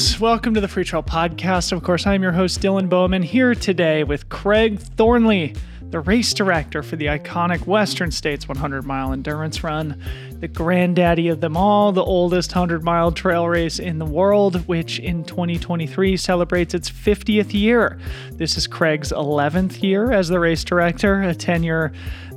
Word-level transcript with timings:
friends. 0.00 0.20
Welcome 0.20 0.54
to 0.54 0.60
the 0.60 0.66
Freetrail 0.66 1.04
Podcast. 1.04 1.72
Of 1.72 1.82
course, 1.82 2.06
I'm 2.06 2.22
your 2.22 2.32
host, 2.32 2.60
Dylan 2.60 2.88
Bowman, 2.88 3.22
here 3.22 3.54
today 3.54 4.02
with 4.02 4.28
Craig 4.30 4.78
Thornley, 4.78 5.54
the 5.82 6.00
race 6.00 6.32
director 6.32 6.82
for 6.82 6.96
the 6.96 7.06
iconic 7.06 7.66
Western 7.66 8.10
States 8.10 8.48
100 8.48 8.86
mile 8.86 9.12
endurance 9.12 9.62
run, 9.62 10.00
the 10.38 10.48
granddaddy 10.48 11.28
of 11.28 11.40
them 11.40 11.56
all, 11.56 11.92
the 11.92 12.04
oldest 12.04 12.52
100 12.52 12.82
mile 12.82 13.12
trail 13.12 13.46
race 13.46 13.78
in 13.78 13.98
the 13.98 14.06
world, 14.06 14.66
which 14.66 14.98
in 15.00 15.24
2023 15.24 16.16
celebrates 16.16 16.72
its 16.72 16.90
50th 16.90 17.52
year. 17.52 17.98
This 18.32 18.56
is 18.56 18.66
Craig's 18.66 19.12
11th 19.12 19.82
year 19.82 20.12
as 20.12 20.28
the 20.28 20.40
race 20.40 20.64
director, 20.64 21.20
a 21.22 21.34
tenure 21.34 21.92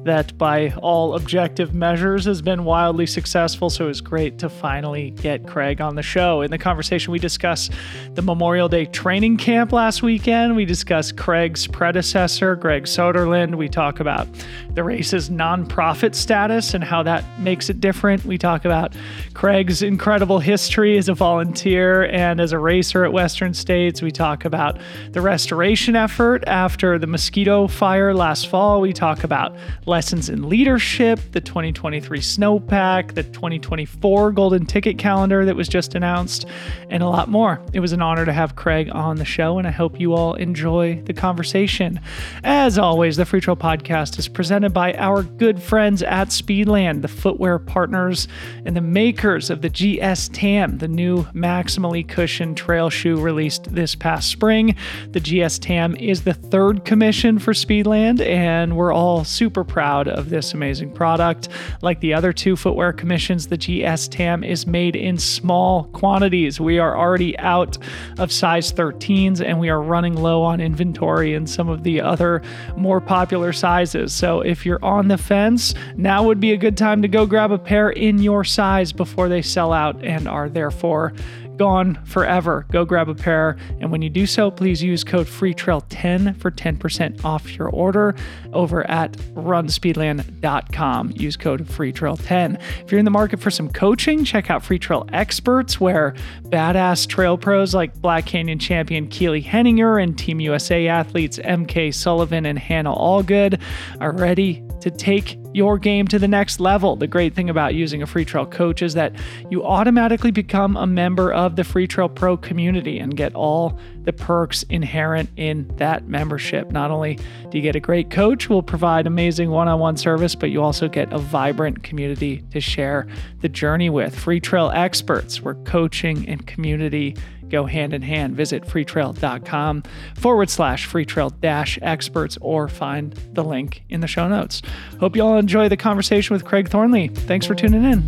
that, 0.06 0.38
by 0.38 0.72
all 0.78 1.16
objective 1.16 1.74
measures, 1.74 2.26
has 2.26 2.42
been 2.42 2.64
wildly 2.66 3.06
successful. 3.06 3.70
So 3.70 3.86
it 3.86 3.88
was 3.88 4.02
great 4.02 4.38
to 4.40 4.50
finally 4.50 5.12
get 5.12 5.48
Craig 5.48 5.82
on 5.82 5.96
the 5.96 6.04
show. 6.04 6.42
In 6.42 6.52
the 6.52 6.58
conversation, 6.58 7.12
we 7.12 7.20
discuss 7.20 7.70
the 8.14 8.22
Memorial 8.22 8.68
Day 8.68 8.86
training 8.86 9.38
camp 9.38 9.72
last 9.72 10.04
weekend. 10.04 10.56
We 10.56 10.66
discuss 10.66 11.12
Craig's 11.12 11.68
predecessor, 11.68 12.56
Greg 12.56 12.84
Soderlund. 12.84 13.56
We 13.56 13.70
talk 13.70 14.00
about 14.00 14.28
the 14.74 14.84
race's 14.84 15.30
nonprofit 15.30 16.16
status 16.16 16.74
and 16.74 16.84
how 16.84 17.04
that 17.04 17.24
makes 17.40 17.70
it 17.70 17.80
different. 17.80 18.26
We 18.26 18.38
talk 18.38 18.66
about 18.66 18.96
Craig's 19.34 19.82
incredible 19.82 20.40
history 20.40 20.98
as 20.98 21.10
a 21.10 21.14
volunteer 21.14 22.06
and 22.06 22.42
as 22.42 22.52
a 22.52 22.60
racer 22.60 23.04
at 23.06 23.14
Western 23.14 23.54
States. 23.54 24.02
We 24.02 24.12
talk 24.12 24.46
about 24.46 24.80
the 25.12 25.22
restoration 25.22 25.96
effort 25.96 26.44
after 26.48 26.98
the 27.00 27.08
mosquito 27.08 27.68
fire 27.68 28.14
last 28.14 28.48
fall. 28.48 28.82
We 28.82 28.94
talk 28.94 29.24
about 29.24 29.56
lessons 29.94 30.28
in 30.28 30.50
leadership, 30.50 31.20
the 31.34 31.40
2023 31.40 32.18
snowpack, 32.18 33.14
the 33.14 33.22
2024 33.22 34.32
golden 34.32 34.66
ticket 34.66 34.98
calendar 34.98 35.46
that 35.46 35.56
was 35.56 35.68
just 35.68 35.94
announced, 35.94 36.48
and 36.90 37.04
a 37.04 37.08
lot 37.08 37.30
more. 37.30 37.62
It 37.74 37.80
was 37.80 37.92
an 37.92 38.02
honor 38.02 38.26
to 38.26 38.34
have 38.34 38.56
Craig 38.56 38.90
on 38.92 39.18
the 39.18 39.24
show, 39.24 39.60
and 39.60 39.68
I 39.68 39.70
hope 39.70 40.00
you 40.00 40.16
all 40.16 40.34
enjoy 40.34 41.00
the 41.04 41.14
conversation. 41.14 42.00
As 42.44 42.80
always, 42.80 43.18
the 43.18 43.24
Freetrail 43.24 43.56
Podcast 43.56 44.18
is 44.18 44.28
presented 44.28 44.74
by 44.74 44.96
our 44.96 45.22
good 45.22 45.62
friends 45.62 46.02
at 46.02 46.30
Speedland, 46.30 47.04
the 47.04 47.08
footwear 47.08 47.60
partners 47.60 48.28
and 48.66 48.76
the 48.76 48.82
makers 48.82 49.52
of 49.52 49.62
the 49.62 49.70
GS 49.70 50.30
Tam, 50.30 50.80
the 50.80 50.88
new 50.88 51.22
maximally 51.36 52.08
cushioned 52.08 52.58
trail 52.58 52.90
shoe 52.90 53.22
released 53.22 53.66
this 53.76 53.94
past 53.94 54.28
spring. 54.28 54.76
The 55.12 55.20
GS 55.20 55.60
Tam 55.60 55.96
is 55.98 56.24
the 56.24 56.34
third 56.34 56.84
commission 56.84 57.38
for 57.38 57.54
Speedland, 57.54 58.22
and 58.22 58.76
we're 58.76 58.92
all 58.92 59.24
super 59.24 59.64
proud 59.64 59.83
proud 59.84 60.08
of 60.08 60.30
this 60.30 60.54
amazing 60.54 60.90
product. 60.90 61.50
Like 61.82 62.00
the 62.00 62.14
other 62.14 62.32
two 62.32 62.56
footwear 62.56 62.94
commissions, 62.94 63.48
the 63.48 63.58
GS 63.58 64.08
Tam 64.08 64.42
is 64.42 64.66
made 64.66 64.96
in 64.96 65.18
small 65.18 65.90
quantities. 65.92 66.58
We 66.58 66.80
are 66.80 66.98
already 66.98 67.38
out 67.38 67.78
of 68.18 68.32
size 68.32 68.72
13s 68.72 69.46
and 69.46 69.60
we 69.60 69.68
are 69.68 69.82
running 69.82 70.16
low 70.16 70.42
on 70.42 70.62
inventory 70.62 71.34
in 71.34 71.46
some 71.46 71.68
of 71.68 71.84
the 71.84 72.00
other 72.00 72.42
more 72.78 73.02
popular 73.02 73.52
sizes. 73.52 74.14
So 74.14 74.40
if 74.40 74.66
you're 74.66 74.84
on 74.86 75.10
the 75.10 75.18
fence, 75.18 75.74
now 75.98 76.24
would 76.24 76.40
be 76.40 76.54
a 76.54 76.58
good 76.58 76.78
time 76.78 77.02
to 77.02 77.10
go 77.10 77.26
grab 77.26 77.52
a 77.52 77.60
pair 77.60 77.90
in 77.90 78.20
your 78.20 78.46
size 78.46 78.94
before 78.94 79.28
they 79.28 79.42
sell 79.42 79.74
out 79.74 80.02
and 80.02 80.30
are 80.30 80.48
therefore 80.48 81.12
gone 81.58 82.04
forever. 82.06 82.66
Go 82.72 82.86
grab 82.86 83.10
a 83.10 83.16
pair. 83.16 83.58
And 83.80 83.92
when 83.92 84.02
you 84.02 84.10
do 84.10 84.26
so, 84.26 84.52
please 84.52 84.82
use 84.82 85.04
code 85.04 85.28
FreeTrail10 85.28 86.38
for 86.38 86.52
10% 86.52 87.24
off 87.24 87.52
your 87.56 87.70
order 87.70 88.16
over 88.54 88.90
at 88.90 89.14
runspeedland.com. 89.36 91.14
Use 91.16 91.38
code 91.38 91.66
FreeTrail10. 91.66 92.62
If 92.84 92.92
you're 92.92 93.00
in 93.00 93.06
the 93.06 93.12
market 93.12 93.40
for 93.40 93.52
some 93.52 93.70
coaching, 93.70 94.24
check 94.26 94.50
out 94.50 94.64
Freetrail 94.64 95.10
Experts, 95.14 95.80
where 95.80 96.16
badass 96.44 97.08
trail 97.08 97.38
pros 97.38 97.74
like 97.74 97.94
Black 98.02 98.26
Canyon 98.26 98.60
champion 98.60 99.08
Keely 99.08 99.42
Henninger 99.42 99.98
and 99.98 100.18
Team 100.18 100.40
USA 100.40 100.88
athletes 100.88 101.38
MK 101.40 101.94
Sullivan 101.94 102.46
and 102.46 102.58
Hannah 102.58 102.96
Allgood 102.96 103.62
are 104.00 104.14
ready 104.14 104.64
to 104.82 104.90
take 104.90 105.43
your 105.54 105.78
game 105.78 106.08
to 106.08 106.20
the 106.20 106.28
next 106.28 106.60
level. 106.60 106.96
The 106.96 107.08
great 107.08 107.34
thing 107.36 107.50
about 107.50 107.76
using 107.76 108.02
a 108.02 108.08
Freetrail 108.08 108.50
coach 108.50 108.82
is 108.82 108.94
that 108.96 109.14
you 109.50 109.64
automatically 109.64 110.32
become 110.32 110.76
a 110.76 110.88
member 110.88 111.32
of 111.32 111.56
the 111.56 111.64
Freetrail 111.64 112.14
Pro 112.14 112.36
community 112.38 113.00
and 113.00 113.16
get 113.16 113.34
all 113.36 113.80
the 114.04 114.14
perks 114.14 114.64
inherent 114.64 115.30
in 115.38 115.68
that 115.78 116.08
membership. 116.08 116.72
Not 116.72 116.92
only 116.92 117.16
do 117.50 117.58
you 117.58 117.62
get 117.62 117.76
a 117.76 117.80
great 117.80 118.10
coach 118.10 118.46
who 118.46 118.54
will 118.54 118.64
provide 118.64 119.08
amazing 119.08 119.50
one 119.50 119.68
on 119.68 119.80
one 119.80 119.98
service, 119.98 120.36
but 120.36 120.50
you 120.50 120.62
also 120.62 120.90
get 120.90 121.12
a 121.14 121.18
vibrant 121.18 121.84
community 121.84 122.44
to 122.52 122.60
share 122.60 123.08
the 123.42 123.50
journey 123.50 123.90
with. 123.90 124.16
Freetrail 124.16 124.74
experts, 124.76 125.42
where 125.42 125.56
coaching 125.56 126.28
and 126.28 126.46
community 126.48 127.16
go 127.54 127.66
hand 127.66 127.94
in 127.94 128.02
hand. 128.02 128.36
Visit 128.36 128.64
freetrail.com 128.64 129.84
forward 130.16 130.50
slash 130.50 130.90
freetrail 130.90 131.40
dash 131.40 131.78
experts 131.82 132.38
or 132.42 132.68
find 132.68 133.14
the 133.34 133.44
link 133.44 133.84
in 133.90 134.02
the 134.02 134.08
show 134.08 134.28
notes. 134.28 134.64
Hope 135.00 135.16
you 135.16 135.22
all 135.22 135.38
enjoy 135.38 135.70
the 135.70 135.78
conversation 135.78 136.34
with 136.34 136.44
Craig 136.44 136.68
Thornley. 136.68 137.10
Thanks 137.10 137.46
for 137.46 137.54
tuning 137.54 137.84
in. 137.84 138.02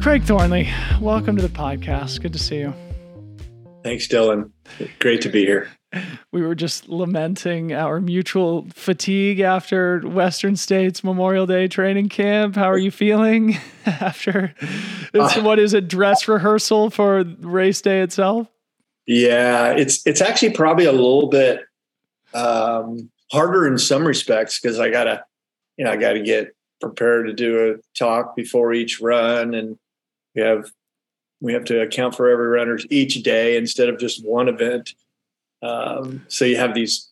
Craig 0.00 0.22
Thornley, 0.22 0.70
welcome 1.00 1.36
to 1.36 1.42
the 1.42 1.48
podcast. 1.48 2.22
Good 2.22 2.32
to 2.32 2.38
see 2.38 2.56
you. 2.56 2.72
Thanks, 3.84 4.08
Dylan. 4.08 4.50
Great 4.98 5.20
to 5.20 5.28
be 5.28 5.44
here 5.44 5.75
we 6.32 6.42
were 6.42 6.54
just 6.54 6.88
lamenting 6.88 7.72
our 7.72 8.00
mutual 8.00 8.66
fatigue 8.74 9.40
after 9.40 10.00
Western 10.00 10.56
States 10.56 11.02
Memorial 11.02 11.46
Day 11.46 11.68
training 11.68 12.08
camp. 12.08 12.56
How 12.56 12.70
are 12.70 12.78
you 12.78 12.90
feeling 12.90 13.56
after 13.86 14.54
it's 15.12 15.36
uh, 15.36 15.42
what 15.42 15.58
is 15.58 15.74
a 15.74 15.80
dress 15.80 16.28
rehearsal 16.28 16.90
for 16.90 17.24
race 17.40 17.80
day 17.80 18.00
itself? 18.00 18.48
Yeah, 19.06 19.72
it's 19.72 20.06
it's 20.06 20.20
actually 20.20 20.50
probably 20.50 20.84
a 20.84 20.92
little 20.92 21.28
bit 21.28 21.60
um, 22.34 23.10
harder 23.30 23.66
in 23.66 23.78
some 23.78 24.06
respects 24.06 24.60
because 24.60 24.80
I 24.80 24.90
gotta, 24.90 25.24
you 25.76 25.84
know, 25.84 25.92
I 25.92 25.96
gotta 25.96 26.20
get 26.20 26.54
prepared 26.80 27.26
to 27.26 27.32
do 27.32 27.72
a 27.72 27.76
talk 27.96 28.36
before 28.36 28.72
each 28.72 29.00
run, 29.00 29.54
and 29.54 29.78
we 30.34 30.42
have 30.42 30.70
we 31.40 31.52
have 31.52 31.64
to 31.64 31.80
account 31.82 32.14
for 32.14 32.28
every 32.28 32.48
runner 32.48 32.78
each 32.90 33.22
day 33.22 33.56
instead 33.56 33.88
of 33.88 33.98
just 33.98 34.24
one 34.24 34.48
event. 34.48 34.94
Um, 35.62 36.24
so 36.28 36.44
you 36.44 36.56
have 36.56 36.74
these 36.74 37.10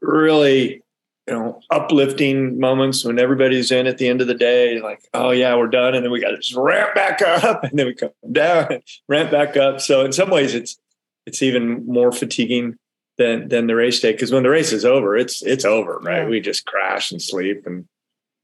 really, 0.00 0.82
you 1.26 1.34
know, 1.34 1.60
uplifting 1.70 2.58
moments 2.58 3.04
when 3.04 3.18
everybody's 3.18 3.70
in 3.70 3.86
at 3.86 3.98
the 3.98 4.08
end 4.08 4.20
of 4.20 4.26
the 4.26 4.34
day, 4.34 4.80
like, 4.80 5.00
oh 5.14 5.30
yeah, 5.30 5.56
we're 5.56 5.68
done, 5.68 5.94
and 5.94 6.04
then 6.04 6.10
we 6.10 6.20
got 6.20 6.30
to 6.30 6.38
just 6.38 6.54
ramp 6.54 6.94
back 6.94 7.22
up, 7.22 7.64
and 7.70 7.78
then 7.78 7.86
we 7.86 7.94
come 7.94 8.10
down, 8.30 8.72
and 8.72 8.82
ramp 9.08 9.30
back 9.30 9.56
up. 9.56 9.80
So 9.80 10.04
in 10.04 10.12
some 10.12 10.30
ways, 10.30 10.54
it's 10.54 10.78
it's 11.26 11.42
even 11.42 11.84
more 11.86 12.12
fatiguing 12.12 12.76
than 13.18 13.48
than 13.48 13.66
the 13.66 13.74
race 13.74 14.00
day 14.00 14.12
because 14.12 14.32
when 14.32 14.42
the 14.42 14.50
race 14.50 14.72
is 14.72 14.84
over, 14.84 15.16
it's 15.16 15.42
it's 15.42 15.64
over, 15.64 15.98
right? 15.98 16.22
Yeah. 16.22 16.28
We 16.28 16.40
just 16.40 16.66
crash 16.66 17.10
and 17.10 17.20
sleep 17.20 17.66
and 17.66 17.86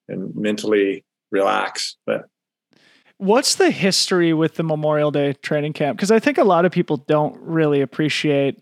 and 0.09 0.35
mentally 0.35 1.05
relax, 1.31 1.97
but. 2.07 2.27
What's 3.19 3.55
the 3.55 3.71
history 3.71 4.35
with 4.35 4.57
the 4.57 4.65
Memorial 4.65 5.13
Day 5.13 5.35
training 5.35 5.73
camp? 5.73 5.97
Because 5.97 6.11
I 6.11 6.19
think 6.19 6.37
a 6.37 6.43
lot 6.43 6.65
of 6.65 6.73
people 6.73 6.97
don't 6.97 7.41
really 7.41 7.81
appreciate 7.81 8.61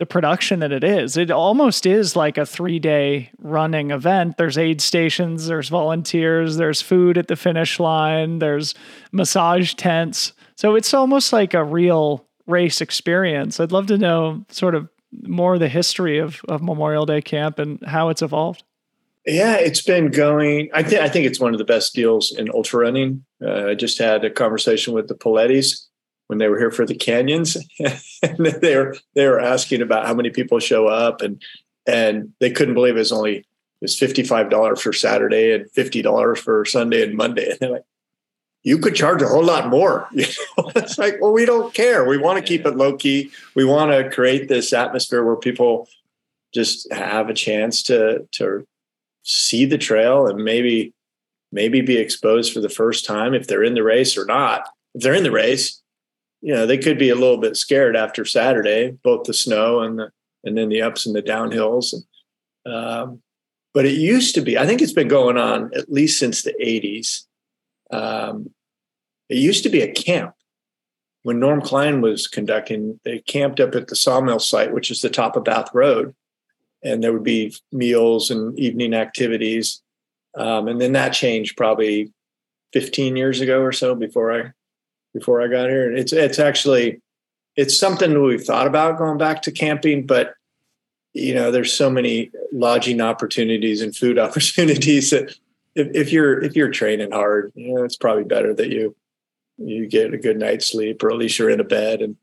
the 0.00 0.06
production 0.06 0.60
that 0.60 0.72
it 0.72 0.82
is. 0.82 1.18
It 1.18 1.30
almost 1.30 1.84
is 1.84 2.16
like 2.16 2.38
a 2.38 2.46
three 2.46 2.78
day 2.78 3.30
running 3.38 3.90
event. 3.90 4.38
There's 4.38 4.56
aid 4.56 4.80
stations, 4.80 5.46
there's 5.46 5.68
volunteers, 5.68 6.56
there's 6.56 6.80
food 6.80 7.18
at 7.18 7.28
the 7.28 7.36
finish 7.36 7.78
line, 7.78 8.38
there's 8.38 8.74
massage 9.12 9.74
tents. 9.74 10.32
So 10.56 10.74
it's 10.74 10.94
almost 10.94 11.34
like 11.34 11.52
a 11.52 11.62
real 11.62 12.26
race 12.46 12.80
experience. 12.80 13.60
I'd 13.60 13.72
love 13.72 13.88
to 13.88 13.98
know 13.98 14.46
sort 14.48 14.74
of 14.74 14.88
more 15.22 15.58
the 15.58 15.68
history 15.68 16.18
of, 16.18 16.40
of 16.48 16.62
Memorial 16.62 17.04
Day 17.04 17.20
camp 17.20 17.58
and 17.58 17.78
how 17.86 18.08
it's 18.08 18.22
evolved. 18.22 18.62
Yeah, 19.26 19.56
it's 19.56 19.82
been 19.82 20.10
going. 20.10 20.70
I 20.72 20.82
think 20.82 21.02
I 21.02 21.10
think 21.10 21.26
it's 21.26 21.38
one 21.38 21.52
of 21.52 21.58
the 21.58 21.64
best 21.64 21.94
deals 21.94 22.34
in 22.34 22.48
ultra 22.54 22.80
running. 22.80 23.22
Uh, 23.44 23.66
I 23.66 23.74
just 23.74 23.98
had 23.98 24.24
a 24.24 24.30
conversation 24.30 24.94
with 24.94 25.08
the 25.08 25.14
Polettis 25.14 25.88
when 26.30 26.38
they 26.38 26.48
were 26.48 26.58
here 26.58 26.70
for 26.70 26.86
the 26.86 26.94
canyons 26.94 27.56
and 28.22 28.46
they 28.46 28.76
were 28.76 28.96
they 29.16 29.26
were 29.26 29.40
asking 29.40 29.82
about 29.82 30.06
how 30.06 30.14
many 30.14 30.30
people 30.30 30.60
show 30.60 30.86
up 30.86 31.22
and 31.22 31.42
and 31.86 32.32
they 32.38 32.52
couldn't 32.52 32.74
believe 32.74 32.94
it 32.94 33.00
was 33.00 33.10
only 33.10 33.38
it 33.38 33.44
was 33.82 33.98
$55 33.98 34.78
for 34.78 34.92
Saturday 34.92 35.52
and 35.52 35.64
$50 35.72 36.38
for 36.38 36.64
Sunday 36.64 37.02
and 37.02 37.16
Monday. 37.16 37.50
And 37.50 37.58
they're 37.58 37.70
like, 37.70 37.84
you 38.62 38.78
could 38.78 38.94
charge 38.94 39.22
a 39.22 39.26
whole 39.26 39.42
lot 39.42 39.70
more. 39.70 40.06
You 40.12 40.26
know? 40.56 40.70
it's 40.76 40.98
like, 40.98 41.16
well, 41.20 41.32
we 41.32 41.46
don't 41.46 41.74
care. 41.74 42.04
We 42.04 42.16
want 42.16 42.38
to 42.38 42.44
keep 42.44 42.64
it 42.64 42.76
low 42.76 42.96
key. 42.96 43.32
We 43.56 43.64
want 43.64 43.90
to 43.90 44.10
create 44.10 44.48
this 44.48 44.72
atmosphere 44.72 45.24
where 45.24 45.36
people 45.36 45.88
just 46.54 46.92
have 46.92 47.28
a 47.28 47.34
chance 47.34 47.82
to 47.84 48.28
to 48.32 48.66
see 49.22 49.64
the 49.64 49.78
trail 49.78 50.26
and 50.26 50.44
maybe 50.44 50.92
maybe 51.50 51.80
be 51.80 51.96
exposed 51.96 52.52
for 52.52 52.60
the 52.60 52.68
first 52.68 53.04
time 53.04 53.34
if 53.34 53.46
they're 53.46 53.64
in 53.64 53.74
the 53.74 53.82
race 53.82 54.16
or 54.16 54.26
not. 54.26 54.68
If 54.94 55.02
they're 55.02 55.14
in 55.14 55.24
the 55.24 55.30
race, 55.30 55.79
you 56.40 56.54
know 56.54 56.66
they 56.66 56.78
could 56.78 56.98
be 56.98 57.10
a 57.10 57.14
little 57.14 57.38
bit 57.38 57.56
scared 57.56 57.96
after 57.96 58.24
Saturday, 58.24 58.96
both 59.02 59.24
the 59.24 59.34
snow 59.34 59.80
and 59.80 59.98
the 59.98 60.10
and 60.44 60.56
then 60.56 60.68
the 60.68 60.82
ups 60.82 61.06
and 61.06 61.14
the 61.14 61.22
downhills. 61.22 61.94
Um, 62.66 63.22
but 63.72 63.86
it 63.86 63.92
used 63.92 64.34
to 64.34 64.40
be, 64.40 64.58
I 64.58 64.66
think 64.66 64.82
it's 64.82 64.92
been 64.92 65.08
going 65.08 65.36
on 65.36 65.70
at 65.74 65.92
least 65.92 66.18
since 66.18 66.42
the 66.42 66.54
80s. 66.60 67.24
Um, 67.92 68.50
it 69.28 69.36
used 69.36 69.62
to 69.62 69.68
be 69.68 69.80
a 69.80 69.92
camp. 69.92 70.34
When 71.22 71.38
Norm 71.38 71.60
Klein 71.60 72.00
was 72.00 72.26
conducting, 72.26 72.98
they 73.04 73.18
camped 73.20 73.60
up 73.60 73.74
at 73.74 73.88
the 73.88 73.96
sawmill 73.96 74.38
site, 74.38 74.72
which 74.72 74.90
is 74.90 75.02
the 75.02 75.10
top 75.10 75.36
of 75.36 75.44
Bath 75.44 75.68
Road. 75.74 76.14
And 76.82 77.02
there 77.02 77.12
would 77.12 77.22
be 77.24 77.54
meals 77.70 78.30
and 78.30 78.58
evening 78.58 78.94
activities. 78.94 79.82
Um, 80.34 80.66
and 80.66 80.80
then 80.80 80.92
that 80.92 81.12
changed 81.12 81.56
probably 81.56 82.12
15 82.72 83.16
years 83.16 83.40
ago 83.40 83.60
or 83.60 83.72
so 83.72 83.94
before 83.94 84.32
I 84.32 84.52
before 85.14 85.42
I 85.42 85.48
got 85.48 85.68
here. 85.68 85.88
And 85.88 85.98
it's 85.98 86.12
it's 86.12 86.38
actually 86.38 87.00
it's 87.56 87.78
something 87.78 88.22
we've 88.22 88.44
thought 88.44 88.66
about 88.66 88.98
going 88.98 89.18
back 89.18 89.42
to 89.42 89.52
camping, 89.52 90.06
but 90.06 90.34
you 91.12 91.34
know, 91.34 91.50
there's 91.50 91.72
so 91.72 91.90
many 91.90 92.30
lodging 92.52 93.00
opportunities 93.00 93.82
and 93.82 93.96
food 93.96 94.18
opportunities 94.26 95.10
that 95.10 95.34
if, 95.74 95.88
if 95.94 96.12
you're 96.12 96.42
if 96.42 96.56
you're 96.56 96.70
training 96.70 97.12
hard, 97.12 97.52
you 97.54 97.74
know, 97.74 97.84
it's 97.84 97.96
probably 97.96 98.24
better 98.24 98.54
that 98.54 98.70
you 98.70 98.96
you 99.58 99.86
get 99.86 100.14
a 100.14 100.18
good 100.18 100.38
night's 100.38 100.70
sleep 100.70 101.02
or 101.02 101.10
at 101.10 101.18
least 101.18 101.38
you're 101.38 101.50
in 101.50 101.60
a 101.60 101.64
bed 101.64 102.00
and 102.00 102.16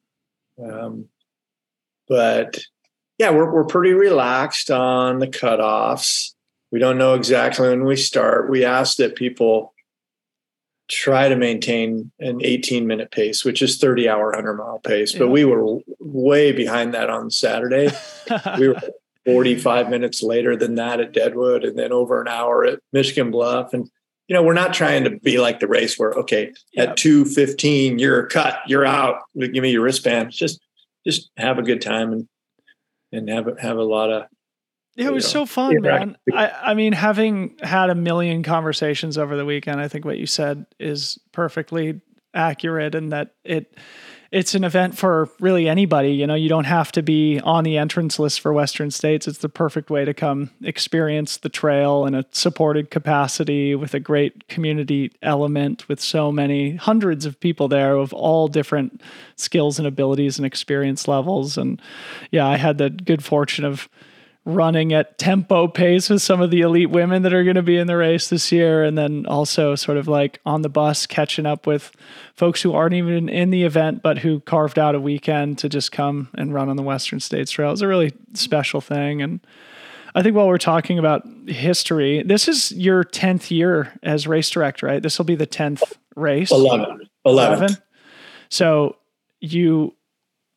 um 0.64 1.06
but 2.08 2.58
yeah, 3.18 3.32
we're 3.32 3.52
we're 3.52 3.66
pretty 3.66 3.94
relaxed 3.94 4.72
on 4.72 5.20
the 5.20 5.28
cutoffs. 5.28 6.34
We 6.72 6.80
don't 6.80 6.98
know 6.98 7.16
exactly 7.16 7.70
when 7.70 7.86
we 7.86 7.96
start. 7.96 8.50
We 8.50 8.66
ask 8.66 8.98
that 8.98 9.16
people 9.16 9.74
try 10.88 11.28
to 11.28 11.36
maintain 11.36 12.12
an 12.20 12.40
18 12.44 12.88
minute 12.88 13.12
pace, 13.12 13.44
which 13.44 13.62
is 13.62 13.78
30 13.78 14.08
hour 14.08 14.28
100 14.28 14.54
mile 14.54 14.80
pace. 14.80 15.14
Yeah. 15.14 15.20
But 15.20 15.30
we 15.30 15.46
were 15.46 15.80
way 16.00 16.52
behind 16.52 16.94
that 16.94 17.10
on 17.10 17.30
Saturday. 17.30 17.90
we 18.60 18.70
were 18.70 18.82
45 19.26 19.90
minutes 19.90 20.24
later 20.24 20.56
than 20.56 20.76
that 20.76 21.00
at 21.00 21.12
Deadwood 21.12 21.66
and 21.66 21.78
then 21.78 21.92
over 21.92 22.22
an 22.22 22.28
hour 22.28 22.66
at 22.66 22.80
Michigan 22.94 23.32
Bluff. 23.32 23.74
And, 23.74 23.90
you 24.28 24.34
know, 24.34 24.44
we're 24.44 24.54
not 24.54 24.74
trying 24.74 25.04
to 25.04 25.12
be 25.20 25.40
like 25.40 25.60
the 25.60 25.68
race 25.68 26.00
where, 26.00 26.12
okay, 26.12 26.54
at 26.78 26.96
215, 26.96 28.00
you're 28.00 28.26
cut, 28.28 28.60
you're 28.68 28.86
out. 28.86 29.24
Give 29.38 29.62
me 29.62 29.72
your 29.72 29.84
wristband. 29.84 30.32
Just, 30.32 30.62
just 31.06 31.30
have 31.36 31.60
a 31.60 31.64
good 31.64 31.82
time 31.82 32.14
and, 32.14 32.28
and 33.12 33.30
have, 33.30 33.60
have 33.60 33.78
a 33.78 33.84
lot 33.84 34.10
of 34.10 34.24
it 34.98 35.14
was 35.14 35.24
know, 35.26 35.42
so 35.42 35.46
fun, 35.46 35.82
man. 35.82 36.18
I, 36.34 36.50
I 36.50 36.74
mean, 36.74 36.94
having 36.94 37.56
had 37.62 37.90
a 37.90 37.96
million 37.96 38.44
conversations 38.44 39.18
over 39.18 39.38
the 39.38 39.46
weekend, 39.46 39.80
I 39.80 39.88
think 39.88 40.06
what 40.06 40.18
you 40.18 40.26
said 40.26 40.66
is 40.80 41.20
perfectly 41.32 42.02
accurate 42.34 42.96
and 42.96 43.12
that 43.12 43.36
it 43.44 43.76
it's 44.30 44.56
an 44.56 44.64
event 44.64 44.98
for 44.98 45.30
really 45.40 45.70
anybody. 45.70 46.10
You 46.10 46.28
know, 46.28 46.36
you 46.36 46.50
don't 46.50 46.66
have 46.66 46.92
to 46.94 47.02
be 47.02 47.40
on 47.40 47.64
the 47.64 47.78
entrance 47.78 48.20
list 48.20 48.42
for 48.42 48.52
Western 48.52 48.92
States. 48.92 49.28
It's 49.28 49.38
the 49.38 49.50
perfect 49.50 49.90
way 49.90 50.04
to 50.04 50.14
come 50.14 50.52
experience 50.62 51.38
the 51.38 51.50
trail 51.50 52.06
in 52.06 52.14
a 52.14 52.26
supported 52.32 52.92
capacity 52.92 53.74
with 53.74 53.94
a 53.94 54.00
great 54.00 54.48
community 54.50 55.12
element 55.22 55.88
with 55.88 56.02
so 56.02 56.32
many 56.32 56.76
hundreds 56.76 57.26
of 57.26 57.40
people 57.40 57.68
there 57.68 57.96
of 57.96 58.14
all 58.14 58.48
different 58.48 59.02
skills 59.38 59.80
and 59.80 59.88
abilities 59.88 60.38
and 60.38 60.46
experience 60.46 61.08
levels. 61.08 61.58
And 61.58 61.82
yeah, 62.32 62.48
I 62.48 62.58
had 62.58 62.78
the 62.78 62.90
good 62.90 63.24
fortune 63.24 63.64
of 63.64 63.88
running 64.48 64.94
at 64.94 65.18
tempo 65.18 65.68
pace 65.68 66.10
with 66.10 66.22
some 66.22 66.40
of 66.40 66.52
the 66.52 66.62
elite 66.62 66.90
women 66.90 67.22
that 67.24 67.34
are 67.34 67.44
going 67.44 67.58
to 67.58 67.62
be 67.62 67.76
in 67.76 67.86
the 67.86 67.98
race 67.98 68.30
this 68.30 68.50
year 68.50 68.82
and 68.82 68.98
then 68.98 69.26
also 69.26 69.76
sort 69.76 69.98
of 69.98 70.08
like 70.08 70.40
on 70.46 70.62
the 70.62 70.70
bus 70.70 71.06
catching 71.06 71.46
up 71.46 71.68
with 71.68 71.92
folks 72.34 72.62
who 72.62 72.74
aren't 72.74 72.94
even 72.94 73.28
in 73.28 73.50
the 73.50 73.64
event 73.64 74.02
but 74.02 74.20
who 74.20 74.40
carved 74.40 74.80
out 74.80 74.96
a 74.96 75.02
weekend 75.02 75.58
to 75.58 75.68
just 75.68 75.92
come 75.92 76.30
and 76.36 76.54
run 76.54 76.70
on 76.70 76.78
the 76.78 76.82
western 76.82 77.20
states 77.20 77.52
trail. 77.52 77.74
It's 77.74 77.82
a 77.82 77.88
really 77.90 78.14
special 78.36 78.80
thing 78.80 79.22
and 79.22 79.42
i 80.16 80.24
think 80.24 80.34
while 80.34 80.48
we're 80.48 80.58
talking 80.58 80.98
about 80.98 81.28
history 81.48 82.24
this 82.24 82.48
is 82.48 82.72
your 82.72 83.04
10th 83.04 83.52
year 83.52 84.00
as 84.02 84.28
race 84.28 84.50
director 84.50 84.86
right? 84.86 85.04
This 85.04 85.18
will 85.18 85.26
be 85.26 85.36
the 85.36 85.46
10th 85.46 85.84
race. 86.16 86.52
11 86.52 87.02
11, 87.26 87.58
11? 87.58 87.78
so 88.48 88.96
you 89.42 89.94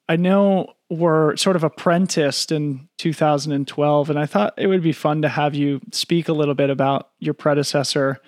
i 0.08 0.14
know 0.14 0.75
were 0.90 1.37
sort 1.37 1.56
of 1.56 1.62
apprenticed 1.62 2.50
in 2.50 2.88
2012. 2.98 4.10
And 4.10 4.19
I 4.19 4.26
thought 4.26 4.54
it 4.58 4.66
would 4.66 4.82
be 4.82 4.92
fun 4.92 5.22
to 5.22 5.28
have 5.28 5.54
you 5.54 5.81
speak 5.92 6.28
a 6.28 6.32
little 6.32 6.54
bit 6.54 6.69
about 6.69 7.10
your 7.20 7.32
predecessor, 7.32 8.19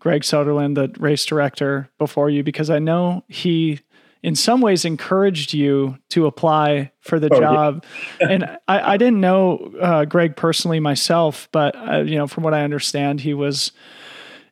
Greg 0.00 0.22
Soderlund, 0.22 0.74
the 0.74 0.98
race 0.98 1.26
director 1.26 1.90
before 1.98 2.30
you, 2.30 2.42
because 2.42 2.70
I 2.70 2.78
know 2.78 3.22
he 3.28 3.80
in 4.22 4.34
some 4.34 4.60
ways 4.60 4.84
encouraged 4.84 5.52
you 5.52 5.98
to 6.08 6.26
apply 6.26 6.90
for 7.00 7.20
the 7.20 7.32
oh, 7.32 7.38
job. 7.38 7.84
Yeah. 8.20 8.28
and 8.28 8.44
I, 8.66 8.94
I, 8.94 8.96
didn't 8.96 9.20
know 9.20 9.72
uh, 9.80 10.04
Greg 10.04 10.34
personally 10.34 10.80
myself, 10.80 11.48
but 11.52 11.76
uh, 11.76 11.98
you 11.98 12.16
know, 12.16 12.26
from 12.26 12.42
what 12.42 12.54
I 12.54 12.64
understand, 12.64 13.20
he 13.20 13.34
was 13.34 13.70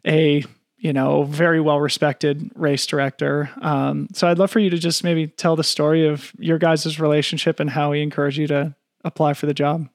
a 0.06 0.44
you 0.84 0.92
know, 0.92 1.22
very 1.24 1.62
well 1.62 1.80
respected 1.80 2.50
race 2.54 2.84
director. 2.84 3.50
Um, 3.62 4.06
so 4.12 4.28
I'd 4.28 4.38
love 4.38 4.50
for 4.50 4.58
you 4.58 4.68
to 4.68 4.76
just 4.76 5.02
maybe 5.02 5.26
tell 5.26 5.56
the 5.56 5.64
story 5.64 6.06
of 6.06 6.30
your 6.38 6.58
guys' 6.58 7.00
relationship 7.00 7.58
and 7.58 7.70
how 7.70 7.92
he 7.92 8.02
encouraged 8.02 8.36
you 8.36 8.46
to 8.48 8.74
apply 9.02 9.32
for 9.32 9.46
the 9.46 9.54
job. 9.54 9.88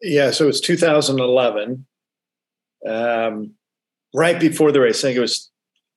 Yeah, 0.00 0.30
so 0.30 0.44
it 0.44 0.46
was 0.46 0.60
2011, 0.60 1.84
um, 2.88 3.54
right 4.14 4.38
before 4.38 4.70
the 4.70 4.80
race. 4.80 5.00
I 5.00 5.08
think 5.08 5.16
it 5.16 5.20
was 5.20 5.50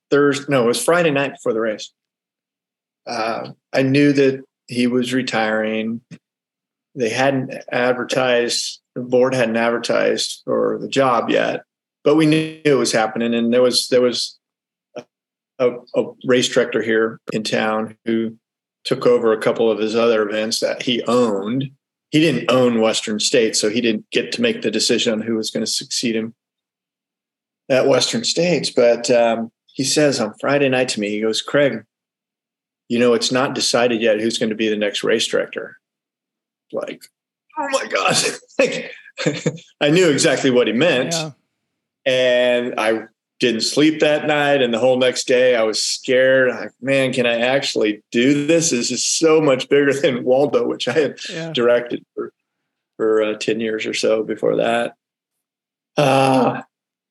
Thursday. 0.10 0.46
No, 0.50 0.64
it 0.64 0.68
was 0.68 0.84
Friday 0.84 1.12
night 1.12 1.34
before 1.34 1.54
the 1.54 1.62
race. 1.62 1.94
Uh, 3.06 3.52
I 3.72 3.84
knew 3.84 4.14
that 4.14 4.44
he 4.66 4.88
was 4.88 5.14
retiring. 5.14 6.02
They 6.96 7.10
hadn't 7.10 7.54
advertised. 7.72 8.82
The 8.96 9.02
board 9.02 9.36
hadn't 9.36 9.58
advertised 9.58 10.42
for 10.44 10.80
the 10.82 10.90
job 10.90 11.30
yet, 11.30 11.62
but 12.04 12.16
we 12.16 12.26
knew 12.26 12.60
it 12.66 12.74
was 12.74 12.92
happening. 12.92 13.36
And 13.36 13.54
there 13.54 13.62
was 13.62 13.88
there 13.90 14.02
was 14.02 14.39
a, 15.60 15.72
a 15.96 16.06
race 16.26 16.48
director 16.48 16.82
here 16.82 17.20
in 17.32 17.44
town 17.44 17.98
who 18.06 18.38
took 18.86 19.06
over 19.06 19.34
a 19.34 19.42
couple 19.42 19.70
of 19.70 19.80
his 19.80 19.96
other 19.96 20.28
events 20.28 20.60
that 20.62 20.84
he 20.84 21.04
owned. 21.04 21.72
He 22.12 22.20
didn't 22.20 22.50
own 22.50 22.82
Western 22.82 23.20
States, 23.20 23.60
so 23.60 23.70
he 23.70 23.82
didn't 23.82 24.10
get 24.10 24.32
to 24.34 24.42
make 24.42 24.62
the 24.62 24.72
decision 24.72 25.14
on 25.14 25.22
who 25.22 25.36
was 25.36 25.52
going 25.52 25.66
to 25.66 25.72
succeed 25.72 26.16
him 26.16 26.34
at 27.70 27.88
Western 27.88 28.24
States. 28.24 28.72
But 28.72 29.12
um, 29.12 29.52
he 29.68 29.84
says 29.84 30.20
on 30.20 30.34
Friday 30.40 30.70
night 30.70 30.90
to 30.90 31.00
me, 31.00 31.10
he 31.10 31.22
goes, 31.22 31.42
Craig, 31.42 31.84
you 32.88 32.98
know, 32.98 33.14
it's 33.14 33.32
not 33.32 33.54
decided 33.54 34.02
yet 34.02 34.20
who's 34.20 34.40
going 34.40 34.50
to 34.50 34.56
be 34.56 34.70
the 34.70 34.78
next 34.78 35.04
race 35.04 35.28
director. 35.28 35.78
Like, 36.72 37.04
oh 37.60 37.68
my 37.72 37.86
gosh. 37.86 38.26
like, 38.60 38.92
I 39.82 39.92
knew 39.92 40.10
exactly 40.10 40.50
what 40.50 40.68
he 40.68 40.74
meant. 40.74 41.14
Yeah. 41.14 41.32
And 42.06 42.80
I 42.80 43.04
didn't 43.40 43.62
sleep 43.62 44.02
that 44.02 44.28
night 44.28 44.62
and 44.62 44.74
the 44.74 44.80
whole 44.80 44.98
next 44.98 45.28
day 45.28 45.56
i 45.56 45.64
was 45.64 45.82
scared. 45.82 46.50
Like 46.50 46.72
man 46.82 47.14
can 47.14 47.26
i 47.26 47.40
actually 47.40 48.04
do 48.12 48.46
this? 48.46 48.70
This 48.70 48.92
is 48.92 49.06
so 49.06 49.42
much 49.42 49.70
bigger 49.70 49.94
than 49.94 50.24
waldo 50.24 50.68
which 50.68 50.88
i 50.88 50.94
had 50.94 51.20
yeah. 51.30 51.52
directed 51.52 52.06
for 52.14 52.34
for 52.98 53.24
uh, 53.24 53.38
10 53.38 53.62
years 53.62 53.86
or 53.86 53.94
so 53.94 54.24
before 54.24 54.58
that. 54.58 54.96
Uh, 55.96 56.62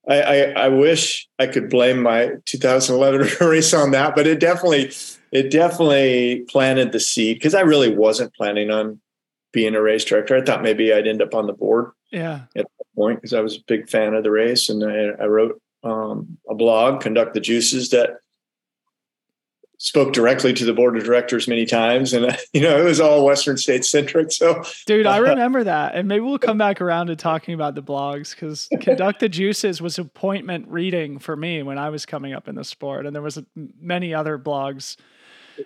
I, 0.08 0.20
I, 0.20 0.36
I 0.50 0.68
wish 0.68 1.28
i 1.38 1.46
could 1.46 1.68
blame 1.68 2.02
my 2.02 2.32
2011 2.46 3.46
race 3.46 3.74
on 3.74 3.90
that 3.90 4.14
but 4.14 4.26
it 4.26 4.40
definitely 4.40 4.92
it 5.30 5.50
definitely 5.50 6.46
planted 6.48 6.92
the 6.92 7.00
seed 7.00 7.36
because 7.36 7.54
i 7.54 7.60
really 7.60 7.94
wasn't 7.94 8.34
planning 8.34 8.70
on 8.70 9.00
being 9.52 9.74
a 9.74 9.80
race 9.80 10.04
director. 10.04 10.36
I 10.36 10.42
thought 10.42 10.62
maybe 10.62 10.92
i'd 10.92 11.06
end 11.06 11.20
up 11.20 11.34
on 11.34 11.46
the 11.46 11.52
board 11.52 11.90
yeah. 12.10 12.42
at 12.56 12.64
that 12.64 12.94
point 12.96 13.18
because 13.18 13.34
i 13.34 13.40
was 13.40 13.56
a 13.56 13.64
big 13.66 13.90
fan 13.90 14.14
of 14.14 14.24
the 14.24 14.30
race 14.30 14.70
and 14.70 14.82
I, 14.82 15.22
I 15.22 15.26
wrote 15.26 15.60
um, 15.88 16.38
a 16.48 16.54
blog, 16.54 17.00
Conduct 17.00 17.34
the 17.34 17.40
Juices, 17.40 17.90
that 17.90 18.18
spoke 19.78 20.12
directly 20.12 20.52
to 20.52 20.64
the 20.64 20.72
board 20.72 20.96
of 20.96 21.04
directors 21.04 21.46
many 21.46 21.64
times. 21.64 22.12
And 22.12 22.36
you 22.52 22.60
know 22.60 22.78
it 22.78 22.84
was 22.84 23.00
all 23.00 23.24
western 23.24 23.56
states 23.56 23.88
centric 23.88 24.32
so. 24.32 24.62
Dude 24.86 25.06
i 25.06 25.18
remember 25.18 25.64
that. 25.64 25.94
And 25.94 26.08
maybe 26.08 26.20
we'll 26.20 26.38
come 26.38 26.58
back 26.58 26.80
around 26.80 27.06
to 27.06 27.16
talking 27.16 27.54
about 27.54 27.74
the 27.74 27.82
blogs 27.82 28.34
because 28.34 28.68
conduct 28.80 29.20
the 29.20 29.28
juices 29.28 29.80
was 29.80 29.98
appointment 29.98 30.68
reading 30.68 31.18
for 31.18 31.36
me 31.36 31.62
when 31.62 31.78
i 31.78 31.88
was 31.90 32.04
coming 32.04 32.32
up 32.32 32.48
in 32.48 32.54
the 32.54 32.64
sport. 32.64 33.06
And 33.06 33.14
there 33.14 33.22
was 33.22 33.38
many 33.80 34.12
other 34.12 34.38
blogs 34.38 34.96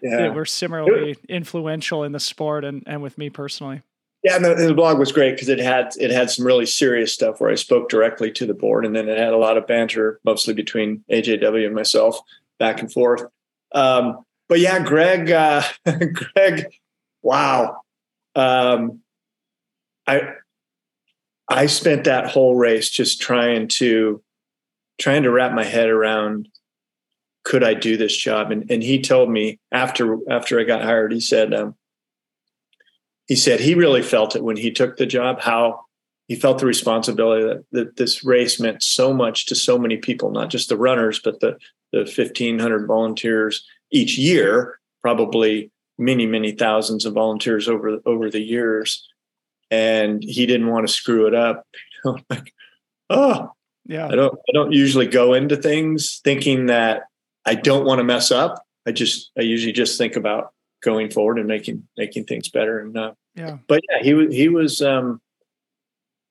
yeah. 0.02 0.18
that 0.18 0.34
were 0.34 0.46
similarly 0.46 1.16
influential 1.28 2.04
in 2.04 2.12
the 2.12 2.20
sport 2.20 2.64
and, 2.64 2.82
and 2.86 3.02
with 3.02 3.18
me 3.18 3.30
personally 3.30 3.82
yeah, 4.22 4.36
and 4.36 4.44
the, 4.44 4.54
the 4.54 4.74
blog 4.74 4.98
was 4.98 5.10
great 5.10 5.34
because 5.34 5.48
it 5.48 5.58
had 5.58 5.94
it 5.98 6.10
had 6.10 6.30
some 6.30 6.46
really 6.46 6.66
serious 6.66 7.12
stuff 7.12 7.40
where 7.40 7.50
I 7.50 7.56
spoke 7.56 7.88
directly 7.88 8.30
to 8.32 8.46
the 8.46 8.54
board, 8.54 8.86
and 8.86 8.94
then 8.94 9.08
it 9.08 9.18
had 9.18 9.32
a 9.32 9.38
lot 9.38 9.56
of 9.56 9.66
banter, 9.66 10.20
mostly 10.24 10.54
between 10.54 11.04
AJW 11.10 11.66
and 11.66 11.74
myself, 11.74 12.20
back 12.58 12.80
and 12.80 12.92
forth. 12.92 13.22
Um, 13.74 14.24
but 14.48 14.60
yeah, 14.60 14.78
Greg, 14.78 15.30
uh, 15.30 15.62
Greg, 16.12 16.72
wow, 17.22 17.80
um, 18.36 19.00
I 20.06 20.34
I 21.48 21.66
spent 21.66 22.04
that 22.04 22.30
whole 22.30 22.54
race 22.54 22.90
just 22.90 23.20
trying 23.20 23.66
to 23.68 24.22
trying 25.00 25.24
to 25.24 25.32
wrap 25.32 25.52
my 25.52 25.64
head 25.64 25.88
around 25.88 26.48
could 27.44 27.64
I 27.64 27.74
do 27.74 27.96
this 27.96 28.16
job, 28.16 28.52
and 28.52 28.70
and 28.70 28.84
he 28.84 29.02
told 29.02 29.30
me 29.30 29.58
after 29.72 30.18
after 30.30 30.60
I 30.60 30.64
got 30.64 30.82
hired, 30.82 31.12
he 31.12 31.20
said. 31.20 31.52
Um, 31.52 31.74
he 33.28 33.36
said 33.36 33.60
he 33.60 33.74
really 33.74 34.02
felt 34.02 34.36
it 34.36 34.44
when 34.44 34.56
he 34.56 34.70
took 34.70 34.96
the 34.96 35.06
job, 35.06 35.40
how 35.40 35.80
he 36.28 36.36
felt 36.36 36.58
the 36.58 36.66
responsibility 36.66 37.44
that, 37.44 37.64
that 37.72 37.96
this 37.96 38.24
race 38.24 38.60
meant 38.60 38.82
so 38.82 39.12
much 39.12 39.46
to 39.46 39.54
so 39.54 39.78
many 39.78 39.96
people, 39.96 40.30
not 40.30 40.50
just 40.50 40.68
the 40.68 40.76
runners, 40.76 41.20
but 41.22 41.40
the, 41.40 41.56
the 41.92 42.00
1,500 42.00 42.86
volunteers 42.86 43.66
each 43.90 44.16
year, 44.18 44.78
probably 45.02 45.70
many, 45.98 46.26
many 46.26 46.52
thousands 46.52 47.04
of 47.04 47.14
volunteers 47.14 47.68
over, 47.68 47.98
over 48.06 48.30
the 48.30 48.40
years. 48.40 49.06
And 49.70 50.22
he 50.22 50.46
didn't 50.46 50.68
want 50.68 50.86
to 50.86 50.92
screw 50.92 51.26
it 51.26 51.34
up. 51.34 51.66
like, 52.30 52.52
oh, 53.10 53.50
yeah. 53.86 54.06
I 54.06 54.14
don't 54.14 54.34
I 54.34 54.52
don't 54.52 54.72
usually 54.72 55.06
go 55.06 55.34
into 55.34 55.56
things 55.56 56.20
thinking 56.22 56.66
that 56.66 57.04
I 57.44 57.54
don't 57.54 57.84
want 57.84 57.98
to 57.98 58.04
mess 58.04 58.30
up. 58.30 58.62
I 58.86 58.92
just 58.92 59.30
I 59.38 59.42
usually 59.42 59.72
just 59.72 59.98
think 59.98 60.16
about 60.16 60.52
going 60.82 61.10
forward 61.10 61.38
and 61.38 61.48
making 61.48 61.86
making 61.96 62.24
things 62.24 62.48
better. 62.48 62.78
And 62.78 62.96
uh, 62.96 63.12
yeah, 63.34 63.58
but 63.66 63.80
yeah, 63.90 64.02
he 64.02 64.14
was 64.14 64.34
he 64.34 64.48
was 64.48 64.82
um, 64.82 65.20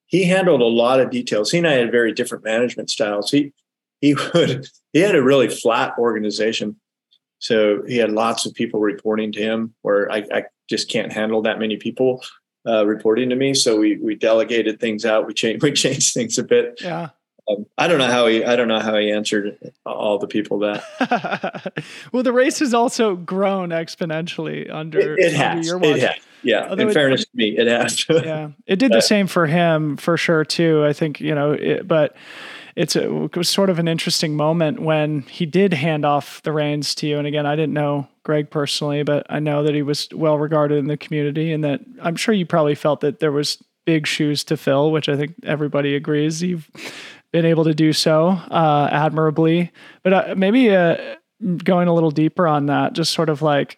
he 0.06 0.26
handled 0.26 0.62
a 0.62 0.66
lot 0.66 1.00
of 1.00 1.10
details. 1.10 1.52
He 1.52 1.58
and 1.58 1.68
I 1.68 1.74
had 1.74 1.92
very 1.92 2.14
different 2.14 2.44
management 2.44 2.90
styles. 2.90 3.32
He 3.32 3.54
he 4.00 4.14
would 4.14 4.68
he 4.94 5.00
had 5.00 5.16
a 5.16 5.24
really 5.24 5.50
flat 5.50 5.94
organization, 5.98 6.80
so 7.40 7.84
he 7.88 7.98
had 7.98 8.12
lots 8.12 8.46
of 8.46 8.54
people 8.54 8.80
reporting 8.80 9.32
to 9.34 9.42
him. 9.42 9.74
Where 9.82 10.12
I, 10.12 10.26
I 10.34 10.44
just 10.70 10.90
can't 10.90 11.12
handle 11.12 11.42
that 11.44 11.60
many 11.60 11.78
people 11.78 12.24
uh, 12.68 12.86
reporting 12.86 13.30
to 13.30 13.36
me. 13.36 13.54
So 13.54 13.78
we 13.78 13.98
we 13.98 14.16
delegated 14.16 14.80
things 14.80 15.06
out. 15.06 15.28
We 15.28 15.34
changed 15.34 15.64
we 15.64 15.72
changed 15.72 16.14
things 16.14 16.38
a 16.38 16.44
bit. 16.44 16.80
Yeah. 16.82 17.10
Um, 17.50 17.66
I 17.78 17.88
don't 17.88 17.98
know 17.98 18.08
how 18.08 18.28
he. 18.28 18.44
I 18.44 18.56
don't 18.56 18.68
know 18.68 18.80
how 18.80 18.98
he 18.98 19.12
answered 19.12 19.58
all 19.86 20.20
the 20.20 20.28
people 20.28 20.60
that. 20.60 21.74
well, 22.12 22.24
the 22.24 22.34
race 22.34 22.60
has 22.60 22.74
also 22.74 23.16
grown 23.16 23.70
exponentially 23.70 24.72
under, 24.72 25.00
it, 25.00 25.20
it 25.20 25.34
has. 25.34 25.56
Under 25.56 25.68
your 25.68 25.78
watch. 25.78 25.98
It 25.98 26.02
has. 26.02 26.18
Yeah. 26.44 26.68
Although 26.70 26.84
in 26.84 26.90
it, 26.90 26.94
fairness 26.94 27.22
to 27.22 27.32
me, 27.34 27.58
it 27.58 27.68
has. 27.68 28.06
yeah, 28.10 28.52
it 28.66 28.78
did 28.78 28.92
the 28.92 29.02
same 29.02 29.28
for 29.28 29.48
him 29.48 29.98
for 29.98 30.18
sure 30.18 30.46
too. 30.46 30.86
I 30.86 30.94
think 30.94 31.20
you 31.20 31.36
know, 31.36 31.54
it, 31.54 31.88
but 31.88 32.16
it's 32.76 32.96
a, 32.96 33.24
it 33.26 33.36
was 33.36 33.50
sort 33.50 33.70
of 33.70 33.80
an 33.80 33.88
interesting 33.88 34.36
moment 34.36 34.80
when 34.80 35.22
he 35.24 35.46
did 35.46 35.74
hand 35.74 36.06
off 36.06 36.42
the 36.44 36.52
reins 36.52 36.96
to 36.96 37.08
you. 37.08 37.18
And 37.18 37.28
again, 37.28 37.46
I 37.46 37.56
didn't 37.56 37.74
know 37.74 38.08
Greg 38.24 38.50
personally, 38.50 39.04
but 39.04 39.26
I 39.30 39.40
know 39.40 39.64
that 39.64 39.76
he 39.76 39.82
was 39.82 40.08
well 40.14 40.38
regarded 40.38 40.78
in 40.78 40.88
the 40.88 40.98
community, 40.98 41.52
and 41.52 41.64
that 41.64 41.82
I'm 42.02 42.16
sure 42.16 42.34
you 42.34 42.46
probably 42.46 42.76
felt 42.76 43.02
that 43.02 43.20
there 43.20 43.32
was 43.32 43.62
big 43.86 44.06
shoes 44.08 44.44
to 44.46 44.58
fill, 44.58 44.92
which 44.92 45.10
I 45.10 45.18
think 45.18 45.34
everybody 45.44 45.96
agrees. 45.96 46.42
You've 46.42 46.70
been 47.32 47.46
able 47.46 47.64
to 47.64 47.74
do 47.74 47.94
so 47.94 48.30
uh, 48.30 48.90
admirably. 48.92 49.72
But 50.04 50.14
uh, 50.14 50.36
maybe 50.36 50.76
uh, 50.76 51.16
going 51.64 51.88
a 51.88 51.94
little 51.94 52.12
deeper 52.12 52.48
on 52.48 52.68
that, 52.68 52.94
just 52.94 53.14
sort 53.14 53.30
of 53.30 53.42
like 53.42 53.78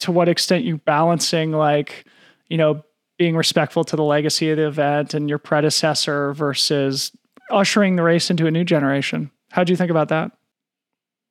to 0.00 0.12
what 0.12 0.28
extent 0.28 0.64
you 0.64 0.78
balancing 0.78 1.52
like, 1.52 2.04
you 2.48 2.56
know, 2.56 2.82
being 3.18 3.36
respectful 3.36 3.84
to 3.84 3.96
the 3.96 4.04
legacy 4.04 4.50
of 4.50 4.56
the 4.56 4.66
event 4.66 5.12
and 5.12 5.28
your 5.28 5.38
predecessor 5.38 6.32
versus 6.32 7.12
ushering 7.50 7.96
the 7.96 8.02
race 8.02 8.30
into 8.30 8.46
a 8.46 8.50
new 8.50 8.64
generation. 8.64 9.30
How 9.50 9.64
do 9.64 9.72
you 9.72 9.76
think 9.76 9.90
about 9.90 10.08
that? 10.08 10.32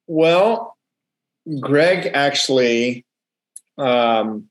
Well, 0.06 0.78
Greg 1.62 2.12
actually 2.14 3.06
um, 3.78 4.49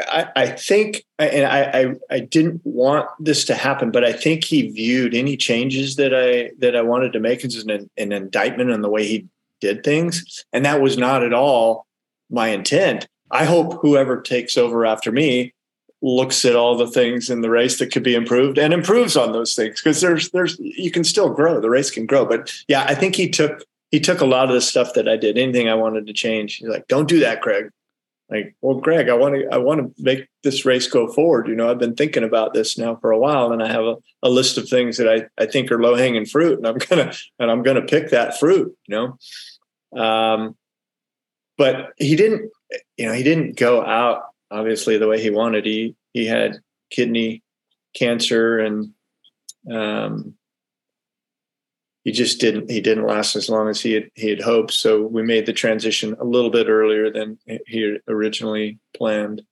I, 0.00 0.28
I 0.36 0.46
think, 0.46 1.04
and 1.18 1.44
I, 1.44 1.62
I, 1.62 1.94
I 2.16 2.20
didn't 2.20 2.60
want 2.64 3.08
this 3.18 3.44
to 3.46 3.54
happen, 3.54 3.90
but 3.90 4.04
I 4.04 4.12
think 4.12 4.44
he 4.44 4.68
viewed 4.68 5.14
any 5.14 5.36
changes 5.36 5.96
that 5.96 6.14
I 6.14 6.52
that 6.58 6.76
I 6.76 6.82
wanted 6.82 7.12
to 7.14 7.20
make 7.20 7.44
as 7.44 7.56
an, 7.56 7.90
an 7.96 8.12
indictment 8.12 8.70
on 8.70 8.82
the 8.82 8.88
way 8.88 9.06
he 9.06 9.26
did 9.60 9.82
things, 9.82 10.44
and 10.52 10.64
that 10.64 10.80
was 10.80 10.96
not 10.96 11.24
at 11.24 11.32
all 11.32 11.86
my 12.30 12.48
intent. 12.48 13.08
I 13.30 13.44
hope 13.44 13.80
whoever 13.82 14.20
takes 14.20 14.56
over 14.56 14.86
after 14.86 15.10
me 15.10 15.52
looks 16.00 16.44
at 16.44 16.54
all 16.54 16.76
the 16.76 16.86
things 16.86 17.28
in 17.28 17.40
the 17.40 17.50
race 17.50 17.78
that 17.78 17.92
could 17.92 18.04
be 18.04 18.14
improved 18.14 18.56
and 18.56 18.72
improves 18.72 19.16
on 19.16 19.32
those 19.32 19.54
things 19.54 19.80
because 19.82 20.00
there's 20.00 20.30
there's 20.30 20.56
you 20.60 20.92
can 20.92 21.02
still 21.02 21.28
grow 21.28 21.60
the 21.60 21.70
race 21.70 21.90
can 21.90 22.06
grow. 22.06 22.24
But 22.24 22.54
yeah 22.68 22.84
i 22.84 22.94
think 22.94 23.16
he 23.16 23.28
took 23.28 23.64
he 23.90 23.98
took 23.98 24.20
a 24.20 24.26
lot 24.26 24.48
of 24.48 24.54
the 24.54 24.60
stuff 24.60 24.94
that 24.94 25.08
i 25.08 25.16
did. 25.16 25.36
Anything 25.36 25.68
i 25.68 25.74
wanted 25.74 26.06
to 26.06 26.12
change 26.12 26.56
he's 26.56 26.68
like 26.68 26.86
don't 26.86 27.08
do 27.08 27.18
that 27.18 27.42
craig 27.42 27.70
like, 28.30 28.54
well, 28.60 28.78
Greg, 28.78 29.08
I 29.08 29.14
want 29.14 29.34
to 29.36 29.48
I 29.50 29.56
want 29.56 29.80
to 29.80 30.02
make 30.02 30.28
this 30.42 30.64
race 30.66 30.86
go 30.86 31.08
forward. 31.08 31.48
You 31.48 31.56
know, 31.56 31.70
I've 31.70 31.78
been 31.78 31.96
thinking 31.96 32.24
about 32.24 32.52
this 32.52 32.76
now 32.76 32.96
for 32.96 33.10
a 33.10 33.18
while, 33.18 33.52
and 33.52 33.62
I 33.62 33.68
have 33.68 33.84
a, 33.84 33.96
a 34.22 34.28
list 34.28 34.58
of 34.58 34.68
things 34.68 34.98
that 34.98 35.08
I, 35.08 35.42
I 35.42 35.46
think 35.46 35.72
are 35.72 35.80
low 35.80 35.94
hanging 35.94 36.26
fruit, 36.26 36.58
and 36.58 36.66
I'm 36.66 36.78
gonna 36.88 37.12
and 37.38 37.50
I'm 37.50 37.62
gonna 37.62 37.82
pick 37.82 38.10
that 38.10 38.38
fruit. 38.38 38.76
You 38.86 39.16
know, 39.94 40.02
um, 40.02 40.56
but 41.56 41.92
he 41.96 42.16
didn't. 42.16 42.50
You 42.98 43.06
know, 43.06 43.14
he 43.14 43.22
didn't 43.22 43.56
go 43.56 43.82
out 43.82 44.24
obviously 44.50 44.98
the 44.98 45.08
way 45.08 45.22
he 45.22 45.30
wanted. 45.30 45.64
He 45.64 45.96
he 46.12 46.26
had 46.26 46.58
kidney 46.90 47.42
cancer 47.94 48.58
and 48.58 48.92
um, 49.70 50.34
he 52.08 52.12
just 52.12 52.40
didn't 52.40 52.70
he 52.70 52.80
didn't 52.80 53.06
last 53.06 53.36
as 53.36 53.50
long 53.50 53.68
as 53.68 53.82
he 53.82 53.92
had 53.92 54.10
he 54.14 54.30
had 54.30 54.40
hoped. 54.40 54.72
So 54.72 55.02
we 55.02 55.22
made 55.22 55.44
the 55.44 55.52
transition 55.52 56.16
a 56.18 56.24
little 56.24 56.48
bit 56.48 56.66
earlier 56.66 57.10
than 57.10 57.38
he 57.66 57.98
originally 58.08 58.78
planned. 58.96 59.42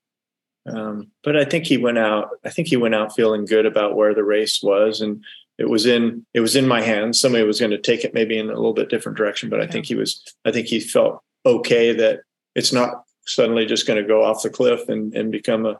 Um, 0.64 1.08
but 1.22 1.36
I 1.36 1.44
think 1.44 1.66
he 1.66 1.76
went 1.76 1.98
out. 1.98 2.30
I 2.46 2.48
think 2.48 2.68
he 2.68 2.78
went 2.78 2.94
out 2.94 3.14
feeling 3.14 3.44
good 3.44 3.66
about 3.66 3.94
where 3.94 4.14
the 4.14 4.24
race 4.24 4.62
was, 4.62 5.02
and 5.02 5.22
it 5.58 5.68
was 5.68 5.84
in 5.84 6.24
it 6.32 6.40
was 6.40 6.56
in 6.56 6.66
my 6.66 6.80
hands. 6.80 7.20
Somebody 7.20 7.44
was 7.44 7.60
going 7.60 7.72
to 7.72 7.78
take 7.78 8.04
it 8.04 8.14
maybe 8.14 8.38
in 8.38 8.46
a 8.46 8.54
little 8.54 8.72
bit 8.72 8.88
different 8.88 9.18
direction, 9.18 9.50
but 9.50 9.60
I 9.60 9.66
think 9.66 9.84
he 9.84 9.94
was. 9.94 10.22
I 10.46 10.50
think 10.50 10.66
he 10.66 10.80
felt 10.80 11.22
okay 11.44 11.92
that 11.92 12.20
it's 12.54 12.72
not 12.72 13.04
suddenly 13.26 13.66
just 13.66 13.86
going 13.86 14.00
to 14.00 14.08
go 14.08 14.24
off 14.24 14.42
the 14.42 14.48
cliff 14.48 14.88
and 14.88 15.14
and 15.14 15.30
become 15.30 15.66
a 15.66 15.78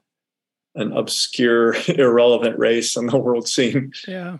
an 0.74 0.92
obscure, 0.92 1.74
irrelevant 1.88 2.58
race 2.58 2.98
on 2.98 3.06
the 3.06 3.16
world 3.16 3.48
scene. 3.48 3.92
Yeah. 4.06 4.38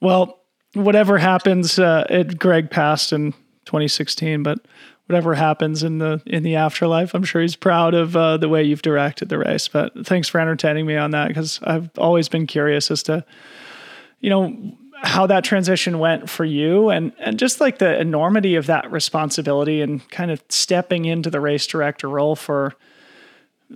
Well, 0.00 0.40
whatever 0.76 1.18
happens, 1.18 1.78
uh, 1.78 2.24
Greg 2.38 2.70
passed 2.70 3.12
in 3.12 3.32
2016, 3.64 4.42
but 4.42 4.60
whatever 5.06 5.34
happens 5.34 5.82
in 5.82 5.98
the 5.98 6.20
in 6.26 6.42
the 6.42 6.56
afterlife, 6.56 7.14
I'm 7.14 7.24
sure 7.24 7.42
he's 7.42 7.56
proud 7.56 7.94
of 7.94 8.16
uh, 8.16 8.36
the 8.36 8.48
way 8.48 8.62
you've 8.62 8.82
directed 8.82 9.28
the 9.28 9.38
race. 9.38 9.68
But 9.68 10.06
thanks 10.06 10.28
for 10.28 10.40
entertaining 10.40 10.86
me 10.86 10.96
on 10.96 11.12
that 11.12 11.28
because 11.28 11.60
I've 11.62 11.90
always 11.98 12.28
been 12.28 12.46
curious 12.46 12.90
as 12.90 13.02
to, 13.04 13.24
you 14.20 14.30
know, 14.30 14.76
how 15.02 15.26
that 15.26 15.44
transition 15.44 15.98
went 15.98 16.28
for 16.28 16.44
you 16.44 16.90
and 16.90 17.12
and 17.18 17.38
just 17.38 17.60
like 17.60 17.78
the 17.78 17.98
enormity 18.00 18.54
of 18.54 18.66
that 18.66 18.90
responsibility 18.90 19.80
and 19.80 20.08
kind 20.10 20.30
of 20.30 20.42
stepping 20.48 21.04
into 21.04 21.30
the 21.30 21.40
race 21.40 21.66
director 21.66 22.08
role 22.08 22.36
for 22.36 22.74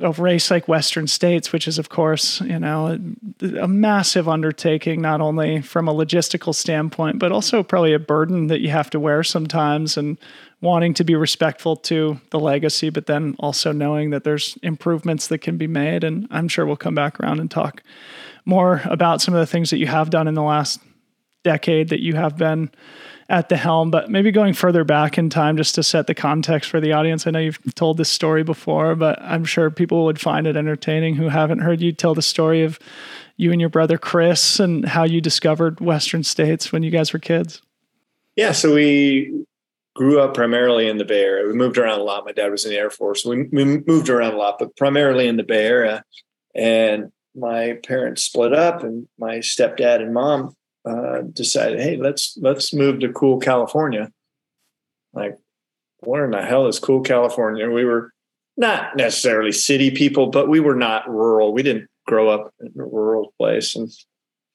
a 0.01 0.13
race 0.13 0.51
like 0.51 0.69
Western 0.69 1.07
States, 1.07 1.53
which 1.53 1.67
is, 1.67 1.79
of 1.79 1.89
course, 1.89 2.41
you 2.43 2.59
know, 2.59 2.99
a, 3.43 3.47
a, 3.63 3.69
massive 3.69 4.29
undertaking, 4.29 5.01
not 5.01 5.21
only 5.21 5.61
from 5.61 5.89
a 5.89 5.95
logistical 5.95 6.55
standpoint, 6.55 7.19
but 7.19 7.33
also 7.33 7.63
probably 7.63 7.93
a 7.93 7.99
burden 7.99 8.47
that 8.47 8.61
you 8.61 8.71
have 8.71 8.89
to 8.91 9.01
wear 9.01 9.25
sometimes 9.25 9.97
and 9.97 10.17
wanting 10.61 10.95
to 10.95 11.03
be 11.03 11.17
respectful 11.17 11.75
to 11.75 12.21
the 12.31 12.39
legacy, 12.39 12.89
but 12.91 13.07
then 13.07 13.35
also 13.41 13.73
knowing 13.73 14.11
that 14.11 14.23
there's 14.23 14.57
improvements 14.63 15.27
that 15.27 15.39
can 15.39 15.57
be 15.57 15.67
made. 15.67 16.05
And 16.05 16.29
I'm 16.31 16.47
sure 16.47 16.67
we'll 16.67 16.77
come 16.77 16.95
back 16.95 17.19
around 17.19 17.41
and 17.41 17.51
talk 17.51 17.83
more 18.45 18.83
about 18.85 19.21
some 19.21 19.35
of 19.35 19.41
the 19.41 19.47
things 19.47 19.71
that 19.71 19.79
you 19.79 19.87
have 19.87 20.11
done 20.11 20.29
in 20.29 20.35
the 20.35 20.43
last 20.43 20.81
decade 21.43 21.89
that 21.89 22.01
you 22.01 22.15
have 22.15 22.37
been 22.37 22.71
at 23.31 23.49
the 23.49 23.57
helm, 23.57 23.93
but 23.93 24.11
maybe 24.11 24.33
going 24.33 24.53
further 24.53 24.83
back 24.83 25.17
in 25.17 25.31
time 25.31 25.57
just 25.57 25.77
to 25.77 25.85
set 25.85 26.09
the 26.09 26.15
context 26.15 26.69
for 26.69 26.81
the 26.81 26.93
audience. 26.93 27.27
I 27.27 27.31
know 27.31 27.39
you've 27.39 27.75
told 27.77 27.97
this 27.97 28.11
story 28.11 28.43
before, 28.43 28.97
but 28.97 29.23
I'm 29.23 29.45
sure 29.45 29.71
people 29.71 30.05
would 30.07 30.21
find 30.21 30.49
it 30.49 30.57
entertaining 30.57 31.15
who 31.15 31.29
haven't 31.29 31.61
heard 31.61 31.81
you 31.81 31.93
tell 31.93 32.13
the 32.13 32.23
story 32.23 32.65
of 32.65 32.81
you 33.37 33.53
and 33.53 33.61
your 33.61 33.71
brother 33.71 33.99
Chris 33.99 34.59
and 34.59 34.85
how 34.85 35.05
you 35.05 35.21
discovered 35.21 35.81
Western 35.81 36.25
States 36.25 36.73
when 36.73 36.83
you 36.83 36.91
guys 36.91 37.13
were 37.13 37.21
kids. 37.21 37.63
Yeah, 38.35 38.51
so 38.51 38.75
we 38.75 39.45
grew 39.95 40.21
up 40.21 40.35
primarily 40.35 40.89
in 40.89 40.99
the 40.99 41.05
Bay 41.05 41.23
Area. 41.23 41.47
We 41.47 41.53
moved 41.53 41.79
around 41.79 42.01
a 42.01 42.05
lot. 42.05 42.25
My 42.25 42.33
dad 42.33 42.51
was 42.51 42.65
in 42.65 42.73
the 42.73 42.79
Air 42.79 42.91
Force. 42.91 43.25
We, 43.25 43.45
we 43.45 43.65
moved 43.87 44.09
around 44.09 44.35
a 44.35 44.39
lot, 44.39 44.59
but 44.59 44.77
primarily 44.77 45.29
in 45.29 45.37
the 45.37 45.45
Bay 45.45 45.67
Area. 45.67 46.03
And 46.53 47.13
my 47.37 47.79
parents 47.87 48.25
split 48.25 48.53
up, 48.53 48.83
and 48.83 49.07
my 49.19 49.37
stepdad 49.37 50.03
and 50.03 50.13
mom 50.13 50.57
uh, 50.85 51.21
decided, 51.33 51.81
hey, 51.81 51.97
let's 51.97 52.37
let's 52.41 52.73
move 52.73 53.01
to 53.01 53.13
cool 53.13 53.39
California. 53.39 54.11
Like, 55.13 55.39
where 56.01 56.25
in 56.25 56.31
the 56.31 56.43
hell 56.43 56.67
is 56.67 56.79
cool 56.79 57.03
California? 57.03 57.69
We 57.71 57.85
were 57.85 58.13
not 58.57 58.97
necessarily 58.97 59.53
city 59.53 59.91
people, 59.91 60.29
but 60.29 60.49
we 60.49 60.61
were 60.61 60.75
not 60.75 61.09
rural. 61.09 61.53
We 61.53 61.63
didn't 61.63 61.89
grow 62.07 62.29
up 62.29 62.55
in 62.61 62.73
a 62.81 62.85
rural 62.85 63.35
place, 63.39 63.75
and 63.77 63.91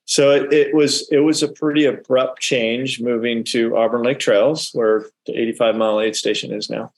so 0.05 0.31
it, 0.31 0.53
it 0.53 0.75
was 0.75 1.07
it 1.11 1.19
was 1.19 1.43
a 1.43 1.51
pretty 1.51 1.85
abrupt 1.85 2.39
change 2.39 3.01
moving 3.01 3.43
to 3.45 3.75
Auburn 3.75 4.03
Lake 4.03 4.19
Trails, 4.19 4.69
where 4.73 5.05
the 5.25 5.39
85 5.39 5.75
mile 5.75 5.99
aid 5.99 6.15
station 6.15 6.53
is 6.53 6.69
now. 6.69 6.91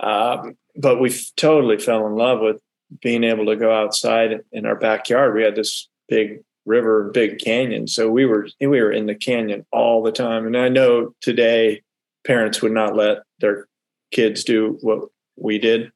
Um, 0.00 0.56
but 0.76 1.00
we 1.00 1.14
totally 1.36 1.78
fell 1.78 2.06
in 2.06 2.16
love 2.16 2.40
with 2.40 2.60
being 3.00 3.24
able 3.24 3.46
to 3.46 3.56
go 3.56 3.72
outside 3.72 4.42
in 4.52 4.66
our 4.66 4.76
backyard. 4.76 5.34
We 5.34 5.42
had 5.42 5.56
this 5.56 5.88
big 6.08 6.42
river, 6.66 7.10
big 7.14 7.38
canyon. 7.38 7.86
So 7.86 8.10
we 8.10 8.26
were 8.26 8.48
we 8.60 8.66
were 8.66 8.92
in 8.92 9.06
the 9.06 9.14
canyon 9.14 9.64
all 9.72 10.02
the 10.02 10.12
time. 10.12 10.46
And 10.46 10.56
I 10.56 10.68
know 10.68 11.14
today 11.22 11.82
parents 12.26 12.60
would 12.60 12.72
not 12.72 12.96
let 12.96 13.18
their 13.40 13.68
kids 14.10 14.44
do 14.44 14.78
what 14.82 15.08
we 15.36 15.58
did. 15.58 15.92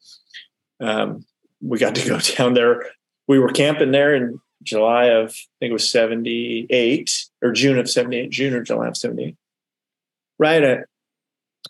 Um, 0.80 1.26
we 1.60 1.78
got 1.78 1.96
to 1.96 2.08
go 2.08 2.18
down 2.36 2.54
there. 2.54 2.86
We 3.28 3.38
were 3.38 3.52
camping 3.52 3.90
there 3.90 4.14
in 4.14 4.40
July 4.62 5.06
of 5.06 5.30
I 5.30 5.52
think 5.60 5.70
it 5.70 5.72
was 5.72 5.88
seventy 5.88 6.66
eight 6.70 7.26
or 7.42 7.52
June 7.52 7.78
of 7.78 7.90
seventy 7.90 8.18
eight, 8.18 8.30
June 8.30 8.54
or 8.54 8.62
July 8.62 8.88
of 8.88 8.96
seventy 8.96 9.24
eight, 9.24 9.36
right 10.38 10.62
at 10.62 10.86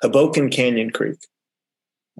Hoboken 0.03 0.51
Canyon 0.51 0.91
Creek, 0.91 1.19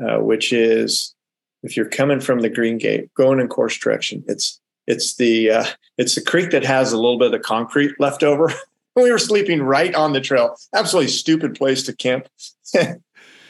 uh, 0.03 0.19
which 0.19 0.53
is 0.53 1.15
if 1.63 1.77
you're 1.77 1.89
coming 1.89 2.21
from 2.21 2.41
the 2.41 2.49
Green 2.49 2.79
Gate, 2.79 3.13
going 3.15 3.41
in 3.41 3.49
course 3.49 3.77
direction, 3.79 4.25
it's 4.29 4.61
it's 4.87 5.17
the 5.17 5.51
uh, 5.51 5.65
it's 5.99 6.15
the 6.15 6.23
creek 6.23 6.51
that 6.51 6.65
has 6.65 6.93
a 6.93 6.97
little 6.97 7.19
bit 7.19 7.35
of 7.35 7.43
concrete 7.43 7.95
left 7.99 8.23
over. 8.23 8.53
we 8.97 9.11
were 9.11 9.19
sleeping 9.19 9.63
right 9.63 9.95
on 9.95 10.13
the 10.13 10.21
trail. 10.21 10.57
Absolutely 10.75 11.11
stupid 11.11 11.55
place 11.55 11.83
to 11.85 11.95
camp. 11.95 12.29
and 12.75 13.01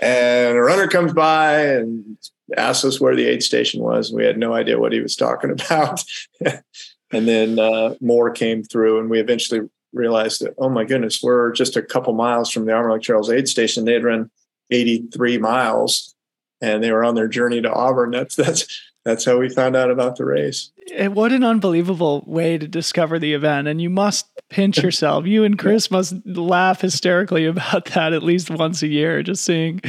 a 0.00 0.60
runner 0.60 0.88
comes 0.88 1.12
by 1.12 1.60
and 1.66 2.18
asks 2.56 2.84
us 2.84 3.00
where 3.00 3.16
the 3.16 3.26
aid 3.26 3.42
station 3.42 3.82
was. 3.82 4.10
and 4.10 4.16
We 4.16 4.24
had 4.24 4.38
no 4.38 4.54
idea 4.54 4.78
what 4.78 4.92
he 4.92 5.00
was 5.00 5.16
talking 5.16 5.50
about. 5.66 6.02
and 6.40 7.28
then 7.28 7.58
uh, 7.58 7.94
more 8.00 8.30
came 8.30 8.62
through, 8.62 9.00
and 9.00 9.10
we 9.10 9.20
eventually 9.20 9.68
realized 9.92 10.40
that 10.42 10.54
oh 10.58 10.68
my 10.68 10.84
goodness, 10.84 11.22
we're 11.22 11.52
just 11.52 11.76
a 11.76 11.82
couple 11.82 12.12
miles 12.12 12.50
from 12.50 12.64
the 12.64 12.72
Auburn 12.72 12.92
Lake 12.92 13.02
Trails 13.02 13.30
aid 13.30 13.48
station. 13.48 13.84
They 13.84 13.94
had 13.94 14.04
run 14.04 14.30
83 14.70 15.38
miles 15.38 16.14
and 16.60 16.82
they 16.82 16.92
were 16.92 17.04
on 17.04 17.14
their 17.14 17.28
journey 17.28 17.60
to 17.62 17.72
Auburn. 17.72 18.10
That's 18.10 18.36
that's 18.36 18.66
that's 19.04 19.24
how 19.24 19.38
we 19.38 19.48
found 19.48 19.76
out 19.76 19.90
about 19.90 20.16
the 20.16 20.24
race. 20.24 20.70
And 20.94 21.14
what 21.14 21.32
an 21.32 21.44
unbelievable 21.44 22.22
way 22.26 22.58
to 22.58 22.68
discover 22.68 23.18
the 23.18 23.32
event. 23.32 23.68
And 23.68 23.80
you 23.80 23.90
must 23.90 24.26
pinch 24.50 24.78
yourself. 24.82 25.26
You 25.26 25.44
and 25.44 25.58
Chris 25.58 25.90
must 25.90 26.14
laugh 26.26 26.80
hysterically 26.80 27.46
about 27.46 27.86
that 27.86 28.12
at 28.12 28.22
least 28.22 28.50
once 28.50 28.82
a 28.82 28.88
year, 28.88 29.22
just 29.22 29.44
seeing 29.44 29.80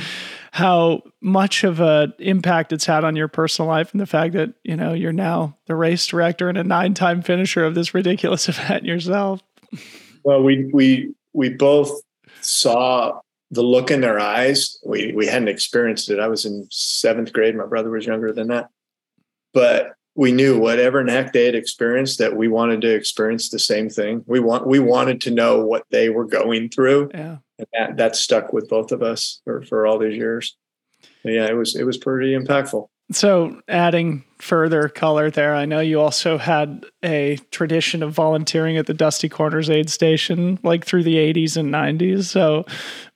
how 0.51 1.01
much 1.22 1.63
of 1.63 1.80
an 1.80 2.13
impact 2.20 2.74
it's 2.74 2.86
had 2.86 3.03
on 3.03 3.15
your 3.15 3.27
personal 3.27 3.70
life 3.70 3.91
and 3.91 4.01
the 4.01 4.06
fact 4.06 4.34
that, 4.34 4.53
you 4.63 4.75
know, 4.75 4.94
you're 4.94 5.13
now 5.13 5.58
the 5.65 5.75
race 5.75 6.06
director 6.06 6.50
and 6.50 6.58
a 6.58 6.63
nine 6.63 6.94
time 6.94 7.22
finisher 7.22 7.65
of 7.65 7.75
this 7.75 7.94
ridiculous 7.94 8.50
event 8.50 8.86
yourself. 8.86 9.41
Well, 10.24 10.44
we 10.44 10.70
we 10.74 11.13
we 11.34 11.50
both 11.50 11.89
saw 12.41 13.20
the 13.50 13.63
look 13.63 13.91
in 13.91 14.01
their 14.01 14.20
eyes. 14.20 14.77
We 14.86 15.13
we 15.13 15.25
hadn't 15.25 15.48
experienced 15.48 16.10
it. 16.10 16.20
I 16.20 16.27
was 16.27 16.46
in 16.46 16.68
seventh 16.70 17.34
grade. 17.34 17.56
My 17.56 17.65
brother 17.65 17.89
was 17.89 18.06
younger 18.06 18.32
than 18.32 18.48
that, 18.48 18.70
but 19.53 19.93
we 20.15 20.31
knew 20.31 20.60
whatever 20.60 21.00
in 21.00 21.08
heck 21.08 21.34
they 21.34 21.46
had 21.46 21.55
experienced 21.55 22.20
that 22.20 22.36
we 22.36 22.48
wanted 22.48 22.81
to 22.81 22.93
experience 22.93 23.50
the 23.50 23.60
same 23.60 23.89
thing. 23.89 24.24
We 24.27 24.39
want 24.39 24.67
we 24.67 24.79
wanted 24.79 25.22
to 25.22 25.31
know 25.31 25.65
what 25.65 25.86
they 25.89 26.10
were 26.10 26.25
going 26.25 26.70
through. 26.70 27.12
Yeah, 27.13 27.38
and 27.58 27.67
that 27.74 27.98
that 27.98 28.15
stuck 28.15 28.53
with 28.53 28.67
both 28.70 28.91
of 28.91 29.01
us 29.01 29.41
for 29.46 29.63
for 29.63 29.88
all 29.88 29.98
these 29.98 30.17
years. 30.17 30.55
But 31.24 31.34
yeah, 31.34 31.46
it 31.46 31.55
was 31.55 31.75
it 31.75 31.86
was 31.86 31.98
pretty 31.98 32.36
impactful. 32.36 32.88
So, 33.12 33.60
adding 33.67 34.24
further 34.39 34.88
color 34.88 35.29
there, 35.29 35.53
I 35.53 35.65
know 35.65 35.81
you 35.81 36.00
also 36.00 36.38
had 36.38 36.86
a 37.03 37.38
tradition 37.51 38.03
of 38.03 38.13
volunteering 38.13 38.77
at 38.77 38.86
the 38.86 38.93
Dusty 38.93 39.27
Corners 39.27 39.70
aid 39.70 39.89
station 39.89 40.60
like 40.63 40.86
through 40.86 41.03
the 41.03 41.17
80s 41.17 41.58
and 41.58 41.74
90s. 41.74 42.25
So, 42.25 42.65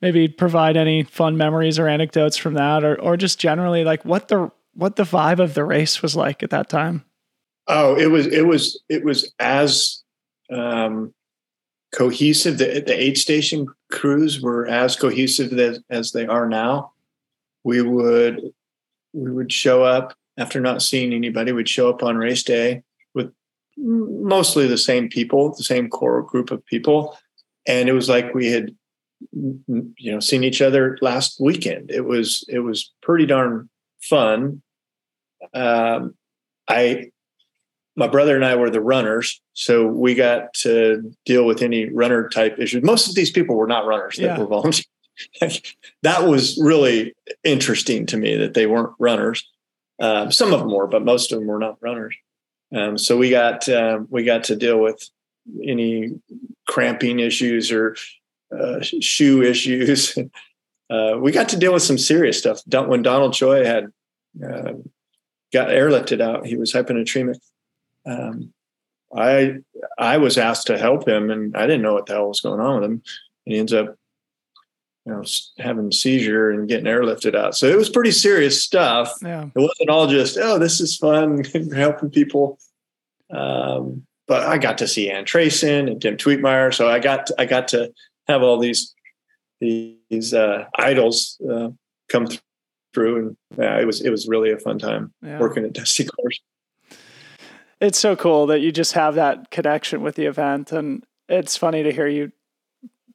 maybe 0.01 0.27
provide 0.27 0.75
any 0.75 1.03
fun 1.03 1.37
memories 1.37 1.79
or 1.79 1.87
anecdotes 1.87 2.35
from 2.35 2.55
that 2.55 2.83
or 2.83 2.99
or 2.99 3.15
just 3.15 3.39
generally 3.39 3.85
like 3.85 4.03
what 4.03 4.27
the 4.27 4.51
what 4.75 4.95
the 4.95 5.03
vibe 5.03 5.39
of 5.39 5.53
the 5.53 5.63
race 5.63 6.01
was 6.01 6.15
like 6.15 6.43
at 6.43 6.49
that 6.51 6.69
time. 6.69 7.03
Oh, 7.67 7.95
it 7.95 8.07
was 8.07 8.27
it 8.27 8.45
was 8.45 8.81
it 8.89 9.03
was 9.03 9.33
as 9.39 10.03
um 10.51 11.13
cohesive 11.93 12.57
the 12.57 12.83
the 12.85 13.01
aid 13.01 13.17
station 13.17 13.67
crews 13.91 14.41
were 14.41 14.67
as 14.67 14.95
cohesive 14.95 15.57
as, 15.57 15.79
as 15.89 16.11
they 16.11 16.25
are 16.27 16.47
now. 16.47 16.91
We 17.63 17.81
would 17.81 18.41
we 19.13 19.31
would 19.31 19.51
show 19.51 19.83
up 19.83 20.13
after 20.37 20.59
not 20.59 20.81
seeing 20.81 21.13
anybody. 21.13 21.51
We'd 21.51 21.69
show 21.69 21.89
up 21.89 22.03
on 22.03 22.17
race 22.17 22.43
day 22.43 22.83
with 23.13 23.31
mostly 23.77 24.67
the 24.67 24.77
same 24.77 25.09
people, 25.09 25.55
the 25.55 25.63
same 25.63 25.89
core 25.89 26.21
group 26.21 26.51
of 26.51 26.65
people, 26.65 27.17
and 27.67 27.89
it 27.89 27.93
was 27.93 28.09
like 28.09 28.33
we 28.33 28.51
had 28.51 28.75
you 29.31 30.11
know 30.11 30.19
seen 30.19 30.43
each 30.43 30.61
other 30.61 30.97
last 31.01 31.39
weekend. 31.39 31.89
It 31.89 32.05
was 32.05 32.43
it 32.49 32.59
was 32.59 32.91
pretty 33.01 33.25
darn 33.25 33.69
fun. 34.01 34.61
Um, 35.53 36.15
I 36.67 37.11
my 37.95 38.07
brother 38.07 38.35
and 38.35 38.43
I 38.43 38.55
were 38.55 38.69
the 38.69 38.81
runners, 38.81 39.41
so 39.53 39.87
we 39.87 40.15
got 40.15 40.53
to 40.55 41.13
deal 41.25 41.45
with 41.45 41.61
any 41.61 41.89
runner 41.89 42.27
type 42.27 42.59
issues. 42.59 42.83
Most 42.83 43.07
of 43.07 43.15
these 43.15 43.31
people 43.31 43.55
were 43.55 43.67
not 43.67 43.85
runners; 43.85 44.17
they 44.17 44.25
yeah. 44.25 44.37
were 44.37 44.45
volunteers. 44.45 44.87
that 46.03 46.27
was 46.27 46.59
really 46.61 47.13
interesting 47.43 48.05
to 48.07 48.17
me 48.17 48.35
that 48.35 48.53
they 48.53 48.67
weren't 48.67 48.93
runners. 48.99 49.49
Um, 49.99 50.31
some 50.31 50.53
of 50.53 50.59
them 50.59 50.71
were, 50.73 50.87
but 50.87 51.05
most 51.05 51.31
of 51.31 51.39
them 51.39 51.47
were 51.47 51.59
not 51.59 51.77
runners. 51.81 52.15
Um, 52.75 52.97
so 52.97 53.17
we 53.17 53.29
got 53.29 53.67
um, 53.69 54.07
we 54.09 54.23
got 54.23 54.43
to 54.45 54.55
deal 54.55 54.79
with 54.79 55.09
any 55.63 56.19
cramping 56.67 57.19
issues 57.19 57.71
or 57.71 57.95
uh, 58.57 58.81
shoe 58.81 59.41
issues. 59.41 60.17
uh, 60.89 61.17
we 61.19 61.31
got 61.31 61.49
to 61.49 61.57
deal 61.57 61.73
with 61.73 61.83
some 61.83 61.97
serious 61.97 62.37
stuff. 62.37 62.61
When 62.67 63.01
Donald 63.01 63.33
Choi 63.33 63.63
had 63.63 63.87
uh, 64.43 64.73
got 65.55 65.69
airlifted 65.69 66.21
out, 66.21 66.45
he 66.45 66.57
was 66.57 66.73
hyponatremic. 66.73 67.39
Um, 68.05 68.53
I 69.15 69.57
I 69.97 70.17
was 70.17 70.37
asked 70.37 70.67
to 70.67 70.77
help 70.77 71.07
him, 71.07 71.31
and 71.31 71.55
I 71.55 71.61
didn't 71.61 71.81
know 71.81 71.93
what 71.93 72.05
the 72.05 72.13
hell 72.13 72.27
was 72.27 72.41
going 72.41 72.59
on 72.59 72.75
with 72.75 72.83
him. 72.83 73.01
And 73.45 73.53
he 73.53 73.57
ends 73.57 73.73
up 73.73 73.95
you 75.05 75.13
know, 75.13 75.23
having 75.59 75.91
seizure 75.91 76.49
and 76.49 76.67
getting 76.67 76.85
airlifted 76.85 77.35
out. 77.35 77.55
So 77.55 77.67
it 77.67 77.77
was 77.77 77.89
pretty 77.89 78.11
serious 78.11 78.63
stuff. 78.63 79.13
Yeah. 79.21 79.45
It 79.55 79.59
wasn't 79.59 79.89
all 79.89 80.07
just, 80.07 80.37
oh, 80.37 80.57
this 80.57 80.81
is 80.81 80.97
fun 80.97 81.43
helping 81.75 82.09
people. 82.09 82.59
Um, 83.29 84.05
but 84.27 84.43
I 84.43 84.57
got 84.57 84.79
to 84.79 84.87
see 84.87 85.11
Ann 85.11 85.25
Trason 85.25 85.89
and 85.91 86.01
Tim 86.01 86.17
Twietmeyer. 86.17 86.73
So 86.73 86.89
I 86.89 86.99
got, 86.99 87.27
to, 87.27 87.35
I 87.37 87.45
got 87.45 87.67
to 87.69 87.93
have 88.27 88.41
all 88.41 88.57
these, 88.57 88.95
these, 89.61 90.33
uh, 90.33 90.65
idols, 90.75 91.39
uh, 91.47 91.69
come 92.09 92.27
through 92.95 93.17
and 93.17 93.37
yeah, 93.57 93.79
it 93.79 93.85
was, 93.85 94.01
it 94.01 94.09
was 94.09 94.27
really 94.27 94.51
a 94.51 94.57
fun 94.57 94.79
time 94.79 95.13
yeah. 95.21 95.37
working 95.39 95.63
at 95.63 95.73
Dusty 95.73 96.05
Corners. 96.05 96.41
It's 97.79 97.99
so 97.99 98.15
cool 98.15 98.47
that 98.47 98.61
you 98.61 98.71
just 98.71 98.93
have 98.93 99.15
that 99.15 99.51
connection 99.51 100.01
with 100.01 100.15
the 100.15 100.25
event. 100.25 100.71
And 100.71 101.03
it's 101.29 101.57
funny 101.57 101.83
to 101.83 101.91
hear 101.91 102.07
you 102.07 102.31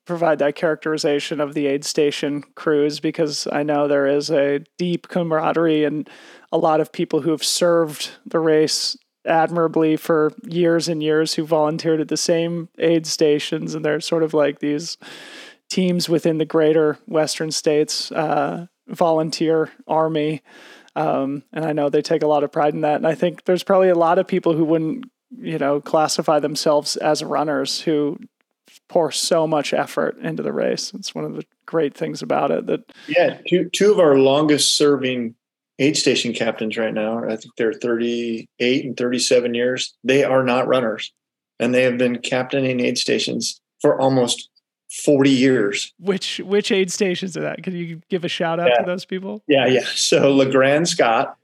provide 0.05 0.39
that 0.41 0.55
characterization 0.55 1.41
of 1.41 1.55
the 1.55 1.67
aid 1.67 1.85
station 1.85 2.43
crews 2.55 3.01
because 3.01 3.47
I 3.53 3.63
know 3.63 3.87
there 3.87 4.07
is 4.07 4.31
a 4.31 4.61
deep 4.77 5.09
camaraderie 5.09 5.85
and 5.85 6.09
a 6.53 6.59
lot 6.59 6.81
of 6.81 6.93
people 6.93 7.21
who 7.21 7.31
have 7.31 7.45
served 7.45 8.11
the 8.27 8.41
race 8.41 8.97
admirably 9.27 9.97
for 9.97 10.33
years 10.45 10.89
and 10.89 11.03
years 11.03 11.35
who 11.35 11.45
volunteered 11.45 12.01
at 12.01 12.09
the 12.09 12.17
same 12.17 12.69
aid 12.79 13.07
stations 13.07 13.75
and 13.75 13.85
they're 13.85 14.01
sort 14.01 14.23
of 14.23 14.35
like 14.35 14.59
these 14.59 14.97
teams 15.69 16.09
within 16.09 16.39
the 16.39 16.45
greater 16.45 16.99
western 17.07 17.51
states 17.51 18.11
uh, 18.13 18.67
volunteer 18.91 19.71
army 19.87 20.43
um, 20.97 21.43
and 21.53 21.65
i 21.65 21.73
know 21.73 21.89
they 21.89 22.03
take 22.03 22.23
a 22.23 22.27
lot 22.27 22.45
of 22.45 22.53
pride 22.53 22.75
in 22.75 22.83
that 22.83 22.97
and 22.97 23.07
i 23.07 23.15
think 23.15 23.45
there's 23.45 23.63
probably 23.63 23.89
a 23.89 23.95
lot 23.95 24.19
of 24.19 24.27
people 24.27 24.55
who 24.55 24.65
wouldn't 24.65 25.05
you 25.39 25.59
know 25.59 25.81
classify 25.81 26.39
themselves 26.39 26.97
as 26.97 27.23
runners 27.23 27.81
who 27.81 28.19
pour 28.89 29.11
so 29.11 29.47
much 29.47 29.73
effort 29.73 30.19
into 30.19 30.43
the 30.43 30.53
race. 30.53 30.93
It's 30.95 31.15
one 31.15 31.25
of 31.25 31.35
the 31.35 31.45
great 31.67 31.97
things 31.97 32.23
about 32.23 32.51
it 32.51 32.67
that 32.67 32.81
yeah, 33.07 33.39
two 33.49 33.69
two 33.73 33.93
of 33.93 33.99
our 33.99 34.17
longest 34.17 34.77
serving 34.77 35.35
aid 35.79 35.97
station 35.97 36.33
captains 36.33 36.77
right 36.77 36.93
now, 36.93 37.25
I 37.25 37.37
think 37.37 37.57
they're 37.57 37.73
38 37.73 38.85
and 38.85 38.97
37 38.97 39.55
years. 39.55 39.97
They 40.05 40.23
are 40.25 40.45
not 40.45 40.69
runners 40.69 41.11
and 41.59 41.75
they 41.75 41.85
have 41.85 41.97
been 41.97 42.19
captaining 42.19 42.81
aid 42.81 42.99
stations 42.99 43.61
for 43.81 43.99
almost 43.99 44.51
40 44.91 45.31
years. 45.31 45.93
Which 45.99 46.41
which 46.45 46.73
aid 46.73 46.91
stations 46.91 47.37
are 47.37 47.43
that? 47.43 47.63
Can 47.63 47.75
you 47.75 48.01
give 48.09 48.25
a 48.25 48.29
shout 48.29 48.59
out 48.59 48.69
yeah. 48.69 48.79
to 48.79 48.87
those 48.87 49.05
people? 49.05 49.43
Yeah, 49.47 49.67
yeah. 49.67 49.85
So 49.95 50.35
LeGrand 50.35 50.89
Scott 50.89 51.37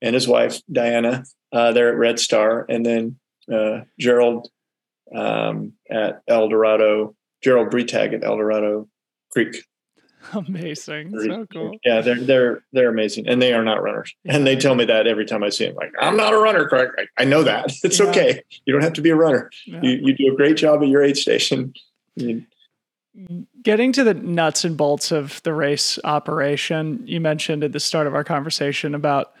and 0.00 0.14
his 0.14 0.26
wife 0.26 0.60
Diana, 0.72 1.24
uh, 1.52 1.72
they're 1.72 1.90
at 1.90 1.96
Red 1.98 2.18
Star, 2.18 2.64
and 2.68 2.84
then 2.84 3.18
uh, 3.52 3.82
Gerald 3.98 4.48
um, 5.14 5.74
at 5.90 6.22
El 6.28 6.48
Dorado, 6.48 7.14
Gerald 7.42 7.70
Bretag 7.70 8.14
at 8.14 8.24
El 8.24 8.36
Dorado 8.36 8.88
Creek. 9.30 9.64
Amazing, 10.32 11.12
so 11.20 11.46
cool. 11.52 11.76
Yeah, 11.84 12.00
they're 12.00 12.18
they're 12.18 12.64
they're 12.72 12.88
amazing, 12.88 13.28
and 13.28 13.42
they 13.42 13.52
are 13.52 13.62
not 13.62 13.82
runners. 13.82 14.14
And 14.24 14.46
they 14.46 14.56
tell 14.56 14.74
me 14.74 14.86
that 14.86 15.06
every 15.06 15.26
time 15.26 15.44
I 15.44 15.50
see 15.50 15.66
them. 15.66 15.74
Like, 15.74 15.92
I'm 16.00 16.16
not 16.16 16.32
a 16.32 16.38
runner, 16.38 16.66
Craig. 16.66 16.88
I, 17.18 17.24
know 17.24 17.42
that. 17.42 17.70
It's 17.84 18.00
yeah. 18.00 18.06
okay. 18.06 18.42
You 18.64 18.72
don't 18.72 18.82
have 18.82 18.94
to 18.94 19.02
be 19.02 19.10
a 19.10 19.16
runner. 19.16 19.50
Yeah. 19.66 19.80
You 19.82 19.90
you 20.02 20.14
do 20.14 20.32
a 20.32 20.36
great 20.36 20.56
job 20.56 20.82
at 20.82 20.88
your 20.88 21.02
aid 21.02 21.18
station. 21.18 21.74
You, 22.16 22.42
Getting 23.62 23.92
to 23.92 24.04
the 24.04 24.14
nuts 24.14 24.64
and 24.64 24.76
bolts 24.76 25.12
of 25.12 25.42
the 25.44 25.54
race 25.54 25.98
operation, 26.02 27.02
you 27.06 27.20
mentioned 27.20 27.62
at 27.62 27.72
the 27.72 27.80
start 27.80 28.06
of 28.06 28.14
our 28.14 28.24
conversation 28.24 28.94
about 28.94 29.32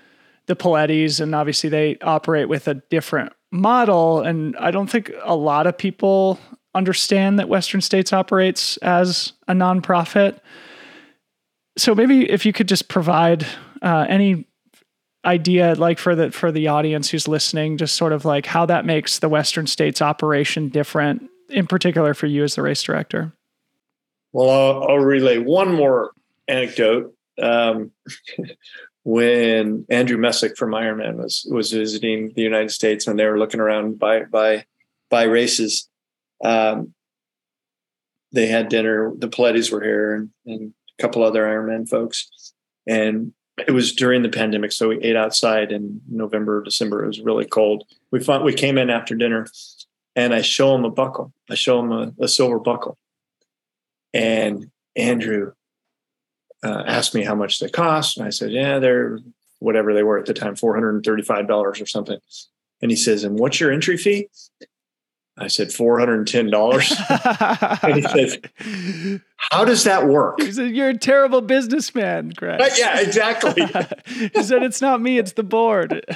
the 0.46 0.54
Polettis, 0.54 1.20
and 1.20 1.34
obviously 1.34 1.70
they 1.70 1.96
operate 2.00 2.48
with 2.48 2.68
a 2.68 2.74
different 2.90 3.32
model. 3.50 4.20
And 4.20 4.56
I 4.58 4.70
don't 4.70 4.88
think 4.88 5.10
a 5.22 5.34
lot 5.34 5.66
of 5.66 5.76
people 5.76 6.38
understand 6.74 7.38
that 7.38 7.48
Western 7.48 7.80
States 7.80 8.12
operates 8.12 8.76
as 8.78 9.32
a 9.48 9.52
nonprofit. 9.52 10.38
So 11.76 11.94
maybe 11.94 12.30
if 12.30 12.44
you 12.46 12.52
could 12.52 12.68
just 12.68 12.88
provide 12.88 13.46
uh, 13.82 14.06
any 14.08 14.46
idea 15.24 15.74
like 15.76 15.98
for 15.98 16.14
the 16.14 16.30
for 16.30 16.52
the 16.52 16.68
audience 16.68 17.08
who's 17.08 17.26
listening 17.26 17.78
just 17.78 17.96
sort 17.96 18.12
of 18.12 18.26
like 18.26 18.44
how 18.44 18.66
that 18.66 18.84
makes 18.84 19.20
the 19.20 19.28
western 19.28 19.66
states 19.66 20.02
operation 20.02 20.68
different 20.68 21.22
in 21.48 21.66
particular 21.66 22.12
for 22.12 22.26
you 22.26 22.44
as 22.44 22.56
the 22.56 22.62
race 22.62 22.82
director 22.82 23.32
well 24.34 24.50
i'll, 24.50 24.88
I'll 24.88 24.98
relay 24.98 25.38
one 25.38 25.72
more 25.72 26.12
anecdote 26.46 27.14
um, 27.40 27.90
when 29.04 29.86
andrew 29.88 30.18
messick 30.18 30.56
from 30.58 30.72
ironman 30.72 31.16
was 31.16 31.46
was 31.50 31.72
visiting 31.72 32.32
the 32.34 32.42
united 32.42 32.70
states 32.70 33.06
when 33.06 33.16
they 33.16 33.24
were 33.24 33.38
looking 33.38 33.60
around 33.60 33.98
by 33.98 34.24
by 34.24 34.66
by 35.08 35.22
races 35.22 35.88
um, 36.44 36.92
they 38.32 38.46
had 38.46 38.68
dinner 38.68 39.12
the 39.16 39.28
Polettis 39.28 39.72
were 39.72 39.82
here 39.82 40.14
and, 40.14 40.30
and 40.44 40.74
a 40.98 41.02
couple 41.02 41.22
other 41.22 41.44
ironman 41.44 41.88
folks 41.88 42.52
and 42.86 43.32
it 43.56 43.70
was 43.70 43.92
during 43.92 44.22
the 44.22 44.28
pandemic, 44.28 44.72
so 44.72 44.88
we 44.88 44.98
ate 45.00 45.16
outside 45.16 45.70
in 45.70 46.00
November, 46.10 46.62
December. 46.62 47.04
It 47.04 47.08
was 47.08 47.20
really 47.20 47.44
cold. 47.44 47.84
We 48.10 48.20
found, 48.20 48.44
we 48.44 48.52
came 48.52 48.78
in 48.78 48.90
after 48.90 49.14
dinner, 49.14 49.46
and 50.16 50.34
I 50.34 50.42
show 50.42 50.74
him 50.74 50.84
a 50.84 50.90
buckle. 50.90 51.32
I 51.48 51.54
show 51.54 51.80
him 51.80 51.92
a, 51.92 52.12
a 52.20 52.28
silver 52.28 52.58
buckle, 52.58 52.98
and 54.14 54.70
Andrew 54.96 55.52
uh, 56.64 56.84
asked 56.86 57.14
me 57.14 57.24
how 57.24 57.34
much 57.34 57.58
they 57.58 57.68
cost, 57.68 58.16
and 58.16 58.26
I 58.26 58.30
said, 58.30 58.52
"Yeah, 58.52 58.78
they're 58.78 59.18
whatever 59.58 59.92
they 59.92 60.02
were 60.02 60.18
at 60.18 60.26
the 60.26 60.34
time, 60.34 60.56
four 60.56 60.74
hundred 60.74 60.94
and 60.94 61.04
thirty-five 61.04 61.46
dollars 61.46 61.80
or 61.80 61.86
something." 61.86 62.18
And 62.80 62.90
he 62.90 62.96
says, 62.96 63.24
"And 63.24 63.38
what's 63.38 63.60
your 63.60 63.70
entry 63.70 63.98
fee?" 63.98 64.28
I 65.36 65.48
said 65.48 65.72
four 65.72 65.98
hundred 65.98 66.18
and 66.18 66.28
ten 66.28 66.48
dollars. 66.48 66.94
and 67.08 67.96
he 67.96 68.02
says, 68.02 68.38
"How 69.36 69.64
does 69.64 69.82
that 69.84 70.06
work?" 70.06 70.40
He 70.40 70.52
said, 70.52 70.70
"You're 70.70 70.90
a 70.90 70.98
terrible 70.98 71.40
businessman, 71.40 72.30
Greg." 72.36 72.58
But 72.58 72.78
yeah, 72.78 73.00
exactly. 73.00 73.62
he 74.06 74.42
said, 74.42 74.62
"It's 74.62 74.80
not 74.80 75.02
me; 75.02 75.18
it's 75.18 75.32
the 75.32 75.42
board." 75.42 76.04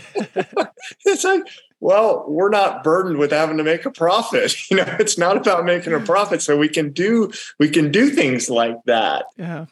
it's 1.04 1.24
like, 1.24 1.42
well, 1.80 2.24
we're 2.26 2.50
not 2.50 2.82
burdened 2.82 3.18
with 3.18 3.30
having 3.30 3.56
to 3.58 3.64
make 3.64 3.84
a 3.84 3.90
profit. 3.90 4.54
You 4.70 4.78
know, 4.78 4.96
it's 4.98 5.16
not 5.16 5.36
about 5.36 5.64
making 5.64 5.94
a 5.94 6.00
profit, 6.00 6.42
so 6.42 6.56
we 6.56 6.68
can 6.68 6.92
do 6.92 7.30
we 7.58 7.68
can 7.68 7.90
do 7.90 8.10
things 8.10 8.50
like 8.50 8.76
that. 8.86 9.26
Yeah. 9.36 9.66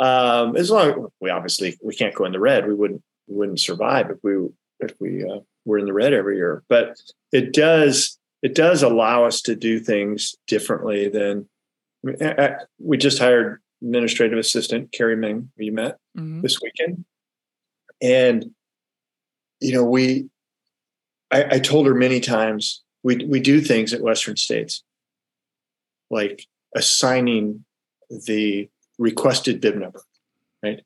Um, 0.00 0.56
as 0.56 0.70
long 0.70 1.08
we 1.20 1.30
obviously 1.30 1.78
we 1.82 1.94
can't 1.94 2.14
go 2.14 2.24
in 2.24 2.32
the 2.32 2.40
red. 2.40 2.66
We 2.66 2.74
wouldn't 2.74 3.02
we 3.26 3.36
wouldn't 3.36 3.60
survive 3.60 4.10
if 4.10 4.18
we 4.22 4.48
if 4.80 4.94
we 5.00 5.24
uh, 5.24 5.40
were 5.64 5.78
in 5.78 5.86
the 5.86 5.92
red 5.92 6.12
every 6.12 6.36
year. 6.36 6.62
But 6.68 7.00
it 7.32 7.52
does 7.52 8.18
it 8.42 8.54
does 8.54 8.82
allow 8.82 9.24
us 9.24 9.42
to 9.42 9.56
do 9.56 9.80
things 9.80 10.36
differently 10.46 11.08
than 11.08 11.48
we 12.78 12.96
just 12.96 13.18
hired 13.18 13.60
administrative 13.82 14.38
assistant 14.38 14.92
Carrie 14.92 15.16
Ming, 15.16 15.50
We 15.56 15.70
met 15.70 15.98
mm-hmm. 16.16 16.40
this 16.40 16.60
weekend. 16.60 17.04
And, 18.00 18.50
you 19.60 19.72
know, 19.72 19.84
we, 19.84 20.28
I, 21.30 21.56
I 21.56 21.58
told 21.58 21.86
her 21.86 21.94
many 21.94 22.20
times, 22.20 22.82
we, 23.02 23.24
we 23.26 23.40
do 23.40 23.60
things 23.60 23.92
at 23.92 24.00
Western 24.00 24.36
States, 24.36 24.82
like 26.10 26.46
assigning 26.74 27.64
the 28.26 28.68
requested 28.98 29.60
bib 29.60 29.76
number, 29.76 30.02
right? 30.62 30.82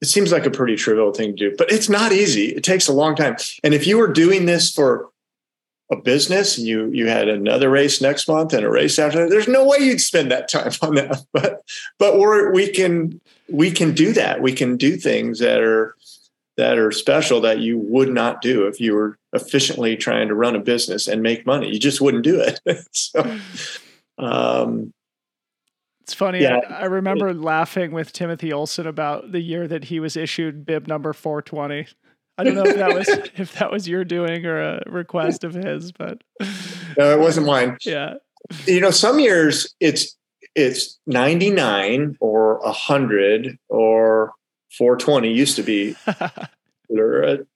It 0.00 0.06
seems 0.06 0.32
like 0.32 0.46
a 0.46 0.50
pretty 0.50 0.76
trivial 0.76 1.12
thing 1.12 1.36
to 1.36 1.50
do, 1.50 1.56
but 1.56 1.70
it's 1.70 1.88
not 1.88 2.12
easy. 2.12 2.46
It 2.46 2.64
takes 2.64 2.88
a 2.88 2.92
long 2.92 3.14
time. 3.14 3.36
And 3.62 3.72
if 3.72 3.86
you 3.86 3.96
were 3.96 4.12
doing 4.12 4.46
this 4.46 4.70
for 4.72 5.08
a 5.90 5.96
business 5.96 6.56
and 6.56 6.66
you 6.66 6.90
you 6.90 7.08
had 7.08 7.28
another 7.28 7.68
race 7.68 8.00
next 8.00 8.26
month 8.26 8.52
and 8.52 8.64
a 8.64 8.70
race 8.70 8.98
after 8.98 9.20
that, 9.20 9.30
there's 9.30 9.48
no 9.48 9.66
way 9.66 9.78
you'd 9.80 10.00
spend 10.00 10.30
that 10.30 10.50
time 10.50 10.72
on 10.82 10.94
that. 10.96 11.24
But 11.32 11.62
but 11.98 12.18
we're 12.18 12.52
we 12.52 12.68
can 12.68 13.20
we 13.48 13.70
can 13.70 13.94
do 13.94 14.12
that. 14.12 14.40
We 14.40 14.52
can 14.52 14.76
do 14.76 14.96
things 14.96 15.38
that 15.38 15.60
are 15.60 15.94
that 16.56 16.78
are 16.78 16.90
special 16.92 17.40
that 17.40 17.58
you 17.58 17.78
would 17.78 18.10
not 18.10 18.40
do 18.40 18.66
if 18.66 18.80
you 18.80 18.94
were 18.94 19.18
efficiently 19.32 19.96
trying 19.96 20.28
to 20.28 20.34
run 20.34 20.54
a 20.54 20.60
business 20.60 21.08
and 21.08 21.22
make 21.22 21.46
money. 21.46 21.68
You 21.72 21.78
just 21.78 22.00
wouldn't 22.00 22.24
do 22.24 22.40
it. 22.40 22.60
so 22.92 23.38
um 24.18 24.92
it's 26.02 26.14
funny. 26.14 26.42
Yeah. 26.42 26.60
I, 26.68 26.82
I 26.82 26.84
remember 26.84 27.32
laughing 27.32 27.90
with 27.92 28.12
Timothy 28.12 28.52
Olson 28.52 28.86
about 28.86 29.32
the 29.32 29.40
year 29.40 29.66
that 29.66 29.84
he 29.84 30.00
was 30.00 30.18
issued 30.18 30.66
bib 30.66 30.86
number 30.86 31.14
420. 31.14 31.86
I 32.36 32.44
don't 32.44 32.54
know 32.54 32.64
if 32.64 32.76
that 32.76 32.94
was 32.94 33.08
if 33.36 33.54
that 33.58 33.70
was 33.70 33.88
your 33.88 34.04
doing 34.04 34.44
or 34.44 34.60
a 34.60 34.82
request 34.86 35.44
of 35.44 35.54
his, 35.54 35.92
but 35.92 36.22
no, 36.98 37.12
it 37.12 37.18
wasn't 37.18 37.46
mine. 37.46 37.78
Yeah, 37.84 38.14
you 38.66 38.80
know, 38.80 38.90
some 38.90 39.18
years 39.18 39.74
it's 39.80 40.16
it's 40.54 40.98
ninety 41.06 41.50
nine 41.50 42.16
or 42.20 42.60
hundred 42.64 43.58
or 43.68 44.32
four 44.76 44.96
twenty 44.96 45.32
used 45.32 45.56
to 45.56 45.62
be. 45.62 45.96
um, 46.06 47.46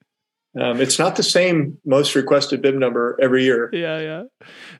it's 0.80 0.98
not 0.98 1.16
the 1.16 1.22
same 1.22 1.78
most 1.84 2.14
requested 2.14 2.62
bib 2.62 2.74
number 2.74 3.18
every 3.20 3.44
year. 3.44 3.70
Yeah, 3.72 4.00
yeah. 4.00 4.22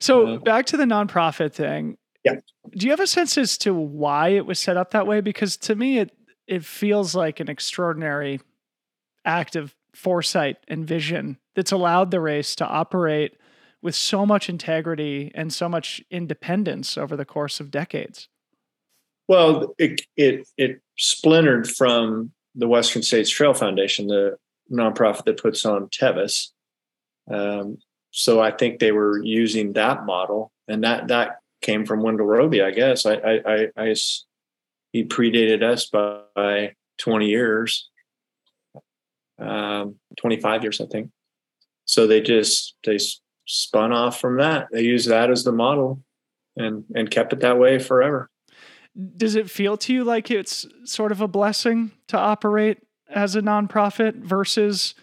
So 0.01 0.35
uh, 0.35 0.39
back 0.39 0.67
to 0.67 0.77
the 0.77 0.85
nonprofit 0.85 1.53
thing. 1.53 1.97
Yeah. 2.25 2.37
Do 2.77 2.87
you 2.87 2.91
have 2.91 3.01
a 3.01 3.07
sense 3.07 3.39
as 3.39 3.57
to 3.59 3.73
why 3.73 4.31
it 4.31 4.47
was 4.47 4.59
set 4.59 4.77
up 4.77 4.91
that 4.91 5.07
way? 5.07 5.21
Because 5.21 5.57
to 5.59 5.75
me, 5.75 5.99
it 5.99 6.13
it 6.47 6.65
feels 6.65 7.15
like 7.15 7.41
an 7.41 7.49
extraordinary 7.49 8.41
act 9.25 9.57
of 9.57 9.75
foresight 9.95 10.57
and 10.69 10.87
vision 10.87 11.39
that's 11.55 11.73
allowed 11.73 12.11
the 12.11 12.21
race 12.21 12.55
to 12.57 12.67
operate 12.67 13.37
with 13.83 13.95
so 13.95 14.27
much 14.27 14.49
integrity 14.49 15.31
and 15.35 15.53
so 15.53 15.69
much 15.69 16.03
independence 16.11 16.99
over 16.99 17.17
the 17.17 17.25
course 17.25 17.61
of 17.61 17.71
decades? 17.71 18.29
Well, 19.29 19.75
it 19.79 20.01
it 20.17 20.49
it 20.57 20.81
splintered 20.97 21.69
from 21.69 22.33
the 22.55 22.67
Western 22.67 23.03
States 23.03 23.31
Trail 23.31 23.55
Foundation, 23.55 24.09
the 24.09 24.39
nonprofit 24.73 25.25
that 25.25 25.41
puts 25.41 25.65
on 25.65 25.89
Tevis. 25.91 26.53
Um, 27.31 27.79
so 28.11 28.41
I 28.41 28.51
think 28.51 28.81
they 28.81 28.91
were 28.91 29.23
using 29.23 29.75
that 29.75 30.07
model, 30.07 30.51
and 30.67 30.83
that 30.83 31.09
that 31.09 31.41
came 31.61 31.85
from 31.85 32.03
Wendell 32.03 32.27
Robie, 32.27 32.63
I 32.63 32.71
guess. 32.71 33.05
I 33.05 33.15
I, 33.15 33.41
I, 33.47 33.69
I 33.77 33.95
he 34.93 35.05
predated 35.05 35.63
us 35.63 35.87
by, 35.87 36.21
by 36.35 36.75
20 36.99 37.27
years, 37.27 37.91
um, 39.39 39.97
25 40.17 40.63
years, 40.63 40.81
I 40.81 40.87
think. 40.87 41.11
So 41.85 42.07
they 42.07 42.23
just 42.23 42.77
they 42.85 42.99
spun 43.47 43.93
off 43.93 44.21
from 44.21 44.39
that. 44.39 44.69
They 44.73 44.83
used 44.83 45.09
that 45.09 45.31
as 45.31 45.45
the 45.45 45.53
model, 45.53 46.03
and 46.57 46.85
and 46.95 47.11
kept 47.11 47.35
it 47.35 47.41
that 47.41 47.59
way 47.59 47.79
forever. 47.79 48.31
Does 49.17 49.37
it 49.37 49.51
feel 49.51 49.77
to 49.79 49.93
you 49.93 50.05
like 50.05 50.31
it's 50.31 50.67
sort 50.85 51.13
of 51.13 51.21
a 51.21 51.29
blessing 51.29 51.93
to 52.09 52.19
operate 52.19 52.79
as 53.09 53.37
a 53.37 53.41
nonprofit 53.41 54.17
versus 54.17 54.95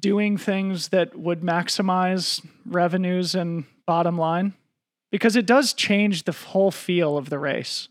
doing 0.00 0.36
things 0.36 0.88
that 0.88 1.16
would 1.18 1.42
maximize 1.42 2.44
revenues 2.64 3.34
and 3.34 3.64
bottom 3.86 4.16
line? 4.16 4.54
Because 5.12 5.36
it 5.36 5.46
does 5.46 5.72
change 5.72 6.24
the 6.24 6.32
whole 6.32 6.70
feel 6.70 7.16
of 7.16 7.30
the 7.30 7.38
race. 7.38 7.88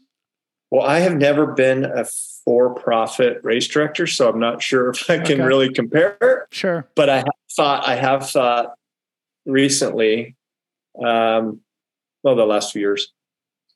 Well, 0.71 0.85
I 0.85 0.99
have 0.99 1.15
never 1.15 1.45
been 1.45 1.85
a 1.85 2.05
for-profit 2.43 3.39
race 3.43 3.67
director, 3.67 4.07
so 4.07 4.29
I'm 4.29 4.39
not 4.39 4.61
sure 4.61 4.89
if 4.89 5.09
I 5.09 5.19
can 5.19 5.39
okay. 5.39 5.43
really 5.43 5.71
compare. 5.71 6.47
Sure, 6.51 6.87
but 6.95 7.09
I 7.09 7.17
have 7.17 7.25
thought 7.55 7.87
I 7.87 7.95
have 7.95 8.29
thought 8.29 8.73
recently, 9.45 10.35
um, 11.01 11.61
well, 12.23 12.35
the 12.35 12.45
last 12.45 12.73
few 12.73 12.81
years, 12.81 13.13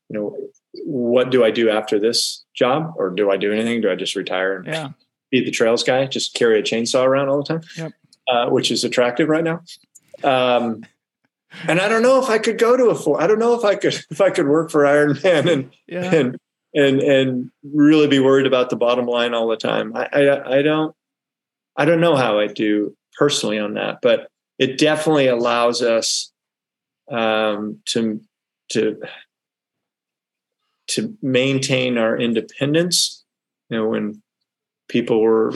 you 0.10 0.20
know, 0.20 0.38
what 0.86 1.32
do 1.32 1.44
I 1.44 1.52
do 1.52 1.70
after 1.70 2.00
this 2.00 2.44
job, 2.56 2.94
or 2.98 3.10
do 3.10 3.32
I 3.32 3.38
do 3.38 3.52
anything? 3.52 3.82
Do 3.82 3.92
I 3.92 3.96
just 3.96 4.16
retire 4.16 4.58
and 4.58 4.66
yeah. 4.68 4.90
be 5.32 5.44
the 5.44 5.52
trails 5.52 5.84
guy, 5.84 6.06
just 6.06 6.34
carry 6.34 6.60
a 6.60 6.64
chainsaw 6.64 7.06
around 7.06 7.30
all 7.30 7.38
the 7.44 7.44
time, 7.44 7.62
yep. 7.76 7.94
uh, 8.28 8.50
which 8.50 8.72
is 8.72 8.84
attractive 8.84 9.30
right 9.30 9.44
now. 9.44 9.62
Um, 10.24 10.86
and 11.68 11.80
I 11.80 11.88
don't 11.88 12.04
know 12.04 12.22
if 12.22 12.30
I 12.30 12.38
could 12.38 12.58
go 12.58 12.78
to 12.78 12.90
a 12.90 12.96
four. 12.96 13.22
I 13.22 13.28
don't 13.28 13.40
know 13.40 13.56
if 13.56 13.66
I 13.66 13.76
could 13.76 13.94
if 14.12 14.22
I 14.22 14.30
could 14.30 14.48
work 14.48 14.72
for 14.72 14.84
Ironman 14.84 15.52
and 15.52 15.72
yeah. 15.88 16.14
and 16.14 16.38
and 16.74 17.02
and 17.02 17.52
really 17.64 18.08
be 18.08 18.20
worried 18.20 18.46
about 18.46 18.70
the 18.70 18.76
bottom 18.76 19.06
line 19.06 19.34
all 19.34 19.48
the 19.48 19.58
time. 19.58 19.96
I, 19.96 20.08
I 20.12 20.58
I 20.58 20.62
don't 20.62 20.96
I 21.76 21.86
don't 21.86 22.02
know 22.02 22.16
how 22.16 22.40
I 22.40 22.48
do 22.48 22.96
personally 23.18 23.60
on 23.60 23.74
that, 23.74 24.00
but 24.02 24.30
it 24.60 24.78
definitely 24.78 25.28
allows 25.28 25.82
us 25.82 26.32
um, 27.10 27.80
to 27.86 28.22
to 28.72 29.02
to 30.89 31.17
maintain 31.21 31.97
our 31.97 32.17
independence. 32.17 33.23
You 33.69 33.78
know, 33.78 33.88
when 33.88 34.21
people 34.88 35.21
were 35.21 35.54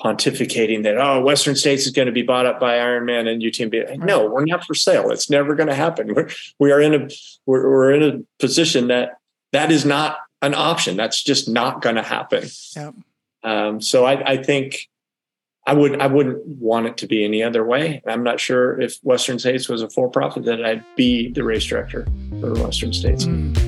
pontificating 0.00 0.84
that 0.84 0.96
oh 0.96 1.20
western 1.20 1.56
states 1.56 1.84
is 1.84 1.90
going 1.90 2.06
to 2.06 2.12
be 2.12 2.22
bought 2.22 2.46
up 2.46 2.60
by 2.60 2.74
ironman 2.74 3.26
and 3.26 3.42
utmb 3.42 3.98
no 3.98 4.30
we're 4.30 4.44
not 4.44 4.62
for 4.62 4.72
sale 4.72 5.10
it's 5.10 5.28
never 5.28 5.56
going 5.56 5.66
to 5.66 5.74
happen 5.74 6.14
we're, 6.14 6.28
we 6.60 6.70
are 6.70 6.80
in 6.80 6.94
a 6.94 7.08
we're, 7.46 7.68
we're 7.68 7.92
in 7.92 8.02
a 8.04 8.22
position 8.38 8.86
that 8.86 9.18
that 9.52 9.72
is 9.72 9.84
not 9.84 10.18
an 10.42 10.54
option. 10.54 10.96
That's 10.96 11.22
just 11.22 11.48
not 11.48 11.82
going 11.82 11.96
to 11.96 12.02
happen. 12.02 12.48
Yep. 12.76 12.94
Um, 13.42 13.80
so 13.80 14.04
I, 14.04 14.32
I, 14.32 14.42
think 14.42 14.88
I 15.66 15.72
would 15.72 16.00
I 16.00 16.06
wouldn't 16.06 16.44
want 16.44 16.86
it 16.86 16.96
to 16.98 17.06
be 17.06 17.24
any 17.24 17.42
other 17.42 17.64
way. 17.64 18.02
I'm 18.06 18.22
not 18.22 18.40
sure 18.40 18.80
if 18.80 18.98
Western 19.02 19.38
States 19.38 19.68
was 19.68 19.82
a 19.82 19.88
for 19.88 20.10
profit 20.10 20.44
that 20.44 20.64
I'd 20.64 20.84
be 20.96 21.30
the 21.30 21.44
race 21.44 21.64
director 21.64 22.06
for 22.40 22.52
Western 22.54 22.92
States. 22.92 23.24
Mm. 23.24 23.67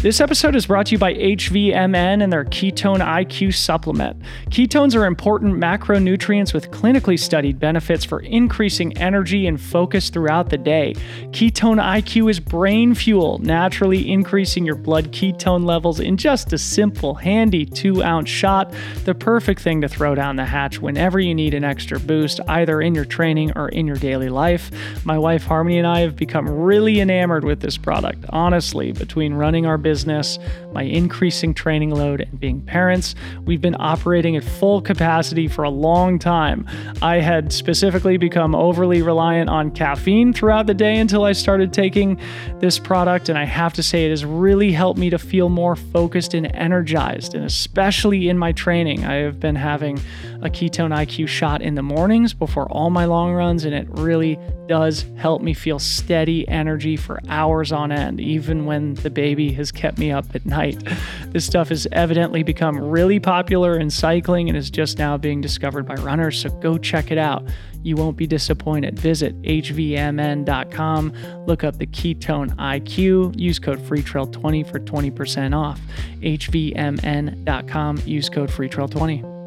This 0.00 0.20
episode 0.20 0.54
is 0.54 0.66
brought 0.66 0.86
to 0.86 0.92
you 0.92 0.98
by 0.98 1.14
HVMN 1.14 2.22
and 2.22 2.32
their 2.32 2.44
Ketone 2.44 3.00
IQ 3.00 3.52
supplement. 3.52 4.16
Ketones 4.48 4.94
are 4.94 5.06
important 5.06 5.56
macronutrients 5.56 6.54
with 6.54 6.70
clinically 6.70 7.18
studied 7.18 7.58
benefits 7.58 8.04
for 8.04 8.20
increasing 8.20 8.96
energy 8.96 9.48
and 9.48 9.60
focus 9.60 10.08
throughout 10.08 10.50
the 10.50 10.56
day. 10.56 10.94
Ketone 11.32 11.82
IQ 11.82 12.30
is 12.30 12.38
brain 12.38 12.94
fuel, 12.94 13.38
naturally 13.38 14.08
increasing 14.08 14.64
your 14.64 14.76
blood 14.76 15.10
ketone 15.10 15.64
levels 15.64 15.98
in 15.98 16.16
just 16.16 16.52
a 16.52 16.58
simple, 16.58 17.16
handy 17.16 17.66
two 17.66 18.00
ounce 18.00 18.28
shot. 18.28 18.72
The 19.04 19.16
perfect 19.16 19.60
thing 19.60 19.80
to 19.80 19.88
throw 19.88 20.14
down 20.14 20.36
the 20.36 20.44
hatch 20.44 20.78
whenever 20.78 21.18
you 21.18 21.34
need 21.34 21.54
an 21.54 21.64
extra 21.64 21.98
boost, 21.98 22.38
either 22.46 22.80
in 22.80 22.94
your 22.94 23.04
training 23.04 23.50
or 23.56 23.68
in 23.70 23.88
your 23.88 23.96
daily 23.96 24.28
life. 24.28 24.70
My 25.04 25.18
wife 25.18 25.42
Harmony 25.42 25.78
and 25.78 25.88
I 25.88 26.02
have 26.02 26.14
become 26.14 26.48
really 26.48 27.00
enamored 27.00 27.42
with 27.42 27.58
this 27.58 27.76
product. 27.76 28.24
Honestly, 28.28 28.92
between 28.92 29.34
running 29.34 29.66
our 29.66 29.76
business, 29.88 30.38
my 30.72 30.82
increasing 30.82 31.54
training 31.54 31.90
load, 31.90 32.20
and 32.20 32.38
being 32.38 32.60
parents, 32.60 33.14
we've 33.46 33.62
been 33.62 33.76
operating 33.78 34.36
at 34.36 34.44
full 34.44 34.82
capacity 34.82 35.48
for 35.48 35.62
a 35.64 35.70
long 35.70 36.18
time. 36.18 36.66
I 37.00 37.20
had 37.20 37.54
specifically 37.54 38.18
become 38.18 38.54
overly 38.54 39.00
reliant 39.00 39.48
on 39.48 39.70
caffeine 39.70 40.34
throughout 40.34 40.66
the 40.66 40.74
day 40.74 40.98
until 40.98 41.24
I 41.24 41.32
started 41.32 41.72
taking 41.72 42.20
this 42.60 42.78
product, 42.78 43.30
and 43.30 43.38
I 43.38 43.46
have 43.46 43.72
to 43.74 43.82
say 43.82 44.04
it 44.04 44.10
has 44.10 44.26
really 44.26 44.72
helped 44.72 44.98
me 44.98 45.08
to 45.08 45.18
feel 45.18 45.48
more 45.48 45.74
focused 45.74 46.34
and 46.34 46.54
energized, 46.54 47.34
and 47.34 47.46
especially 47.46 48.28
in 48.28 48.36
my 48.36 48.52
training. 48.52 49.06
I 49.06 49.14
have 49.14 49.40
been 49.40 49.56
having 49.56 49.98
a 50.42 50.50
ketone 50.50 50.92
IQ 50.92 51.28
shot 51.28 51.62
in 51.62 51.76
the 51.76 51.82
mornings 51.82 52.34
before 52.34 52.66
all 52.70 52.90
my 52.90 53.06
long 53.06 53.32
runs, 53.32 53.64
and 53.64 53.74
it 53.74 53.88
really 53.88 54.38
does 54.66 55.06
help 55.16 55.40
me 55.40 55.54
feel 55.54 55.78
steady 55.78 56.46
energy 56.46 56.94
for 56.94 57.18
hours 57.28 57.72
on 57.72 57.90
end, 57.90 58.20
even 58.20 58.66
when 58.66 58.94
the 58.94 59.10
baby 59.10 59.50
has 59.52 59.72
kept 59.78 59.96
me 59.96 60.10
up 60.10 60.34
at 60.34 60.44
night. 60.44 60.82
This 61.28 61.46
stuff 61.46 61.68
has 61.68 61.86
evidently 61.92 62.42
become 62.42 62.78
really 62.78 63.20
popular 63.20 63.78
in 63.78 63.90
cycling 63.90 64.48
and 64.48 64.58
is 64.58 64.70
just 64.70 64.98
now 64.98 65.16
being 65.16 65.40
discovered 65.40 65.86
by 65.86 65.94
runners, 65.94 66.40
so 66.40 66.50
go 66.50 66.78
check 66.78 67.12
it 67.12 67.18
out. 67.18 67.48
You 67.84 67.94
won't 67.94 68.16
be 68.16 68.26
disappointed. 68.26 68.98
Visit 68.98 69.40
hvmn.com, 69.42 71.12
look 71.46 71.62
up 71.62 71.78
the 71.78 71.86
ketone 71.86 72.54
IQ, 72.56 73.38
use 73.38 73.60
code 73.60 73.78
FreeTrail20 73.78 74.68
for 74.68 74.80
20% 74.80 75.56
off. 75.56 75.80
hvmn.com, 76.20 78.02
use 78.04 78.28
code 78.28 78.50
FreeTrail20. 78.50 79.38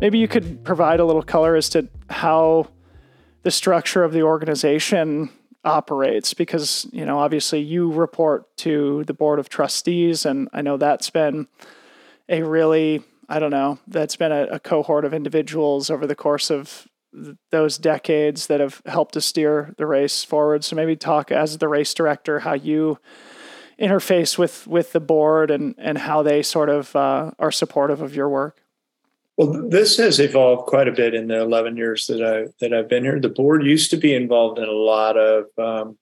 Maybe 0.00 0.18
you 0.18 0.28
could 0.28 0.62
provide 0.62 1.00
a 1.00 1.06
little 1.06 1.22
color 1.22 1.56
as 1.56 1.70
to 1.70 1.88
how 2.10 2.68
the 3.44 3.50
structure 3.50 4.04
of 4.04 4.12
the 4.12 4.22
organization 4.22 5.30
operates 5.64 6.34
because 6.34 6.86
you 6.92 7.04
know 7.04 7.18
obviously 7.18 7.60
you 7.60 7.90
report 7.90 8.54
to 8.56 9.02
the 9.04 9.14
board 9.14 9.38
of 9.38 9.48
trustees 9.48 10.26
and 10.26 10.48
i 10.52 10.60
know 10.60 10.76
that's 10.76 11.10
been 11.10 11.46
a 12.28 12.42
really 12.42 13.02
i 13.28 13.38
don't 13.38 13.50
know 13.50 13.78
that's 13.86 14.16
been 14.16 14.32
a, 14.32 14.44
a 14.44 14.60
cohort 14.60 15.04
of 15.04 15.14
individuals 15.14 15.90
over 15.90 16.06
the 16.06 16.14
course 16.14 16.50
of 16.50 16.86
th- 17.14 17.36
those 17.50 17.78
decades 17.78 18.46
that 18.48 18.60
have 18.60 18.82
helped 18.86 19.14
to 19.14 19.20
steer 19.20 19.74
the 19.78 19.86
race 19.86 20.24
forward. 20.24 20.64
So 20.64 20.76
maybe 20.76 20.96
talk 20.96 21.30
as 21.30 21.58
the 21.58 21.68
race 21.68 21.94
director 21.94 22.40
how 22.40 22.54
you 22.54 22.98
interface 23.80 24.38
with 24.38 24.66
with 24.66 24.92
the 24.92 25.00
board 25.00 25.50
and 25.50 25.74
and 25.78 25.98
how 25.98 26.22
they 26.22 26.42
sort 26.42 26.68
of 26.68 26.94
uh, 26.94 27.32
are 27.38 27.50
supportive 27.50 28.00
of 28.00 28.14
your 28.14 28.28
work 28.28 28.60
well, 29.36 29.68
this 29.68 29.96
has 29.96 30.20
evolved 30.20 30.66
quite 30.66 30.86
a 30.86 30.92
bit 30.92 31.14
in 31.14 31.26
the 31.28 31.40
11 31.40 31.76
years 31.76 32.06
that 32.06 32.22
I 32.22 32.52
that 32.60 32.72
I've 32.72 32.88
been 32.88 33.04
here. 33.04 33.20
The 33.20 33.28
board 33.28 33.64
used 33.64 33.90
to 33.90 33.96
be 33.96 34.14
involved 34.14 34.58
in 34.58 34.68
a 34.68 34.72
lot 34.72 35.16
of 35.16 35.46
um, 35.58 35.98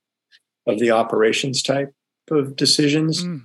of 0.66 0.78
the 0.78 0.90
operations 0.90 1.62
type 1.62 1.94
of 2.30 2.56
decisions, 2.56 3.24
mm. 3.24 3.42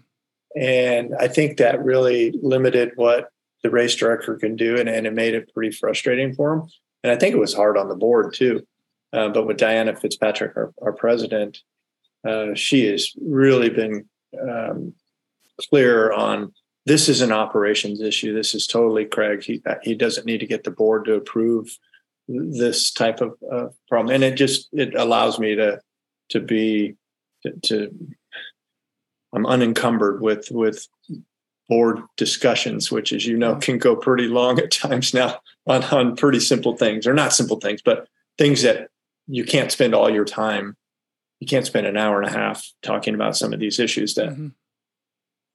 and 0.55 1.15
I 1.19 1.27
think 1.27 1.57
that 1.57 1.83
really 1.83 2.33
limited 2.41 2.91
what 2.95 3.29
the 3.63 3.69
race 3.69 3.95
director 3.95 4.35
can 4.35 4.55
do, 4.55 4.77
and, 4.77 4.89
and 4.89 5.07
it 5.07 5.13
made 5.13 5.33
it 5.33 5.53
pretty 5.53 5.75
frustrating 5.75 6.33
for 6.33 6.53
him. 6.53 6.63
And 7.03 7.11
I 7.11 7.15
think 7.15 7.33
it 7.33 7.39
was 7.39 7.53
hard 7.53 7.77
on 7.77 7.87
the 7.87 7.95
board 7.95 8.33
too. 8.33 8.65
Uh, 9.13 9.29
but 9.29 9.47
with 9.47 9.57
Diana 9.57 9.95
Fitzpatrick, 9.95 10.55
our, 10.57 10.73
our 10.81 10.91
president, 10.91 11.59
uh, 12.27 12.53
she 12.55 12.87
has 12.87 13.13
really 13.21 13.69
been 13.69 14.07
um, 14.41 14.93
clear 15.69 16.11
on 16.11 16.53
this 16.87 17.09
is 17.09 17.19
an 17.19 17.33
operations 17.33 17.99
issue. 17.99 18.33
This 18.33 18.55
is 18.55 18.65
totally 18.65 19.03
Craig. 19.03 19.43
He 19.43 19.61
he 19.83 19.93
doesn't 19.93 20.25
need 20.25 20.39
to 20.39 20.47
get 20.47 20.63
the 20.63 20.71
board 20.71 21.03
to 21.05 21.15
approve 21.15 21.77
this 22.29 22.91
type 22.91 23.19
of 23.19 23.33
uh, 23.51 23.67
problem, 23.89 24.15
and 24.15 24.23
it 24.23 24.35
just 24.35 24.69
it 24.71 24.95
allows 24.95 25.37
me 25.37 25.53
to 25.55 25.81
to 26.29 26.39
be 26.39 26.95
to, 27.43 27.51
to 27.63 28.07
I'm 29.33 29.45
unencumbered 29.45 30.21
with 30.21 30.47
with 30.49 30.87
board 31.67 31.99
discussions, 32.15 32.89
which, 32.89 33.11
as 33.11 33.25
you 33.25 33.35
know, 33.35 33.57
can 33.57 33.77
go 33.77 33.93
pretty 33.93 34.29
long 34.29 34.57
at 34.57 34.71
times 34.71 35.13
now 35.13 35.41
on 35.65 35.83
on 35.83 36.15
pretty 36.15 36.39
simple 36.39 36.77
things, 36.77 37.05
or 37.05 37.13
not 37.13 37.33
simple 37.33 37.59
things, 37.59 37.81
but 37.83 38.07
things 38.37 38.61
that 38.61 38.91
you 39.27 39.43
can't 39.43 39.73
spend 39.73 39.93
all 39.93 40.09
your 40.09 40.25
time. 40.25 40.77
You 41.41 41.47
can't 41.47 41.65
spend 41.65 41.85
an 41.85 41.97
hour 41.97 42.21
and 42.21 42.29
a 42.29 42.33
half 42.33 42.65
talking 42.81 43.13
about 43.13 43.35
some 43.35 43.51
of 43.51 43.59
these 43.59 43.77
issues 43.77 44.15
that 44.15 44.29
mm-hmm 44.29 44.47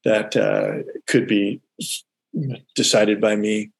that 0.04 0.36
uh, 0.36 0.82
could 1.06 1.26
be 1.26 1.60
decided 2.74 3.20
by 3.20 3.36
me. 3.36 3.70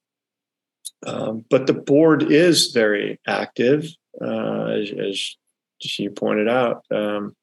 Um, 1.06 1.44
but 1.50 1.66
the 1.66 1.72
board 1.72 2.30
is 2.30 2.70
very 2.72 3.20
active, 3.26 3.88
uh, 4.20 4.66
as, 4.66 4.92
as, 4.92 5.36
she 5.80 6.08
pointed 6.08 6.48
out. 6.48 6.84
Um, 6.92 7.34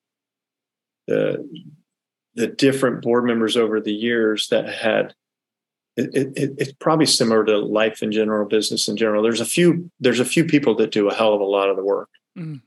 the 1.08 1.46
the 2.36 2.48
different 2.48 3.02
board 3.02 3.26
members 3.26 3.58
over 3.58 3.82
the 3.82 3.92
years 3.92 4.48
that 4.48 4.70
had 4.70 5.14
it, 5.98 6.38
it, 6.38 6.54
it's 6.58 6.72
probably 6.72 7.06
similar 7.06 7.44
to 7.44 7.58
life 7.58 8.02
in 8.02 8.14
general, 8.14 8.48
business 8.48 8.88
in 8.88 8.96
general. 8.96 9.22
There's 9.22 9.42
a 9.42 9.46
few 9.46 9.92
there's 10.00 10.22
a 10.22 10.26
few 10.26 10.46
people 10.46 10.76
that 10.76 10.92
do 10.92 11.10
a 11.10 11.14
hell 11.14 11.34
of 11.34 11.42
a 11.42 11.46
lot 11.46 11.70
of 11.70 11.76
the 11.76 11.84
work, 11.84 12.10
mm. 12.38 12.62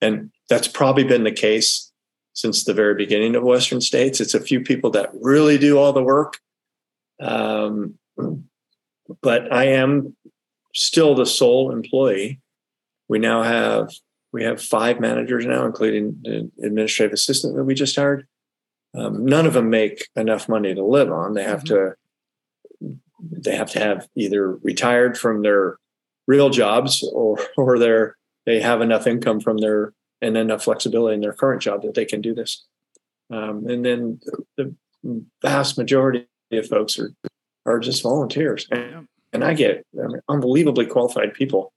and 0.00 0.30
that's 0.48 0.68
probably 0.68 1.02
been 1.02 1.24
the 1.24 1.32
case 1.32 1.89
since 2.32 2.64
the 2.64 2.74
very 2.74 2.94
beginning 2.94 3.36
of 3.36 3.42
Western 3.42 3.80
states. 3.80 4.20
It's 4.20 4.34
a 4.34 4.40
few 4.40 4.60
people 4.60 4.90
that 4.90 5.10
really 5.20 5.58
do 5.58 5.78
all 5.78 5.92
the 5.92 6.02
work. 6.02 6.38
Um, 7.20 7.98
but 9.22 9.52
I 9.52 9.64
am 9.64 10.16
still 10.74 11.14
the 11.14 11.26
sole 11.26 11.72
employee. 11.72 12.40
We 13.08 13.18
now 13.18 13.42
have 13.42 13.90
we 14.32 14.44
have 14.44 14.62
five 14.62 15.00
managers 15.00 15.44
now, 15.44 15.66
including 15.66 16.20
the 16.22 16.50
administrative 16.64 17.12
assistant 17.12 17.56
that 17.56 17.64
we 17.64 17.74
just 17.74 17.96
hired. 17.96 18.26
Um, 18.94 19.24
none 19.24 19.46
of 19.46 19.54
them 19.54 19.70
make 19.70 20.08
enough 20.16 20.48
money 20.48 20.74
to 20.74 20.84
live 20.84 21.10
on. 21.10 21.34
They 21.34 21.42
have 21.42 21.64
mm-hmm. 21.64 21.74
to 21.74 21.96
they 23.20 23.54
have 23.56 23.70
to 23.72 23.80
have 23.80 24.08
either 24.16 24.56
retired 24.56 25.18
from 25.18 25.42
their 25.42 25.78
real 26.26 26.50
jobs 26.50 27.06
or 27.12 27.38
or 27.56 27.78
they're 27.78 28.16
they 28.46 28.60
have 28.60 28.80
enough 28.80 29.06
income 29.06 29.40
from 29.40 29.58
their 29.58 29.92
and 30.22 30.36
enough 30.36 30.64
flexibility 30.64 31.14
in 31.14 31.20
their 31.20 31.32
current 31.32 31.62
job 31.62 31.82
that 31.82 31.94
they 31.94 32.04
can 32.04 32.20
do 32.20 32.34
this. 32.34 32.64
Um, 33.30 33.66
and 33.68 33.84
then 33.84 34.20
the, 34.24 34.44
the, 34.56 34.74
vast 35.40 35.78
majority 35.78 36.26
of 36.52 36.68
folks 36.68 36.98
are 36.98 37.14
are 37.64 37.78
just 37.78 38.02
volunteers, 38.02 38.66
and, 38.70 39.08
and 39.32 39.42
I 39.44 39.54
get 39.54 39.86
I 39.98 40.08
mean, 40.08 40.20
unbelievably 40.28 40.86
qualified 40.86 41.32
people 41.32 41.72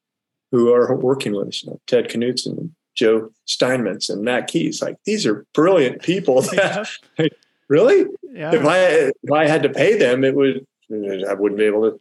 who 0.51 0.73
are 0.73 0.93
working 0.95 1.33
with 1.33 1.47
us. 1.47 1.63
You 1.63 1.71
know, 1.71 1.81
Ted 1.87 2.09
Knutson, 2.09 2.71
Joe 2.95 3.29
Steinmetz, 3.45 4.09
and 4.09 4.23
Matt 4.23 4.47
Keys. 4.47 4.81
Like 4.81 4.97
these 5.05 5.25
are 5.25 5.45
brilliant 5.53 6.01
people. 6.01 6.41
That 6.51 6.89
yeah. 7.17 7.27
really, 7.69 8.05
yeah. 8.23 8.53
if 8.53 8.65
I 8.65 8.77
if 8.77 9.31
I 9.31 9.47
had 9.47 9.63
to 9.63 9.69
pay 9.69 9.97
them, 9.97 10.23
it 10.23 10.35
would 10.35 10.65
I 10.91 11.33
wouldn't 11.33 11.59
be 11.59 11.65
able 11.65 11.91
to 11.91 11.99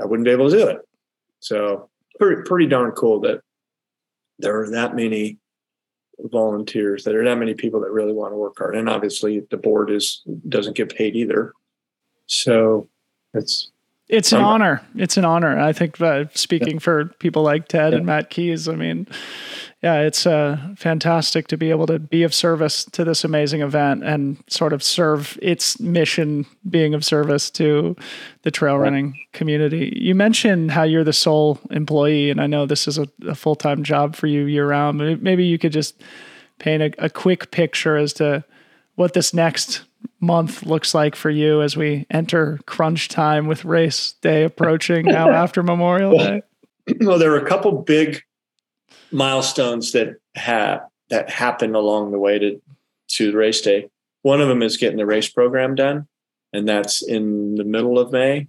I 0.00 0.04
wouldn't 0.04 0.24
be 0.24 0.32
able 0.32 0.50
to 0.50 0.56
do 0.56 0.66
it. 0.68 0.78
So 1.40 1.88
pretty 2.18 2.42
pretty 2.42 2.66
darn 2.66 2.92
cool 2.92 3.20
that 3.20 3.40
there 4.38 4.60
are 4.60 4.70
that 4.70 4.96
many 4.96 5.38
volunteers 6.18 7.04
that 7.04 7.14
are 7.14 7.24
that 7.24 7.38
many 7.38 7.54
people 7.54 7.80
that 7.80 7.90
really 7.90 8.12
want 8.12 8.32
to 8.32 8.36
work 8.36 8.56
hard 8.58 8.74
and 8.74 8.88
obviously 8.88 9.40
the 9.50 9.56
board 9.56 9.90
is 9.90 10.22
doesn't 10.48 10.76
get 10.76 10.94
paid 10.94 11.14
either 11.14 11.52
so 12.26 12.88
it's 13.34 13.70
it's 14.08 14.32
an 14.32 14.38
um, 14.38 14.44
honor 14.44 14.86
it's 14.94 15.16
an 15.16 15.24
honor 15.24 15.58
i 15.58 15.72
think 15.72 16.00
uh, 16.00 16.24
speaking 16.34 16.74
yeah. 16.74 16.78
for 16.78 17.04
people 17.18 17.42
like 17.42 17.68
ted 17.68 17.92
yeah. 17.92 17.98
and 17.98 18.06
matt 18.06 18.30
keys 18.30 18.66
i 18.66 18.74
mean 18.74 19.06
yeah 19.86 20.00
it's 20.00 20.26
uh, 20.26 20.58
fantastic 20.76 21.46
to 21.46 21.56
be 21.56 21.70
able 21.70 21.86
to 21.86 21.98
be 22.00 22.24
of 22.24 22.34
service 22.34 22.84
to 22.86 23.04
this 23.04 23.22
amazing 23.22 23.60
event 23.60 24.02
and 24.02 24.42
sort 24.48 24.72
of 24.72 24.82
serve 24.82 25.38
its 25.40 25.78
mission 25.78 26.44
being 26.68 26.92
of 26.92 27.04
service 27.04 27.50
to 27.50 27.94
the 28.42 28.50
trail 28.50 28.78
running 28.78 29.14
community. 29.32 29.92
You 29.96 30.16
mentioned 30.16 30.72
how 30.72 30.82
you're 30.82 31.04
the 31.04 31.12
sole 31.12 31.60
employee 31.70 32.30
and 32.30 32.40
i 32.40 32.46
know 32.46 32.66
this 32.66 32.88
is 32.88 32.98
a, 32.98 33.06
a 33.28 33.34
full-time 33.34 33.84
job 33.84 34.16
for 34.16 34.26
you 34.26 34.46
year 34.46 34.68
round 34.68 35.22
maybe 35.22 35.44
you 35.44 35.58
could 35.58 35.72
just 35.72 36.02
paint 36.58 36.82
a, 36.82 37.04
a 37.04 37.08
quick 37.08 37.50
picture 37.52 37.96
as 37.96 38.12
to 38.14 38.44
what 38.96 39.12
this 39.12 39.32
next 39.32 39.84
month 40.20 40.64
looks 40.64 40.94
like 40.94 41.14
for 41.14 41.30
you 41.30 41.62
as 41.62 41.76
we 41.76 42.06
enter 42.10 42.58
crunch 42.66 43.08
time 43.08 43.46
with 43.46 43.64
race 43.64 44.14
day 44.22 44.44
approaching 44.44 45.04
now 45.06 45.30
after 45.42 45.62
Memorial 45.62 46.16
Day? 46.16 46.42
Well, 47.00 47.18
there 47.18 47.32
are 47.32 47.44
a 47.44 47.48
couple 47.48 47.82
big 47.82 48.22
milestones 49.12 49.92
that 49.92 50.16
have 50.34 50.82
that 51.10 51.30
happened 51.30 51.76
along 51.76 52.10
the 52.10 52.18
way 52.18 52.38
to 52.38 52.60
to 53.08 53.30
the 53.30 53.36
race 53.36 53.60
day. 53.60 53.88
One 54.22 54.40
of 54.40 54.48
them 54.48 54.62
is 54.62 54.76
getting 54.76 54.98
the 54.98 55.06
race 55.06 55.28
program 55.28 55.74
done, 55.74 56.08
and 56.52 56.68
that's 56.68 57.02
in 57.02 57.54
the 57.54 57.64
middle 57.64 57.98
of 57.98 58.12
May. 58.12 58.48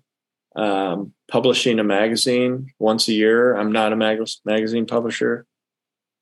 Um, 0.55 1.13
publishing 1.31 1.77
a 1.77 1.83
magazine 1.83 2.71
once 2.79 3.07
a 3.07 3.13
year. 3.13 3.55
I'm 3.55 3.71
not 3.71 3.93
a 3.93 3.95
mag- 3.95 4.27
magazine 4.43 4.87
publisher. 4.87 5.45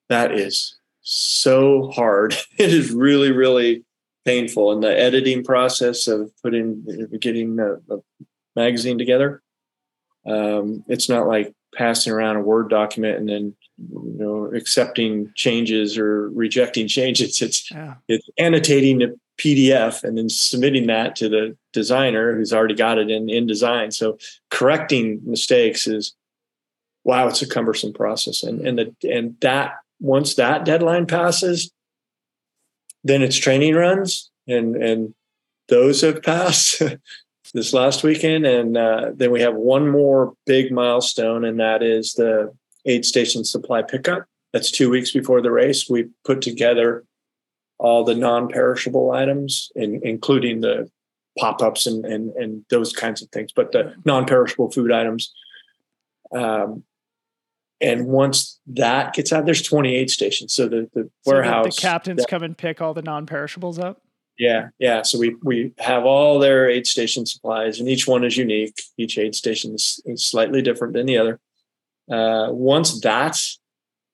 That 0.10 0.34
is 0.34 0.78
so 1.02 1.92
hard. 1.92 2.36
It 2.58 2.74
is 2.74 2.92
really, 2.92 3.32
really 3.32 3.86
painful. 4.26 4.72
And 4.72 4.84
the 4.84 5.00
editing 5.00 5.44
process 5.44 6.08
of 6.08 6.32
putting, 6.44 7.08
getting 7.20 7.60
a, 7.60 7.76
a 7.94 8.00
magazine 8.56 8.98
together, 8.98 9.42
um, 10.26 10.84
it's 10.88 11.08
not 11.08 11.28
like 11.28 11.54
passing 11.76 12.12
around 12.12 12.38
a 12.38 12.42
Word 12.42 12.70
document 12.70 13.18
and 13.18 13.30
then 13.30 13.56
you 13.78 14.16
know 14.18 14.46
accepting 14.56 15.32
changes 15.36 15.98
or 15.98 16.30
rejecting 16.30 16.88
changes. 16.88 17.42
It's 17.46 17.72
yeah. 17.72 17.96
it's 18.08 18.28
annotating 18.40 19.00
the 19.00 19.18
PDF 19.38 20.04
and 20.04 20.18
then 20.18 20.30
submitting 20.30 20.88
that 20.88 21.16
to 21.18 21.30
the 21.30 21.58
designer 21.74 22.36
who's 22.36 22.54
already 22.54 22.76
got 22.76 22.98
it 22.98 23.12
in 23.12 23.28
InDesign. 23.28 23.94
So 23.94 24.18
correcting 24.50 25.22
mistakes 25.26 25.88
is 25.88 26.16
wow, 27.04 27.28
it's 27.28 27.42
a 27.42 27.48
cumbersome 27.48 27.94
process. 27.94 28.44
And 28.44 28.66
and 28.66 28.80
the 28.80 28.96
and 29.10 29.36
that 29.42 29.74
once 30.00 30.36
that 30.36 30.66
deadline 30.66 31.06
passes, 31.06 31.72
then 33.04 33.22
it's 33.22 33.38
training 33.38 33.76
runs 33.76 34.32
and 34.48 34.76
and 34.76 35.14
those 35.68 36.02
have 36.02 36.22
passed 36.24 36.82
this 37.54 37.74
last 37.74 38.04
weekend. 38.04 38.46
And 38.46 38.78
uh, 38.78 39.12
then 39.16 39.32
we 39.32 39.42
have 39.42 39.56
one 39.56 39.90
more 39.90 40.34
big 40.46 40.72
milestone, 40.72 41.46
and 41.46 41.60
that 41.60 41.82
is 41.82 42.14
the 42.14 42.54
aid 42.86 43.06
station 43.06 43.44
supply 43.44 43.82
pickup. 43.82 44.26
That's 44.54 44.72
two 44.72 44.90
weeks 44.90 45.12
before 45.12 45.42
the 45.42 45.52
race. 45.52 45.90
We 45.90 46.10
put 46.24 46.42
together 46.42 47.04
all 47.78 48.04
the 48.04 48.16
non-perishable 48.16 49.12
items, 49.12 49.72
in, 49.76 50.00
including 50.04 50.62
the 50.62 50.90
pop-ups 51.38 51.86
and, 51.86 52.06
and 52.06 52.30
and 52.36 52.66
those 52.70 52.94
kinds 52.94 53.22
of 53.22 53.30
things, 53.30 53.52
but 53.54 53.72
the 53.72 53.94
non-perishable 54.06 54.72
food 54.72 54.92
items. 54.92 55.34
Um, 56.34 56.84
and 57.82 58.08
once 58.08 58.60
that 58.68 59.14
gets 59.14 59.34
out, 59.34 59.46
there's 59.46 59.62
28 59.62 60.10
stations. 60.10 60.54
So 60.54 60.70
the, 60.70 60.90
the 60.94 61.10
so 61.24 61.32
warehouse, 61.34 61.76
the, 61.76 61.82
captains 61.82 62.22
that, 62.22 62.30
come 62.30 62.42
and 62.42 62.58
pick 62.58 62.82
all 62.82 62.94
the 62.94 63.02
non-perishables 63.02 63.78
up. 63.78 64.02
Yeah, 64.38 64.70
yeah. 64.80 65.02
So 65.02 65.20
we 65.20 65.36
we 65.44 65.74
have 65.80 66.06
all 66.06 66.40
their 66.40 66.70
aid 66.70 66.88
station 66.88 67.26
supplies, 67.26 67.80
and 67.80 67.88
each 67.88 68.08
one 68.08 68.24
is 68.24 68.38
unique. 68.38 68.76
Each 68.98 69.18
aid 69.18 69.36
station 69.36 69.76
is, 69.76 70.02
is 70.06 70.26
slightly 70.26 70.62
different 70.62 70.94
than 70.94 71.06
the 71.06 71.18
other. 71.18 71.40
Uh, 72.12 72.48
once 72.52 73.00
that's 73.02 73.60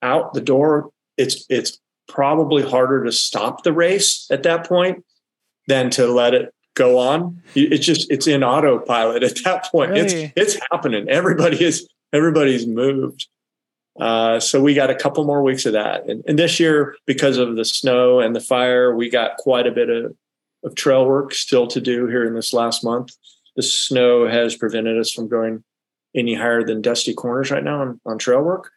out 0.02 0.34
the 0.34 0.42
door, 0.42 0.92
it's 1.18 1.46
it's 1.50 1.80
probably 2.08 2.64
harder 2.64 3.04
to 3.04 3.12
stop 3.12 3.64
the 3.64 3.74
race 3.74 4.28
at 4.32 4.44
that 4.44 4.68
point 4.68 5.04
than 5.68 5.90
to 5.90 6.08
let 6.08 6.34
it 6.34 6.54
go 6.76 6.98
on. 6.98 7.42
It's 7.56 7.86
just 7.86 8.12
it's 8.12 8.28
in 8.28 8.44
autopilot 8.44 9.24
at 9.30 9.44
that 9.44 9.66
point. 9.66 9.92
Really? 9.92 10.34
It's 10.36 10.56
it's 10.56 10.66
happening. 10.72 11.10
Everybody 11.10 11.64
is 11.64 11.88
everybody's 12.14 12.68
moved. 12.68 13.28
Uh, 14.00 14.40
so 14.40 14.62
we 14.62 14.74
got 14.74 14.90
a 14.90 14.96
couple 14.96 15.24
more 15.26 15.44
weeks 15.44 15.66
of 15.66 15.74
that, 15.74 16.08
and, 16.08 16.24
and, 16.26 16.40
this 16.40 16.62
year 16.62 16.96
because 17.06 17.38
of 17.38 17.58
the 17.58 17.66
snow 17.66 18.22
and 18.22 18.34
the 18.34 18.40
fire, 18.40 18.96
we 18.96 19.10
got 19.10 19.36
quite 19.36 19.68
a 19.68 19.72
bit 19.72 19.90
of, 19.90 20.16
of 20.64 20.74
trail 20.76 21.06
work 21.06 21.34
still 21.34 21.68
to 21.68 21.82
do 21.82 22.08
here 22.08 22.26
in 22.26 22.34
this 22.34 22.54
last 22.54 22.86
month. 22.86 23.10
The 23.58 23.64
snow 23.64 24.30
has 24.30 24.56
prevented 24.56 24.98
us 24.98 25.12
from 25.12 25.28
going 25.28 25.62
any 26.16 26.36
higher 26.36 26.64
than 26.64 26.82
dusty 26.82 27.14
corners 27.14 27.52
right 27.52 27.64
now 27.64 27.82
on, 27.82 28.00
on 28.06 28.18
trail 28.18 28.42
work 28.42 28.72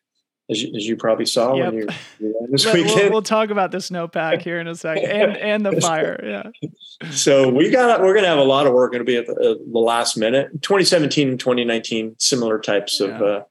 as 0.51 0.62
you, 0.62 0.75
as 0.77 0.87
you 0.87 0.97
probably 0.97 1.27
saw 1.27 1.55
yep. 1.55 1.73
when 1.73 1.83
you 1.83 1.87
this 2.51 2.66
weekend. 2.66 2.97
We'll, 2.97 3.11
we'll, 3.11 3.23
talk 3.23 3.51
about 3.51 3.70
the 3.70 3.79
snowpack 3.79 4.42
here 4.42 4.61
in 4.61 4.68
a 4.68 4.75
second 4.75 5.05
and, 5.11 5.37
and 5.37 5.66
the 5.66 5.81
fire. 5.81 6.20
Yeah. 6.23 7.11
So 7.11 7.49
we 7.49 7.70
got 7.70 8.01
we're 8.01 8.12
going 8.12 8.25
to 8.25 8.29
have 8.29 8.38
a 8.38 8.44
lot 8.44 8.66
of 8.66 8.73
work 8.73 8.92
going 8.92 9.05
to 9.05 9.11
be 9.11 9.16
at 9.16 9.27
the, 9.27 9.33
uh, 9.33 9.55
the, 9.73 9.79
last 9.79 10.16
minute. 10.16 10.51
2017 10.62 11.29
and 11.29 11.40
2019, 11.40 12.16
similar 12.18 12.59
types 12.59 13.01
yeah. 13.01 13.09
of 13.09 13.23
uh, 13.23 13.42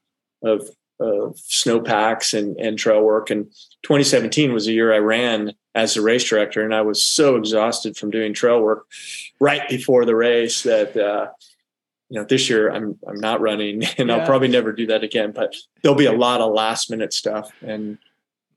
of 0.44 0.68
of 1.00 1.38
snowpacks 1.38 2.32
and 2.32 2.56
and 2.58 2.78
trail 2.78 3.02
work. 3.02 3.30
And 3.30 3.46
2017 3.82 4.52
was 4.52 4.68
a 4.68 4.72
year 4.72 4.94
I 4.94 4.98
ran 4.98 5.52
as 5.74 5.96
a 5.96 6.02
race 6.02 6.24
director, 6.24 6.62
and 6.62 6.74
I 6.74 6.82
was 6.82 7.04
so 7.04 7.36
exhausted 7.36 7.96
from 7.96 8.10
doing 8.10 8.32
trail 8.32 8.60
work 8.60 8.86
right 9.40 9.68
before 9.68 10.04
the 10.04 10.16
race 10.16 10.62
that. 10.62 10.96
Uh, 10.96 11.28
you 12.14 12.20
know, 12.20 12.26
this 12.26 12.48
year 12.48 12.70
I'm 12.70 12.96
I'm 13.08 13.18
not 13.18 13.40
running, 13.40 13.82
and 13.98 14.08
yeah. 14.08 14.16
I'll 14.16 14.26
probably 14.26 14.46
never 14.46 14.72
do 14.72 14.86
that 14.86 15.02
again. 15.02 15.32
But 15.32 15.56
there'll 15.82 15.98
be 15.98 16.06
a 16.06 16.12
lot 16.12 16.40
of 16.40 16.52
last 16.52 16.88
minute 16.88 17.12
stuff, 17.12 17.50
and 17.60 17.98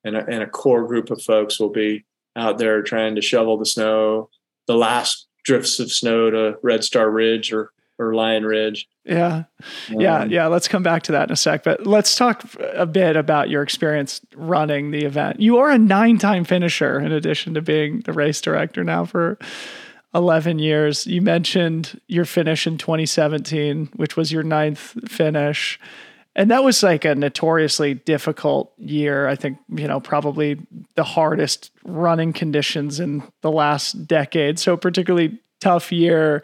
and 0.04 0.16
a, 0.16 0.26
and 0.28 0.44
a 0.44 0.48
core 0.48 0.86
group 0.86 1.10
of 1.10 1.24
folks 1.24 1.60
will 1.60 1.72
be 1.72 2.06
out 2.36 2.60
there 2.60 2.84
trying 2.84 3.16
to 3.16 3.22
shovel 3.22 3.58
the 3.58 3.66
snow, 3.66 4.30
the 4.68 4.76
last 4.76 5.26
drifts 5.44 5.80
of 5.80 5.92
snow 5.92 6.30
to 6.30 6.60
Red 6.62 6.84
Star 6.84 7.10
Ridge 7.10 7.52
or 7.52 7.72
or 7.98 8.14
Lion 8.14 8.46
Ridge. 8.46 8.88
Yeah. 9.06 9.46
Yeah. 9.90 10.20
Um, 10.20 10.30
yeah. 10.30 10.46
Let's 10.46 10.68
come 10.68 10.84
back 10.84 11.02
to 11.04 11.14
that 11.14 11.30
in 11.30 11.34
a 11.34 11.36
sec. 11.36 11.64
But 11.64 11.88
let's 11.88 12.16
talk 12.16 12.44
a 12.76 12.86
bit 12.86 13.16
about 13.16 13.50
your 13.50 13.64
experience 13.64 14.22
running 14.36 14.92
the 14.92 15.04
event. 15.04 15.40
You 15.40 15.58
are 15.58 15.72
a 15.72 15.80
nine 15.80 16.20
time 16.20 16.44
finisher 16.44 17.00
in 17.00 17.12
addition 17.12 17.56
to 17.56 17.62
being 17.64 18.02
the 18.02 18.14
race 18.14 18.40
director 18.40 18.84
now 18.84 19.06
for 19.06 19.40
11 20.18 20.58
years. 20.58 21.06
You 21.06 21.22
mentioned 21.22 22.02
your 22.08 22.26
finish 22.26 22.66
in 22.66 22.80
2017, 22.80 23.92
which 23.96 24.18
was 24.18 24.32
your 24.32 24.42
ninth 24.42 24.98
finish. 25.08 25.80
And 26.36 26.50
that 26.50 26.64
was 26.64 26.82
like 26.82 27.06
a 27.06 27.14
notoriously 27.14 27.94
difficult 27.94 28.74
year. 28.78 29.28
I 29.28 29.36
think, 29.36 29.60
you 29.70 29.88
know, 29.88 30.00
probably 30.00 30.60
the 30.96 31.04
hardest 31.04 31.72
running 31.84 32.34
conditions 32.34 33.00
in 33.00 33.24
the 33.42 33.52
last 33.52 34.08
decade. 34.08 34.58
So, 34.58 34.76
particularly 34.76 35.40
tough 35.60 35.92
year 35.92 36.42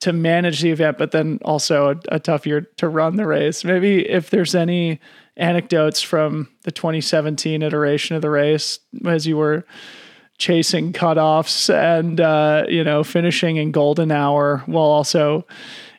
to 0.00 0.14
manage 0.14 0.62
the 0.62 0.70
event, 0.70 0.96
but 0.96 1.10
then 1.10 1.38
also 1.42 1.90
a, 1.90 2.16
a 2.16 2.18
tough 2.18 2.46
year 2.46 2.62
to 2.78 2.88
run 2.88 3.16
the 3.16 3.26
race. 3.26 3.64
Maybe 3.64 4.08
if 4.08 4.30
there's 4.30 4.54
any 4.54 4.98
anecdotes 5.36 6.00
from 6.00 6.48
the 6.62 6.70
2017 6.70 7.62
iteration 7.62 8.16
of 8.16 8.22
the 8.22 8.30
race 8.30 8.78
as 9.06 9.26
you 9.26 9.36
were 9.36 9.66
chasing 10.40 10.90
cutoffs 10.92 11.72
and 11.72 12.20
uh, 12.20 12.64
you 12.68 12.82
know 12.82 13.04
finishing 13.04 13.56
in 13.56 13.70
golden 13.70 14.10
hour 14.10 14.64
while 14.66 14.86
also 14.86 15.46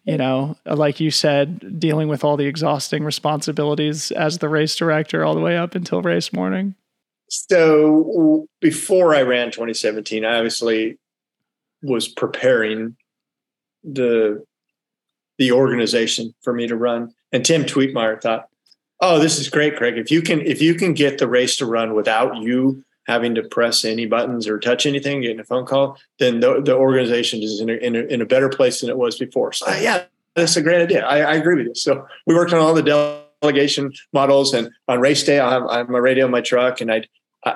you 0.04 0.17
know 0.17 0.58
like 0.65 0.99
you 0.99 1.12
said 1.12 1.80
dealing 1.80 2.10
with 2.10 2.23
all 2.23 2.36
the 2.36 2.47
exhausting 2.47 3.04
responsibilities 3.04 4.12
as 4.12 4.39
the 4.39 4.49
race 4.49 4.75
director 4.75 5.23
all 5.23 5.36
the 5.36 5.39
way 5.39 5.56
up 5.56 5.75
until 5.75 6.01
race 6.01 6.34
morning. 6.34 6.75
So 7.30 8.47
before 8.60 9.15
i 9.15 9.21
ran 9.21 9.51
2017 9.51 10.25
i 10.25 10.38
obviously 10.38 10.97
was 11.84 12.08
preparing 12.08 12.97
the 13.84 14.43
the 15.38 15.51
organization 15.51 16.34
for 16.41 16.54
me 16.54 16.67
to 16.67 16.75
run. 16.75 17.13
And 17.32 17.45
tim 17.45 17.63
Twietmeyer 17.63 18.19
thought 18.19 18.47
oh 19.01 19.19
this 19.19 19.38
is 19.38 19.49
great 19.49 19.77
craig. 19.77 19.99
If 19.99 20.10
you 20.10 20.23
can 20.23 20.41
if 20.41 20.63
you 20.63 20.73
can 20.73 20.93
get 20.93 21.19
the 21.19 21.27
race 21.27 21.58
to 21.58 21.67
run 21.67 21.93
without 21.93 22.38
you 22.38 22.84
having 23.08 23.36
to 23.36 23.44
press 23.44 23.84
any 23.84 24.06
buttons 24.06 24.48
or 24.48 24.60
touch 24.60 24.86
anything, 24.86 25.22
getting 25.22 25.40
a 25.40 25.44
phone 25.44 25.66
call, 25.66 25.98
then 26.20 26.40
the, 26.40 26.62
the 26.62 26.76
organization 26.76 27.42
is 27.42 27.60
in 27.60 27.70
a, 27.70 27.74
in, 27.74 27.96
a, 27.96 28.00
in 28.02 28.22
a 28.22 28.26
better 28.26 28.50
place 28.50 28.82
than 28.82 28.90
it 28.90 28.98
was 28.98 29.18
before. 29.18 29.52
So, 29.54 29.72
yeah, 29.76 30.04
that's 30.36 30.56
a 30.56 30.62
great 30.62 30.82
idea. 30.82 31.06
I, 31.06 31.20
I, 31.22 31.34
agree 31.34 31.56
with 31.56 31.66
you. 31.68 31.76
So 31.76 32.06
we 32.26 32.36
worked 32.36 32.54
on 32.54 32.60
all 32.60 32.74
the 32.74 33.28
delegation 33.42 33.92
models, 34.14 34.54
and 34.54 34.70
on 34.88 35.00
race 35.00 35.24
day, 35.24 35.40
I'll 35.40 35.50
have, 35.50 35.64
I 35.68 35.78
have 35.80 35.90
my 35.90 35.98
radio 35.98 36.26
in 36.26 36.32
my 36.32 36.42
truck, 36.42 36.80
and 36.82 36.92
I'd, 36.92 37.08
I, 37.44 37.56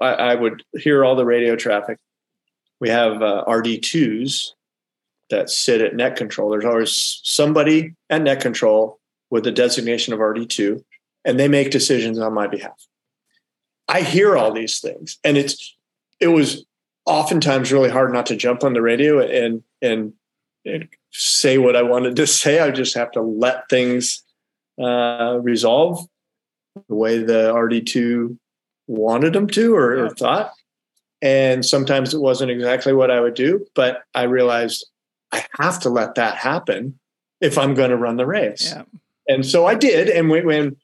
I 0.00 0.34
would 0.34 0.62
hear 0.78 1.04
all 1.04 1.16
the 1.16 1.24
radio 1.24 1.56
traffic. 1.56 1.98
We 2.80 2.88
have 2.90 3.22
uh, 3.22 3.44
RD2s 3.48 4.52
that 5.30 5.50
sit 5.50 5.80
at 5.80 5.96
net 5.96 6.16
control. 6.16 6.50
There's 6.50 6.64
always 6.64 7.20
somebody 7.24 7.94
at 8.08 8.22
net 8.22 8.40
control 8.40 9.00
with 9.30 9.44
the 9.44 9.50
designation 9.50 10.14
of 10.14 10.20
RD2, 10.20 10.82
and 11.24 11.40
they 11.40 11.48
make 11.48 11.70
decisions 11.70 12.18
on 12.18 12.32
my 12.32 12.46
behalf. 12.46 12.86
I 13.88 14.02
hear 14.02 14.36
all 14.36 14.52
these 14.52 14.80
things, 14.80 15.18
and 15.24 15.36
it's 15.36 15.76
it 16.20 16.28
was 16.28 16.64
oftentimes 17.04 17.72
really 17.72 17.90
hard 17.90 18.12
not 18.12 18.26
to 18.26 18.36
jump 18.36 18.64
on 18.64 18.72
the 18.72 18.82
radio 18.82 19.20
and 19.20 19.62
and, 19.80 20.12
and 20.64 20.88
say 21.12 21.58
what 21.58 21.76
I 21.76 21.82
wanted 21.82 22.16
to 22.16 22.26
say. 22.26 22.60
I 22.60 22.70
just 22.70 22.94
have 22.94 23.12
to 23.12 23.22
let 23.22 23.68
things 23.68 24.22
uh, 24.80 25.38
resolve 25.40 26.06
the 26.88 26.94
way 26.94 27.18
the 27.18 27.52
RD2 27.54 28.36
wanted 28.86 29.32
them 29.32 29.46
to 29.48 29.74
or, 29.74 30.04
or, 30.04 30.10
thought. 30.10 30.52
And 31.22 31.64
sometimes 31.64 32.12
it 32.12 32.20
wasn't 32.20 32.50
exactly 32.50 32.92
what 32.92 33.10
I 33.10 33.20
would 33.20 33.34
do, 33.34 33.66
but 33.74 34.02
I 34.14 34.24
realized 34.24 34.86
I 35.32 35.44
have 35.58 35.80
to 35.80 35.88
let 35.88 36.16
that 36.16 36.36
happen 36.36 36.98
if 37.40 37.56
I'm 37.56 37.74
going 37.74 37.90
to 37.90 37.96
run 37.96 38.16
the 38.16 38.26
race. 38.26 38.72
Yeah. 38.74 38.82
And 39.28 39.44
so 39.44 39.66
I 39.66 39.74
did. 39.74 40.08
And 40.08 40.28
when 40.28 40.76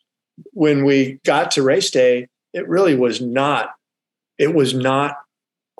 when 0.53 0.84
we 0.84 1.20
got 1.24 1.50
to 1.53 1.62
race 1.62 1.90
day, 1.90 2.28
it 2.53 2.68
really 2.68 2.94
was 2.94 3.20
not 3.20 3.70
it 4.38 4.55
was 4.55 4.74
not 4.74 5.18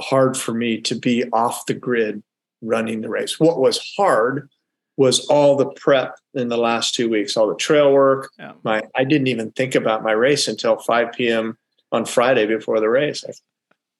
hard 0.01 0.37
for 0.37 0.53
me 0.53 0.81
to 0.81 0.95
be 0.95 1.25
off 1.33 1.67
the 1.67 1.75
grid 1.75 2.23
running 2.61 3.01
the 3.01 3.09
race. 3.09 3.41
What 3.41 3.59
was 3.59 3.95
hard 3.97 4.49
was 4.97 5.27
all 5.27 5.57
the 5.57 5.71
prep 5.71 6.17
in 6.35 6.49
the 6.49 6.57
last 6.57 6.95
two 6.95 7.09
weeks 7.09 7.37
all 7.37 7.49
the 7.49 7.57
trail 7.57 7.93
work. 7.93 8.31
Yeah. 8.39 8.53
my 8.63 8.83
i 8.95 9.05
didn't 9.05 9.29
even 9.29 9.51
think 9.53 9.75
about 9.75 10.03
my 10.03 10.13
race 10.13 10.49
until 10.49 10.79
5 10.79 11.13
p.m 11.13 11.57
on 11.93 12.05
friday 12.05 12.47
before 12.47 12.81
the 12.81 12.89
race. 12.89 13.25
I, 13.27 13.33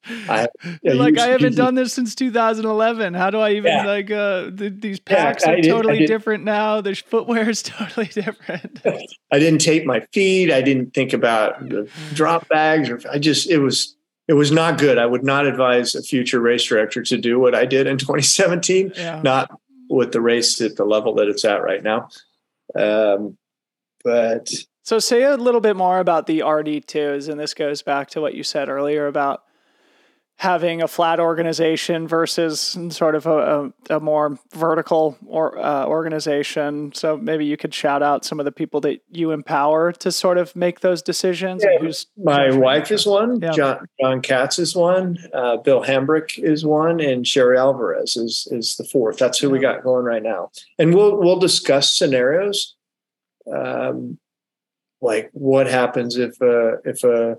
I, 0.05 0.47
like 0.83 1.17
I 1.17 1.27
haven't 1.27 1.55
done 1.55 1.75
this 1.75 1.93
since 1.93 2.15
2011. 2.15 3.13
How 3.13 3.29
do 3.29 3.39
I 3.39 3.51
even 3.51 3.71
yeah. 3.71 3.85
like 3.85 4.11
uh 4.11 4.49
the, 4.51 4.69
these 4.69 4.99
packs 4.99 5.45
yeah, 5.45 5.53
are 5.53 5.61
totally 5.61 6.05
different 6.05 6.43
now. 6.43 6.81
The 6.81 6.95
footwear 6.95 7.49
is 7.49 7.63
totally 7.63 8.07
different. 8.07 8.81
I 9.31 9.39
didn't 9.39 9.61
tape 9.61 9.85
my 9.85 10.01
feet. 10.11 10.51
I 10.51 10.61
didn't 10.61 10.93
think 10.93 11.13
about 11.13 11.69
the 11.69 11.89
drop 12.13 12.47
bags 12.49 12.89
or 12.89 12.99
I 13.11 13.19
just 13.19 13.49
it 13.49 13.59
was 13.59 13.95
it 14.27 14.33
was 14.33 14.51
not 14.51 14.77
good. 14.77 14.97
I 14.97 15.05
would 15.05 15.23
not 15.23 15.45
advise 15.45 15.95
a 15.95 16.01
future 16.01 16.39
race 16.39 16.63
director 16.63 17.03
to 17.03 17.17
do 17.17 17.39
what 17.39 17.55
I 17.55 17.65
did 17.65 17.87
in 17.87 17.97
2017. 17.99 18.93
Yeah. 18.95 19.21
Not 19.23 19.51
with 19.89 20.11
the 20.11 20.21
race 20.21 20.59
at 20.61 20.75
the 20.75 20.85
level 20.85 21.15
that 21.15 21.27
it's 21.27 21.45
at 21.45 21.61
right 21.61 21.83
now. 21.83 22.09
Um, 22.75 23.37
but 24.03 24.51
so 24.83 24.99
say 24.99 25.23
a 25.23 25.37
little 25.37 25.61
bit 25.61 25.75
more 25.75 25.99
about 25.99 26.27
the 26.27 26.39
RD2s, 26.39 27.29
and 27.29 27.39
this 27.39 27.53
goes 27.53 27.81
back 27.81 28.09
to 28.11 28.21
what 28.21 28.33
you 28.33 28.43
said 28.43 28.67
earlier 28.67 29.07
about 29.07 29.43
having 30.37 30.81
a 30.81 30.87
flat 30.87 31.19
organization 31.19 32.07
versus 32.07 32.77
sort 32.89 33.15
of 33.15 33.25
a, 33.25 33.71
a, 33.89 33.97
a 33.97 33.99
more 33.99 34.37
vertical 34.53 35.17
or 35.25 35.57
uh, 35.57 35.85
organization. 35.85 36.91
So 36.93 37.17
maybe 37.17 37.45
you 37.45 37.55
could 37.55 37.73
shout 37.73 38.03
out 38.03 38.25
some 38.25 38.39
of 38.39 38.45
the 38.45 38.51
people 38.51 38.81
that 38.81 39.01
you 39.09 39.31
empower 39.31 39.91
to 39.93 40.11
sort 40.11 40.37
of 40.37 40.55
make 40.55 40.81
those 40.81 41.01
decisions. 41.01 41.63
Yeah, 41.63 41.89
my 42.17 42.51
wife 42.51 42.91
is 42.91 43.05
one. 43.05 43.39
Yeah. 43.41 43.51
John 43.51 43.87
John 44.01 44.21
Katz 44.21 44.59
is 44.59 44.75
one. 44.75 45.17
Uh, 45.33 45.57
Bill 45.57 45.83
Hambrick 45.83 46.37
is 46.37 46.65
one, 46.65 46.99
and 46.99 47.25
Sherry 47.25 47.57
Alvarez 47.57 48.17
is 48.17 48.47
is 48.51 48.75
the 48.75 48.83
fourth. 48.83 49.17
That's 49.17 49.39
who 49.39 49.47
yeah. 49.47 49.53
we 49.53 49.59
got 49.59 49.83
going 49.83 50.03
right 50.03 50.23
now. 50.23 50.51
And 50.77 50.93
we'll 50.93 51.17
we'll 51.17 51.39
discuss 51.39 51.95
scenarios. 51.95 52.75
Um, 53.51 54.19
like 55.01 55.29
what 55.33 55.67
happens 55.67 56.17
if 56.17 56.41
uh, 56.41 56.77
if 56.85 57.03
a 57.03 57.37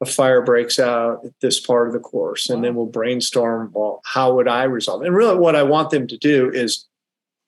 a 0.00 0.06
fire 0.06 0.42
breaks 0.42 0.78
out 0.78 1.24
at 1.24 1.32
this 1.40 1.58
part 1.58 1.86
of 1.86 1.92
the 1.92 2.00
course 2.00 2.48
and 2.48 2.58
wow. 2.58 2.62
then 2.62 2.74
we'll 2.74 2.86
brainstorm 2.86 3.70
well 3.72 4.00
how 4.04 4.34
would 4.34 4.48
i 4.48 4.64
resolve 4.64 5.02
it? 5.02 5.06
and 5.06 5.16
really 5.16 5.36
what 5.36 5.56
i 5.56 5.62
want 5.62 5.90
them 5.90 6.06
to 6.06 6.16
do 6.18 6.50
is 6.50 6.86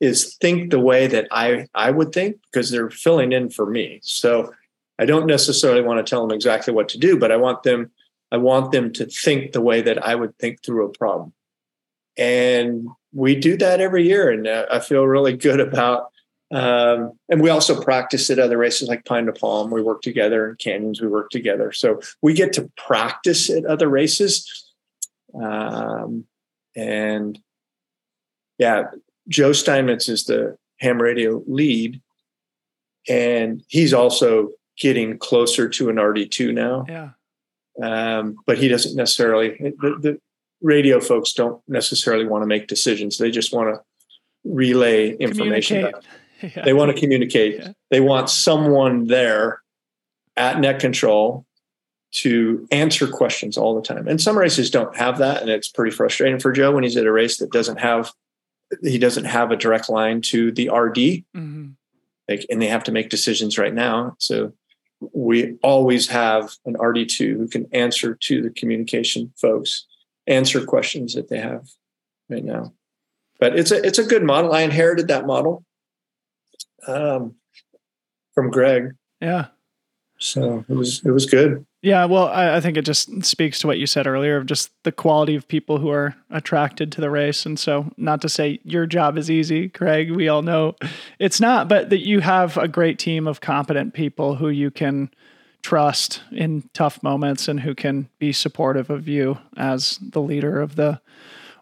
is 0.00 0.36
think 0.36 0.70
the 0.70 0.80
way 0.80 1.06
that 1.06 1.26
i 1.30 1.66
i 1.74 1.90
would 1.90 2.12
think 2.12 2.36
because 2.50 2.70
they're 2.70 2.90
filling 2.90 3.32
in 3.32 3.50
for 3.50 3.66
me 3.66 4.00
so 4.02 4.52
i 4.98 5.04
don't 5.04 5.26
necessarily 5.26 5.82
want 5.82 6.04
to 6.04 6.08
tell 6.08 6.26
them 6.26 6.34
exactly 6.34 6.72
what 6.72 6.88
to 6.88 6.98
do 6.98 7.18
but 7.18 7.32
i 7.32 7.36
want 7.36 7.62
them 7.62 7.90
i 8.32 8.36
want 8.36 8.72
them 8.72 8.92
to 8.92 9.04
think 9.06 9.52
the 9.52 9.60
way 9.60 9.82
that 9.82 10.04
i 10.06 10.14
would 10.14 10.36
think 10.38 10.62
through 10.62 10.86
a 10.86 10.98
problem 10.98 11.32
and 12.16 12.88
we 13.12 13.34
do 13.34 13.56
that 13.56 13.80
every 13.80 14.06
year 14.06 14.30
and 14.30 14.48
i 14.48 14.78
feel 14.78 15.06
really 15.06 15.36
good 15.36 15.60
about 15.60 16.12
um, 16.50 17.12
and 17.28 17.42
we 17.42 17.50
also 17.50 17.80
practice 17.80 18.30
at 18.30 18.38
other 18.38 18.56
races 18.56 18.88
like 18.88 19.04
Pine 19.04 19.26
to 19.26 19.32
Palm. 19.32 19.70
We 19.70 19.82
work 19.82 20.00
together 20.00 20.48
in 20.48 20.56
Canyons. 20.56 21.00
We 21.00 21.08
work 21.08 21.30
together, 21.30 21.72
so 21.72 22.00
we 22.22 22.32
get 22.32 22.52
to 22.54 22.70
practice 22.76 23.50
at 23.50 23.66
other 23.66 23.88
races. 23.88 24.72
Um, 25.40 26.24
and 26.74 27.38
yeah, 28.58 28.84
Joe 29.28 29.52
Steinmetz 29.52 30.08
is 30.08 30.24
the 30.24 30.56
ham 30.78 31.00
radio 31.02 31.42
lead, 31.46 32.00
and 33.08 33.62
he's 33.68 33.92
also 33.92 34.50
getting 34.78 35.18
closer 35.18 35.68
to 35.68 35.90
an 35.90 35.96
RD2 35.96 36.54
now. 36.54 36.86
Yeah. 36.88 37.10
Um, 37.82 38.36
but 38.46 38.58
he 38.58 38.68
doesn't 38.68 38.96
necessarily 38.96 39.50
the, 39.78 39.98
the 40.00 40.20
radio 40.60 40.98
folks 41.00 41.32
don't 41.32 41.62
necessarily 41.68 42.26
want 42.26 42.42
to 42.42 42.46
make 42.46 42.66
decisions. 42.66 43.18
They 43.18 43.30
just 43.30 43.52
want 43.52 43.74
to 43.74 43.82
relay 44.44 45.14
information. 45.16 45.92
Yeah. 46.54 46.62
They 46.64 46.72
want 46.72 46.94
to 46.94 47.00
communicate. 47.00 47.58
Yeah. 47.58 47.72
They 47.90 48.00
want 48.00 48.30
someone 48.30 49.08
there 49.08 49.60
at 50.36 50.60
net 50.60 50.78
control 50.78 51.46
to 52.10 52.66
answer 52.70 53.06
questions 53.06 53.58
all 53.58 53.74
the 53.74 53.82
time. 53.82 54.08
And 54.08 54.20
some 54.20 54.38
races 54.38 54.70
don't 54.70 54.96
have 54.96 55.18
that, 55.18 55.42
and 55.42 55.50
it's 55.50 55.68
pretty 55.68 55.94
frustrating 55.94 56.38
for 56.38 56.52
Joe 56.52 56.72
when 56.72 56.84
he's 56.84 56.96
at 56.96 57.06
a 57.06 57.12
race 57.12 57.38
that 57.38 57.50
doesn't 57.50 57.78
have 57.78 58.12
he 58.82 58.98
doesn't 58.98 59.24
have 59.24 59.50
a 59.50 59.56
direct 59.56 59.88
line 59.88 60.20
to 60.20 60.52
the 60.52 60.68
RD, 60.68 61.24
mm-hmm. 61.34 61.68
like, 62.28 62.44
and 62.50 62.60
they 62.60 62.66
have 62.66 62.84
to 62.84 62.92
make 62.92 63.08
decisions 63.08 63.56
right 63.56 63.72
now. 63.72 64.14
So 64.18 64.52
we 65.14 65.56
always 65.62 66.08
have 66.08 66.54
an 66.66 66.74
RD2 66.74 67.36
who 67.36 67.48
can 67.48 67.66
answer 67.72 68.14
to 68.14 68.42
the 68.42 68.50
communication 68.50 69.32
folks, 69.40 69.86
answer 70.26 70.64
questions 70.64 71.14
that 71.14 71.28
they 71.28 71.38
have 71.38 71.66
right 72.28 72.44
now. 72.44 72.74
But 73.40 73.58
it's 73.58 73.70
a 73.70 73.84
it's 73.86 73.98
a 73.98 74.04
good 74.04 74.24
model. 74.24 74.52
I 74.52 74.62
inherited 74.62 75.08
that 75.08 75.26
model 75.26 75.64
um, 76.86 77.34
from 78.34 78.50
Greg. 78.50 78.92
Yeah. 79.20 79.46
So 80.18 80.64
it 80.68 80.74
was 80.74 81.04
it 81.04 81.10
was 81.10 81.26
good. 81.26 81.64
Yeah, 81.80 82.06
well, 82.06 82.26
I, 82.26 82.56
I, 82.56 82.60
think 82.60 82.76
it 82.76 82.84
just 82.84 83.24
speaks 83.24 83.60
to 83.60 83.68
what 83.68 83.78
you 83.78 83.86
said 83.86 84.08
earlier 84.08 84.36
of 84.36 84.46
just 84.46 84.72
the 84.82 84.90
quality 84.90 85.36
of 85.36 85.46
people 85.46 85.78
who 85.78 85.90
are 85.90 86.16
attracted 86.28 86.90
to 86.92 87.00
the 87.00 87.08
race. 87.08 87.46
And 87.46 87.56
so, 87.56 87.92
not 87.96 88.20
to 88.22 88.28
say 88.28 88.58
your 88.64 88.84
job 88.84 89.16
is 89.16 89.30
easy, 89.30 89.68
Craig, 89.68 90.10
we 90.10 90.28
all 90.28 90.42
know 90.42 90.74
it's 91.20 91.40
not, 91.40 91.68
but 91.68 91.90
that 91.90 92.04
you 92.04 92.18
have 92.18 92.56
a 92.56 92.66
great 92.66 92.98
team 92.98 93.28
of 93.28 93.40
competent 93.40 93.94
people 93.94 94.34
who 94.34 94.48
you 94.48 94.72
can 94.72 95.08
trust 95.62 96.20
in 96.32 96.68
tough 96.74 97.00
moments 97.02 97.46
and 97.46 97.60
who 97.60 97.76
can 97.76 98.08
be 98.18 98.32
supportive 98.32 98.90
of 98.90 99.06
you 99.06 99.38
as 99.56 99.98
the 100.02 100.20
leader 100.20 100.60
of 100.60 100.74
the 100.74 101.00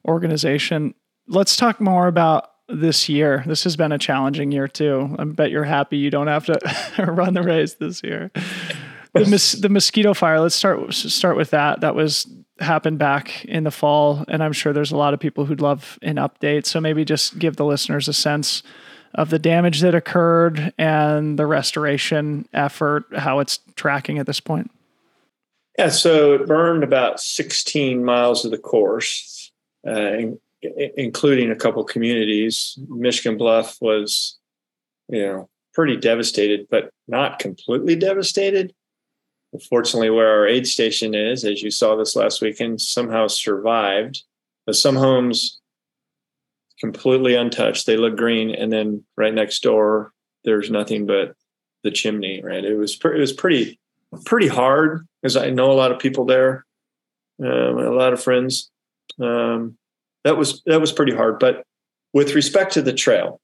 organization. 0.07 0.95
Let's 1.29 1.57
talk 1.57 1.79
more 1.79 2.07
about 2.07 2.53
this 2.69 3.09
year. 3.09 3.45
This 3.47 3.65
has 3.65 3.77
been 3.77 3.93
a 3.93 3.99
challenging 3.99 4.53
year 4.53 4.69
too. 4.69 5.15
I 5.19 5.25
bet 5.25 5.51
you're 5.51 5.65
happy 5.65 5.99
you 5.99 6.11
don't 6.11 6.27
have 6.27 6.47
to 6.47 7.05
run 7.07 7.35
the 7.35 7.43
race 7.43 7.75
this 7.75 8.03
year. 8.03 8.31
The, 9.15 9.27
mos- 9.27 9.53
the 9.53 9.69
mosquito 9.69 10.15
fire. 10.15 10.41
Let's 10.41 10.55
start 10.55 10.93
start 10.93 11.37
with 11.37 11.51
that. 11.51 11.81
That 11.81 11.95
was 11.95 12.27
happened 12.59 12.99
back 12.99 13.45
in 13.45 13.65
the 13.65 13.71
fall, 13.71 14.25
and 14.29 14.43
I'm 14.43 14.53
sure 14.53 14.73
there's 14.73 14.93
a 14.93 14.97
lot 14.97 15.15
of 15.15 15.21
people 15.21 15.47
who'd 15.47 15.61
love 15.61 15.99
an 16.03 16.17
update. 16.17 16.67
So 16.67 16.81
maybe 16.81 17.05
just 17.05 17.39
give 17.39 17.57
the 17.57 17.65
listeners 17.65 18.09
a 18.09 18.13
sense 18.13 18.63
of 19.15 19.31
the 19.31 19.39
damage 19.39 19.81
that 19.81 19.95
occurred 19.95 20.75
and 20.77 21.39
the 21.39 21.47
restoration 21.47 22.47
effort, 22.53 23.05
how 23.17 23.39
it's 23.39 23.61
tracking 23.75 24.19
at 24.19 24.27
this 24.27 24.41
point. 24.41 24.71
Yeah, 25.79 25.89
so 25.89 26.35
it 26.35 26.47
burned 26.47 26.85
about 26.85 27.21
16 27.21 28.05
miles 28.05 28.45
of 28.45 28.51
the 28.51 28.59
course, 28.59 29.53
uh, 29.87 30.19
including 30.97 31.51
a 31.51 31.57
couple 31.57 31.83
communities. 31.85 32.79
Michigan 32.89 33.37
Bluff 33.37 33.77
was, 33.81 34.39
you 35.09 35.25
know, 35.25 35.49
pretty 35.75 35.97
devastated, 35.97 36.67
but 36.71 36.91
not 37.07 37.39
completely 37.39 37.97
devastated. 37.97 38.75
Unfortunately, 39.53 40.11
where 40.11 40.39
our 40.39 40.47
aid 40.47 40.67
station 40.67 41.15
is, 41.15 41.45
as 41.45 41.63
you 41.63 41.71
saw 41.71 41.97
this 41.97 42.17
last 42.17 42.43
weekend, 42.43 42.81
somehow 42.81 43.27
survived. 43.27 44.23
But 44.67 44.75
some 44.75 44.97
homes 44.97 45.61
completely 46.81 47.35
untouched. 47.37 47.87
They 47.87 47.97
look 47.97 48.17
green, 48.17 48.55
and 48.55 48.73
then 48.73 49.05
right 49.17 49.33
next 49.33 49.63
door, 49.63 50.13
there's 50.45 50.71
nothing 50.71 51.07
but 51.07 51.35
the 51.85 51.91
chimney. 51.91 52.43
Right? 52.43 52.65
It 52.65 52.77
was 52.77 52.97
pre- 52.97 53.17
it 53.17 53.21
was 53.21 53.33
pretty 53.33 53.79
pretty 54.25 54.49
hard 54.49 55.07
because 55.23 55.37
I 55.37 55.51
know 55.51 55.71
a 55.71 55.75
lot 55.75 55.93
of 55.93 55.99
people 55.99 56.25
there, 56.25 56.65
um, 57.43 57.49
a 57.49 57.91
lot 57.91 58.13
of 58.13 58.23
friends. 58.23 58.71
Um, 59.21 59.77
that 60.27 60.37
was 60.37 60.61
that 60.67 60.81
was 60.81 60.91
pretty 60.91 61.15
hard. 61.15 61.39
But 61.39 61.63
with 62.13 62.35
respect 62.35 62.73
to 62.73 62.83
the 62.83 62.93
trail, 62.93 63.41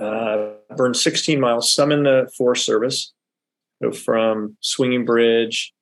uh, 0.00 0.52
burned 0.76 0.96
16 0.96 1.40
miles, 1.40 1.72
some 1.72 1.90
in 1.90 2.04
the 2.04 2.30
Forest 2.38 2.64
Service, 2.64 3.12
so 3.82 3.90
from 3.90 4.56
Swinging 4.60 5.04
Bridge, 5.04 5.72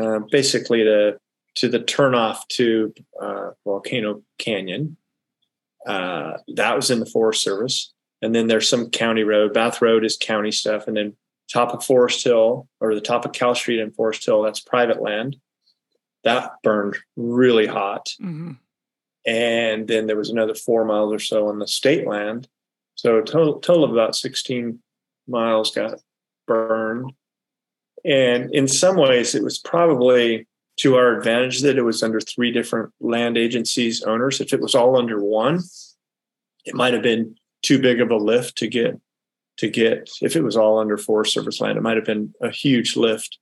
uh, 0.00 0.20
basically 0.30 0.84
to 0.84 1.18
to 1.56 1.68
the 1.68 1.80
turnoff 1.80 2.46
to 2.50 2.94
uh, 3.20 3.50
Volcano 3.64 4.22
Canyon. 4.38 4.96
Uh, 5.86 6.38
that 6.54 6.76
was 6.76 6.88
in 6.88 7.00
the 7.00 7.06
Forest 7.06 7.42
Service, 7.42 7.92
and 8.22 8.32
then 8.32 8.46
there's 8.46 8.68
some 8.68 8.90
county 8.90 9.24
road. 9.24 9.52
Bath 9.52 9.82
Road 9.82 10.04
is 10.04 10.16
county 10.16 10.52
stuff, 10.52 10.86
and 10.86 10.96
then 10.96 11.16
top 11.52 11.74
of 11.74 11.80
Foresthill 11.80 12.68
or 12.80 12.94
the 12.94 13.00
top 13.00 13.24
of 13.24 13.32
Cal 13.32 13.56
Street 13.56 13.80
in 13.80 13.90
Foresthill, 13.90 14.44
that's 14.44 14.60
private 14.60 15.02
land. 15.02 15.36
That 16.22 16.52
burned 16.62 16.96
really 17.16 17.66
hot. 17.66 18.10
Mm-hmm 18.22 18.52
and 19.26 19.88
then 19.88 20.06
there 20.06 20.16
was 20.16 20.30
another 20.30 20.54
four 20.54 20.84
miles 20.84 21.12
or 21.12 21.18
so 21.18 21.48
on 21.48 21.58
the 21.58 21.66
state 21.66 22.06
land. 22.06 22.48
So 22.94 23.18
a 23.18 23.22
total, 23.22 23.60
total 23.60 23.84
of 23.84 23.92
about 23.92 24.16
16 24.16 24.78
miles 25.26 25.74
got 25.74 26.00
burned. 26.46 27.12
And 28.04 28.54
in 28.54 28.68
some 28.68 28.96
ways, 28.96 29.34
it 29.34 29.42
was 29.42 29.58
probably 29.58 30.46
to 30.76 30.96
our 30.96 31.16
advantage 31.16 31.62
that 31.62 31.78
it 31.78 31.82
was 31.82 32.02
under 32.02 32.20
three 32.20 32.52
different 32.52 32.92
land 33.00 33.38
agencies 33.38 34.02
owners. 34.02 34.40
If 34.40 34.52
it 34.52 34.60
was 34.60 34.74
all 34.74 34.96
under 34.96 35.22
one, 35.22 35.60
it 36.64 36.74
might 36.74 36.92
have 36.92 37.02
been 37.02 37.36
too 37.62 37.80
big 37.80 38.00
of 38.00 38.10
a 38.10 38.16
lift 38.16 38.58
to 38.58 38.68
get 38.68 39.00
to 39.58 39.68
get. 39.68 40.10
If 40.20 40.36
it 40.36 40.42
was 40.42 40.56
all 40.56 40.78
under 40.78 40.98
Forest 40.98 41.32
Service 41.32 41.60
land, 41.60 41.78
it 41.78 41.82
might 41.82 41.96
have 41.96 42.04
been 42.04 42.34
a 42.40 42.50
huge 42.50 42.96
lift 42.96 43.38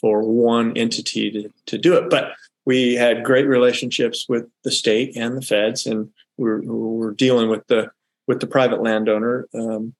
for 0.00 0.22
one 0.22 0.76
entity 0.76 1.30
to, 1.30 1.50
to 1.66 1.78
do 1.78 1.94
it. 1.94 2.08
But 2.08 2.32
we 2.68 2.96
had 2.96 3.24
great 3.24 3.46
relationships 3.46 4.26
with 4.28 4.44
the 4.62 4.70
state 4.70 5.16
and 5.16 5.38
the 5.38 5.40
feds, 5.40 5.86
and 5.86 6.10
we're, 6.36 6.60
we're 6.60 7.12
dealing 7.12 7.48
with 7.48 7.66
the 7.68 7.90
with 8.26 8.40
the 8.40 8.46
private 8.46 8.82
landowner. 8.82 9.48
Um, 9.54 9.94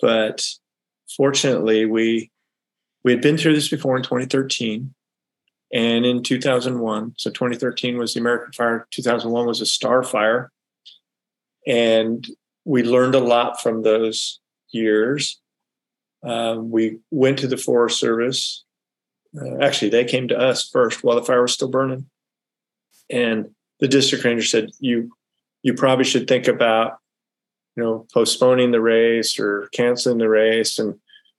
but 0.00 0.46
fortunately, 1.16 1.84
we 1.84 2.30
we 3.02 3.10
had 3.10 3.20
been 3.20 3.36
through 3.36 3.54
this 3.54 3.68
before 3.68 3.96
in 3.96 4.04
2013, 4.04 4.94
And 5.72 6.06
in 6.06 6.22
2001, 6.22 7.14
so 7.16 7.30
2013 7.30 7.98
was 7.98 8.14
the 8.14 8.20
American 8.20 8.52
Fire, 8.52 8.86
2001 8.92 9.44
was 9.44 9.60
a 9.60 9.66
Star 9.66 10.04
Fire. 10.04 10.52
And 11.66 12.24
we 12.64 12.84
learned 12.84 13.16
a 13.16 13.26
lot 13.34 13.60
from 13.60 13.82
those 13.82 14.38
years. 14.70 15.40
Um, 16.22 16.70
we 16.70 17.00
went 17.10 17.40
to 17.40 17.48
the 17.48 17.56
Forest 17.56 17.98
Service. 17.98 18.64
Uh, 19.40 19.58
actually, 19.62 19.88
they 19.90 20.04
came 20.04 20.28
to 20.28 20.38
us 20.38 20.68
first 20.68 21.02
while 21.02 21.16
the 21.16 21.22
fire 21.24 21.42
was 21.42 21.52
still 21.52 21.68
burning. 21.68 22.06
And 23.10 23.50
the 23.80 23.88
district 23.88 24.24
ranger 24.24 24.44
said, 24.44 24.70
"You, 24.78 25.12
you 25.62 25.74
probably 25.74 26.04
should 26.04 26.28
think 26.28 26.48
about, 26.48 26.98
you 27.76 27.82
know, 27.82 28.06
postponing 28.12 28.70
the 28.70 28.80
race 28.80 29.38
or 29.38 29.68
canceling 29.72 30.18
the 30.18 30.28
race." 30.28 30.78
And 30.78 30.94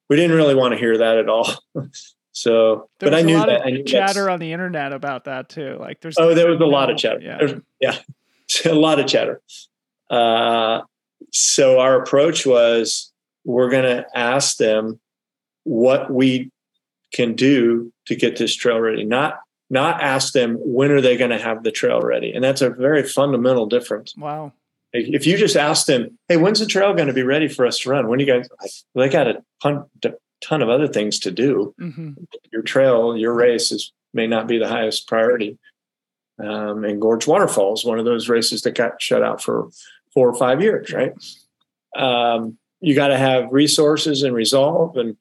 we 0.10 0.16
didn't 0.16 0.36
really 0.36 0.56
want 0.56 0.74
to 0.74 0.80
hear 0.80 0.98
that 0.98 1.18
at 1.18 1.30
all. 1.30 1.50
so, 2.32 2.90
There 3.00 3.10
but 3.10 3.14
I 3.18 3.22
knew 3.22 3.38
lot 3.38 3.48
that. 3.48 3.62
of 3.62 3.68
I 3.68 3.72
knew 3.72 3.84
chatter 3.84 4.30
on 4.30 4.40
the 4.40 4.52
internet 4.52 4.92
about 4.94 5.26
that 5.26 5.50
too. 5.50 5.78
Like 5.80 6.02
there's 6.02 6.18
Oh, 6.18 6.34
there 6.34 6.50
was 6.52 6.60
a 6.60 6.66
lot 6.66 6.90
of 6.90 6.98
chatter. 6.98 7.22
Yeah. 7.22 7.38
There's- 7.38 7.62
yeah, 7.80 7.98
a 8.72 8.76
lot 8.76 9.00
of 9.00 9.08
chatter. 9.08 9.42
Uh, 10.10 10.82
so 11.32 11.80
our 11.80 12.02
approach 12.02 12.46
was 12.46 13.12
we're 13.46 13.70
going 13.70 13.84
to 13.84 14.06
ask 14.16 14.58
them 14.58 15.00
what 15.64 16.12
we 16.12 16.52
can 17.14 17.36
do 17.36 17.94
to 18.08 18.16
get 18.16 18.38
this 18.38 18.56
trail 18.56 18.80
ready. 18.80 19.06
Not 19.06 19.40
not 19.70 20.02
ask 20.02 20.34
them 20.34 20.58
when 20.60 20.92
are 20.92 21.02
they 21.02 21.18
going 21.18 21.32
to 21.32 21.40
have 21.40 21.64
the 21.64 21.72
trail 21.72 22.02
ready, 22.02 22.32
and 22.32 22.44
that's 22.44 22.62
a 22.62 22.70
very 22.70 23.04
fundamental 23.04 23.66
difference. 23.66 24.16
Wow. 24.16 24.54
If 24.92 25.26
you 25.26 25.38
just 25.38 25.56
ask 25.56 25.88
them, 25.88 26.18
"Hey, 26.28 26.38
when's 26.38 26.60
the 26.60 26.68
trail 26.68 26.94
going 26.94 27.08
to 27.08 27.14
be 27.14 27.24
ready 27.24 27.48
for 27.48 27.66
us 27.66 27.80
to 27.80 27.90
run?" 27.90 28.08
When 28.08 28.20
you 28.20 28.26
guys, 28.26 28.48
they 28.94 29.10
got 29.10 29.28
a 29.28 29.44
ton, 29.62 29.86
ton 30.42 30.62
of 30.62 30.70
other 30.70 30.88
things 30.88 31.20
to 31.20 31.32
do 31.32 31.74
hmm 31.78 32.12
your 32.52 32.62
trail, 32.62 33.18
your 33.18 33.34
race 33.34 33.72
is 33.72 33.92
may 34.14 34.28
not 34.28 34.48
be 34.48 34.60
the 34.60 34.68
highest 34.68 35.08
priority. 35.08 35.58
Um, 36.40 36.84
and 36.84 37.02
Gorge 37.02 37.26
Waterfall 37.28 37.74
is 37.74 37.86
one 37.86 38.00
of 38.00 38.06
those 38.06 38.30
races 38.30 38.62
that 38.62 38.76
got 38.76 39.02
shut 39.02 39.24
out 39.24 39.42
for 39.42 39.70
four 40.14 40.30
or 40.30 40.36
five 40.36 40.62
years, 40.62 40.92
right? 40.92 41.14
Um, 41.96 42.58
you 42.80 42.96
got 42.96 43.08
to 43.08 43.18
have 43.18 43.52
resources 43.52 44.24
and 44.24 44.36
resolve, 44.36 44.98
and 44.98 45.18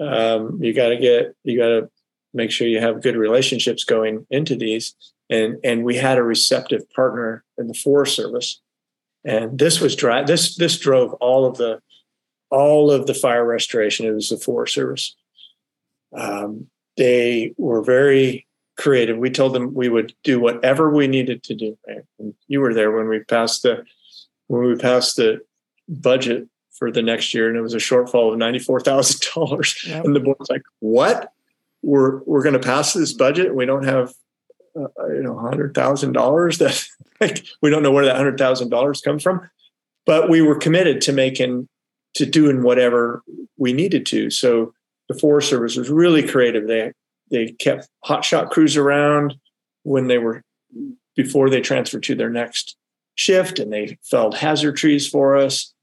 um, 0.00 0.58
you 0.62 0.72
got 0.72 0.88
to 0.88 0.96
get 0.96 1.34
you 1.44 1.58
got 1.58 1.68
to 1.68 1.90
make 2.34 2.50
sure 2.50 2.66
you 2.66 2.80
have 2.80 3.02
good 3.02 3.16
relationships 3.16 3.84
going 3.84 4.26
into 4.30 4.56
these. 4.56 4.94
And 5.30 5.58
and 5.62 5.84
we 5.84 5.96
had 5.96 6.18
a 6.18 6.22
receptive 6.22 6.88
partner 6.90 7.44
in 7.58 7.68
the 7.68 7.74
Forest 7.74 8.16
Service, 8.16 8.60
and 9.24 9.58
this 9.58 9.80
was 9.80 9.94
dry. 9.94 10.22
This 10.22 10.56
this 10.56 10.78
drove 10.78 11.12
all 11.14 11.44
of 11.44 11.58
the 11.58 11.80
all 12.50 12.90
of 12.90 13.06
the 13.06 13.14
fire 13.14 13.44
restoration. 13.44 14.06
It 14.06 14.12
was 14.12 14.30
the 14.30 14.38
Forest 14.38 14.74
Service. 14.74 15.16
Um, 16.16 16.68
they 16.96 17.54
were 17.58 17.82
very 17.82 18.46
creative. 18.78 19.18
We 19.18 19.30
told 19.30 19.54
them 19.54 19.74
we 19.74 19.88
would 19.88 20.14
do 20.22 20.40
whatever 20.40 20.88
we 20.88 21.06
needed 21.06 21.42
to 21.44 21.54
do. 21.54 21.76
And 22.18 22.34
you 22.46 22.60
were 22.60 22.72
there 22.72 22.92
when 22.92 23.08
we 23.08 23.20
passed 23.20 23.62
the 23.64 23.84
when 24.46 24.62
we 24.64 24.76
passed 24.76 25.16
the 25.16 25.40
budget 25.88 26.48
for 26.78 26.90
the 26.90 27.02
next 27.02 27.34
year, 27.34 27.48
and 27.48 27.56
it 27.56 27.62
was 27.62 27.74
a 27.74 27.78
shortfall 27.78 28.32
of 28.32 28.38
ninety 28.38 28.58
four 28.58 28.80
thousand 28.80 29.20
dollars. 29.34 29.76
Yep. 29.86 30.04
And 30.04 30.16
the 30.16 30.20
board's 30.20 30.50
like, 30.50 30.62
"What? 30.80 31.32
We're 31.82 32.22
we're 32.24 32.42
going 32.42 32.54
to 32.54 32.60
pass 32.60 32.92
this 32.92 33.12
budget? 33.12 33.54
We 33.54 33.66
don't 33.66 33.84
have." 33.84 34.14
Uh, 34.76 35.08
you 35.08 35.22
know, 35.22 35.36
hundred 35.36 35.74
thousand 35.74 36.12
dollars. 36.12 36.58
That 36.58 36.86
like, 37.20 37.44
we 37.62 37.70
don't 37.70 37.82
know 37.82 37.90
where 37.90 38.04
that 38.04 38.16
hundred 38.16 38.38
thousand 38.38 38.68
dollars 38.68 39.00
comes 39.00 39.22
from, 39.22 39.48
but 40.06 40.28
we 40.28 40.40
were 40.40 40.54
committed 40.54 41.00
to 41.02 41.12
making 41.12 41.68
to 42.14 42.26
doing 42.26 42.62
whatever 42.62 43.22
we 43.56 43.72
needed 43.72 44.06
to. 44.06 44.30
So 44.30 44.72
the 45.08 45.18
Forest 45.18 45.48
Service 45.48 45.76
was 45.76 45.90
really 45.90 46.26
creative. 46.26 46.68
They 46.68 46.92
they 47.30 47.52
kept 47.52 47.88
hotshot 48.04 48.50
crews 48.50 48.76
around 48.76 49.34
when 49.82 50.06
they 50.06 50.18
were 50.18 50.42
before 51.16 51.50
they 51.50 51.60
transferred 51.60 52.04
to 52.04 52.14
their 52.14 52.30
next 52.30 52.76
shift, 53.16 53.58
and 53.58 53.72
they 53.72 53.98
felled 54.04 54.36
hazard 54.36 54.76
trees 54.76 55.08
for 55.08 55.36
us. 55.36 55.74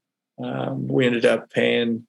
Um, 0.42 0.86
we 0.88 1.06
ended 1.06 1.24
up 1.24 1.50
paying 1.50 2.06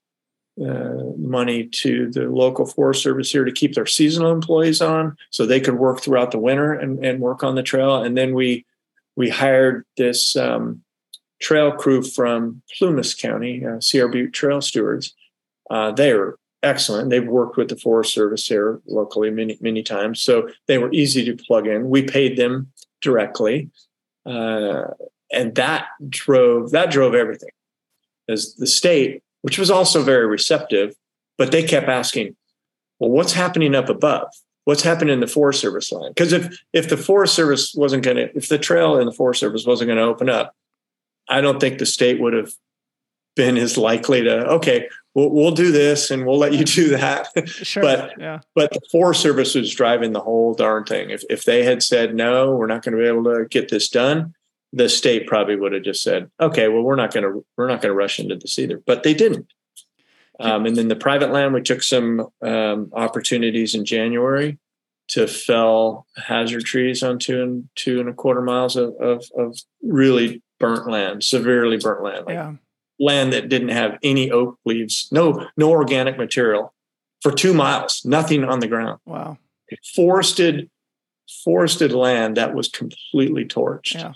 uh, 0.59 1.13
money 1.17 1.67
to 1.67 2.09
the 2.11 2.27
local 2.29 2.65
Forest 2.65 3.03
Service 3.03 3.31
here 3.31 3.45
to 3.45 3.51
keep 3.51 3.75
their 3.75 3.85
seasonal 3.85 4.31
employees 4.31 4.81
on, 4.81 5.15
so 5.29 5.45
they 5.45 5.59
could 5.59 5.75
work 5.75 6.01
throughout 6.01 6.31
the 6.31 6.39
winter 6.39 6.73
and, 6.73 7.03
and 7.05 7.19
work 7.19 7.43
on 7.43 7.55
the 7.55 7.63
trail. 7.63 8.03
And 8.03 8.17
then 8.17 8.33
we 8.33 8.65
we 9.15 9.29
hired 9.29 9.85
this 9.97 10.35
um, 10.35 10.81
trail 11.39 11.71
crew 11.71 12.01
from 12.01 12.61
Plumas 12.77 13.13
County, 13.13 13.65
uh, 13.65 13.79
Sierra 13.79 14.09
Butte 14.09 14.33
Trail 14.33 14.61
Stewards. 14.61 15.13
Uh, 15.69 15.91
they 15.91 16.11
are 16.11 16.37
excellent. 16.63 17.09
They've 17.09 17.27
worked 17.27 17.57
with 17.57 17.69
the 17.69 17.75
Forest 17.77 18.13
Service 18.13 18.47
here 18.47 18.81
locally 18.87 19.29
many 19.29 19.57
many 19.61 19.83
times, 19.83 20.21
so 20.21 20.49
they 20.67 20.77
were 20.79 20.91
easy 20.91 21.23
to 21.25 21.35
plug 21.35 21.67
in. 21.67 21.89
We 21.89 22.01
paid 22.01 22.35
them 22.37 22.71
directly, 23.01 23.69
uh, 24.25 24.85
and 25.31 25.53
that 25.55 25.87
drove 26.09 26.71
that 26.71 26.89
drove 26.89 27.13
everything. 27.13 27.49
As 28.29 28.55
the 28.55 28.67
state, 28.67 29.23
which 29.41 29.57
was 29.57 29.71
also 29.71 30.03
very 30.03 30.27
receptive, 30.27 30.95
but 31.37 31.51
they 31.51 31.63
kept 31.63 31.87
asking, 31.87 32.35
"Well, 32.99 33.09
what's 33.11 33.33
happening 33.33 33.75
up 33.75 33.89
above? 33.89 34.27
What's 34.65 34.83
happening 34.83 35.13
in 35.13 35.19
the 35.21 35.27
Forest 35.27 35.61
Service 35.61 35.91
line?" 35.91 36.11
Because 36.11 36.33
if 36.33 36.59
if 36.73 36.89
the 36.89 36.97
Forest 36.97 37.35
Service 37.35 37.73
wasn't 37.73 38.03
going 38.03 38.17
to, 38.17 38.35
if 38.35 38.49
the 38.49 38.57
trail 38.57 38.97
in 38.99 39.05
the 39.05 39.13
Forest 39.13 39.39
Service 39.39 39.65
wasn't 39.65 39.87
going 39.87 39.97
to 39.97 40.03
open 40.03 40.29
up, 40.29 40.53
I 41.29 41.41
don't 41.41 41.59
think 41.59 41.79
the 41.79 41.85
state 41.85 42.19
would 42.19 42.33
have 42.33 42.51
been 43.35 43.57
as 43.57 43.77
likely 43.77 44.23
to. 44.23 44.45
Okay, 44.47 44.89
we'll, 45.13 45.29
we'll 45.29 45.51
do 45.51 45.71
this 45.71 46.11
and 46.11 46.25
we'll 46.25 46.39
let 46.39 46.53
you 46.53 46.65
do 46.65 46.89
that. 46.89 47.27
Sure. 47.47 47.83
But- 47.83 48.13
yeah. 48.19 48.39
but 48.55 48.71
the 48.71 48.81
Forest 48.91 49.21
Service 49.21 49.55
was 49.55 49.73
driving 49.73 50.11
the 50.11 50.19
whole 50.19 50.53
darn 50.53 50.83
thing. 50.83 51.11
If 51.11 51.23
if 51.29 51.45
they 51.45 51.63
had 51.63 51.81
said 51.83 52.15
no, 52.15 52.55
we're 52.55 52.67
not 52.67 52.83
going 52.83 52.95
to 52.97 53.01
be 53.01 53.07
able 53.07 53.23
to 53.25 53.45
get 53.49 53.69
this 53.69 53.87
done, 53.89 54.33
the 54.73 54.89
state 54.89 55.27
probably 55.27 55.55
would 55.55 55.73
have 55.73 55.83
just 55.83 56.03
said, 56.03 56.29
okay, 56.39 56.67
well, 56.67 56.81
we're 56.83 56.95
not 56.95 57.13
going 57.13 57.23
to 57.23 57.45
we're 57.55 57.67
not 57.67 57.81
going 57.81 57.91
to 57.91 57.95
rush 57.95 58.19
into 58.19 58.35
this 58.35 58.59
either. 58.59 58.81
But 58.85 59.03
they 59.03 59.13
didn't. 59.13 59.47
Um, 60.39 60.65
and 60.67 60.75
then 60.75 60.87
the 60.87 60.95
private 60.95 61.31
land, 61.31 61.53
we 61.53 61.61
took 61.61 61.81
some 61.81 62.27
um, 62.43 62.91
opportunities 62.93 63.73
in 63.73 63.85
January 63.85 64.59
to 65.09 65.25
fell 65.25 66.05
hazard 66.17 66.63
trees 66.65 67.01
on 67.01 67.17
two 67.17 67.41
and 67.41 67.69
two 67.75 67.99
and 67.99 68.09
a 68.09 68.13
quarter 68.13 68.41
miles 68.41 68.75
of 68.75 68.93
of, 68.99 69.25
of 69.37 69.57
really 69.81 70.43
burnt 70.59 70.87
land, 70.89 71.23
severely 71.23 71.77
burnt 71.77 72.03
land, 72.03 72.25
like 72.25 72.33
Yeah. 72.35 72.53
land 72.99 73.33
that 73.33 73.49
didn't 73.49 73.69
have 73.69 73.97
any 74.03 74.29
oak 74.29 74.59
leaves, 74.65 75.07
no 75.11 75.47
no 75.55 75.71
organic 75.71 76.17
material 76.17 76.73
for 77.21 77.31
two 77.31 77.53
miles, 77.53 78.01
nothing 78.05 78.43
on 78.43 78.59
the 78.59 78.67
ground. 78.67 78.99
Wow. 79.05 79.37
Forested, 79.95 80.69
forested 81.43 81.91
land 81.93 82.37
that 82.37 82.53
was 82.53 82.67
completely 82.67 83.43
torched. 83.45 83.95
Yeah. 83.95 84.13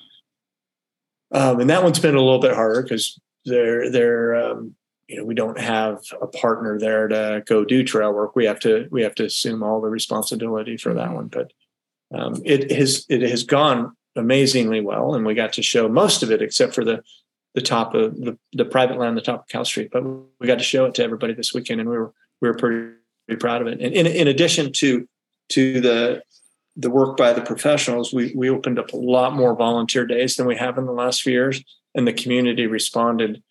Um, 1.31 1.59
and 1.59 1.69
that 1.69 1.83
one's 1.83 1.99
been 1.99 2.15
a 2.15 2.21
little 2.21 2.39
bit 2.39 2.53
harder 2.53 2.81
because 2.81 3.19
they're 3.45 3.89
they're 3.89 4.35
um, 4.35 4.75
you 5.07 5.17
know 5.17 5.25
we 5.25 5.35
don't 5.35 5.59
have 5.59 5.99
a 6.21 6.27
partner 6.27 6.77
there 6.77 7.07
to 7.07 7.43
go 7.45 7.63
do 7.63 7.83
trail 7.83 8.13
work. 8.13 8.35
We 8.35 8.45
have 8.45 8.59
to 8.61 8.87
we 8.91 9.01
have 9.03 9.15
to 9.15 9.25
assume 9.25 9.63
all 9.63 9.81
the 9.81 9.89
responsibility 9.89 10.77
for 10.77 10.93
that 10.93 11.13
one. 11.13 11.27
But 11.27 11.51
um, 12.13 12.41
it 12.43 12.71
has 12.71 13.05
it 13.09 13.21
has 13.21 13.43
gone 13.43 13.95
amazingly 14.15 14.81
well, 14.81 15.15
and 15.15 15.25
we 15.25 15.33
got 15.33 15.53
to 15.53 15.63
show 15.63 15.87
most 15.87 16.23
of 16.23 16.31
it 16.31 16.41
except 16.41 16.75
for 16.75 16.83
the 16.83 17.01
the 17.53 17.61
top 17.61 17.93
of 17.93 18.15
the, 18.15 18.37
the 18.53 18.65
private 18.65 18.97
land, 18.97 19.17
the 19.17 19.21
top 19.21 19.41
of 19.41 19.47
Cal 19.47 19.65
Street. 19.65 19.89
But 19.91 20.03
we 20.39 20.47
got 20.47 20.57
to 20.57 20.63
show 20.63 20.85
it 20.85 20.95
to 20.95 21.03
everybody 21.03 21.33
this 21.33 21.53
weekend, 21.53 21.81
and 21.81 21.89
we 21.89 21.97
were 21.97 22.13
we 22.41 22.47
were 22.47 22.55
pretty, 22.55 22.93
pretty 23.27 23.39
proud 23.39 23.61
of 23.61 23.67
it. 23.67 23.79
And 23.81 23.93
in, 23.93 24.07
in 24.07 24.27
addition 24.27 24.71
to 24.73 25.07
to 25.49 25.81
the 25.81 26.23
the 26.75 26.89
work 26.89 27.17
by 27.17 27.33
the 27.33 27.41
professionals, 27.41 28.13
we 28.13 28.33
we 28.35 28.49
opened 28.49 28.79
up 28.79 28.93
a 28.93 28.97
lot 28.97 29.33
more 29.35 29.55
volunteer 29.55 30.05
days 30.05 30.35
than 30.35 30.47
we 30.47 30.55
have 30.55 30.77
in 30.77 30.85
the 30.85 30.91
last 30.93 31.21
few 31.21 31.33
years, 31.33 31.63
and 31.95 32.07
the 32.07 32.13
community 32.13 32.67
responded. 32.67 33.41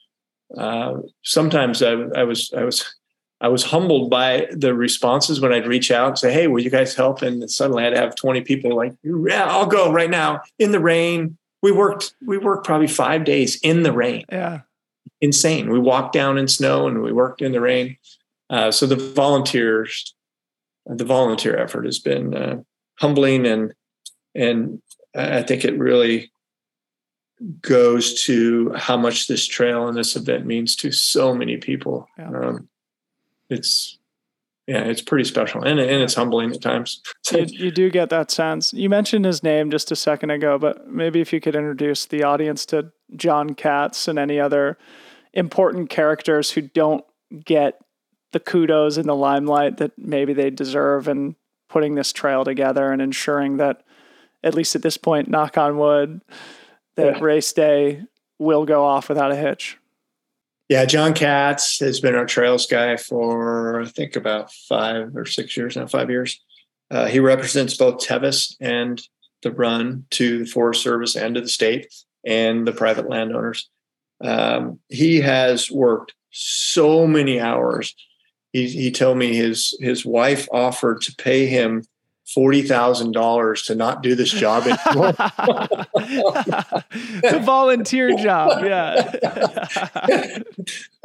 Uh, 0.57 0.95
sometimes 1.23 1.83
I, 1.83 1.93
I 2.17 2.25
was 2.25 2.53
I 2.57 2.65
was 2.65 2.95
I 3.43 3.49
was 3.49 3.65
humbled 3.65 4.11
by 4.11 4.49
the 4.51 4.75
responses 4.75 5.41
when 5.41 5.53
I'd 5.53 5.67
reach 5.67 5.91
out 5.91 6.09
and 6.09 6.19
say, 6.19 6.33
"Hey, 6.33 6.47
will 6.47 6.63
you 6.63 6.71
guys 6.71 6.95
help?" 6.95 7.23
And 7.23 7.51
suddenly 7.51 7.85
I'd 7.85 7.97
have 7.97 8.17
twenty 8.17 8.41
people 8.41 8.75
like, 8.75 8.95
"Yeah, 9.03 9.47
I'll 9.47 9.67
go 9.67 9.93
right 9.93 10.11
now 10.11 10.41
in 10.59 10.73
the 10.73 10.81
rain." 10.81 11.37
We 11.63 11.73
worked 11.73 12.15
we 12.27 12.39
worked 12.39 12.65
probably 12.67 12.87
five 12.89 13.25
days 13.25 13.61
in 13.63 13.83
the 13.83 13.93
rain 13.93 14.25
Yeah. 14.33 14.61
insane. 15.21 15.71
We 15.71 15.79
walked 15.79 16.15
down 16.15 16.39
in 16.39 16.49
snow 16.49 16.89
and 16.89 17.03
we 17.03 17.13
worked 17.13 17.43
in 17.43 17.53
the 17.53 17.61
rain. 17.61 17.97
Uh, 18.49 18.71
so 18.71 18.87
the 18.87 18.97
volunteers, 18.97 20.15
the 20.87 21.05
volunteer 21.05 21.57
effort 21.59 21.85
has 21.85 21.99
been 21.99 22.35
uh, 22.35 22.57
humbling 23.01 23.47
and 23.47 23.73
and 24.35 24.81
I 25.15 25.43
think 25.43 25.65
it 25.65 25.77
really 25.79 26.31
goes 27.63 28.23
to 28.25 28.73
how 28.75 28.97
much 28.97 29.27
this 29.27 29.47
trail 29.47 29.89
and 29.89 29.97
this 29.97 30.15
event 30.15 30.47
means 30.47 30.77
to 30.77 30.93
so 30.93 31.35
many 31.35 31.57
people. 31.57 32.07
Yeah. 32.19 32.29
Um, 32.29 32.69
it's 33.49 33.99
yeah, 34.67 34.85
it's 34.85 35.03
pretty 35.03 35.25
special 35.25 35.63
and 35.63 35.81
and 35.81 36.03
it's 36.03 36.15
humbling 36.15 36.53
at 36.53 36.63
times. 36.63 37.03
you, 37.33 37.45
you 37.49 37.71
do 37.71 37.91
get 37.91 38.11
that 38.11 38.31
sense. 38.31 38.73
You 38.73 38.89
mentioned 38.89 39.25
his 39.25 39.43
name 39.43 39.71
just 39.71 39.91
a 39.91 39.97
second 39.97 40.31
ago, 40.31 40.59
but 40.59 40.87
maybe 40.87 41.21
if 41.21 41.33
you 41.33 41.41
could 41.41 41.57
introduce 41.57 42.07
the 42.07 42.23
audience 42.23 42.67
to 42.67 42.93
John 43.17 43.55
Katz 43.55 44.07
and 44.07 44.19
any 44.19 44.39
other 44.39 44.79
important 45.33 45.91
characters 45.91 46.53
who 46.53 46.63
don't 46.63 47.05
get 47.45 47.81
the 48.33 48.41
kudos 48.41 48.97
and 48.97 49.09
the 49.09 49.15
limelight 49.15 49.79
that 49.79 49.93
maybe 49.99 50.33
they 50.33 50.51
deserve 50.51 51.09
and 51.09 51.35
putting 51.71 51.95
this 51.95 52.13
trail 52.13 52.45
together 52.45 52.93
and 52.93 53.01
ensuring 53.01 53.57
that, 53.57 53.83
at 54.45 54.55
least 54.55 54.75
at 54.75 54.83
this 54.83 54.99
point, 54.99 55.29
knock 55.29 55.57
on 55.57 55.79
wood, 55.79 56.21
that 56.97 57.17
yeah. 57.17 57.25
race 57.25 57.53
day 57.53 58.03
will 58.39 58.67
go 58.67 58.85
off 58.85 59.09
without 59.09 59.33
a 59.33 59.37
hitch. 59.37 59.79
Yeah, 60.69 60.85
John 60.85 61.15
Katz 61.15 61.81
has 61.81 62.01
been 62.01 62.15
our 62.15 62.27
trails 62.27 62.67
guy 62.67 62.97
for 62.97 63.81
I 63.81 63.87
think 63.87 64.15
about 64.15 64.53
five 64.53 65.17
or 65.17 65.25
six 65.25 65.57
years 65.57 65.77
now, 65.77 65.87
five 65.87 66.11
years. 66.11 66.41
Uh, 66.91 67.07
he 67.07 67.21
represents 67.21 67.77
both 67.77 67.99
Tevis 67.99 68.57
and 68.61 69.01
the 69.43 69.53
run 69.53 70.05
to 70.11 70.41
the 70.41 70.47
Forest 70.47 70.83
Service 70.83 71.17
and 71.17 71.35
to 71.35 71.41
the 71.41 71.49
state 71.49 71.93
and 72.25 72.67
the 72.67 72.73
private 72.73 73.09
landowners. 73.09 73.69
Um, 74.21 74.81
he 74.89 75.21
has 75.21 75.71
worked 75.71 76.15
so 76.31 77.07
many 77.07 77.41
hours. 77.41 77.95
He, 78.53 78.69
he 78.69 78.91
told 78.91 79.17
me 79.17 79.35
his 79.35 79.77
his 79.81 80.05
wife 80.05 80.49
offered 80.53 81.03
to 81.03 81.15
pay 81.15 81.47
him 81.47 81.85
forty 82.33 82.63
thousand 82.63 83.13
dollars 83.13 83.63
to 83.65 83.75
not 83.75 84.03
do 84.03 84.15
this 84.15 84.31
job 84.31 84.65
anymore. 84.65 85.13
the 87.23 87.41
volunteer 87.43 88.17
job, 88.17 88.65
yeah. 88.65 89.13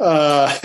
uh, 0.00 0.58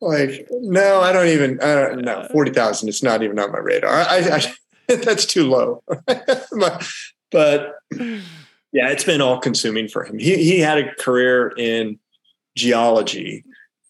like 0.00 0.48
no, 0.50 1.00
I 1.00 1.12
don't 1.12 1.28
even. 1.28 1.60
I 1.60 1.74
don't 1.74 2.02
no 2.02 2.28
forty 2.30 2.50
thousand. 2.50 2.88
It's 2.88 3.02
not 3.02 3.22
even 3.22 3.38
on 3.38 3.52
my 3.52 3.58
radar. 3.58 3.92
I, 3.92 4.18
I, 4.18 4.54
that's 4.94 5.26
too 5.26 5.48
low. 5.48 5.82
but 7.30 7.74
yeah, 8.72 8.88
it's 8.90 9.04
been 9.04 9.20
all 9.20 9.38
consuming 9.38 9.88
for 9.88 10.04
him. 10.04 10.18
He 10.18 10.36
he 10.42 10.60
had 10.60 10.78
a 10.78 10.94
career 10.96 11.52
in 11.56 11.98
geology, 12.56 13.44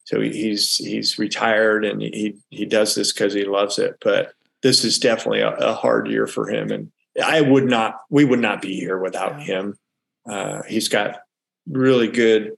so 0.04 0.20
he's 0.20 0.76
he's 0.76 1.18
retired 1.18 1.84
and 1.84 2.00
he 2.00 2.36
he 2.50 2.66
does 2.66 2.94
this 2.94 3.12
because 3.12 3.32
he 3.32 3.44
loves 3.44 3.78
it. 3.78 3.96
But 4.00 4.32
this 4.62 4.84
is 4.84 4.98
definitely 4.98 5.40
a, 5.40 5.50
a, 5.50 5.74
hard 5.74 6.08
year 6.08 6.26
for 6.26 6.48
him, 6.48 6.70
and 6.70 6.92
I 7.22 7.40
would 7.40 7.64
not 7.64 8.00
we 8.10 8.24
would 8.24 8.40
not 8.40 8.62
be 8.62 8.78
here 8.78 8.98
without 8.98 9.42
him. 9.42 9.78
Uh, 10.28 10.62
he's 10.62 10.88
got 10.88 11.20
really 11.66 12.08
good 12.08 12.52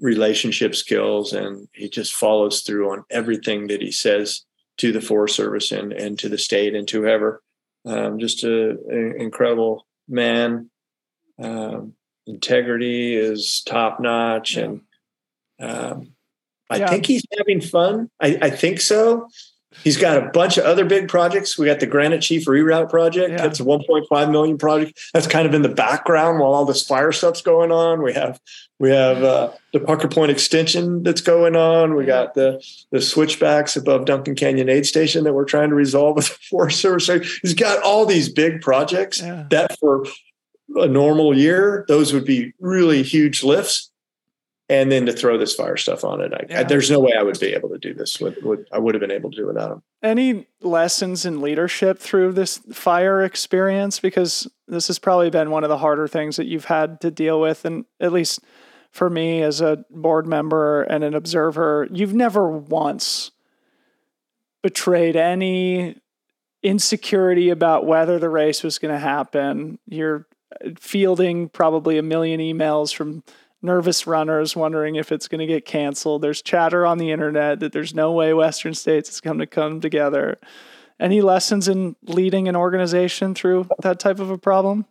relationship 0.00 0.74
skills, 0.74 1.34
and 1.34 1.68
he 1.72 1.88
just 1.88 2.14
follows 2.14 2.62
through 2.62 2.90
on 2.90 3.04
everything 3.10 3.66
that 3.68 3.82
he 3.82 3.92
says 3.92 4.44
to 4.78 4.90
the 4.90 5.02
Forest 5.02 5.36
Service 5.36 5.70
and 5.70 5.92
and 5.92 6.18
to 6.18 6.30
the 6.30 6.38
state 6.38 6.74
and 6.74 6.88
to 6.88 7.02
whoever. 7.02 7.42
Um, 7.86 8.18
just 8.18 8.42
an 8.42 9.14
incredible 9.18 9.86
man. 10.08 10.70
Um, 11.38 11.94
integrity 12.26 13.14
is 13.14 13.62
top 13.66 14.00
notch, 14.00 14.56
yeah. 14.56 14.64
and 14.64 14.80
um, 15.60 16.13
I 16.70 16.76
yeah. 16.76 16.88
think 16.88 17.06
he's 17.06 17.24
having 17.36 17.60
fun. 17.60 18.10
I, 18.20 18.38
I, 18.40 18.50
think 18.50 18.80
so. 18.80 19.28
He's 19.82 19.96
got 19.96 20.16
a 20.16 20.30
bunch 20.30 20.56
of 20.56 20.64
other 20.64 20.84
big 20.84 21.08
projects. 21.08 21.58
We 21.58 21.66
got 21.66 21.80
the 21.80 21.86
Granite 21.86 22.22
Chief 22.22 22.44
reroute 22.46 22.90
project. 22.90 23.30
Yeah. 23.30 23.36
That's 23.36 23.60
a 23.60 23.64
1.5 23.64 24.30
million 24.30 24.56
project. 24.56 24.98
That's 25.12 25.26
kind 25.26 25.46
of 25.46 25.54
in 25.54 25.62
the 25.62 25.68
background 25.68 26.38
while 26.38 26.52
all 26.52 26.64
this 26.64 26.86
fire 26.86 27.12
stuff's 27.12 27.42
going 27.42 27.72
on. 27.72 28.02
We 28.02 28.12
have 28.12 28.40
we 28.78 28.90
have 28.90 29.22
uh, 29.22 29.52
the 29.72 29.80
Pucker 29.80 30.08
Point 30.08 30.30
extension 30.30 31.02
that's 31.02 31.20
going 31.20 31.56
on. 31.56 31.94
We 31.94 32.04
got 32.04 32.34
the 32.34 32.64
the 32.92 33.00
switchbacks 33.00 33.76
above 33.76 34.04
Duncan 34.04 34.34
Canyon 34.34 34.68
Aid 34.68 34.86
Station 34.86 35.24
that 35.24 35.34
we're 35.34 35.44
trying 35.44 35.70
to 35.70 35.76
resolve 35.76 36.16
with 36.16 36.28
the 36.28 36.38
Forest 36.50 36.80
Service. 36.80 37.06
So 37.06 37.20
he's 37.42 37.54
got 37.54 37.82
all 37.82 38.06
these 38.06 38.28
big 38.28 38.60
projects 38.60 39.20
yeah. 39.20 39.46
that 39.50 39.78
for 39.78 40.04
a 40.76 40.86
normal 40.86 41.36
year, 41.36 41.84
those 41.88 42.12
would 42.12 42.24
be 42.24 42.52
really 42.58 43.02
huge 43.02 43.42
lifts 43.42 43.90
and 44.68 44.90
then 44.90 45.06
to 45.06 45.12
throw 45.12 45.36
this 45.36 45.54
fire 45.54 45.76
stuff 45.76 46.04
on 46.04 46.20
it. 46.20 46.32
I, 46.32 46.46
yeah. 46.48 46.60
I, 46.60 46.62
there's 46.62 46.90
no 46.90 46.98
way 46.98 47.12
I 47.18 47.22
would 47.22 47.38
be 47.38 47.52
able 47.52 47.68
to 47.70 47.78
do 47.78 47.92
this. 47.92 48.18
With, 48.18 48.42
with, 48.42 48.66
I 48.72 48.78
would 48.78 48.94
have 48.94 49.00
been 49.00 49.10
able 49.10 49.30
to 49.30 49.36
do 49.36 49.46
without 49.46 49.72
him. 49.72 49.82
Any 50.02 50.46
lessons 50.62 51.26
in 51.26 51.40
leadership 51.40 51.98
through 51.98 52.32
this 52.32 52.58
fire 52.72 53.22
experience? 53.22 54.00
Because 54.00 54.50
this 54.66 54.86
has 54.86 54.98
probably 54.98 55.30
been 55.30 55.50
one 55.50 55.64
of 55.64 55.70
the 55.70 55.78
harder 55.78 56.08
things 56.08 56.36
that 56.36 56.46
you've 56.46 56.66
had 56.66 57.00
to 57.02 57.10
deal 57.10 57.40
with, 57.40 57.64
and 57.64 57.84
at 58.00 58.12
least 58.12 58.40
for 58.90 59.10
me 59.10 59.42
as 59.42 59.60
a 59.60 59.84
board 59.90 60.26
member 60.26 60.82
and 60.84 61.04
an 61.04 61.14
observer, 61.14 61.88
you've 61.90 62.14
never 62.14 62.48
once 62.48 63.32
betrayed 64.62 65.16
any 65.16 65.96
insecurity 66.62 67.50
about 67.50 67.84
whether 67.84 68.18
the 68.18 68.30
race 68.30 68.62
was 68.62 68.78
going 68.78 68.94
to 68.94 68.98
happen. 68.98 69.78
You're 69.86 70.26
fielding 70.78 71.48
probably 71.48 71.98
a 71.98 72.02
million 72.02 72.40
emails 72.40 72.94
from 72.94 73.22
nervous 73.64 74.06
runners 74.06 74.54
wondering 74.54 74.96
if 74.96 75.10
it's 75.10 75.26
going 75.26 75.40
to 75.40 75.46
get 75.46 75.64
canceled. 75.64 76.22
There's 76.22 76.42
chatter 76.42 76.86
on 76.86 76.98
the 76.98 77.10
internet 77.10 77.60
that 77.60 77.72
there's 77.72 77.94
no 77.94 78.12
way 78.12 78.32
Western 78.34 78.74
States 78.74 79.08
is 79.08 79.20
going 79.20 79.38
to 79.38 79.46
come 79.46 79.80
together. 79.80 80.38
Any 81.00 81.22
lessons 81.22 81.66
in 81.66 81.96
leading 82.02 82.46
an 82.46 82.54
organization 82.54 83.34
through 83.34 83.68
that 83.80 83.98
type 83.98 84.20
of 84.20 84.30
a 84.30 84.38
problem? 84.38 84.86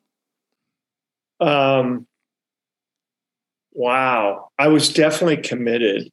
Um, 1.39 2.07
wow, 3.71 4.49
I 4.59 4.67
was 4.67 4.91
definitely 4.91 5.37
committed, 5.37 6.11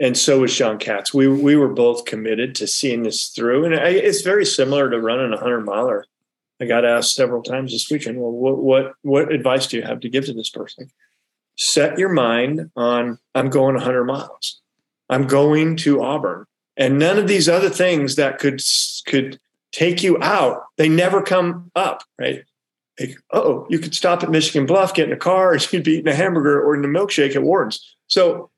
and 0.00 0.16
so 0.16 0.40
was 0.40 0.56
John 0.56 0.78
Katz. 0.78 1.12
We 1.12 1.28
we 1.28 1.56
were 1.56 1.72
both 1.72 2.06
committed 2.06 2.54
to 2.56 2.66
seeing 2.66 3.02
this 3.02 3.28
through, 3.28 3.66
and 3.66 3.74
I, 3.74 3.88
it's 3.88 4.22
very 4.22 4.46
similar 4.46 4.88
to 4.88 5.00
running 5.00 5.32
a 5.32 5.38
hundred 5.38 5.62
miler. 5.62 6.06
I 6.60 6.66
got 6.66 6.84
asked 6.84 7.14
several 7.14 7.42
times 7.42 7.72
this 7.72 7.90
weekend, 7.90 8.20
well, 8.20 8.32
what 8.32 8.58
what 8.58 8.92
what 9.02 9.32
advice 9.32 9.66
do 9.66 9.76
you 9.76 9.82
have 9.82 10.00
to 10.00 10.08
give 10.08 10.26
to 10.26 10.32
this 10.32 10.50
person? 10.50 10.90
Set 11.56 11.98
your 11.98 12.08
mind 12.08 12.70
on 12.76 13.18
I'm 13.34 13.50
going 13.50 13.74
100 13.74 14.04
miles. 14.04 14.60
I'm 15.08 15.26
going 15.26 15.76
to 15.78 16.02
Auburn. 16.02 16.46
And 16.76 16.98
none 16.98 17.18
of 17.18 17.28
these 17.28 17.48
other 17.48 17.68
things 17.68 18.16
that 18.16 18.38
could 18.38 18.62
could 19.06 19.38
take 19.72 20.02
you 20.02 20.22
out, 20.22 20.64
they 20.76 20.88
never 20.88 21.22
come 21.22 21.70
up, 21.74 22.02
right? 22.18 22.44
Like, 23.00 23.16
oh, 23.32 23.66
you 23.70 23.78
could 23.78 23.94
stop 23.94 24.22
at 24.22 24.30
Michigan 24.30 24.66
Bluff, 24.66 24.94
get 24.94 25.08
in 25.08 25.14
a 25.14 25.18
car, 25.18 25.52
and 25.52 25.72
you'd 25.72 25.84
be 25.84 25.92
eating 25.92 26.12
a 26.12 26.14
hamburger 26.14 26.62
or 26.62 26.74
in 26.74 26.84
a 26.84 26.88
milkshake 26.88 27.34
at 27.34 27.42
Warden's. 27.42 27.96
So 28.06 28.50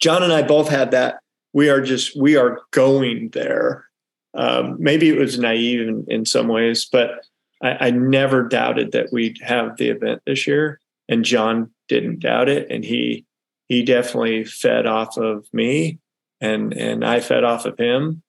John 0.00 0.22
and 0.22 0.32
I 0.32 0.42
both 0.42 0.68
had 0.68 0.90
that. 0.92 1.20
We 1.52 1.68
are 1.68 1.80
just 1.80 2.16
we 2.16 2.36
are 2.36 2.60
going 2.72 3.30
there. 3.30 3.86
Um, 4.34 4.76
maybe 4.80 5.08
it 5.08 5.18
was 5.18 5.38
naive 5.38 5.86
in, 5.86 6.04
in 6.08 6.26
some 6.26 6.48
ways, 6.48 6.84
but 6.90 7.24
I, 7.62 7.86
I 7.86 7.90
never 7.90 8.42
doubted 8.42 8.90
that 8.92 9.12
we'd 9.12 9.38
have 9.40 9.76
the 9.76 9.90
event 9.90 10.22
this 10.26 10.46
year. 10.46 10.80
And 11.08 11.24
John 11.24 11.70
didn't 11.88 12.20
doubt 12.20 12.48
it, 12.48 12.70
and 12.70 12.84
he 12.84 13.24
he 13.68 13.82
definitely 13.82 14.44
fed 14.44 14.86
off 14.86 15.16
of 15.16 15.46
me, 15.52 15.98
and 16.40 16.72
and 16.72 17.04
I 17.04 17.20
fed 17.20 17.44
off 17.44 17.66
of 17.66 17.78
him. 17.78 18.22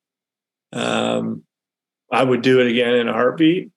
Um, 0.73 1.43
I 2.11 2.23
would 2.23 2.41
do 2.41 2.61
it 2.61 2.67
again 2.67 2.93
in 2.93 3.07
a 3.07 3.13
heartbeat. 3.13 3.71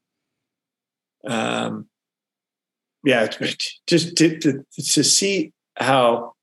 Um, 1.26 1.86
yeah, 3.04 3.28
just 3.86 4.16
to, 4.16 4.38
to, 4.38 4.64
to 4.76 5.04
see 5.04 5.52
how 5.76 6.34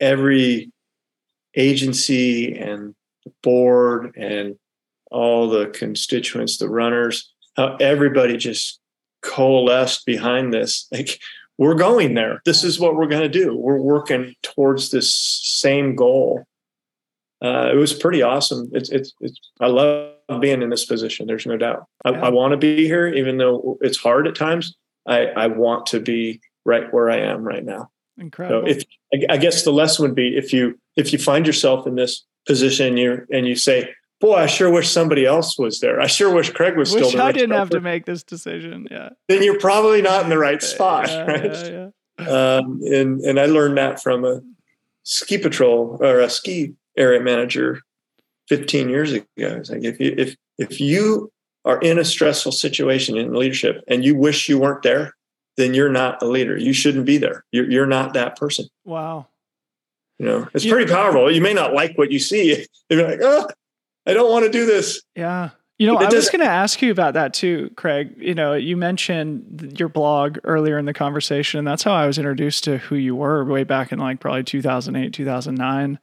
every 0.00 0.72
agency 1.54 2.56
and 2.56 2.94
the 3.24 3.32
board 3.42 4.16
and 4.16 4.56
all 5.10 5.48
the 5.48 5.66
constituents, 5.68 6.58
the 6.58 6.68
runners, 6.68 7.32
how 7.56 7.76
everybody 7.76 8.36
just 8.36 8.80
coalesced 9.22 10.06
behind 10.06 10.52
this. 10.52 10.86
Like 10.92 11.18
we're 11.58 11.74
going 11.74 12.14
there. 12.14 12.40
This 12.44 12.64
is 12.64 12.78
what 12.78 12.94
we're 12.94 13.08
going 13.08 13.22
to 13.22 13.28
do. 13.28 13.56
We're 13.56 13.80
working 13.80 14.34
towards 14.42 14.90
this 14.90 15.14
same 15.14 15.96
goal. 15.96 16.44
Uh, 17.42 17.70
it 17.72 17.76
was 17.76 17.92
pretty 17.92 18.22
awesome. 18.22 18.70
It's, 18.72 18.88
it's, 18.90 19.12
it's, 19.20 19.38
I 19.60 19.66
love 19.66 20.14
being 20.40 20.62
in 20.62 20.70
this 20.70 20.86
position. 20.86 21.26
There's 21.26 21.46
no 21.46 21.56
doubt. 21.56 21.86
I, 22.04 22.10
yeah. 22.10 22.26
I 22.26 22.28
want 22.30 22.52
to 22.52 22.56
be 22.56 22.86
here, 22.86 23.08
even 23.08 23.38
though 23.38 23.78
it's 23.80 23.98
hard 23.98 24.26
at 24.26 24.34
times. 24.34 24.76
I, 25.06 25.26
I 25.26 25.46
want 25.48 25.86
to 25.86 26.00
be 26.00 26.40
right 26.64 26.92
where 26.92 27.10
I 27.10 27.18
am 27.18 27.42
right 27.42 27.64
now. 27.64 27.90
Incredible. 28.18 28.68
So 28.68 28.76
if 28.76 28.84
I 29.30 29.36
guess 29.36 29.62
the 29.62 29.72
lesson 29.72 30.02
would 30.02 30.14
be 30.14 30.36
if 30.36 30.52
you 30.52 30.78
if 30.96 31.12
you 31.12 31.18
find 31.18 31.46
yourself 31.46 31.86
in 31.86 31.94
this 31.94 32.26
position, 32.46 32.96
you 32.96 33.24
and 33.32 33.46
you 33.46 33.54
say, 33.54 33.94
boy, 34.20 34.34
I 34.34 34.46
sure 34.46 34.70
wish 34.70 34.90
somebody 34.90 35.24
else 35.24 35.58
was 35.58 35.80
there. 35.80 36.00
I 36.00 36.06
sure 36.06 36.32
wish 36.32 36.50
Craig 36.50 36.76
was 36.76 36.92
wish 36.92 37.06
still. 37.06 37.18
There. 37.18 37.26
I 37.26 37.32
didn't 37.32 37.56
have 37.56 37.70
to 37.70 37.80
make 37.80 38.06
this 38.06 38.22
decision. 38.22 38.86
Yeah. 38.90 39.10
Then 39.28 39.42
you're 39.42 39.58
probably 39.58 40.02
not 40.02 40.24
in 40.24 40.30
the 40.30 40.38
right 40.38 40.62
spot, 40.62 41.08
yeah, 41.08 41.22
right? 41.26 41.44
Yeah, 41.44 41.88
yeah. 42.18 42.26
Um, 42.26 42.80
and 42.82 43.20
and 43.20 43.38
I 43.38 43.46
learned 43.46 43.78
that 43.78 44.02
from 44.02 44.24
a 44.24 44.40
ski 45.04 45.38
patrol 45.38 45.98
or 46.00 46.20
a 46.20 46.28
ski 46.28 46.74
area 46.96 47.20
manager 47.20 47.80
15 48.48 48.88
years 48.88 49.12
ago. 49.12 49.26
It's 49.36 49.70
like 49.70 49.84
if 49.84 50.00
you 50.00 50.14
if 50.16 50.36
if 50.58 50.80
you 50.80 51.30
are 51.64 51.78
in 51.78 51.98
a 51.98 52.04
stressful 52.04 52.52
situation 52.52 53.16
in 53.16 53.34
leadership 53.34 53.84
and 53.88 54.04
you 54.04 54.16
wish 54.16 54.48
you 54.48 54.58
weren't 54.58 54.82
there, 54.82 55.14
then 55.56 55.74
you're 55.74 55.90
not 55.90 56.22
a 56.22 56.26
leader. 56.26 56.56
You 56.56 56.72
shouldn't 56.72 57.06
be 57.06 57.18
there. 57.18 57.44
You're 57.52 57.70
you're 57.70 57.86
not 57.86 58.14
that 58.14 58.36
person. 58.36 58.66
Wow. 58.84 59.26
You 60.18 60.26
know, 60.26 60.48
it's 60.52 60.66
pretty 60.66 60.90
powerful. 60.90 61.30
You 61.30 61.40
may 61.40 61.54
not 61.54 61.74
like 61.74 61.96
what 61.96 62.10
you 62.10 62.18
see. 62.18 62.66
You're 62.90 63.08
like, 63.08 63.20
oh, 63.22 63.46
I 64.06 64.14
don't 64.14 64.30
want 64.30 64.44
to 64.46 64.50
do 64.50 64.66
this. 64.66 65.02
Yeah. 65.14 65.50
You 65.78 65.86
know, 65.86 65.96
I 65.96 66.08
was 66.08 66.28
going 66.28 66.40
to 66.40 66.50
ask 66.50 66.82
you 66.82 66.90
about 66.90 67.14
that 67.14 67.32
too, 67.32 67.70
Craig. 67.76 68.14
You 68.18 68.34
know, 68.34 68.54
you 68.54 68.76
mentioned 68.76 69.76
your 69.78 69.88
blog 69.88 70.38
earlier 70.42 70.76
in 70.76 70.86
the 70.86 70.92
conversation, 70.92 71.58
and 71.58 71.68
that's 71.68 71.84
how 71.84 71.92
I 71.92 72.04
was 72.04 72.18
introduced 72.18 72.64
to 72.64 72.78
who 72.78 72.96
you 72.96 73.14
were 73.14 73.44
way 73.44 73.62
back 73.62 73.92
in 73.92 74.00
like 74.00 74.18
probably 74.18 74.42
2008, 74.42 75.12
2009. 75.12 76.00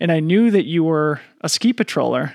And 0.00 0.12
I 0.12 0.20
knew 0.20 0.50
that 0.50 0.66
you 0.66 0.84
were 0.84 1.22
a 1.40 1.48
ski 1.48 1.72
patroller. 1.72 2.34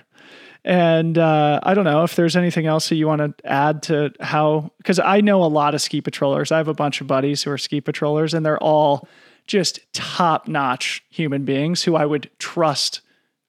And 0.66 1.20
uh, 1.20 1.60
I 1.62 1.76
don't 1.76 1.86
know 1.86 2.04
if 2.04 2.16
there's 2.16 2.36
anything 2.36 2.66
else 2.66 2.90
that 2.90 2.96
you 2.96 3.06
want 3.06 3.38
to 3.38 3.48
add 3.48 3.84
to 3.84 4.12
how, 4.20 4.72
because 4.78 4.98
I 4.98 5.22
know 5.22 5.44
a 5.44 5.46
lot 5.46 5.76
of 5.76 5.82
ski 5.82 6.02
patrollers. 6.02 6.52
I 6.52 6.58
have 6.58 6.68
a 6.68 6.74
bunch 6.74 7.00
of 7.00 7.06
buddies 7.06 7.44
who 7.44 7.52
are 7.52 7.60
ski 7.60 7.80
patrollers, 7.80 8.34
and 8.34 8.44
they're 8.44 8.62
all 8.62 9.08
just 9.46 9.80
top 9.94 10.48
notch 10.48 11.04
human 11.10 11.46
beings 11.46 11.84
who 11.84 11.96
I 11.96 12.06
would 12.06 12.30
trust 12.40 13.02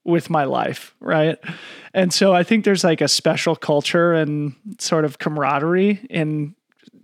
with 0.05 0.30
my 0.30 0.44
life. 0.44 0.94
Right. 1.00 1.38
And 1.94 2.12
so 2.12 2.34
I 2.34 2.42
think 2.42 2.64
there's 2.64 2.84
like 2.84 3.00
a 3.00 3.09
special 3.09 3.55
culture 3.55 4.12
and 4.12 4.55
sort 4.78 5.05
of 5.05 5.18
camaraderie 5.18 6.05
in 6.11 6.55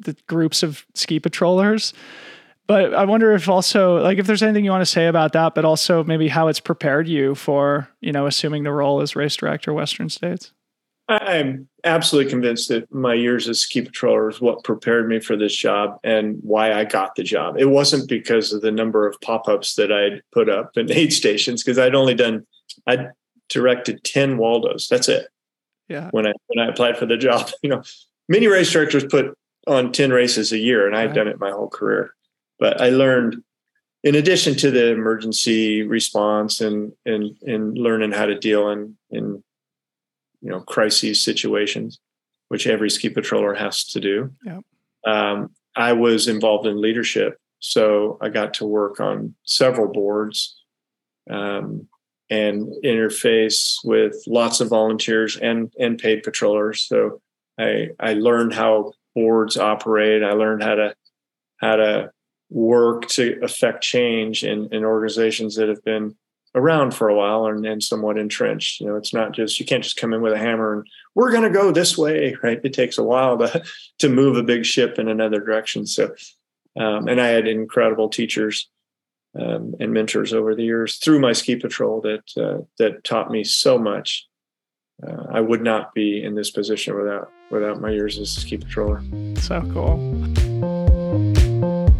the 0.00 0.16
groups 0.26 0.62
of 0.62 0.84
ski 0.94 1.20
patrollers. 1.20 1.92
But 2.66 2.92
I 2.94 3.04
wonder 3.04 3.32
if 3.32 3.48
also 3.48 4.02
like 4.02 4.18
if 4.18 4.26
there's 4.26 4.42
anything 4.42 4.64
you 4.64 4.70
want 4.70 4.82
to 4.82 4.86
say 4.86 5.06
about 5.06 5.32
that, 5.32 5.54
but 5.54 5.64
also 5.64 6.04
maybe 6.04 6.28
how 6.28 6.48
it's 6.48 6.60
prepared 6.60 7.08
you 7.08 7.34
for, 7.34 7.88
you 8.00 8.12
know, 8.12 8.26
assuming 8.26 8.64
the 8.64 8.72
role 8.72 9.00
as 9.00 9.16
race 9.16 9.36
director 9.36 9.72
Western 9.72 10.08
States. 10.08 10.52
I'm 11.08 11.66
absolutely 11.84 12.30
convinced 12.30 12.68
that 12.68 12.92
my 12.92 13.14
years 13.14 13.48
as 13.48 13.62
ski 13.62 13.80
patroller 13.80 14.30
is 14.30 14.42
what 14.42 14.62
prepared 14.62 15.08
me 15.08 15.20
for 15.20 15.38
this 15.38 15.56
job 15.56 15.98
and 16.04 16.36
why 16.42 16.74
I 16.74 16.84
got 16.84 17.14
the 17.14 17.22
job. 17.22 17.56
It 17.58 17.70
wasn't 17.70 18.10
because 18.10 18.52
of 18.52 18.60
the 18.60 18.70
number 18.70 19.06
of 19.06 19.18
pop-ups 19.22 19.76
that 19.76 19.90
I'd 19.90 20.20
put 20.32 20.50
up 20.50 20.76
in 20.76 20.92
aid 20.92 21.14
stations, 21.14 21.64
because 21.64 21.78
I'd 21.78 21.94
only 21.94 22.14
done 22.14 22.46
I 22.86 23.08
directed 23.48 24.04
10 24.04 24.38
Waldos. 24.38 24.88
That's 24.88 25.08
it. 25.08 25.28
Yeah. 25.88 26.10
When 26.10 26.26
I 26.26 26.32
when 26.46 26.64
I 26.64 26.70
applied 26.70 26.98
for 26.98 27.06
the 27.06 27.16
job, 27.16 27.50
you 27.62 27.70
know, 27.70 27.82
many 28.28 28.46
race 28.46 28.70
directors 28.70 29.04
put 29.04 29.36
on 29.66 29.92
10 29.92 30.10
races 30.12 30.52
a 30.52 30.58
year, 30.58 30.86
and 30.86 30.96
I've 30.96 31.10
right. 31.10 31.16
done 31.16 31.28
it 31.28 31.40
my 31.40 31.50
whole 31.50 31.68
career. 31.68 32.14
But 32.58 32.80
I 32.80 32.90
learned 32.90 33.42
in 34.04 34.14
addition 34.14 34.54
to 34.56 34.70
the 34.70 34.92
emergency 34.92 35.82
response 35.82 36.60
and 36.60 36.92
and 37.04 37.36
and 37.42 37.76
learning 37.76 38.12
how 38.12 38.26
to 38.26 38.38
deal 38.38 38.68
in 38.70 38.96
in 39.10 39.42
you 40.40 40.50
know 40.50 40.60
crises 40.60 41.22
situations, 41.22 41.98
which 42.48 42.66
every 42.66 42.90
ski 42.90 43.10
patroller 43.10 43.56
has 43.56 43.84
to 43.86 44.00
do. 44.00 44.32
Yeah. 44.44 44.60
Um, 45.06 45.50
I 45.74 45.92
was 45.92 46.28
involved 46.28 46.66
in 46.66 46.80
leadership, 46.80 47.38
so 47.60 48.18
I 48.20 48.28
got 48.28 48.54
to 48.54 48.66
work 48.66 49.00
on 49.00 49.34
several 49.44 49.90
boards 49.92 50.62
um, 51.30 51.88
and 52.30 52.72
interface 52.84 53.76
with 53.84 54.16
lots 54.26 54.60
of 54.60 54.68
volunteers 54.68 55.36
and 55.36 55.72
and 55.78 55.98
paid 55.98 56.22
patrollers. 56.22 56.82
So 56.82 57.20
I 57.58 57.88
I 57.98 58.14
learned 58.14 58.54
how 58.54 58.92
boards 59.14 59.56
operate. 59.56 60.22
I 60.22 60.32
learned 60.32 60.62
how 60.62 60.74
to 60.74 60.94
how 61.60 61.76
to 61.76 62.10
work 62.50 63.06
to 63.08 63.38
affect 63.42 63.82
change 63.82 64.42
in, 64.42 64.68
in 64.72 64.84
organizations 64.84 65.56
that 65.56 65.68
have 65.68 65.84
been 65.84 66.16
around 66.54 66.92
for 66.92 67.08
a 67.08 67.14
while 67.14 67.46
and, 67.46 67.66
and 67.66 67.82
somewhat 67.82 68.16
entrenched. 68.18 68.80
You 68.80 68.86
know, 68.86 68.96
it's 68.96 69.12
not 69.12 69.32
just 69.32 69.60
you 69.60 69.66
can't 69.66 69.84
just 69.84 69.98
come 69.98 70.14
in 70.14 70.22
with 70.22 70.32
a 70.32 70.38
hammer 70.38 70.72
and 70.74 70.86
we're 71.14 71.30
going 71.30 71.42
to 71.42 71.50
go 71.50 71.70
this 71.70 71.98
way, 71.98 72.36
right? 72.42 72.60
It 72.62 72.72
takes 72.72 72.98
a 72.98 73.04
while 73.04 73.38
to 73.38 73.62
to 73.98 74.08
move 74.08 74.36
a 74.36 74.42
big 74.42 74.64
ship 74.64 74.98
in 74.98 75.08
another 75.08 75.40
direction. 75.40 75.86
So, 75.86 76.14
um, 76.78 77.08
and 77.08 77.20
I 77.20 77.28
had 77.28 77.46
incredible 77.46 78.08
teachers 78.08 78.68
um, 79.34 79.74
and 79.80 79.92
mentors 79.92 80.32
over 80.32 80.54
the 80.54 80.64
years 80.64 80.96
through 80.96 81.20
my 81.20 81.32
ski 81.32 81.56
patrol 81.56 82.00
that 82.02 82.22
uh, 82.36 82.64
that 82.78 83.04
taught 83.04 83.30
me 83.30 83.44
so 83.44 83.78
much. 83.78 84.26
Uh, 85.06 85.24
I 85.30 85.40
would 85.40 85.62
not 85.62 85.94
be 85.94 86.22
in 86.22 86.34
this 86.34 86.50
position 86.50 86.96
without 86.96 87.30
without 87.50 87.80
my 87.80 87.90
years 87.90 88.18
as 88.18 88.36
a 88.36 88.40
ski 88.40 88.58
patroller. 88.58 89.38
So 89.38 89.60
cool. 89.72 90.77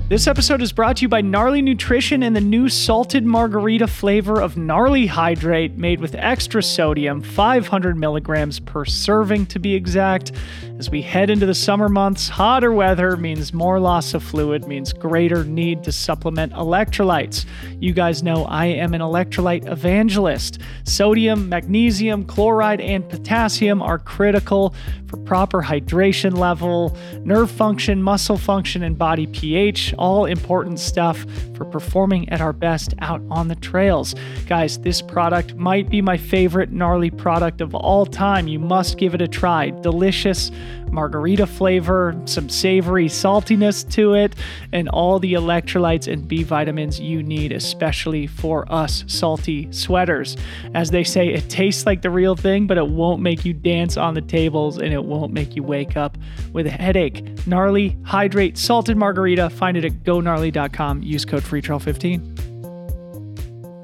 This 0.09 0.27
episode 0.27 0.63
is 0.63 0.73
brought 0.73 0.97
to 0.97 1.03
you 1.03 1.09
by 1.11 1.21
Gnarly 1.21 1.61
Nutrition 1.61 2.23
and 2.23 2.35
the 2.35 2.41
new 2.41 2.71
salted 2.71 3.27
margarita 3.27 3.87
flavor 3.87 4.41
of 4.41 4.57
Gnarly 4.57 5.05
Hydrate, 5.07 5.77
made 5.77 6.01
with 6.01 6.15
extra 6.15 6.63
sodium, 6.63 7.21
500 7.21 7.95
milligrams 7.95 8.59
per 8.59 8.87
serving 8.87 9.45
to 9.49 9.59
be 9.59 9.75
exact. 9.75 10.33
As 10.79 10.89
we 10.89 11.03
head 11.03 11.29
into 11.29 11.45
the 11.45 11.55
summer 11.55 11.91
months, 11.91 12.27
hotter 12.27 12.73
weather 12.73 13.19
means 13.19 13.53
more 13.53 13.79
loss 13.79 14.15
of 14.15 14.23
fluid, 14.23 14.67
means 14.67 14.95
greater 14.95 15.45
need 15.45 15.85
to 15.85 15.93
supplement 15.93 16.55
electrolytes. 16.55 17.45
You 17.79 17.93
guys 17.93 18.23
know 18.23 18.47
I 18.47 18.65
am 18.67 18.95
an 18.95 19.03
electrolyte 19.03 19.71
evangelist. 19.71 20.59
Sodium, 20.85 21.51
magnesium, 21.51 22.25
chloride, 22.25 22.81
and 22.81 23.07
potassium 23.07 23.83
are 23.83 23.99
critical 23.99 24.75
for 25.09 25.17
proper 25.19 25.63
hydration 25.63 26.39
level, 26.39 26.97
nerve 27.25 27.51
function, 27.51 28.03
muscle 28.03 28.39
function, 28.39 28.83
and 28.83 28.97
body 28.97 29.27
pH. 29.27 29.95
All 29.99 30.25
important 30.25 30.79
stuff 30.79 31.27
for 31.55 31.65
performing 31.65 32.29
at 32.29 32.41
our 32.41 32.53
best 32.53 32.95
out 33.01 33.21
on 33.31 33.49
the 33.49 33.57
trails. 33.57 34.15
Guys, 34.47 34.79
this 34.79 35.03
product 35.03 35.55
might 35.57 35.91
be 35.91 36.01
my 36.01 36.17
favorite 36.17 36.73
gnarly 36.73 37.11
product 37.11 37.61
of 37.61 37.75
all 37.75 38.07
time. 38.07 38.49
You 38.49 38.59
must 38.59 38.97
give 38.99 39.15
it 39.15 39.21
a 39.21 39.29
try. 39.29 39.71
Delicious 39.71 40.51
margarita 40.93 41.47
flavor, 41.47 42.21
some 42.25 42.49
savory 42.49 43.07
saltiness 43.07 43.89
to 43.93 44.15
it, 44.15 44.35
and 44.73 44.89
all 44.89 45.19
the 45.19 45.35
electrolytes 45.35 46.11
and 46.11 46.27
B 46.27 46.43
vitamins 46.43 47.01
you 47.01 47.23
need, 47.23 47.53
especially 47.53 48.27
for 48.27 48.71
us 48.73 49.05
salty 49.07 49.71
sweaters. 49.73 50.37
As 50.75 50.91
they 50.91 51.05
say, 51.05 51.29
it 51.29 51.49
tastes 51.49 51.87
like 51.87 52.03
the 52.03 52.11
real 52.11 52.37
thing, 52.37 52.67
but 52.67 52.79
it 52.79 52.89
won't 52.89 53.23
make 53.23 53.45
you 53.45 53.53
dance 53.53 53.97
on 53.97 54.15
the 54.15 54.23
tables 54.23 54.79
and 54.79 54.93
it 54.93 55.05
won't 55.05 55.33
make 55.33 55.57
you 55.57 55.63
wake 55.63 55.97
up 55.97 56.19
with 56.53 56.67
a 56.67 56.71
headache. 56.71 57.47
Gnarly, 57.47 57.97
hydrate, 58.05 58.59
salted 58.59 58.97
margarita. 58.97 59.51
Find 59.51 59.77
it 59.77 59.85
at 59.85 60.05
gonarly.com. 60.05 61.03
Use 61.03 61.25
code 61.25 61.43
FreeTrail15. 61.43 62.58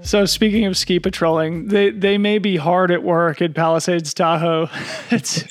So 0.04 0.26
speaking 0.26 0.66
of 0.66 0.76
ski 0.76 1.00
patrolling, 1.00 1.68
they 1.68 1.88
they 1.88 2.18
may 2.18 2.36
be 2.36 2.58
hard 2.58 2.90
at 2.90 3.02
work 3.02 3.40
at 3.40 3.54
Palisades 3.54 4.12
Tahoe. 4.12 4.68
it's 5.10 5.44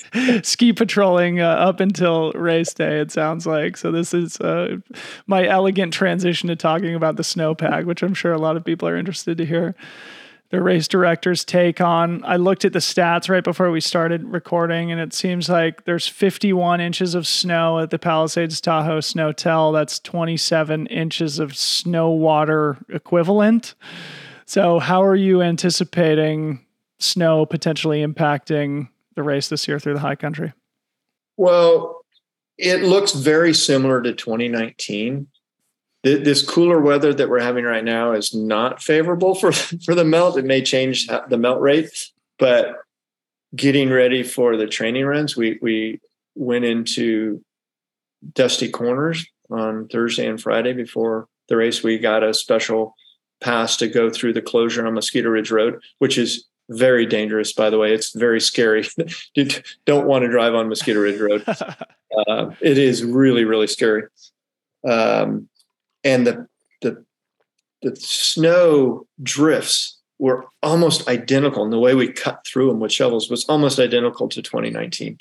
ski 0.47 0.71
patrolling 0.73 1.41
uh, 1.41 1.47
up 1.47 1.79
until 1.79 2.31
race 2.33 2.71
day. 2.71 2.99
It 2.99 3.11
sounds 3.11 3.47
like. 3.47 3.77
So 3.77 3.91
this 3.91 4.13
is 4.13 4.39
uh, 4.39 4.77
my 5.25 5.47
elegant 5.47 5.91
transition 5.91 6.49
to 6.49 6.55
talking 6.55 6.93
about 6.93 7.15
the 7.15 7.23
snowpack, 7.23 7.85
which 7.85 8.03
I'm 8.03 8.13
sure 8.13 8.31
a 8.31 8.37
lot 8.37 8.55
of 8.55 8.63
people 8.63 8.87
are 8.87 8.95
interested 8.95 9.39
to 9.39 9.45
hear. 9.45 9.75
The 10.51 10.61
race 10.61 10.87
director's 10.87 11.43
take 11.43 11.81
on. 11.81 12.23
I 12.23 12.35
looked 12.35 12.63
at 12.63 12.73
the 12.73 12.79
stats 12.79 13.27
right 13.27 13.43
before 13.43 13.71
we 13.71 13.81
started 13.81 14.23
recording, 14.23 14.91
and 14.91 15.01
it 15.01 15.11
seems 15.11 15.49
like 15.49 15.85
there's 15.85 16.07
51 16.07 16.79
inches 16.79 17.15
of 17.15 17.25
snow 17.25 17.79
at 17.79 17.89
the 17.89 17.97
Palisades 17.97 18.61
Tahoe 18.61 18.99
SNOTEL. 18.99 19.73
That's 19.73 19.97
27 19.97 20.85
inches 20.85 21.39
of 21.39 21.57
snow 21.57 22.11
water 22.11 22.77
equivalent. 22.89 23.73
So, 24.53 24.77
how 24.77 25.01
are 25.03 25.15
you 25.15 25.41
anticipating 25.41 26.63
snow 26.99 27.43
potentially 27.43 28.05
impacting 28.05 28.87
the 29.15 29.23
race 29.23 29.49
this 29.49 29.67
year 29.67 29.79
through 29.79 29.95
the 29.95 29.99
high 29.99 30.13
country? 30.13 30.53
Well, 31.37 32.05
it 32.59 32.83
looks 32.83 33.13
very 33.13 33.55
similar 33.55 33.99
to 34.03 34.13
2019. 34.13 35.25
This 36.03 36.47
cooler 36.47 36.79
weather 36.79 37.15
that 37.15 37.29
we're 37.29 37.39
having 37.39 37.65
right 37.65 37.83
now 37.83 38.11
is 38.11 38.35
not 38.35 38.79
favorable 38.79 39.33
for, 39.33 39.51
for 39.85 39.95
the 39.95 40.05
melt. 40.05 40.37
It 40.37 40.45
may 40.45 40.61
change 40.61 41.07
the 41.07 41.37
melt 41.39 41.59
rate, 41.59 41.89
but 42.37 42.75
getting 43.55 43.89
ready 43.89 44.21
for 44.21 44.55
the 44.55 44.67
training 44.67 45.07
runs, 45.07 45.35
we, 45.35 45.57
we 45.63 45.99
went 46.35 46.63
into 46.63 47.43
dusty 48.33 48.69
corners 48.69 49.25
on 49.49 49.87
Thursday 49.87 50.27
and 50.27 50.39
Friday 50.39 50.73
before 50.73 51.27
the 51.49 51.57
race. 51.57 51.81
We 51.81 51.97
got 51.97 52.21
a 52.21 52.35
special 52.35 52.93
pass 53.43 53.77
to 53.77 53.87
go 53.87 54.09
through 54.09 54.33
the 54.33 54.41
closure 54.41 54.85
on 54.85 54.93
Mosquito 54.93 55.29
Ridge 55.29 55.51
Road, 55.51 55.81
which 55.99 56.17
is 56.17 56.45
very 56.69 57.05
dangerous, 57.05 57.53
by 57.53 57.69
the 57.69 57.77
way. 57.77 57.93
It's 57.93 58.13
very 58.13 58.39
scary. 58.39 58.87
you 59.35 59.49
don't 59.85 60.07
want 60.07 60.23
to 60.23 60.29
drive 60.29 60.55
on 60.55 60.69
Mosquito 60.69 61.01
Ridge 61.01 61.19
Road. 61.19 61.43
uh, 61.47 62.51
it 62.61 62.77
is 62.77 63.03
really, 63.03 63.43
really 63.43 63.67
scary. 63.67 64.03
Um, 64.87 65.49
and 66.03 66.25
the, 66.25 66.47
the, 66.81 67.05
the 67.81 67.95
snow 67.95 69.05
drifts 69.21 69.99
were 70.19 70.45
almost 70.61 71.07
identical. 71.07 71.63
And 71.63 71.73
the 71.73 71.79
way 71.79 71.95
we 71.95 72.11
cut 72.11 72.45
through 72.45 72.67
them 72.67 72.79
with 72.79 72.91
shovels 72.91 73.29
was 73.29 73.45
almost 73.45 73.79
identical 73.79 74.29
to 74.29 74.41
2019. 74.41 75.17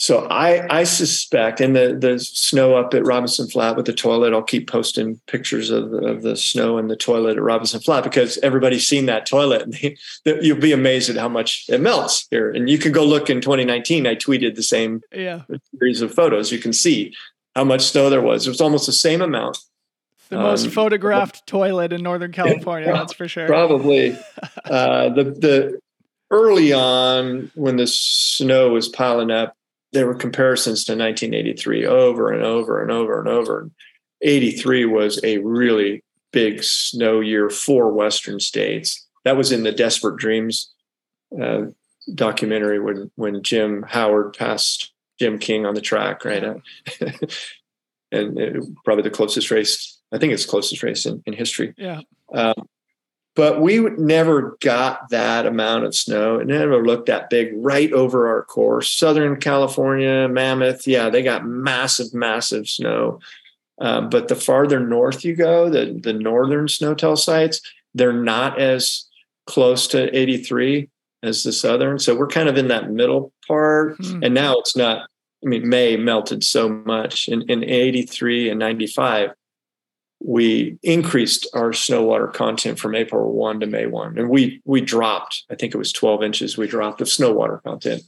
So 0.00 0.28
I, 0.28 0.78
I 0.78 0.84
suspect, 0.84 1.60
and 1.60 1.74
the, 1.74 1.92
the 1.92 2.20
snow 2.20 2.76
up 2.76 2.94
at 2.94 3.04
Robinson 3.04 3.48
Flat 3.48 3.76
with 3.76 3.84
the 3.84 3.92
toilet, 3.92 4.32
I'll 4.32 4.44
keep 4.44 4.70
posting 4.70 5.20
pictures 5.26 5.70
of 5.70 5.90
the, 5.90 5.98
of 5.98 6.22
the 6.22 6.36
snow 6.36 6.78
and 6.78 6.88
the 6.88 6.94
toilet 6.94 7.36
at 7.36 7.42
Robinson 7.42 7.80
Flat 7.80 8.04
because 8.04 8.38
everybody's 8.38 8.86
seen 8.86 9.06
that 9.06 9.26
toilet. 9.26 9.62
And 9.62 9.74
they, 10.24 10.40
you'll 10.40 10.60
be 10.60 10.70
amazed 10.70 11.10
at 11.10 11.16
how 11.16 11.28
much 11.28 11.64
it 11.68 11.80
melts 11.80 12.28
here. 12.30 12.48
And 12.48 12.70
you 12.70 12.78
can 12.78 12.92
go 12.92 13.04
look 13.04 13.28
in 13.28 13.40
2019. 13.40 14.06
I 14.06 14.14
tweeted 14.14 14.54
the 14.54 14.62
same 14.62 15.00
yeah. 15.12 15.42
series 15.74 16.00
of 16.00 16.14
photos. 16.14 16.52
You 16.52 16.60
can 16.60 16.72
see 16.72 17.12
how 17.56 17.64
much 17.64 17.82
snow 17.82 18.08
there 18.08 18.22
was. 18.22 18.46
It 18.46 18.50
was 18.50 18.60
almost 18.60 18.86
the 18.86 18.92
same 18.92 19.20
amount. 19.20 19.58
The 20.28 20.36
most 20.36 20.66
um, 20.66 20.70
photographed 20.70 21.44
toilet 21.48 21.92
in 21.92 22.04
Northern 22.04 22.30
California, 22.40 22.92
that's 22.92 23.14
for 23.14 23.26
sure. 23.26 23.48
Probably. 23.48 24.16
uh, 24.64 25.08
the 25.08 25.24
the 25.24 25.80
early 26.30 26.72
on 26.72 27.50
when 27.54 27.76
the 27.76 27.86
snow 27.86 28.70
was 28.70 28.88
piling 28.88 29.30
up, 29.30 29.56
there 29.92 30.06
were 30.06 30.14
comparisons 30.14 30.84
to 30.84 30.92
1983 30.92 31.86
over 31.86 32.30
and 32.30 32.42
over 32.42 32.82
and 32.82 32.90
over 32.90 33.18
and 33.18 33.28
over. 33.28 33.70
83 34.22 34.84
was 34.84 35.20
a 35.24 35.38
really 35.38 36.02
big 36.32 36.62
snow 36.62 37.20
year 37.20 37.48
for 37.48 37.92
Western 37.92 38.40
states. 38.40 39.06
That 39.24 39.36
was 39.36 39.52
in 39.52 39.62
the 39.62 39.72
Desperate 39.72 40.16
Dreams 40.16 40.72
uh, 41.40 41.66
documentary 42.14 42.80
when 42.80 43.10
when 43.16 43.42
Jim 43.42 43.84
Howard 43.88 44.34
passed 44.34 44.92
Jim 45.18 45.38
King 45.38 45.66
on 45.66 45.74
the 45.74 45.80
track, 45.80 46.24
right? 46.24 46.42
Yeah. 46.42 47.10
and 48.12 48.38
it, 48.38 48.62
probably 48.84 49.02
the 49.02 49.10
closest 49.10 49.50
race. 49.50 50.00
I 50.12 50.18
think 50.18 50.32
it's 50.32 50.46
closest 50.46 50.82
race 50.82 51.06
in, 51.06 51.22
in 51.26 51.34
history. 51.34 51.74
Yeah. 51.76 52.00
Um, 52.32 52.68
but 53.38 53.60
we 53.60 53.78
never 53.78 54.58
got 54.60 55.10
that 55.10 55.46
amount 55.46 55.84
of 55.84 55.94
snow. 55.94 56.40
It 56.40 56.48
never 56.48 56.84
looked 56.84 57.06
that 57.06 57.30
big 57.30 57.52
right 57.54 57.92
over 57.92 58.26
our 58.26 58.42
course. 58.42 58.90
Southern 58.90 59.36
California, 59.36 60.26
Mammoth, 60.28 60.88
yeah, 60.88 61.08
they 61.08 61.22
got 61.22 61.46
massive, 61.46 62.12
massive 62.12 62.68
snow. 62.68 63.20
Um, 63.80 64.10
but 64.10 64.26
the 64.26 64.34
farther 64.34 64.80
north 64.80 65.24
you 65.24 65.36
go, 65.36 65.70
the 65.70 66.00
the 66.02 66.12
northern 66.12 66.66
SNOTEL 66.66 67.16
sites, 67.16 67.60
they're 67.94 68.12
not 68.12 68.60
as 68.60 69.06
close 69.46 69.86
to 69.88 70.12
83 70.18 70.90
as 71.22 71.44
the 71.44 71.52
southern. 71.52 72.00
So 72.00 72.16
we're 72.16 72.26
kind 72.26 72.48
of 72.48 72.56
in 72.56 72.66
that 72.68 72.90
middle 72.90 73.32
part. 73.46 73.98
Hmm. 73.98 74.24
And 74.24 74.34
now 74.34 74.58
it's 74.58 74.76
not. 74.76 75.08
I 75.44 75.48
mean, 75.48 75.68
May 75.68 75.96
melted 75.96 76.42
so 76.42 76.68
much 76.68 77.28
in, 77.28 77.42
in 77.42 77.62
83 77.62 78.50
and 78.50 78.58
95 78.58 79.30
we 80.20 80.78
increased 80.82 81.46
our 81.54 81.72
snow 81.72 82.02
water 82.02 82.26
content 82.26 82.78
from 82.78 82.94
April 82.94 83.32
1 83.32 83.60
to 83.60 83.66
May 83.66 83.86
1. 83.86 84.18
And 84.18 84.28
we 84.28 84.60
we 84.64 84.80
dropped, 84.80 85.44
I 85.50 85.54
think 85.54 85.74
it 85.74 85.78
was 85.78 85.92
12 85.92 86.22
inches 86.22 86.58
we 86.58 86.66
dropped 86.66 87.00
of 87.00 87.08
snow 87.08 87.32
water 87.32 87.60
content. 87.64 88.02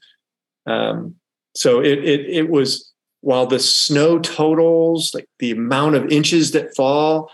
Um, 0.67 1.17
so 1.55 1.81
it, 1.81 1.99
it 2.05 2.21
it 2.29 2.51
was 2.51 2.93
while 3.21 3.47
the 3.47 3.59
snow 3.59 4.19
totals, 4.19 5.13
like 5.15 5.29
the 5.39 5.51
amount 5.53 5.95
of 5.95 6.11
inches 6.11 6.53
that 6.53 6.75
fall, 6.75 7.31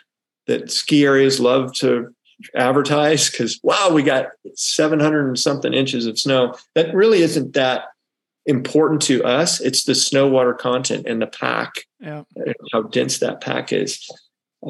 that 0.46 0.70
ski 0.70 1.04
areas 1.04 1.40
love 1.40 1.72
to 1.74 2.14
advertise 2.54 3.30
because 3.30 3.58
wow, 3.62 3.90
we 3.92 4.02
got 4.02 4.26
700 4.54 5.26
and 5.26 5.38
something 5.38 5.72
inches 5.72 6.06
of 6.06 6.18
snow. 6.18 6.54
That 6.74 6.94
really 6.94 7.22
isn't 7.22 7.54
that 7.54 7.84
important 8.44 9.02
to 9.02 9.24
us. 9.24 9.60
It's 9.60 9.84
the 9.84 9.94
snow 9.94 10.28
water 10.28 10.54
content 10.54 11.06
in 11.06 11.18
the 11.18 11.26
pack, 11.26 11.72
Yeah. 12.00 12.22
how 12.72 12.82
dense 12.82 13.18
that 13.18 13.40
pack 13.40 13.72
is. 13.72 14.08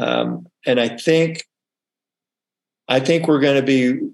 Um, 0.00 0.46
and 0.66 0.80
I 0.80 0.88
think, 0.88 1.44
I 2.88 3.00
think 3.00 3.26
we're 3.26 3.40
going 3.40 3.60
to 3.60 3.66
be 3.66 4.10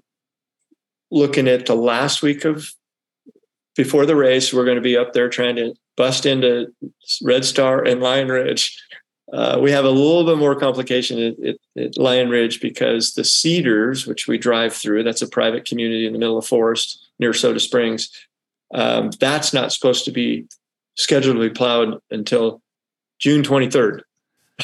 looking 1.11 1.47
at 1.47 1.65
the 1.65 1.75
last 1.75 2.21
week 2.21 2.45
of 2.45 2.71
before 3.75 4.05
the 4.05 4.15
race. 4.15 4.53
We're 4.53 4.65
going 4.65 4.77
to 4.77 4.81
be 4.81 4.97
up 4.97 5.13
there 5.13 5.29
trying 5.29 5.55
to 5.57 5.73
bust 5.95 6.25
into 6.25 6.73
Red 7.21 7.45
Star 7.45 7.83
and 7.83 8.01
Lion 8.01 8.29
Ridge. 8.29 8.79
Uh, 9.31 9.59
we 9.61 9.71
have 9.71 9.85
a 9.85 9.89
little 9.89 10.25
bit 10.25 10.37
more 10.37 10.55
complication 10.55 11.19
at, 11.19 11.47
at, 11.47 11.55
at, 11.83 11.97
Lion 11.97 12.29
Ridge 12.29 12.61
because 12.61 13.13
the 13.13 13.23
Cedars, 13.23 14.05
which 14.05 14.27
we 14.27 14.37
drive 14.37 14.73
through, 14.73 15.03
that's 15.03 15.23
a 15.23 15.27
private 15.27 15.65
community 15.65 16.05
in 16.05 16.13
the 16.13 16.19
middle 16.19 16.37
of 16.37 16.45
forest 16.45 17.09
near 17.19 17.33
Soda 17.33 17.59
Springs. 17.59 18.09
Um, 18.73 19.11
that's 19.19 19.53
not 19.53 19.71
supposed 19.71 20.05
to 20.05 20.11
be 20.11 20.45
scheduled 20.95 21.37
to 21.37 21.41
be 21.41 21.49
plowed 21.49 21.99
until 22.11 22.61
June 23.19 23.43
23rd 23.43 24.01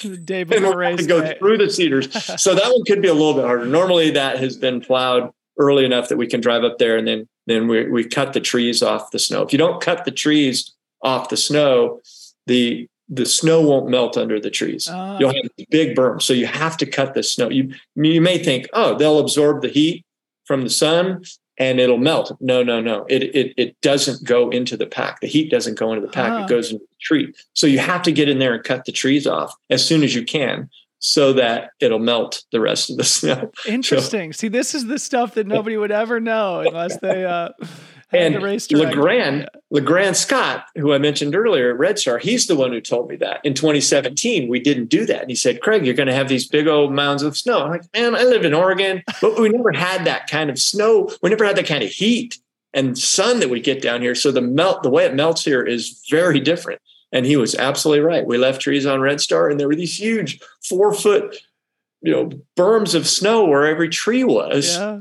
The 0.03 0.17
day 0.17 0.41
and 0.41 0.49
before 0.49 0.77
race 0.77 0.99
to 0.99 1.07
go 1.07 1.21
day. 1.21 1.35
through 1.39 1.57
the 1.57 1.69
cedars. 1.69 2.11
so 2.41 2.53
that 2.53 2.71
one 2.71 2.83
could 2.85 3.01
be 3.01 3.07
a 3.07 3.13
little 3.13 3.33
bit 3.33 3.45
harder. 3.45 3.65
Normally, 3.65 4.11
that 4.11 4.39
has 4.39 4.55
been 4.55 4.81
plowed 4.81 5.31
early 5.57 5.83
enough 5.83 6.09
that 6.09 6.17
we 6.17 6.27
can 6.27 6.41
drive 6.41 6.63
up 6.63 6.77
there, 6.77 6.97
and 6.97 7.07
then 7.07 7.27
then 7.47 7.67
we 7.67 7.89
we 7.89 8.03
cut 8.03 8.33
the 8.33 8.39
trees 8.39 8.83
off 8.83 9.11
the 9.11 9.19
snow. 9.19 9.41
If 9.41 9.51
you 9.51 9.57
don't 9.57 9.81
cut 9.81 10.05
the 10.05 10.11
trees 10.11 10.73
off 11.01 11.29
the 11.29 11.37
snow, 11.37 12.01
the 12.45 12.87
the 13.09 13.25
snow 13.25 13.61
won't 13.61 13.89
melt 13.89 14.15
under 14.15 14.39
the 14.39 14.51
trees. 14.51 14.87
Ah. 14.89 15.17
You'll 15.19 15.33
have 15.33 15.51
a 15.59 15.65
big 15.71 15.95
berms, 15.95 16.21
so 16.21 16.33
you 16.33 16.45
have 16.45 16.77
to 16.77 16.85
cut 16.85 17.15
the 17.15 17.23
snow. 17.23 17.49
You 17.49 17.73
you 17.95 18.21
may 18.21 18.37
think, 18.37 18.67
oh, 18.73 18.97
they'll 18.97 19.19
absorb 19.19 19.61
the 19.61 19.69
heat 19.69 20.05
from 20.45 20.63
the 20.63 20.69
sun 20.69 21.23
and 21.59 21.79
it'll 21.79 21.97
melt. 21.97 22.35
No, 22.39 22.63
no, 22.63 22.79
no. 22.79 23.05
It 23.09 23.23
it 23.35 23.53
it 23.57 23.81
doesn't 23.81 24.23
go 24.23 24.49
into 24.49 24.77
the 24.77 24.87
pack. 24.87 25.19
The 25.19 25.27
heat 25.27 25.51
doesn't 25.51 25.77
go 25.77 25.93
into 25.93 26.05
the 26.05 26.11
pack. 26.11 26.31
Ah. 26.31 26.43
It 26.45 26.49
goes 26.49 26.71
into 26.71 26.85
the 26.85 26.95
tree. 27.01 27.33
So 27.53 27.67
you 27.67 27.79
have 27.79 28.01
to 28.03 28.11
get 28.11 28.29
in 28.29 28.39
there 28.39 28.55
and 28.55 28.63
cut 28.63 28.85
the 28.85 28.91
trees 28.91 29.27
off 29.27 29.53
as 29.69 29.85
soon 29.85 30.03
as 30.03 30.15
you 30.15 30.23
can 30.23 30.69
so 30.99 31.33
that 31.33 31.71
it'll 31.79 31.99
melt 31.99 32.43
the 32.51 32.59
rest 32.59 32.89
of 32.89 32.97
the 32.97 33.03
snow. 33.03 33.51
Interesting. 33.67 34.33
See, 34.33 34.47
this 34.47 34.73
is 34.73 34.87
the 34.87 34.97
stuff 34.97 35.35
that 35.35 35.47
nobody 35.47 35.77
would 35.77 35.91
ever 35.91 36.19
know 36.19 36.61
unless 36.61 36.97
they 36.97 37.25
uh 37.25 37.49
And. 38.11 38.35
Legrand, 38.87 39.49
Legrand 39.69 40.17
Scott, 40.17 40.65
who 40.75 40.93
I 40.93 40.97
mentioned 40.97 41.35
earlier 41.35 41.69
at 41.71 41.77
Red 41.77 41.99
Star, 41.99 42.17
he's 42.17 42.47
the 42.47 42.55
one 42.55 42.71
who 42.71 42.81
told 42.81 43.09
me 43.09 43.15
that. 43.17 43.39
In 43.43 43.53
2017, 43.53 44.49
we 44.49 44.59
didn't 44.59 44.87
do 44.87 45.05
that. 45.05 45.21
And 45.21 45.29
he 45.29 45.35
said, 45.35 45.61
Craig, 45.61 45.85
you're 45.85 45.95
going 45.95 46.07
to 46.07 46.13
have 46.15 46.27
these 46.27 46.47
big 46.47 46.67
old 46.67 46.91
mounds 46.91 47.21
of 47.21 47.37
snow. 47.37 47.61
I'm 47.63 47.69
like, 47.69 47.83
man, 47.93 48.15
I 48.15 48.23
live 48.23 48.45
in 48.45 48.53
Oregon, 48.53 49.03
but 49.21 49.39
we 49.39 49.49
never 49.49 49.71
had 49.71 50.05
that 50.05 50.27
kind 50.27 50.49
of 50.49 50.59
snow. 50.59 51.11
We 51.21 51.29
never 51.29 51.45
had 51.45 51.55
that 51.57 51.67
kind 51.67 51.83
of 51.83 51.89
heat 51.89 52.39
and 52.73 52.97
sun 52.97 53.39
that 53.41 53.49
we 53.49 53.59
get 53.59 53.81
down 53.81 54.01
here. 54.01 54.15
So 54.15 54.31
the 54.31 54.41
melt, 54.41 54.83
the 54.83 54.89
way 54.89 55.05
it 55.05 55.15
melts 55.15 55.43
here 55.43 55.63
is 55.63 56.03
very 56.09 56.39
different. 56.39 56.81
And 57.11 57.25
he 57.25 57.37
was 57.37 57.55
absolutely 57.55 58.03
right. 58.03 58.25
We 58.25 58.37
left 58.37 58.61
trees 58.61 58.85
on 58.85 59.01
Red 59.01 59.21
Star 59.21 59.49
and 59.49 59.59
there 59.59 59.67
were 59.67 59.75
these 59.75 59.99
huge 59.99 60.39
four 60.63 60.93
foot, 60.93 61.37
you 62.01 62.11
know, 62.11 62.29
berms 62.57 62.93
of 62.93 63.07
snow 63.07 63.45
where 63.45 63.65
every 63.65 63.89
tree 63.89 64.23
was 64.23 64.77
Yeah. 64.77 64.99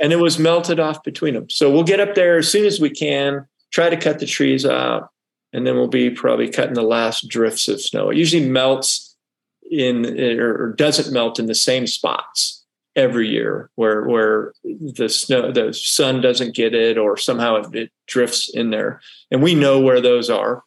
And 0.00 0.12
it 0.12 0.16
was 0.16 0.38
melted 0.38 0.80
off 0.80 1.02
between 1.04 1.34
them. 1.34 1.48
So 1.50 1.70
we'll 1.70 1.84
get 1.84 2.00
up 2.00 2.14
there 2.14 2.38
as 2.38 2.50
soon 2.50 2.64
as 2.66 2.80
we 2.80 2.90
can, 2.90 3.46
try 3.70 3.90
to 3.90 3.96
cut 3.96 4.18
the 4.18 4.26
trees 4.26 4.64
out, 4.64 5.10
and 5.52 5.66
then 5.66 5.74
we'll 5.76 5.88
be 5.88 6.10
probably 6.10 6.48
cutting 6.48 6.74
the 6.74 6.82
last 6.82 7.28
drifts 7.28 7.68
of 7.68 7.80
snow. 7.80 8.10
It 8.10 8.16
usually 8.16 8.48
melts 8.48 9.14
in 9.70 10.18
or 10.40 10.72
doesn't 10.72 11.12
melt 11.12 11.38
in 11.38 11.46
the 11.46 11.54
same 11.54 11.86
spots 11.86 12.64
every 12.96 13.28
year 13.28 13.70
where 13.76 14.04
where 14.08 14.52
the 14.64 15.08
snow 15.08 15.52
the 15.52 15.72
sun 15.72 16.20
doesn't 16.20 16.56
get 16.56 16.74
it 16.74 16.98
or 16.98 17.16
somehow 17.16 17.54
it, 17.54 17.72
it 17.74 17.92
drifts 18.08 18.48
in 18.48 18.70
there 18.70 19.00
and 19.30 19.40
we 19.40 19.54
know 19.54 19.78
where 19.78 20.00
those 20.00 20.28
are 20.28 20.64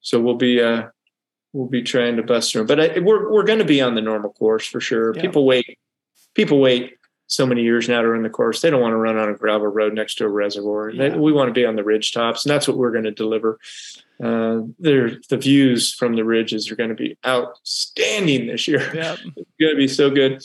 so 0.00 0.20
we'll 0.20 0.36
be 0.36 0.62
uh 0.62 0.84
we'll 1.52 1.66
be 1.66 1.82
trying 1.82 2.14
to 2.16 2.22
bust 2.22 2.52
through 2.52 2.64
but 2.64 2.78
I, 2.78 3.00
we're 3.00 3.32
we're 3.32 3.42
going 3.42 3.58
to 3.58 3.64
be 3.64 3.80
on 3.82 3.96
the 3.96 4.00
normal 4.00 4.32
course 4.32 4.64
for 4.64 4.80
sure 4.80 5.12
Yeah. 5.16 5.22
people 5.22 5.44
wait 5.44 5.76
people 6.34 6.60
wait 6.60 6.94
so 7.26 7.44
many 7.46 7.62
years 7.62 7.88
now 7.88 8.00
to 8.02 8.08
run 8.08 8.22
the 8.22 8.30
course 8.30 8.60
they 8.60 8.70
don't 8.70 8.80
want 8.80 8.92
to 8.92 8.96
run 8.96 9.16
on 9.16 9.28
a 9.28 9.34
gravel 9.34 9.66
road 9.66 9.94
next 9.94 10.16
to 10.16 10.24
a 10.24 10.28
reservoir 10.28 10.92
They- 10.92 11.10
we 11.10 11.32
want 11.32 11.48
to 11.48 11.52
be 11.52 11.64
on 11.64 11.76
the 11.76 11.84
ridge 11.84 12.12
tops 12.12 12.44
and 12.44 12.50
that's 12.52 12.68
what 12.68 12.76
we're 12.76 12.92
going 12.92 13.04
to 13.04 13.10
deliver 13.10 13.58
uh, 14.22 14.62
the 14.78 15.18
views 15.32 15.92
from 15.92 16.16
the 16.16 16.24
ridges 16.24 16.70
are 16.70 16.76
going 16.76 16.88
to 16.88 16.94
be 16.94 17.18
outstanding 17.26 18.46
this 18.46 18.66
year. 18.66 18.90
Yeah. 18.94 19.16
It's 19.36 19.50
going 19.60 19.74
to 19.74 19.76
be 19.76 19.88
so 19.88 20.08
good. 20.10 20.42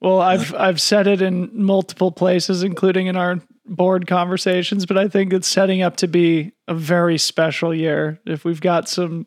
Well, 0.00 0.20
I've 0.20 0.54
I've 0.54 0.80
said 0.80 1.06
it 1.06 1.22
in 1.22 1.50
multiple 1.54 2.12
places, 2.12 2.62
including 2.62 3.06
in 3.06 3.16
our 3.16 3.40
board 3.64 4.06
conversations, 4.06 4.84
but 4.84 4.98
I 4.98 5.08
think 5.08 5.32
it's 5.32 5.48
setting 5.48 5.80
up 5.82 5.96
to 5.96 6.06
be 6.06 6.52
a 6.68 6.74
very 6.74 7.16
special 7.16 7.74
year. 7.74 8.20
If 8.26 8.44
we've 8.44 8.60
got 8.60 8.88
some 8.88 9.26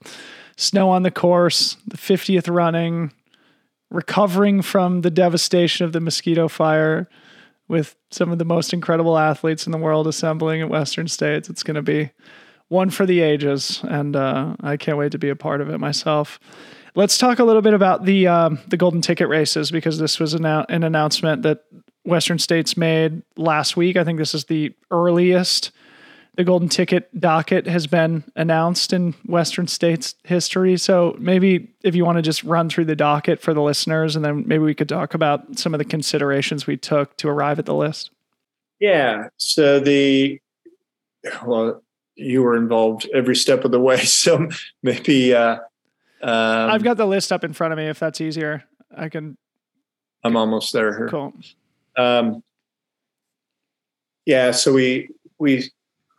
snow 0.55 0.89
on 0.91 1.01
the 1.03 1.11
course, 1.11 1.75
the 1.87 1.97
50th 1.97 2.53
running, 2.53 3.11
recovering 3.89 4.61
from 4.61 5.01
the 5.01 5.11
devastation 5.11 5.85
of 5.85 5.93
the 5.93 5.99
mosquito 5.99 6.47
fire 6.47 7.07
with 7.67 7.95
some 8.11 8.31
of 8.31 8.39
the 8.39 8.45
most 8.45 8.73
incredible 8.73 9.17
athletes 9.17 9.65
in 9.65 9.71
the 9.71 9.77
world 9.77 10.07
assembling 10.07 10.61
at 10.61 10.69
Western 10.69 11.07
States, 11.07 11.49
it's 11.49 11.63
going 11.63 11.75
to 11.75 11.81
be 11.81 12.11
one 12.67 12.89
for 12.89 13.05
the 13.05 13.21
ages, 13.21 13.81
and 13.83 14.15
uh, 14.15 14.55
I 14.61 14.77
can't 14.77 14.97
wait 14.97 15.11
to 15.13 15.17
be 15.17 15.29
a 15.29 15.35
part 15.35 15.61
of 15.61 15.69
it 15.69 15.79
myself. 15.79 16.39
Let's 16.95 17.17
talk 17.17 17.39
a 17.39 17.43
little 17.43 17.61
bit 17.61 17.73
about 17.73 18.05
the 18.05 18.27
um, 18.27 18.59
the 18.67 18.77
golden 18.77 19.01
ticket 19.01 19.27
races 19.27 19.71
because 19.71 19.99
this 19.99 20.19
was 20.19 20.33
annou- 20.33 20.65
an 20.69 20.83
announcement 20.83 21.43
that 21.43 21.65
Western 22.03 22.39
States 22.39 22.75
made 22.75 23.21
last 23.37 23.77
week. 23.77 23.95
I 23.95 24.03
think 24.03 24.17
this 24.17 24.33
is 24.33 24.45
the 24.45 24.73
earliest 24.91 25.71
the 26.39 26.45
golden 26.45 26.69
ticket 26.69 27.19
docket 27.19 27.67
has 27.67 27.85
been 27.85 28.23
announced 28.37 28.93
in 28.93 29.13
Western 29.25 29.67
States 29.67 30.15
history. 30.23 30.77
So 30.77 31.13
maybe 31.19 31.69
if 31.83 31.95
you 31.95 32.05
want 32.05 32.15
to 32.15 32.21
just 32.21 32.45
run 32.45 32.69
through 32.69 32.85
the 32.85 32.95
docket 32.95 33.41
for 33.41 33.53
the 33.53 33.61
listeners, 33.61 34.15
and 34.15 34.23
then 34.23 34.47
maybe 34.47 34.63
we 34.63 34.73
could 34.73 34.87
talk 34.87 35.13
about 35.13 35.59
some 35.59 35.73
of 35.73 35.79
the 35.79 35.83
considerations 35.83 36.65
we 36.65 36.77
took 36.77 37.17
to 37.17 37.27
arrive 37.27 37.59
at 37.59 37.65
the 37.65 37.75
list. 37.75 38.11
Yeah. 38.79 39.27
So 39.35 39.81
the 39.81 40.39
well, 41.45 41.83
you 42.15 42.41
were 42.41 42.55
involved 42.55 43.09
every 43.13 43.35
step 43.35 43.65
of 43.65 43.71
the 43.71 43.79
way. 43.81 43.97
So 44.05 44.47
maybe 44.81 45.35
uh, 45.35 45.57
um, 46.21 46.69
I've 46.71 46.83
got 46.83 46.95
the 46.95 47.05
list 47.05 47.33
up 47.33 47.43
in 47.43 47.51
front 47.51 47.73
of 47.73 47.77
me. 47.77 47.87
If 47.87 47.99
that's 47.99 48.21
easier, 48.21 48.63
I 48.95 49.09
can. 49.09 49.37
I'm 50.23 50.37
almost 50.37 50.71
there. 50.71 50.95
Here. 50.95 51.09
Cool. 51.09 51.33
Um, 51.97 52.41
yeah. 54.25 54.51
So 54.51 54.71
we 54.71 55.09
we 55.37 55.69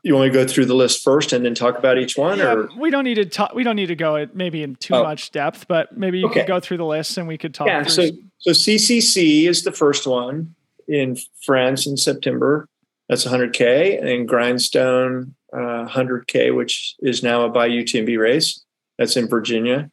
you 0.03 0.15
want 0.15 0.33
to 0.33 0.39
go 0.39 0.47
through 0.47 0.67
the 0.67 0.75
list 0.75 1.03
first 1.03 1.33
and 1.33 1.45
then 1.45 1.55
talk 1.55 1.79
about 1.79 1.99
each 1.99 2.17
one, 2.17 2.39
Yeah, 2.39 2.55
or 2.55 2.69
we 2.79 2.91
don't 2.91 3.05
need 3.05 3.15
to 3.17 3.27
talk. 3.27 3.55
We 3.55 3.63
don't 3.65 3.77
need 3.77 3.87
to 3.87 3.95
go 3.97 4.17
it 4.17 4.35
maybe 4.35 4.63
in 4.63 4.77
too 4.77 4.95
Oh. 4.95 5.03
much 5.03 5.31
depth, 5.31 5.67
but 5.69 5.97
maybe 5.97 6.19
you 6.21 6.27
Okay. 6.27 6.41
could 6.41 6.49
go 6.49 6.61
through 6.61 6.79
the 6.79 6.85
list 6.87 7.19
and 7.19 7.29
we 7.29 7.37
could 7.39 7.55
talk. 7.55 7.67
yeah. 7.67 7.85
So 7.85 8.09
so 8.39 8.53
CCC 8.53 9.47
is 9.47 9.63
the 9.65 9.73
first 9.73 10.07
one 10.07 10.55
in 10.89 11.17
France 11.45 11.87
in 11.87 11.97
September. 11.97 12.67
That's 13.09 13.25
100k, 13.27 13.99
and 14.01 14.27
Grindstone 14.29 15.35
uh, 15.53 15.85
100k, 15.87 16.55
which 16.55 16.95
is 17.01 17.23
now 17.23 17.45
a 17.45 17.49
by 17.49 17.69
UTMB 17.69 18.17
race. 18.19 18.65
That's 18.99 19.17
in 19.17 19.27
Virginia. 19.29 19.91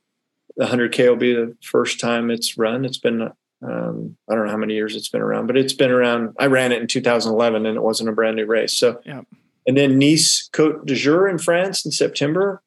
The 0.56 0.66
100k 0.66 1.10
will 1.10 1.16
be 1.16 1.34
the 1.34 1.56
first 1.64 2.00
time 2.00 2.30
it's 2.32 2.58
run. 2.58 2.86
It's 2.86 3.00
been 3.00 3.32
um, 3.64 4.16
I 4.30 4.36
don't 4.36 4.46
know 4.46 4.52
how 4.52 4.58
many 4.58 4.76
years 4.76 4.96
it's 4.96 5.10
been 5.10 5.22
around, 5.22 5.48
but 5.48 5.58
it's 5.58 5.74
been 5.74 5.90
around. 5.90 6.36
I 6.38 6.46
ran 6.46 6.72
it 6.72 6.80
in 6.80 6.86
2011, 6.88 7.66
and 7.66 7.76
it 7.76 7.82
wasn't 7.82 8.10
a 8.10 8.12
brand 8.12 8.36
new 8.36 8.46
race. 8.46 8.78
So 8.78 9.02
Yep. 9.04 9.26
And 9.68 9.78
then 9.78 10.00
Nice 10.00 10.50
Côte 10.54 10.86
d'Azur 10.86 11.30
in 11.30 11.38
France 11.38 11.86
in 11.86 11.92
September. 11.92 12.64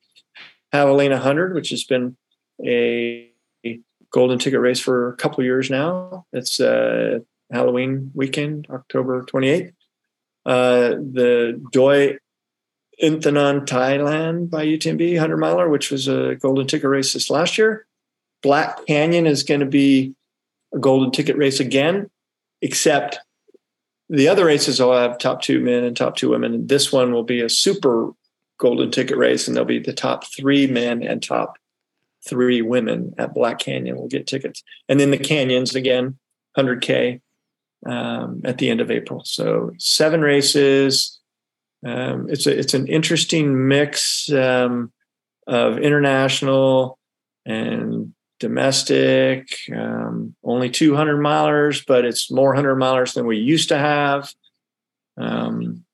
Javelina 0.73 1.13
100, 1.13 1.55
which 1.55 1.71
has 1.71 1.83
been 1.83 2.17
a 2.65 3.31
golden 4.13 4.39
ticket 4.39 4.61
race 4.61 4.79
for 4.79 5.09
a 5.09 5.17
couple 5.17 5.43
years 5.43 5.71
now. 5.71 6.27
It's 6.33 6.61
uh, 6.61 7.21
Halloween 7.51 8.13
weekend, 8.15 8.67
October 8.71 9.23
28th. 9.25 9.73
Uh, 10.47 10.91
the 10.91 11.61
Doi 11.73 12.19
Inthanon 13.03 13.67
Thailand 13.67 14.51
by 14.51 14.65
UTMB 14.65 15.13
100 15.13 15.37
miler, 15.37 15.69
which 15.69 15.91
was 15.91 16.07
a 16.07 16.37
golden 16.37 16.67
ticket 16.67 16.89
race 16.89 17.13
this 17.13 17.31
last 17.31 17.59
year. 17.59 17.87
Black 18.43 18.87
Canyon 18.87 19.27
is 19.27 19.43
going 19.43 19.61
to 19.61 19.67
be 19.67 20.15
a 20.75 20.79
golden 20.79 21.11
ticket 21.11 21.37
race 21.37 21.61
again, 21.61 22.11
except 22.63 23.19
the 24.11 24.29
other 24.29 24.45
races 24.45 24.81
will 24.81 24.97
have 24.97 25.19
top 25.19 25.41
two 25.41 25.61
men 25.61 25.85
and 25.85 25.97
top 25.97 26.17
two 26.17 26.31
women. 26.31 26.53
And 26.53 26.69
This 26.69 26.93
one 26.93 27.13
will 27.13 27.23
be 27.23 27.41
a 27.41 27.49
super 27.49 28.11
golden 28.59 28.91
ticket 28.91 29.17
race, 29.17 29.47
and 29.47 29.57
there'll 29.57 29.67
be 29.67 29.79
the 29.79 29.93
top 29.93 30.25
three 30.27 30.67
men 30.67 31.03
and 31.03 31.23
top 31.23 31.57
three 32.29 32.61
women 32.61 33.15
at 33.19 33.33
Black 33.33 33.61
Canyon 33.61 33.97
will 33.97 34.09
get 34.09 34.27
tickets. 34.27 34.63
And 34.89 34.99
then 34.99 35.13
the 35.13 35.17
canyons 35.17 35.75
again, 35.75 36.19
100K 36.59 37.21
um, 37.87 38.43
at 38.45 38.59
the 38.59 38.69
end 38.69 38.81
of 38.81 38.91
April. 38.91 39.23
So 39.25 39.73
seven 39.79 40.21
races. 40.21 41.19
Um, 41.87 42.29
it's 42.29 42.47
a, 42.47 42.59
it's 42.59 42.75
an 42.75 42.89
interesting 42.89 43.69
mix 43.69 44.31
um, 44.33 44.93
of 45.47 45.79
international 45.79 46.99
and 47.47 48.13
domestic, 48.41 49.55
um, 49.75 50.35
only 50.43 50.71
200 50.71 51.19
milers, 51.19 51.85
but 51.87 52.05
it's 52.05 52.31
more 52.31 52.49
100 52.49 52.75
milers 52.77 53.15
than 53.15 53.27
we 53.27 53.37
used 53.37 53.69
to 53.69 53.79
have. 53.79 54.33
Um, 55.17 55.85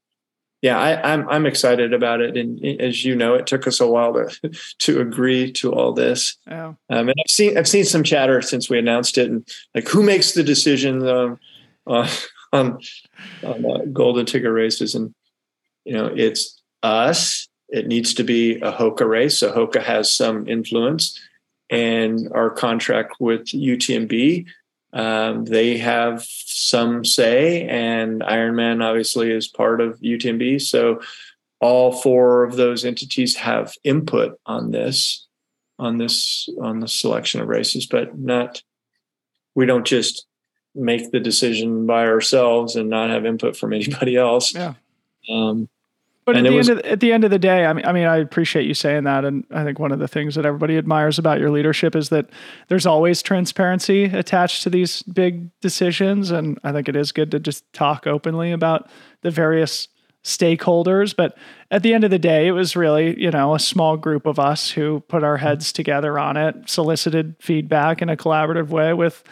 yeah, 0.63 0.79
I, 0.79 0.91
am 0.93 1.23
I'm, 1.23 1.29
I'm 1.29 1.47
excited 1.47 1.93
about 1.93 2.21
it, 2.23 2.37
and 2.37 2.65
as 2.81 3.05
you 3.05 3.15
know, 3.15 3.35
it 3.35 3.47
took 3.47 3.67
us 3.67 3.79
a 3.79 3.87
while 3.87 4.15
to 4.15 4.51
to 4.79 5.01
agree 5.01 5.53
to 5.53 5.73
all 5.73 5.93
this. 5.93 6.39
Yeah. 6.47 6.69
Um, 6.89 7.09
and 7.09 7.15
I've 7.19 7.31
seen 7.31 7.59
I've 7.59 7.69
seen 7.69 7.85
some 7.85 8.03
chatter 8.03 8.41
since 8.41 8.71
we 8.71 8.79
announced 8.79 9.19
it, 9.19 9.31
and 9.31 9.47
like 9.75 9.87
who 9.87 10.03
makes 10.03 10.33
the 10.33 10.43
decision 10.43 11.07
um, 11.07 11.39
on 11.87 12.09
on, 12.53 12.79
on 13.45 13.67
uh, 13.67 13.85
golden 13.93 14.25
ticket 14.25 14.51
races, 14.51 14.95
and 14.95 15.15
you 15.85 15.93
know, 15.93 16.07
it's 16.07 16.61
us. 16.83 17.49
It 17.69 17.87
needs 17.87 18.15
to 18.15 18.25
be 18.25 18.57
a 18.57 18.73
Hoka 18.73 19.07
race, 19.07 19.39
so 19.39 19.53
Hoka 19.53 19.83
has 19.83 20.11
some 20.11 20.49
influence 20.49 21.21
and 21.71 22.29
our 22.33 22.51
contract 22.51 23.17
with 23.21 23.47
UTMB. 23.47 24.47
Um, 24.93 25.45
they 25.45 25.77
have 25.79 26.25
some 26.25 27.05
say, 27.05 27.67
and 27.69 28.23
Ironman 28.23 28.83
obviously 28.83 29.31
is 29.31 29.47
part 29.47 29.81
of 29.81 30.01
UTMB. 30.01 30.63
So 30.63 31.01
all 31.61 31.93
four 31.93 32.45
of 32.45 32.57
those 32.57 32.85
entities 32.85 33.37
have 33.37 33.75
input 33.85 34.39
on 34.47 34.71
this, 34.71 35.27
on 35.79 35.99
this, 35.99 36.49
on 36.61 36.81
the 36.81 36.89
selection 36.89 37.41
of 37.41 37.49
races, 37.49 37.87
but 37.87 38.19
not. 38.19 38.63
We 39.55 39.67
don't 39.67 39.87
just 39.87 40.27
make 40.75 41.11
the 41.11 41.21
decision 41.21 41.87
by 41.87 42.07
ourselves 42.07 42.77
and 42.77 42.91
not 42.91 43.11
have 43.11 43.25
input 43.27 43.57
from 43.57 43.73
anybody 43.73 44.17
else. 44.17 44.55
Yeah. 44.55 44.75
Um, 45.31 45.69
but 46.27 46.37
at 46.37 46.43
the, 46.43 46.51
was, 46.51 46.69
end 46.69 46.81
of, 46.81 46.87
at 46.87 47.01
the 47.01 47.13
end 47.13 47.25
of 47.25 47.31
the 47.31 47.39
day, 47.39 47.65
I 47.65 47.73
mean, 47.73 47.85
I 47.85 47.93
mean, 47.93 48.07
I 48.07 48.17
appreciate 48.17 48.67
you 48.67 48.75
saying 48.75 49.05
that, 49.05 49.25
and 49.25 49.45
I 49.53 49.63
think 49.63 49.79
one 49.79 49.93
of 49.93 50.01
the 50.01 50.09
things 50.09 50.35
that 50.35 50.45
everybody 50.45 50.77
admires 50.77 51.21
about 51.21 51.39
your 51.39 51.51
leadership 51.51 51.95
is 51.95 52.09
that 52.09 52.29
there's 52.67 52.85
always 52.85 53.23
transparency 53.23 54.05
attached 54.05 54.65
to 54.65 54.71
these 54.71 55.03
big 55.05 55.49
decisions, 55.61 56.33
and 56.33 56.59
I 56.65 56.73
think 56.73 56.89
it 56.89 56.97
is 56.97 57.13
good 57.13 57.31
to 57.31 57.39
just 57.39 57.73
talk 57.73 58.09
openly 58.09 58.51
about 58.51 58.91
the 59.23 59.31
various 59.31 59.87
stakeholders. 60.25 61.15
But 61.15 61.39
at 61.71 61.85
the 61.85 61.95
end 61.95 62.03
of 62.03 62.11
the 62.11 62.19
day, 62.19 62.49
it 62.49 62.53
was 62.53 62.75
really, 62.75 63.19
you 63.23 63.31
know, 63.31 63.55
a 63.55 63.61
small 63.61 63.97
group 63.97 64.27
of 64.27 64.41
us 64.41 64.73
who 64.73 65.05
put 65.09 65.23
our 65.23 65.37
heads 65.37 65.73
together 65.73 66.19
on 66.19 66.37
it, 66.37 66.69
solicited 66.69 67.37
feedback 67.41 68.03
in 68.03 68.09
a 68.09 68.17
collaborative 68.17 68.71
way 68.71 68.93
with 68.93 69.23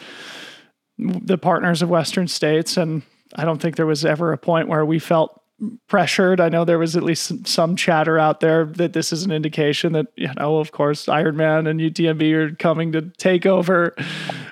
the 0.97 1.37
partners 1.37 1.81
of 1.81 1.89
Western 1.89 2.29
States, 2.29 2.77
and 2.77 3.01
I 3.35 3.43
don't 3.43 3.61
think 3.61 3.75
there 3.75 3.85
was 3.85 4.05
ever 4.05 4.31
a 4.31 4.37
point 4.37 4.69
where 4.69 4.85
we 4.85 4.97
felt 4.97 5.41
pressured. 5.87 6.39
I 6.39 6.49
know 6.49 6.65
there 6.65 6.79
was 6.79 6.95
at 6.95 7.03
least 7.03 7.47
some 7.47 7.75
chatter 7.75 8.17
out 8.17 8.39
there 8.39 8.65
that 8.65 8.93
this 8.93 9.11
is 9.11 9.23
an 9.23 9.31
indication 9.31 9.93
that, 9.93 10.07
you 10.15 10.29
know, 10.37 10.57
of 10.57 10.71
course, 10.71 11.05
Ironman 11.05 11.69
and 11.69 11.79
UTMB 11.79 12.33
are 12.33 12.55
coming 12.55 12.91
to 12.93 13.01
take 13.17 13.45
over 13.45 13.95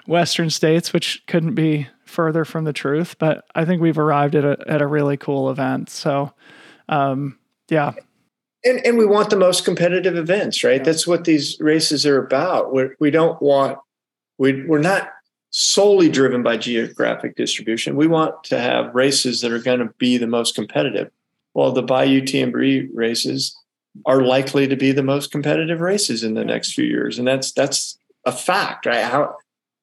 Western 0.07 0.49
states, 0.49 0.93
which 0.93 1.23
couldn't 1.27 1.55
be 1.55 1.87
further 2.05 2.45
from 2.45 2.63
the 2.63 2.73
truth. 2.73 3.15
But 3.19 3.45
I 3.55 3.65
think 3.65 3.81
we've 3.81 3.97
arrived 3.97 4.35
at 4.35 4.45
a, 4.45 4.57
at 4.67 4.81
a 4.81 4.87
really 4.87 5.17
cool 5.17 5.49
event. 5.49 5.89
So, 5.89 6.33
um, 6.89 7.39
yeah. 7.69 7.93
And, 8.65 8.85
and 8.85 8.97
we 8.97 9.05
want 9.05 9.29
the 9.29 9.35
most 9.35 9.65
competitive 9.65 10.15
events, 10.15 10.63
right? 10.63 10.77
Yeah. 10.77 10.83
That's 10.83 11.07
what 11.07 11.25
these 11.25 11.59
races 11.59 12.05
are 12.05 12.23
about. 12.23 12.73
We're, 12.73 12.95
we 12.99 13.11
don't 13.11 13.41
want, 13.41 13.77
we, 14.37 14.65
we're 14.65 14.79
not 14.79 15.09
solely 15.53 16.09
driven 16.09 16.41
by 16.41 16.57
geographic 16.57 17.35
distribution. 17.35 17.95
We 17.95 18.07
want 18.07 18.43
to 18.45 18.59
have 18.59 18.93
races 18.95 19.41
that 19.41 19.51
are 19.51 19.59
going 19.59 19.79
to 19.79 19.93
be 19.99 20.17
the 20.17 20.27
most 20.27 20.55
competitive. 20.55 21.11
Well, 21.53 21.71
the 21.71 21.83
by 21.83 22.07
UTMB 22.07 22.89
races 22.93 23.55
are 24.07 24.23
likely 24.23 24.67
to 24.67 24.75
be 24.75 24.91
the 24.91 25.03
most 25.03 25.31
competitive 25.31 25.79
races 25.79 26.23
in 26.23 26.33
the 26.33 26.43
next 26.43 26.73
few 26.73 26.85
years, 26.85 27.19
and 27.19 27.27
that's 27.27 27.51
that's 27.51 27.99
a 28.25 28.31
fact, 28.31 28.87
right? 28.87 29.03
How 29.03 29.35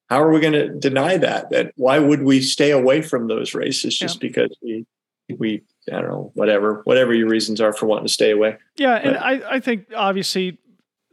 how 0.09 0.21
are 0.21 0.33
we 0.33 0.41
going 0.41 0.53
to 0.53 0.67
deny 0.67 1.15
that? 1.15 1.49
That 1.51 1.71
why 1.77 1.99
would 1.99 2.23
we 2.23 2.41
stay 2.41 2.71
away 2.71 3.01
from 3.01 3.29
those 3.29 3.53
races 3.53 3.97
just 3.97 4.21
yeah. 4.21 4.27
because 4.27 4.57
we 4.61 4.85
we 5.37 5.61
I 5.89 6.01
don't 6.01 6.09
know 6.09 6.31
whatever 6.35 6.81
whatever 6.83 7.13
your 7.13 7.29
reasons 7.29 7.61
are 7.61 7.71
for 7.71 7.85
wanting 7.85 8.07
to 8.07 8.13
stay 8.13 8.31
away. 8.31 8.57
Yeah, 8.75 8.99
but, 9.01 9.07
and 9.07 9.17
I 9.17 9.55
I 9.55 9.59
think 9.61 9.85
obviously 9.95 10.57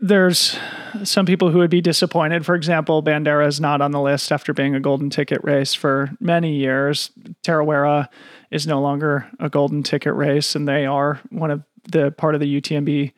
there's 0.01 0.57
some 1.03 1.26
people 1.26 1.51
who 1.51 1.59
would 1.59 1.70
be 1.70 1.80
disappointed. 1.80 2.46
For 2.46 2.55
example, 2.55 3.03
Bandera 3.03 3.46
is 3.46 3.61
not 3.61 3.80
on 3.80 3.90
the 3.90 4.01
list 4.01 4.30
after 4.30 4.53
being 4.55 4.74
a 4.74 4.80
golden 4.80 5.11
ticket 5.11 5.42
race 5.42 5.74
for 5.74 6.11
many 6.20 6.55
years. 6.55 7.11
Tarawera 7.42 8.09
is 8.51 8.66
no 8.66 8.80
longer 8.80 9.28
a 9.40 9.49
golden 9.49 9.82
ticket 9.82 10.14
race, 10.14 10.55
and 10.55 10.68
they 10.68 10.86
are 10.86 11.20
one 11.30 11.51
of 11.51 11.62
the 11.90 12.12
part 12.12 12.34
of 12.34 12.40
the 12.40 12.61
UTMB 12.61 13.12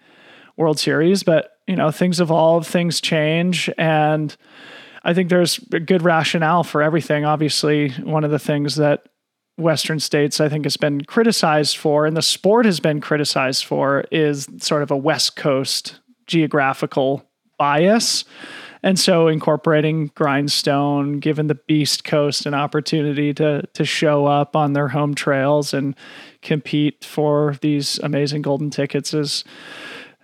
World 0.57 0.79
Series. 0.79 1.23
But 1.23 1.59
you 1.67 1.77
know, 1.77 1.91
things 1.91 2.21
evolve, 2.21 2.67
things 2.67 3.01
change, 3.01 3.71
and 3.77 4.35
I 5.05 5.15
think 5.15 5.29
there's 5.29 5.61
a 5.73 5.81
good 5.81 6.03
rationale 6.03 6.65
for 6.65 6.83
everything. 6.83 7.25
Obviously, 7.25 7.91
one 7.91 8.25
of 8.25 8.31
the 8.31 8.39
things 8.39 8.77
that 8.77 9.07
Western 9.57 10.01
states, 10.01 10.41
I 10.41 10.49
think, 10.49 10.65
has 10.65 10.79
been 10.79 11.03
criticized 11.03 11.77
for, 11.77 12.07
and 12.07 12.17
the 12.17 12.23
sport 12.23 12.65
has 12.65 12.81
been 12.81 13.01
criticized 13.01 13.67
for, 13.67 14.05
is 14.11 14.49
sort 14.59 14.83
of 14.83 14.91
a 14.91 14.97
West 14.97 15.37
Coast 15.37 16.01
geographical 16.31 17.27
bias. 17.59 18.25
And 18.83 18.99
so 18.99 19.29
incorporating 19.29 20.11
Grindstone, 20.15 21.19
given 21.19 21.49
the 21.49 21.57
Beast 21.57 22.05
Coast 22.05 22.47
an 22.47 22.55
opportunity 22.55 23.35
to 23.35 23.63
to 23.75 23.85
show 23.85 24.25
up 24.25 24.57
on 24.57 24.73
their 24.73 24.89
home 24.89 25.15
trails 25.15 25.75
and 25.75 25.95
compete 26.41 27.05
for 27.05 27.57
these 27.61 27.99
amazing 27.99 28.41
golden 28.41 28.71
tickets 28.71 29.13
is 29.13 29.45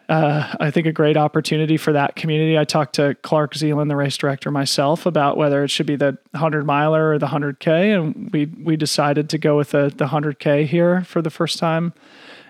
uh, 0.09 0.55
I 0.61 0.71
think 0.71 0.87
a 0.87 0.93
great 0.93 1.17
opportunity 1.17 1.77
for 1.77 1.93
that 1.93 2.15
community. 2.15 2.57
I 2.57 2.65
talked 2.65 2.95
to 2.95 3.17
Clark 3.23 3.57
Zealand, 3.57 3.91
the 3.91 3.97
race 3.97 4.17
director, 4.17 4.53
myself 4.53 5.05
about 5.05 5.37
whether 5.37 5.65
it 5.65 5.69
should 5.69 5.87
be 5.87 5.97
the 5.97 6.17
100 6.31 6.65
miler 6.65 7.11
or 7.11 7.19
the 7.19 7.27
100K, 7.27 7.95
and 7.95 8.31
we 8.33 8.47
we 8.47 8.77
decided 8.77 9.29
to 9.31 9.39
go 9.39 9.57
with 9.57 9.73
the 9.73 9.93
the 9.95 10.07
100K 10.07 10.67
here 10.67 11.03
for 11.03 11.21
the 11.21 11.31
first 11.31 11.59
time 11.59 11.93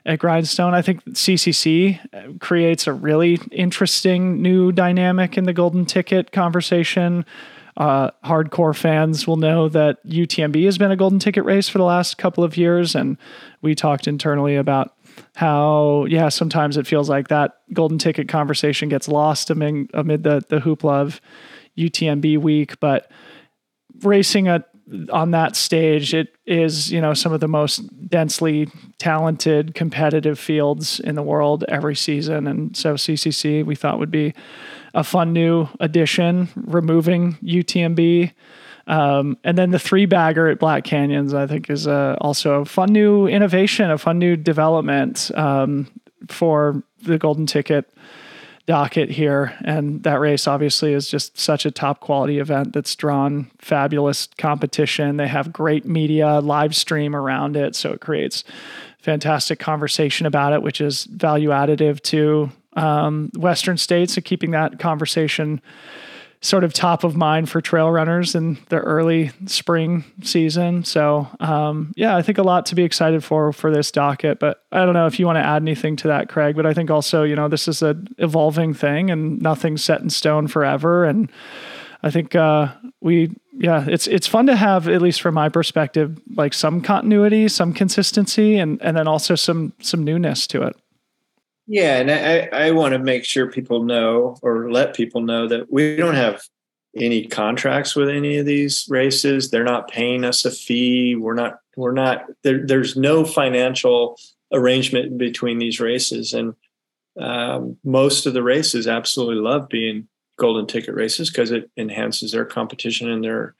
at 0.07 0.21
Grindstone. 0.21 0.73
I 0.73 0.83
think 0.83 1.05
CCC 1.05 1.99
uh, 2.15 2.39
creates 2.39 2.87
a 2.87 2.93
really 2.93 3.41
interesting 3.51 4.41
new 4.41 4.73
dynamic 4.73 5.37
in 5.37 5.45
the 5.45 5.53
golden 5.53 5.85
ticket 5.85 6.33
conversation. 6.33 7.27
Uh, 7.77 8.11
hardcore 8.25 8.75
fans 8.75 9.27
will 9.27 9.37
know 9.37 9.69
that 9.69 9.99
UTMB 10.07 10.65
has 10.65 10.79
been 10.79 10.91
a 10.91 10.97
golden 10.97 11.19
ticket 11.19 11.45
race 11.45 11.69
for 11.69 11.77
the 11.77 11.85
last 11.85 12.17
couple 12.17 12.43
of 12.43 12.57
years, 12.57 12.95
and 12.95 13.19
we 13.61 13.75
talked 13.75 14.07
internally 14.07 14.57
about 14.57 14.95
how 15.35 16.05
yeah 16.07 16.29
sometimes 16.29 16.77
it 16.77 16.87
feels 16.87 17.09
like 17.09 17.29
that 17.29 17.59
golden 17.73 17.99
ticket 17.99 18.29
conversation 18.29 18.89
gets 18.89 19.09
lost 19.09 19.51
amid 19.51 19.91
amid 19.95 20.23
the 20.23 20.43
the 20.49 20.59
hoopla 20.59 21.03
of 21.03 21.21
UTMB 21.77 22.39
week, 22.39 22.81
but 22.81 23.11
racing 24.03 24.49
at 24.49 24.71
on 25.11 25.33
that 25.33 25.57
stage, 25.57 26.15
it 26.15 26.37
is, 26.47 26.93
you 26.93 27.01
know, 27.01 27.13
some 27.13 27.33
of 27.33 27.41
the 27.41 27.49
most 27.49 27.79
densely 28.09 28.69
talented 28.99 29.75
competitive 29.75 30.39
fields 30.39 31.01
in 31.01 31.17
the 31.17 31.23
world 31.23 31.65
every 31.69 31.97
season. 31.97 32.47
And 32.47 32.77
so 32.77 32.95
CCC 32.95 33.65
we 33.65 33.75
thought 33.75 33.99
would 33.99 34.11
be 34.11 34.33
a 34.95 35.03
fun 35.03 35.33
new 35.33 35.69
addition, 35.81 36.49
removing 36.55 37.35
UTMB. 37.43 38.33
Um, 38.87 39.37
and 39.43 39.59
then 39.59 39.71
the 39.71 39.79
three 39.81 40.07
bagger 40.07 40.49
at 40.49 40.61
Black 40.61 40.85
Canyons, 40.85 41.35
I 41.35 41.49
think, 41.49 41.69
is 41.69 41.89
uh, 41.89 42.17
also 42.21 42.61
a 42.61 42.65
fun 42.65 42.93
new 42.93 43.27
innovation, 43.27 43.91
a 43.91 43.99
fun 43.99 44.21
new 44.21 44.37
development 44.37 45.33
um, 45.35 45.89
for 46.29 46.85
the 47.03 47.19
golden 47.19 47.47
ticket 47.47 47.91
docket 48.67 49.11
here. 49.11 49.57
And 49.65 50.03
that 50.03 50.21
race 50.21 50.47
obviously 50.47 50.93
is 50.93 51.09
just 51.09 51.39
such 51.39 51.65
a 51.65 51.71
top 51.71 52.01
quality 52.01 52.39
event 52.39 52.73
that's 52.73 52.95
drawn 52.97 53.51
fabulous 53.59 54.29
competition. 54.39 55.17
They 55.17 55.29
have 55.29 55.53
great 55.53 55.85
media 55.85 56.41
live 56.41 56.75
stream 56.75 57.15
around 57.15 57.57
it. 57.57 57.77
So 57.77 57.93
it 57.93 58.01
creates 58.01 58.43
fantastic 58.99 59.61
conversation 59.61 60.27
about 60.27 60.53
it, 60.53 60.63
which 60.63 60.81
is 60.81 61.05
value 61.05 61.51
additive 61.51 62.01
to 62.03 62.51
um, 62.75 63.31
Western 63.37 63.79
states 63.79 64.17
and 64.17 64.25
keeping 64.25 64.51
that 64.51 64.81
conversation 64.81 65.63
sort 66.41 66.65
of 66.65 66.73
top 66.73 67.05
of 67.05 67.17
mind 67.17 67.49
for 67.49 67.61
trail 67.61 67.91
runners 67.91 68.35
in 68.35 68.59
the 68.69 68.79
early 68.79 69.31
spring 69.47 70.05
season. 70.23 70.85
So 70.85 71.29
um, 71.41 71.93
yeah, 71.97 72.17
I 72.17 72.23
think 72.23 72.39
a 72.39 72.43
lot 72.43 72.67
to 72.67 72.75
be 72.75 72.85
excited 72.85 73.25
for 73.25 73.53
for 73.53 73.73
this 73.73 73.91
docket. 73.91 74.39
But 74.39 74.63
I 74.73 74.85
don't 74.85 74.95
know 74.95 75.07
if 75.07 75.19
you 75.19 75.27
want 75.27 75.37
to 75.37 75.45
add 75.45 75.63
anything 75.63 75.97
to 75.97 76.09
that, 76.09 76.29
Craig. 76.29 76.57
But 76.57 76.67
I 76.67 76.75
think 76.75 76.91
also 76.91 77.23
you 77.23 77.37
know 77.37 77.49
this 77.49 77.69
is 77.69 77.83
an 77.83 78.09
evolving 78.19 78.75
thing 78.75 79.11
and 79.11 79.41
nothing's 79.41 79.83
set 79.83 80.01
in 80.01 80.11
stone 80.11 80.47
forever. 80.47 81.05
And 81.05 81.31
I 82.03 82.11
think 82.11 82.35
uh, 82.35 82.73
we 83.01 83.35
yeah 83.53 83.85
it's 83.89 84.07
it's 84.07 84.27
fun 84.27 84.47
to 84.47 84.57
have 84.57 84.89
at 84.89 85.01
least 85.03 85.23
from 85.23 85.35
my 85.35 85.49
perspective 85.49 86.19
like 86.35 86.55
some 86.55 86.81
continuity, 86.81 87.49
some 87.49 87.73
consistency, 87.73 88.59
and 88.59 88.81
and 88.83 88.97
then 88.97 89.09
also 89.09 89.35
some 89.35 89.73
some 89.81 90.05
newness 90.05 90.47
to 90.49 90.63
it. 90.63 90.77
Yeah, 91.67 91.99
and 91.99 92.11
I, 92.11 92.67
I 92.67 92.71
want 92.71 92.93
to 92.93 92.99
make 92.99 93.25
sure 93.25 93.51
people 93.51 93.83
know 93.83 94.39
or 94.43 94.71
let 94.71 94.95
people 94.95 95.21
know 95.21 95.49
that 95.49 95.71
we 95.71 95.97
don't 95.97 96.15
have 96.15 96.43
any 96.97 97.27
contracts 97.27 97.95
with 97.97 98.09
any 98.09 98.39
of 98.39 98.47
these 98.47 98.87
races. 98.89 99.51
They're 99.51 99.65
not 99.65 99.89
paying 99.89 100.25
us 100.25 100.45
a 100.45 100.51
fee. 100.51 101.17
We're 101.17 101.35
not 101.35 101.59
we're 101.77 101.93
not 101.93 102.25
there, 102.43 102.65
there's 102.65 102.97
no 102.97 103.25
financial 103.25 104.19
arrangement 104.53 105.19
between 105.19 105.59
these 105.59 105.81
races. 105.81 106.33
And 106.33 106.55
um, 107.21 107.77
most 107.85 108.27
of 108.27 108.35
the 108.35 108.43
races 108.43 108.87
absolutely 108.87 109.43
love 109.43 109.69
being 109.69 110.09
golden 110.39 110.67
ticket 110.67 110.95
races 110.95 111.31
because 111.31 111.51
it 111.51 111.71
enhances 111.77 112.33
their 112.33 112.45
competition 112.45 113.11
and 113.11 113.25
their 113.25 113.55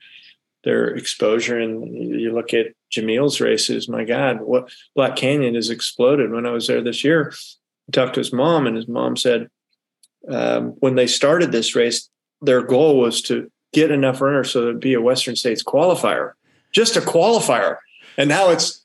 their 0.63 0.87
exposure. 0.95 1.59
And 1.59 1.93
you 1.93 2.33
look 2.33 2.53
at 2.53 2.67
Jamil's 2.91 3.39
races, 3.39 3.87
my 3.87 4.03
God, 4.03 4.41
what 4.41 4.71
Black 4.95 5.15
Canyon 5.15 5.55
has 5.55 5.69
exploded. 5.69 6.31
When 6.31 6.45
I 6.45 6.51
was 6.51 6.67
there 6.67 6.81
this 6.81 7.03
year, 7.03 7.33
talked 7.91 8.15
to 8.15 8.19
his 8.19 8.33
mom, 8.33 8.67
and 8.67 8.75
his 8.75 8.87
mom 8.87 9.15
said 9.15 9.49
um, 10.29 10.69
when 10.79 10.95
they 10.95 11.07
started 11.07 11.51
this 11.51 11.75
race, 11.75 12.09
their 12.41 12.61
goal 12.61 12.99
was 12.99 13.21
to 13.23 13.51
get 13.73 13.91
enough 13.91 14.21
runners 14.21 14.51
so 14.51 14.63
it'd 14.63 14.79
be 14.79 14.93
a 14.93 15.01
Western 15.01 15.35
States 15.35 15.63
qualifier, 15.63 16.33
just 16.71 16.95
a 16.95 17.01
qualifier. 17.01 17.77
And 18.17 18.29
now 18.29 18.49
it's 18.49 18.83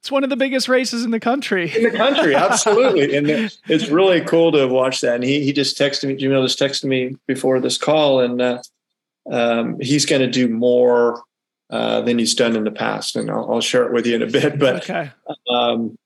it's 0.00 0.10
one 0.10 0.22
of 0.22 0.28
the 0.28 0.36
biggest 0.36 0.68
races 0.68 1.02
in 1.02 1.12
the 1.12 1.20
country. 1.20 1.74
In 1.74 1.82
the 1.82 1.90
country, 1.90 2.34
absolutely, 2.34 3.16
and 3.16 3.30
it's 3.30 3.88
really 3.88 4.20
cool 4.20 4.52
to 4.52 4.66
watch 4.68 5.00
that. 5.00 5.14
And 5.14 5.24
he 5.24 5.42
he 5.42 5.52
just 5.52 5.78
texted 5.78 6.08
me. 6.08 6.14
Jamil 6.14 6.44
just 6.44 6.58
texted 6.58 6.84
me 6.84 7.16
before 7.26 7.58
this 7.58 7.78
call, 7.78 8.20
and 8.20 8.42
uh, 8.42 8.58
um, 9.30 9.80
he's 9.80 10.04
going 10.04 10.20
to 10.20 10.30
do 10.30 10.48
more 10.48 11.22
uh, 11.70 12.02
than 12.02 12.18
he's 12.18 12.34
done 12.34 12.54
in 12.54 12.64
the 12.64 12.70
past, 12.70 13.16
and 13.16 13.30
I'll, 13.30 13.50
I'll, 13.50 13.60
share 13.62 13.86
it 13.86 13.92
with 13.92 14.06
you 14.06 14.16
in 14.16 14.22
a 14.22 14.26
bit. 14.26 14.58
But 14.58 14.76
okay. 14.82 15.10
um, 15.50 15.96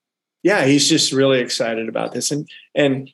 yeah, 0.43 0.64
he's 0.64 0.89
just 0.89 1.12
really 1.12 1.41
excited 1.41 1.89
about 1.89 2.12
this. 2.12 2.30
And 2.30 2.49
and 2.74 3.11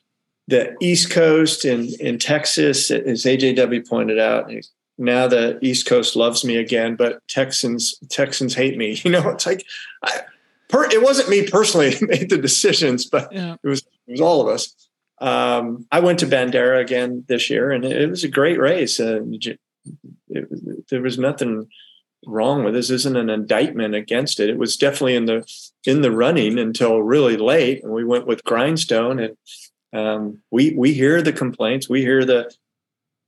the 0.47 0.75
East 0.81 1.09
Coast 1.09 1.65
in 1.65 1.89
in 1.99 2.19
Texas, 2.19 2.91
as 2.91 3.23
AJW 3.23 3.87
pointed 3.87 4.19
out, 4.19 4.51
now 4.97 5.27
the 5.27 5.59
East 5.61 5.87
Coast 5.87 6.15
loves 6.15 6.45
me 6.45 6.57
again, 6.57 6.95
but 6.95 7.27
Texans 7.27 7.95
Texans 8.09 8.53
hate 8.53 8.77
me. 8.77 8.99
You 9.03 9.11
know, 9.11 9.29
it's 9.29 9.45
like 9.45 9.65
I, 10.03 10.21
per, 10.69 10.85
it 10.85 11.01
wasn't 11.01 11.29
me 11.29 11.47
personally 11.47 11.95
who 11.95 12.07
made 12.07 12.29
the 12.29 12.37
decisions, 12.37 13.05
but 13.05 13.31
yeah. 13.31 13.55
it 13.61 13.67
was 13.67 13.79
it 14.07 14.11
was 14.11 14.21
all 14.21 14.41
of 14.41 14.47
us. 14.47 14.73
Um, 15.21 15.87
I 15.91 16.01
went 16.01 16.19
to 16.19 16.27
Bandera 16.27 16.81
again 16.81 17.23
this 17.27 17.49
year, 17.49 17.71
and 17.71 17.85
it, 17.85 18.01
it 18.01 18.09
was 18.09 18.23
a 18.23 18.29
great 18.29 18.59
race. 18.59 18.99
Uh, 18.99 19.21
it, 19.23 19.59
it, 20.29 20.89
there 20.89 21.01
was 21.01 21.17
nothing 21.17 21.67
wrong 22.25 22.63
with 22.63 22.73
this 22.73 22.89
isn't 22.89 23.17
an 23.17 23.29
indictment 23.29 23.95
against 23.95 24.39
it. 24.39 24.49
It 24.49 24.57
was 24.57 24.77
definitely 24.77 25.15
in 25.15 25.25
the 25.25 25.47
in 25.85 26.01
the 26.01 26.11
running 26.11 26.57
until 26.57 27.01
really 27.01 27.37
late, 27.37 27.83
and 27.83 27.93
we 27.93 28.03
went 28.03 28.27
with 28.27 28.43
Grindstone, 28.43 29.19
and 29.19 29.37
um, 29.93 30.41
we 30.51 30.73
we 30.75 30.93
hear 30.93 31.21
the 31.21 31.33
complaints, 31.33 31.89
we 31.89 32.01
hear 32.01 32.25
the 32.25 32.53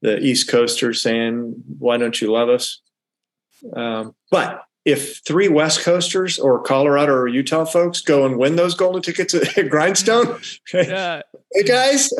the 0.01 0.19
East 0.19 0.49
Coasters 0.49 1.01
saying, 1.01 1.63
"Why 1.79 1.97
don't 1.97 2.19
you 2.19 2.31
love 2.31 2.49
us?" 2.49 2.81
Um, 3.75 4.15
but 4.31 4.63
if 4.88 5.17
three 5.25 5.49
West 5.49 5.81
Coasters 5.81 6.39
or 6.39 6.61
Colorado 6.61 7.11
or 7.11 7.27
Utah 7.27 7.65
folks 7.65 8.01
go 8.01 8.25
and 8.25 8.38
win 8.38 8.55
those 8.55 8.73
golden 8.73 9.01
tickets 9.01 9.33
at 9.33 9.69
Grindstone, 9.69 10.39
yeah. 10.73 11.23
hey 11.53 11.63
guys, 11.63 12.13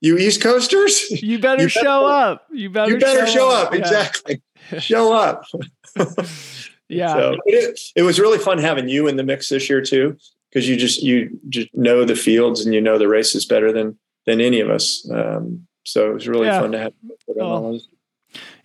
you 0.00 0.16
East 0.16 0.40
Coasters, 0.40 1.10
you 1.10 1.38
better, 1.38 1.62
you 1.62 1.68
better 1.68 1.84
show 1.84 2.06
up. 2.06 2.46
You 2.50 2.70
better, 2.70 2.92
you 2.92 2.98
better 2.98 3.26
show, 3.26 3.34
show 3.34 3.50
up. 3.50 3.66
up. 3.68 3.74
Yeah. 3.74 3.80
Exactly, 3.80 4.42
show 4.78 5.12
up. 5.12 5.44
yeah. 6.88 7.12
So 7.12 7.36
it, 7.46 7.80
it 7.96 8.02
was 8.02 8.18
really 8.20 8.38
fun 8.38 8.58
having 8.58 8.88
you 8.88 9.08
in 9.08 9.16
the 9.16 9.24
mix 9.24 9.48
this 9.48 9.68
year 9.68 9.80
too, 9.80 10.16
because 10.50 10.68
you 10.68 10.76
just 10.76 11.02
you 11.02 11.38
just 11.48 11.68
know 11.74 12.04
the 12.04 12.16
fields 12.16 12.64
and 12.64 12.74
you 12.74 12.80
know 12.80 12.98
the 12.98 13.08
races 13.08 13.44
better 13.44 13.72
than 13.72 13.98
than 14.26 14.40
any 14.40 14.60
of 14.60 14.70
us. 14.70 15.08
Um, 15.12 15.66
so 15.84 16.10
it 16.10 16.14
was 16.14 16.28
really 16.28 16.46
yeah. 16.46 16.60
fun 16.60 16.72
to 16.72 16.78
have. 16.78 16.92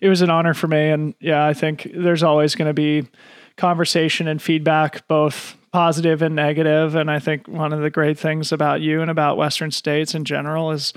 It 0.00 0.08
was 0.08 0.20
an 0.20 0.30
honor 0.30 0.54
for 0.54 0.68
me, 0.68 0.90
and 0.90 1.14
yeah, 1.20 1.46
I 1.46 1.54
think 1.54 1.90
there's 1.94 2.22
always 2.22 2.54
going 2.54 2.68
to 2.68 2.74
be 2.74 3.08
conversation 3.56 4.28
and 4.28 4.40
feedback, 4.40 5.06
both 5.08 5.56
positive 5.72 6.22
and 6.22 6.34
negative. 6.34 6.94
And 6.94 7.10
I 7.10 7.18
think 7.18 7.48
one 7.48 7.72
of 7.72 7.80
the 7.80 7.90
great 7.90 8.18
things 8.18 8.52
about 8.52 8.80
you 8.80 9.00
and 9.00 9.10
about 9.10 9.36
Western 9.36 9.70
states 9.70 10.14
in 10.14 10.24
general 10.24 10.70
is 10.70 10.92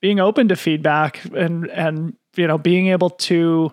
being 0.00 0.20
open 0.20 0.48
to 0.48 0.56
feedback 0.56 1.24
and 1.34 1.68
and 1.70 2.14
you 2.36 2.46
know 2.46 2.58
being 2.58 2.88
able 2.88 3.10
to 3.10 3.72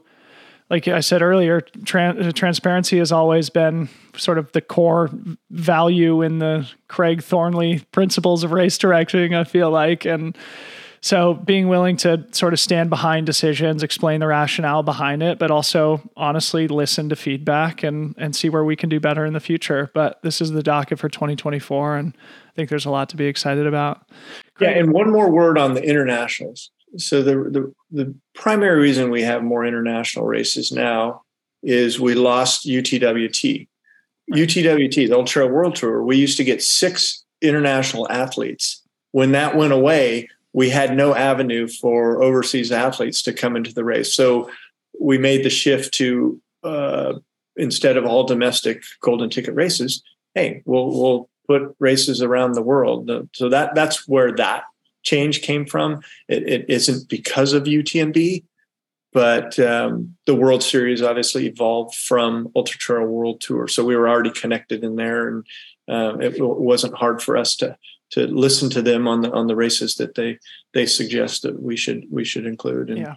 like 0.69 0.87
I 0.87 1.01
said 1.01 1.21
earlier, 1.21 1.61
tran- 1.61 2.33
transparency 2.33 2.97
has 2.97 3.11
always 3.11 3.49
been 3.49 3.87
sort 4.17 4.37
of 4.37 4.51
the 4.53 4.61
core 4.61 5.09
value 5.51 6.21
in 6.21 6.39
the 6.39 6.67
Craig 6.87 7.21
Thornley 7.21 7.85
principles 7.91 8.43
of 8.43 8.51
race 8.51 8.77
directing, 8.77 9.35
I 9.35 9.43
feel 9.43 9.69
like. 9.69 10.05
And 10.05 10.35
so 11.01 11.35
being 11.35 11.67
willing 11.67 11.97
to 11.97 12.25
sort 12.31 12.53
of 12.53 12.59
stand 12.59 12.89
behind 12.89 13.27
decisions, 13.27 13.83
explain 13.83 14.21
the 14.21 14.27
rationale 14.27 14.81
behind 14.81 15.21
it, 15.21 15.37
but 15.37 15.51
also 15.51 16.01
honestly 16.17 16.67
listen 16.67 17.09
to 17.09 17.15
feedback 17.15 17.83
and, 17.83 18.15
and 18.17 18.35
see 18.35 18.49
where 18.49 18.63
we 18.63 18.75
can 18.75 18.89
do 18.89 18.99
better 18.99 19.23
in 19.23 19.33
the 19.33 19.39
future. 19.39 19.91
But 19.93 20.19
this 20.23 20.41
is 20.41 20.49
the 20.49 20.63
docket 20.63 20.97
for 20.97 21.09
2024. 21.09 21.97
And 21.97 22.17
I 22.17 22.51
think 22.55 22.69
there's 22.69 22.87
a 22.87 22.89
lot 22.89 23.09
to 23.09 23.17
be 23.17 23.25
excited 23.25 23.67
about. 23.67 24.01
Yeah. 24.59 24.69
And 24.69 24.91
one 24.91 25.11
more 25.11 25.29
word 25.29 25.59
on 25.59 25.75
the 25.75 25.83
internationals 25.83 26.71
so 26.97 27.21
the, 27.21 27.35
the, 27.35 27.73
the 27.91 28.15
primary 28.33 28.79
reason 28.81 29.09
we 29.09 29.21
have 29.21 29.43
more 29.43 29.65
international 29.65 30.25
races 30.25 30.71
now 30.71 31.23
is 31.63 31.99
we 31.99 32.13
lost 32.13 32.67
UTWT. 32.67 33.67
UTWT, 34.33 35.07
the 35.07 35.15
Ultra 35.15 35.47
World 35.47 35.75
Tour, 35.75 36.03
we 36.03 36.17
used 36.17 36.37
to 36.37 36.43
get 36.43 36.63
six 36.63 37.23
international 37.41 38.09
athletes. 38.11 38.81
When 39.11 39.31
that 39.33 39.55
went 39.55 39.73
away, 39.73 40.29
we 40.53 40.69
had 40.69 40.95
no 40.95 41.13
avenue 41.13 41.67
for 41.67 42.23
overseas 42.23 42.71
athletes 42.71 43.21
to 43.23 43.33
come 43.33 43.55
into 43.55 43.73
the 43.73 43.83
race. 43.83 44.13
So 44.13 44.49
we 44.99 45.17
made 45.17 45.43
the 45.43 45.49
shift 45.49 45.93
to 45.95 46.41
uh, 46.63 47.13
instead 47.55 47.97
of 47.97 48.05
all 48.05 48.23
domestic 48.23 48.83
golden 49.01 49.29
ticket 49.29 49.53
races, 49.53 50.01
hey, 50.33 50.61
we'll 50.65 50.87
we'll 50.87 51.29
put 51.47 51.75
races 51.79 52.21
around 52.21 52.53
the 52.53 52.61
world. 52.61 53.09
So 53.33 53.49
that 53.49 53.75
that's 53.75 54.07
where 54.07 54.31
that 54.35 54.63
change 55.05 55.41
came 55.41 55.65
from. 55.65 56.01
It, 56.27 56.43
it 56.49 56.65
isn't 56.69 57.07
because 57.07 57.53
of 57.53 57.63
UTMB, 57.63 58.43
but 59.13 59.57
um, 59.59 60.17
the 60.25 60.35
World 60.35 60.61
Series 60.61 61.01
obviously 61.01 61.47
evolved 61.47 61.95
from 61.95 62.51
Ultra 62.55 62.77
Trail 62.77 63.05
World 63.05 63.39
Tour, 63.39 63.69
so 63.69 63.85
we 63.85 63.95
were 63.95 64.09
already 64.09 64.31
connected 64.31 64.83
in 64.83 64.97
there, 64.97 65.29
and 65.29 65.45
uh, 65.87 66.17
it, 66.17 66.35
it, 66.35 66.43
wasn't 66.43 66.95
hard 66.95 67.21
for 67.21 67.37
us 67.37 67.55
to 67.57 67.77
to 68.11 68.27
listen 68.27 68.69
to 68.71 68.81
them 68.81 69.07
on 69.07 69.21
the 69.21 69.31
on 69.31 69.47
the 69.47 69.55
races 69.55 69.95
that 69.95 70.15
they 70.15 70.37
they 70.73 70.85
suggest 70.85 71.43
that 71.43 71.61
we 71.61 71.77
should 71.77 72.05
we 72.11 72.25
should 72.25 72.45
include. 72.45 72.89
And 72.89 73.15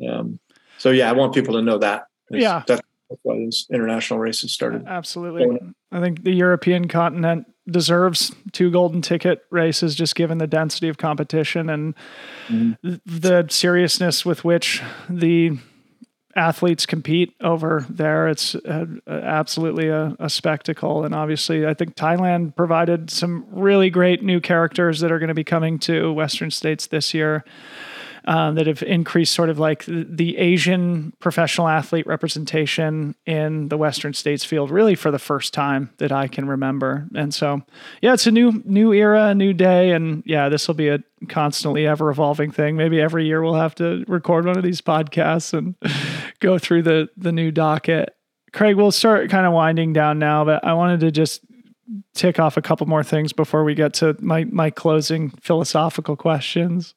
yeah. 0.00 0.12
Um, 0.12 0.40
so 0.78 0.90
yeah, 0.90 1.08
I 1.08 1.12
want 1.12 1.34
people 1.34 1.54
to 1.54 1.62
know 1.62 1.78
that. 1.78 2.06
yeah, 2.30 2.64
that's 2.66 2.82
why 3.22 3.36
these 3.36 3.66
international 3.70 4.18
races 4.18 4.52
started. 4.52 4.84
Absolutely, 4.86 5.60
I 5.92 6.00
think 6.00 6.24
the 6.24 6.34
European 6.34 6.88
continent 6.88 7.46
deserves 7.68 8.34
two 8.52 8.70
golden 8.70 9.02
ticket 9.02 9.44
races 9.50 9.94
just 9.94 10.14
given 10.14 10.38
the 10.38 10.46
density 10.46 10.88
of 10.88 10.98
competition 10.98 11.68
and 11.68 11.94
mm-hmm. 12.48 12.94
the 13.04 13.46
seriousness 13.48 14.24
with 14.24 14.44
which 14.44 14.82
the 15.08 15.58
athletes 16.36 16.84
compete 16.84 17.34
over 17.40 17.86
there. 17.88 18.28
It's 18.28 18.54
absolutely 19.08 19.88
a, 19.88 20.14
a, 20.18 20.28
spectacle. 20.28 21.04
And 21.04 21.14
obviously 21.14 21.66
i 21.66 21.72
think 21.72 21.94
thailand 21.94 22.54
provided 22.54 23.10
some 23.10 23.46
really 23.50 23.90
great 23.90 24.22
new 24.22 24.40
characters 24.40 25.00
that 25.00 25.10
are 25.10 25.18
going 25.18 25.28
to 25.28 25.34
be 25.34 25.44
coming 25.44 25.78
to 25.78 26.12
western 26.12 26.50
states 26.50 26.86
this 26.86 27.14
year 27.14 27.44
um, 28.26 28.56
that 28.56 28.66
have 28.66 28.82
increased 28.82 29.32
sort 29.32 29.50
of 29.50 29.58
like 29.58 29.84
the 29.86 30.36
Asian 30.36 31.12
professional 31.20 31.68
athlete 31.68 32.06
representation 32.06 33.14
in 33.24 33.68
the 33.68 33.76
Western 33.76 34.14
States 34.14 34.44
field 34.44 34.70
really 34.70 34.94
for 34.94 35.10
the 35.10 35.18
first 35.18 35.54
time 35.54 35.90
that 35.98 36.10
I 36.10 36.26
can 36.26 36.48
remember. 36.48 37.06
And 37.14 37.32
so, 37.32 37.62
yeah, 38.02 38.14
it's 38.14 38.26
a 38.26 38.32
new 38.32 38.62
new 38.64 38.92
era, 38.92 39.28
a 39.28 39.34
new 39.34 39.52
day, 39.52 39.92
and 39.92 40.22
yeah, 40.26 40.48
this 40.48 40.66
will 40.66 40.74
be 40.74 40.88
a 40.88 40.98
constantly 41.28 41.86
ever 41.86 42.10
evolving 42.10 42.50
thing. 42.50 42.76
Maybe 42.76 43.00
every 43.00 43.26
year 43.26 43.42
we'll 43.42 43.54
have 43.54 43.74
to 43.76 44.04
record 44.08 44.44
one 44.44 44.58
of 44.58 44.64
these 44.64 44.80
podcasts 44.80 45.54
and 45.54 45.76
go 46.40 46.58
through 46.58 46.82
the 46.82 47.08
the 47.16 47.32
new 47.32 47.52
docket. 47.52 48.14
Craig, 48.52 48.76
we'll 48.76 48.92
start 48.92 49.30
kind 49.30 49.46
of 49.46 49.52
winding 49.52 49.92
down 49.92 50.18
now, 50.18 50.44
but 50.44 50.64
I 50.64 50.72
wanted 50.72 51.00
to 51.00 51.10
just 51.10 51.42
tick 52.14 52.40
off 52.40 52.56
a 52.56 52.62
couple 52.62 52.86
more 52.86 53.04
things 53.04 53.32
before 53.32 53.62
we 53.62 53.74
get 53.74 53.94
to 53.94 54.16
my 54.20 54.44
my 54.44 54.70
closing 54.70 55.30
philosophical 55.30 56.16
questions. 56.16 56.94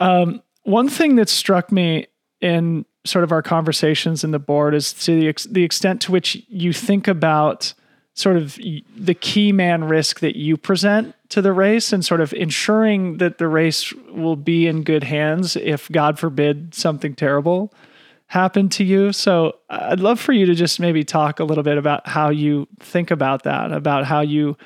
Um, 0.00 0.42
one 0.64 0.88
thing 0.88 1.16
that 1.16 1.28
struck 1.28 1.70
me 1.70 2.06
in 2.40 2.84
sort 3.04 3.24
of 3.24 3.32
our 3.32 3.42
conversations 3.42 4.24
in 4.24 4.30
the 4.30 4.38
board 4.38 4.74
is 4.74 4.92
to 4.92 5.18
the 5.18 5.28
ex- 5.28 5.44
the 5.44 5.62
extent 5.62 6.00
to 6.02 6.12
which 6.12 6.42
you 6.48 6.72
think 6.72 7.06
about 7.06 7.74
sort 8.14 8.36
of 8.36 8.58
the 8.96 9.14
key 9.14 9.52
man 9.52 9.84
risk 9.84 10.20
that 10.20 10.36
you 10.36 10.56
present 10.56 11.14
to 11.28 11.42
the 11.42 11.52
race 11.52 11.92
and 11.92 12.04
sort 12.04 12.20
of 12.20 12.32
ensuring 12.32 13.18
that 13.18 13.38
the 13.38 13.48
race 13.48 13.92
will 14.12 14.36
be 14.36 14.66
in 14.66 14.82
good 14.84 15.04
hands 15.04 15.56
if 15.56 15.90
god 15.90 16.18
forbid 16.18 16.74
something 16.74 17.14
terrible 17.14 17.72
happened 18.28 18.72
to 18.72 18.84
you. 18.84 19.12
So 19.12 19.56
i'd 19.68 20.00
love 20.00 20.18
for 20.18 20.32
you 20.32 20.46
to 20.46 20.54
just 20.54 20.80
maybe 20.80 21.04
talk 21.04 21.40
a 21.40 21.44
little 21.44 21.64
bit 21.64 21.76
about 21.76 22.06
how 22.06 22.30
you 22.30 22.68
think 22.80 23.10
about 23.10 23.42
that 23.42 23.72
about 23.72 24.04
how 24.04 24.20
you 24.20 24.56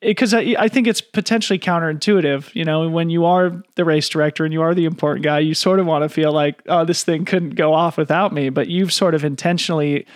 because 0.00 0.34
I, 0.34 0.54
I 0.58 0.68
think 0.68 0.86
it's 0.86 1.00
potentially 1.00 1.58
counterintuitive. 1.58 2.54
You 2.54 2.64
know, 2.64 2.88
when 2.88 3.10
you 3.10 3.24
are 3.24 3.62
the 3.76 3.84
race 3.84 4.08
director 4.08 4.44
and 4.44 4.52
you 4.52 4.62
are 4.62 4.74
the 4.74 4.84
important 4.84 5.24
guy, 5.24 5.40
you 5.40 5.54
sort 5.54 5.80
of 5.80 5.86
want 5.86 6.02
to 6.02 6.08
feel 6.08 6.32
like, 6.32 6.62
oh, 6.66 6.84
this 6.84 7.04
thing 7.04 7.24
couldn't 7.24 7.54
go 7.54 7.74
off 7.74 7.96
without 7.96 8.32
me. 8.32 8.48
But 8.48 8.68
you've 8.68 8.92
sort 8.92 9.14
of 9.14 9.24
intentionally 9.24 10.06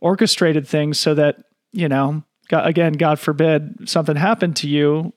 orchestrated 0.00 0.66
things 0.66 0.98
so 0.98 1.14
that, 1.14 1.44
you 1.72 1.88
know, 1.88 2.24
God, 2.48 2.66
again, 2.66 2.94
God 2.94 3.18
forbid 3.18 3.88
something 3.88 4.16
happened 4.16 4.56
to 4.56 4.68
you, 4.68 5.12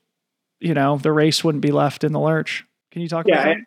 you 0.60 0.74
know, 0.74 0.96
the 0.98 1.12
race 1.12 1.42
wouldn't 1.44 1.62
be 1.62 1.72
left 1.72 2.04
in 2.04 2.12
the 2.12 2.20
lurch. 2.20 2.64
Can 2.92 3.02
you 3.02 3.08
talk 3.08 3.26
yeah, 3.26 3.34
about 3.34 3.44
that? 3.56 3.64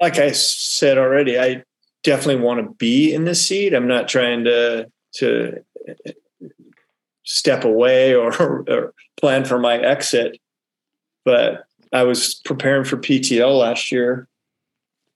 like 0.00 0.18
I 0.18 0.32
said 0.32 0.98
already, 0.98 1.38
I 1.38 1.62
definitely 2.04 2.42
want 2.42 2.64
to 2.64 2.74
be 2.74 3.12
in 3.12 3.24
this 3.24 3.46
seat. 3.46 3.74
I'm 3.74 3.88
not 3.88 4.08
trying 4.08 4.44
to 4.44 4.90
to 5.14 5.64
step 7.28 7.62
away 7.64 8.14
or, 8.14 8.32
or 8.40 8.94
plan 9.16 9.44
for 9.44 9.58
my 9.58 9.78
exit. 9.78 10.40
But 11.24 11.64
I 11.92 12.02
was 12.02 12.34
preparing 12.44 12.84
for 12.84 12.96
PTL 12.96 13.58
last 13.58 13.92
year, 13.92 14.26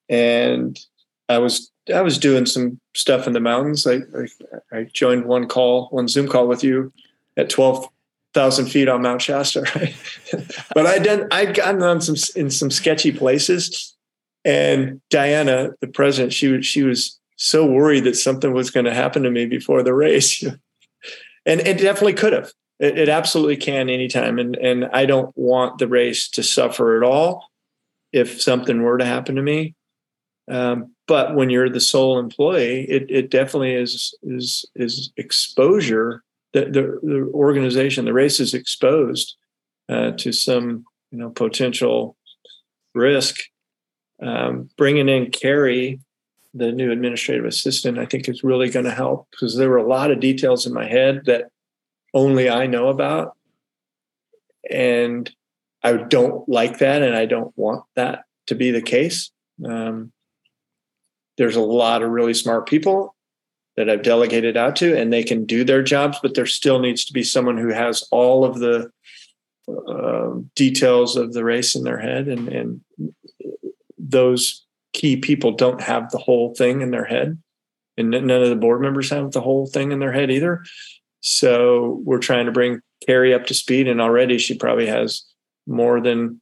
and 0.09 0.79
I 1.29 1.39
was 1.39 1.71
I 1.93 2.03
was 2.03 2.19
doing 2.19 2.47
some 2.47 2.79
stuff 2.95 3.27
in 3.27 3.33
the 3.33 3.41
mountains. 3.41 3.87
I 3.87 4.01
I, 4.73 4.79
I 4.79 4.85
joined 4.93 5.25
one 5.25 5.49
call, 5.49 5.89
one 5.89 6.09
Zoom 6.09 6.29
call 6.29 6.47
with 6.47 6.63
you 6.63 6.93
at 7.37 7.49
twelve 7.49 7.89
thousand 8.35 8.67
feet 8.67 8.89
on 8.89 9.03
Mount 9.03 9.23
Shasta, 9.23 9.63
right? 9.77 9.95
but 10.75 10.87
I 10.87 10.99
done 10.99 11.29
I'd 11.31 11.55
gotten 11.55 11.83
on 11.83 12.01
some 12.01 12.17
in 12.37 12.51
some 12.51 12.71
sketchy 12.71 13.13
places, 13.13 13.97
and 14.45 15.01
Diana, 15.09 15.71
the 15.81 15.89
president, 15.89 16.35
she 16.35 16.61
she 16.63 16.83
was 16.83 17.19
so 17.37 17.65
worried 17.65 18.05
that 18.05 18.17
something 18.17 18.53
was 18.53 18.71
going 18.71 18.85
to 18.85 18.95
happen 18.95 19.23
to 19.23 19.31
me 19.31 19.47
before 19.47 19.83
the 19.83 19.95
race 19.95 20.45
and 21.47 21.61
it 21.61 21.79
definitely 21.79 22.15
could 22.15 22.33
have. 22.33 22.53
It, 22.79 22.99
it 22.99 23.09
absolutely 23.09 23.57
can 23.57 23.89
anytime, 23.89 24.39
and 24.39 24.57
and 24.57 24.87
I 24.87 25.07
don't 25.07 25.37
want 25.37 25.79
the 25.79 25.89
race 25.89 26.29
to 26.31 26.43
suffer 26.43 26.97
at 26.97 27.03
all 27.03 27.49
if 28.13 28.41
something 28.41 28.83
were 28.83 28.99
to 28.99 29.05
happen 29.05 29.37
to 29.37 29.43
me. 29.43 29.75
Um, 30.51 30.95
but 31.07 31.35
when 31.35 31.51
you're 31.51 31.71
the 31.71 31.81
sole 31.81 32.19
employee, 32.19 32.85
it, 32.89 33.11
it 33.11 33.31
definitely 33.31 33.75
is 33.75 34.15
is 34.23 34.65
is 34.75 35.13
exposure. 35.17 36.23
The, 36.53 36.67
the, 36.67 37.01
the 37.03 37.31
organization, 37.33 38.05
the 38.05 38.13
race 38.13 38.39
is 38.39 38.53
exposed 38.53 39.37
uh, 39.89 40.11
to 40.13 40.33
some 40.33 40.85
you 41.11 41.19
know 41.19 41.31
potential 41.31 42.17
risk. 42.95 43.37
Um, 44.21 44.71
bringing 44.77 45.09
in 45.09 45.33
Carrie 45.33 46.01
the 46.55 46.73
new 46.73 46.91
administrative 46.93 47.45
assistant, 47.45 47.99
I 47.99 48.07
think 48.07 48.29
is 48.29 48.45
really 48.45 48.69
going 48.69 48.85
to 48.85 48.93
help 48.93 49.29
because 49.31 49.57
there 49.57 49.71
were 49.71 49.79
a 49.79 49.87
lot 49.87 50.11
of 50.11 50.21
details 50.21 50.67
in 50.67 50.75
my 50.75 50.87
head 50.87 51.25
that 51.27 51.51
only 52.13 52.51
I 52.51 52.67
know 52.67 52.89
about. 52.89 53.37
And 54.71 55.31
I 55.83 55.95
don't 55.95 56.49
like 56.49 56.79
that. 56.79 57.03
And 57.03 57.17
I 57.17 57.27
don't 57.27 57.57
want 57.57 57.85
that 57.97 58.25
to 58.47 58.55
be 58.55 58.71
the 58.71 58.83
case. 58.83 59.31
Um, 59.65 60.13
there's 61.39 61.57
a 61.57 61.61
lot 61.61 62.03
of 62.03 62.11
really 62.11 62.35
smart 62.35 62.69
people 62.69 63.15
that 63.77 63.89
I've 63.89 64.03
delegated 64.03 64.57
out 64.57 64.77
to, 64.77 64.97
and 64.97 65.11
they 65.11 65.25
can 65.25 65.47
do 65.47 65.65
their 65.65 65.83
jobs, 65.83 66.19
but 66.23 66.35
there 66.35 66.47
still 66.47 66.79
needs 66.79 67.07
to 67.07 67.13
be 67.15 67.23
someone 67.23 67.57
who 67.57 67.71
has 67.71 68.07
all 68.11 68.45
of 68.45 68.59
the 68.59 68.91
uh, 69.67 70.35
details 70.55 71.17
of 71.17 71.33
the 71.33 71.43
race 71.43 71.75
in 71.75 71.83
their 71.83 71.99
head. 71.99 72.29
And, 72.29 72.49
and 72.49 72.81
those 73.99 74.67
key 74.93 75.17
people 75.17 75.53
don't 75.53 75.81
have 75.81 76.11
the 76.11 76.19
whole 76.19 76.55
thing 76.55 76.81
in 76.81 76.91
their 76.91 77.05
head. 77.05 77.41
And 77.97 78.11
none 78.11 78.31
of 78.31 78.49
the 78.49 78.57
board 78.57 78.81
members 78.81 79.11
have 79.11 79.33
the 79.33 79.41
whole 79.41 79.67
thing 79.67 79.93
in 79.93 79.99
their 79.99 80.13
head 80.13 80.31
either. 80.31 80.65
So 81.21 82.01
we're 82.05 82.19
trying 82.19 82.47
to 82.47 82.53
bring 82.53 82.81
carrie 83.07 83.35
up 83.35 83.47
to 83.47 83.55
speed 83.55 83.89
and 83.89 84.01
already 84.01 84.39
she 84.39 84.57
probably 84.57 84.87
has 84.87 85.25
more 85.67 86.01
than 86.01 86.41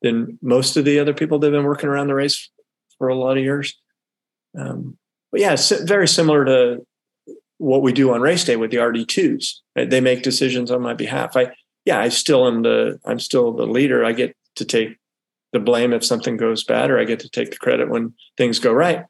than 0.00 0.38
most 0.42 0.76
of 0.76 0.84
the 0.84 0.98
other 0.98 1.14
people 1.14 1.38
that 1.38 1.46
have 1.46 1.52
been 1.52 1.66
working 1.66 1.88
around 1.88 2.08
the 2.08 2.14
race 2.14 2.50
for 2.98 3.08
a 3.08 3.14
lot 3.14 3.36
of 3.36 3.42
years. 3.42 3.74
Um, 4.58 4.96
but 5.30 5.40
yeah 5.40 5.52
it's 5.52 5.70
very 5.82 6.06
similar 6.06 6.44
to 6.44 6.86
what 7.58 7.82
we 7.82 7.92
do 7.92 8.12
on 8.12 8.20
race 8.20 8.44
day 8.44 8.56
with 8.56 8.70
the 8.70 8.76
rd2s 8.76 9.54
right? 9.76 9.88
they 9.88 10.00
make 10.00 10.22
decisions 10.22 10.70
on 10.70 10.82
my 10.82 10.94
behalf. 10.94 11.36
I 11.36 11.52
yeah 11.84 12.00
i 12.00 12.08
still 12.08 12.46
am 12.46 12.62
the 12.62 13.00
i'm 13.04 13.18
still 13.18 13.52
the 13.52 13.66
leader. 13.66 14.04
I 14.04 14.12
get 14.12 14.36
to 14.56 14.64
take 14.64 14.98
the 15.52 15.60
blame 15.60 15.92
if 15.92 16.04
something 16.04 16.36
goes 16.36 16.64
bad, 16.64 16.90
or 16.90 16.98
I 16.98 17.04
get 17.04 17.20
to 17.20 17.28
take 17.28 17.50
the 17.50 17.56
credit 17.56 17.88
when 17.88 18.14
things 18.36 18.58
go 18.58 18.72
right. 18.72 19.04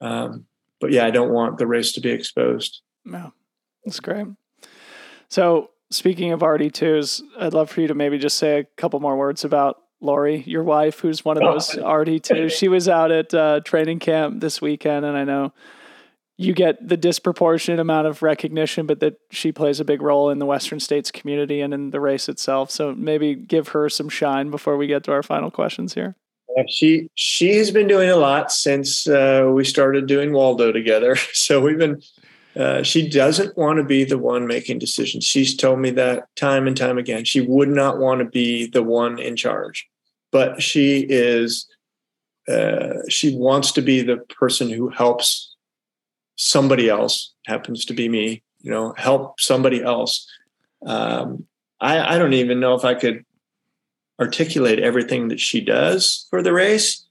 Um, 0.00 0.46
but 0.80 0.92
yeah, 0.92 1.06
I 1.06 1.10
don't 1.10 1.32
want 1.32 1.58
the 1.58 1.66
race 1.66 1.92
to 1.92 2.00
be 2.00 2.10
exposed. 2.10 2.82
No, 3.04 3.32
that's 3.84 4.00
great. 4.00 4.26
So 5.28 5.70
speaking 5.90 6.32
of 6.32 6.40
RD2s, 6.40 7.22
I'd 7.38 7.54
love 7.54 7.70
for 7.70 7.80
you 7.80 7.88
to 7.88 7.94
maybe 7.94 8.18
just 8.18 8.36
say 8.36 8.60
a 8.60 8.64
couple 8.76 9.00
more 9.00 9.16
words 9.16 9.44
about 9.44 9.78
Lori, 10.00 10.42
your 10.46 10.62
wife, 10.62 11.00
who's 11.00 11.24
one 11.24 11.36
of 11.36 11.42
oh. 11.42 11.52
those 11.52 11.70
RD2s. 11.70 12.52
She 12.52 12.68
was 12.68 12.88
out 12.88 13.10
at 13.10 13.32
uh, 13.32 13.60
training 13.64 13.98
camp 13.98 14.40
this 14.40 14.60
weekend, 14.60 15.04
and 15.04 15.16
I 15.16 15.24
know 15.24 15.52
you 16.38 16.52
get 16.52 16.86
the 16.86 16.96
disproportionate 16.96 17.80
amount 17.80 18.06
of 18.06 18.22
recognition, 18.22 18.86
but 18.86 19.00
that 19.00 19.18
she 19.30 19.52
plays 19.52 19.80
a 19.80 19.84
big 19.84 20.02
role 20.02 20.28
in 20.28 20.38
the 20.38 20.46
Western 20.46 20.80
States 20.80 21.10
community 21.10 21.60
and 21.60 21.72
in 21.72 21.90
the 21.90 22.00
race 22.00 22.28
itself. 22.28 22.70
So 22.70 22.94
maybe 22.94 23.34
give 23.34 23.68
her 23.68 23.88
some 23.88 24.08
shine 24.10 24.50
before 24.50 24.76
we 24.76 24.86
get 24.86 25.02
to 25.04 25.12
our 25.12 25.22
final 25.22 25.50
questions 25.50 25.94
here. 25.94 26.14
she 26.68 27.08
she 27.14 27.56
has 27.56 27.70
been 27.70 27.88
doing 27.88 28.10
a 28.10 28.16
lot 28.16 28.52
since 28.52 29.08
uh, 29.08 29.50
we 29.50 29.64
started 29.64 30.06
doing 30.06 30.32
Waldo 30.32 30.72
together. 30.72 31.16
So 31.32 31.60
we've 31.60 31.78
been. 31.78 32.02
Uh, 32.54 32.82
she 32.82 33.06
doesn't 33.06 33.54
want 33.58 33.76
to 33.76 33.84
be 33.84 34.02
the 34.02 34.16
one 34.16 34.46
making 34.46 34.78
decisions. 34.78 35.24
She's 35.24 35.54
told 35.54 35.78
me 35.78 35.90
that 35.90 36.34
time 36.36 36.66
and 36.66 36.74
time 36.74 36.96
again. 36.96 37.26
She 37.26 37.42
would 37.42 37.68
not 37.68 37.98
want 37.98 38.20
to 38.20 38.24
be 38.24 38.66
the 38.66 38.82
one 38.82 39.18
in 39.18 39.36
charge, 39.36 39.86
but 40.32 40.62
she 40.62 41.06
is. 41.08 41.66
Uh, 42.48 43.02
she 43.08 43.36
wants 43.36 43.72
to 43.72 43.82
be 43.82 44.02
the 44.02 44.18
person 44.38 44.70
who 44.70 44.88
helps 44.88 45.55
somebody 46.36 46.88
else 46.88 47.32
happens 47.46 47.84
to 47.84 47.94
be 47.94 48.08
me 48.08 48.42
you 48.66 48.72
know 48.72 48.92
help 48.96 49.40
somebody 49.40 49.80
else. 49.80 50.28
Um, 50.84 51.46
I, 51.80 52.16
I 52.16 52.18
don't 52.18 52.32
even 52.32 52.58
know 52.58 52.74
if 52.74 52.84
i 52.84 52.94
could 52.94 53.24
articulate 54.20 54.80
everything 54.80 55.28
that 55.28 55.40
she 55.40 55.60
does 55.60 56.26
for 56.30 56.42
the 56.42 56.52
race. 56.52 57.06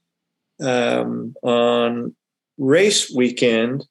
Um, 0.60 1.34
on 1.42 2.14
race 2.58 3.10
weekend 3.14 3.86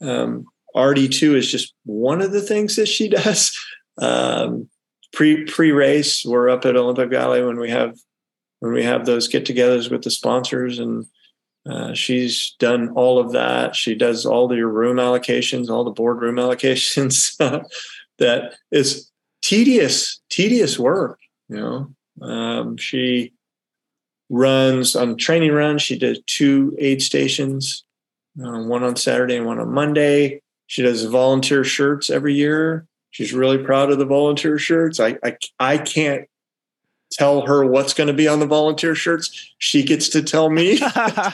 um, 0.00 0.46
rd2 0.74 1.34
is 1.34 1.50
just 1.50 1.74
one 1.84 2.22
of 2.22 2.32
the 2.32 2.40
things 2.42 2.76
that 2.76 2.86
she 2.86 3.08
does. 3.22 3.58
Um, 3.98 4.68
pre 5.12 5.44
pre 5.44 5.70
race 5.72 6.24
we're 6.26 6.50
up 6.50 6.64
at 6.64 6.76
olympic 6.76 7.08
valley 7.08 7.44
when 7.44 7.58
we 7.58 7.70
have 7.70 7.96
when 8.60 8.72
we 8.72 8.82
have 8.82 9.06
those 9.06 9.28
get-togethers 9.28 9.90
with 9.90 10.02
the 10.02 10.10
sponsors 10.10 10.78
and 10.78 11.06
uh, 11.66 11.94
she's 11.94 12.54
done 12.58 12.90
all 12.90 13.18
of 13.18 13.32
that. 13.32 13.74
She 13.74 13.94
does 13.94 14.26
all 14.26 14.48
the 14.48 14.60
room 14.66 14.96
allocations, 14.96 15.70
all 15.70 15.84
the 15.84 15.90
boardroom 15.90 16.36
allocations. 16.38 17.36
that 18.18 18.54
is 18.70 19.10
tedious, 19.42 20.20
tedious 20.30 20.78
work. 20.78 21.18
You 21.48 21.56
know, 21.56 22.26
um, 22.26 22.76
she 22.76 23.32
runs 24.28 24.94
on 24.96 25.16
training 25.16 25.52
runs. 25.52 25.82
She 25.82 25.98
did 25.98 26.22
two 26.26 26.74
aid 26.78 27.02
stations, 27.02 27.84
uh, 28.42 28.62
one 28.62 28.82
on 28.82 28.96
Saturday 28.96 29.36
and 29.36 29.46
one 29.46 29.58
on 29.58 29.72
Monday. 29.72 30.40
She 30.66 30.82
does 30.82 31.04
volunteer 31.04 31.64
shirts 31.64 32.10
every 32.10 32.34
year. 32.34 32.86
She's 33.10 33.32
really 33.32 33.58
proud 33.58 33.90
of 33.90 33.98
the 33.98 34.06
volunteer 34.06 34.58
shirts. 34.58 34.98
I 34.98 35.16
I, 35.22 35.36
I 35.60 35.78
can't 35.78 36.28
tell 37.14 37.46
her 37.46 37.64
what's 37.64 37.94
going 37.94 38.08
to 38.08 38.12
be 38.12 38.28
on 38.28 38.40
the 38.40 38.46
volunteer 38.46 38.94
shirts. 38.94 39.52
She 39.58 39.82
gets 39.82 40.08
to 40.10 40.22
tell 40.22 40.50
me, 40.50 40.80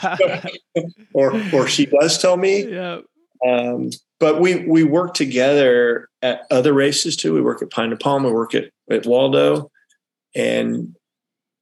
or 1.15 1.33
or 1.53 1.67
she 1.67 1.87
does 1.87 2.19
tell 2.19 2.37
me. 2.37 2.67
Yeah. 2.67 3.01
Um, 3.47 3.91
but 4.19 4.41
we 4.41 4.67
we 4.67 4.85
work 4.85 5.15
together 5.15 6.09
at 6.23 6.43
other 6.51 6.73
races 6.73 7.17
too. 7.17 7.33
We 7.33 7.41
work 7.41 7.63
at 7.63 7.71
Pine 7.71 7.91
to 7.91 7.97
Palm. 7.97 8.25
We 8.25 8.33
work 8.33 8.55
at 8.55 8.71
at 8.91 9.07
Waldo, 9.07 9.71
and 10.35 10.95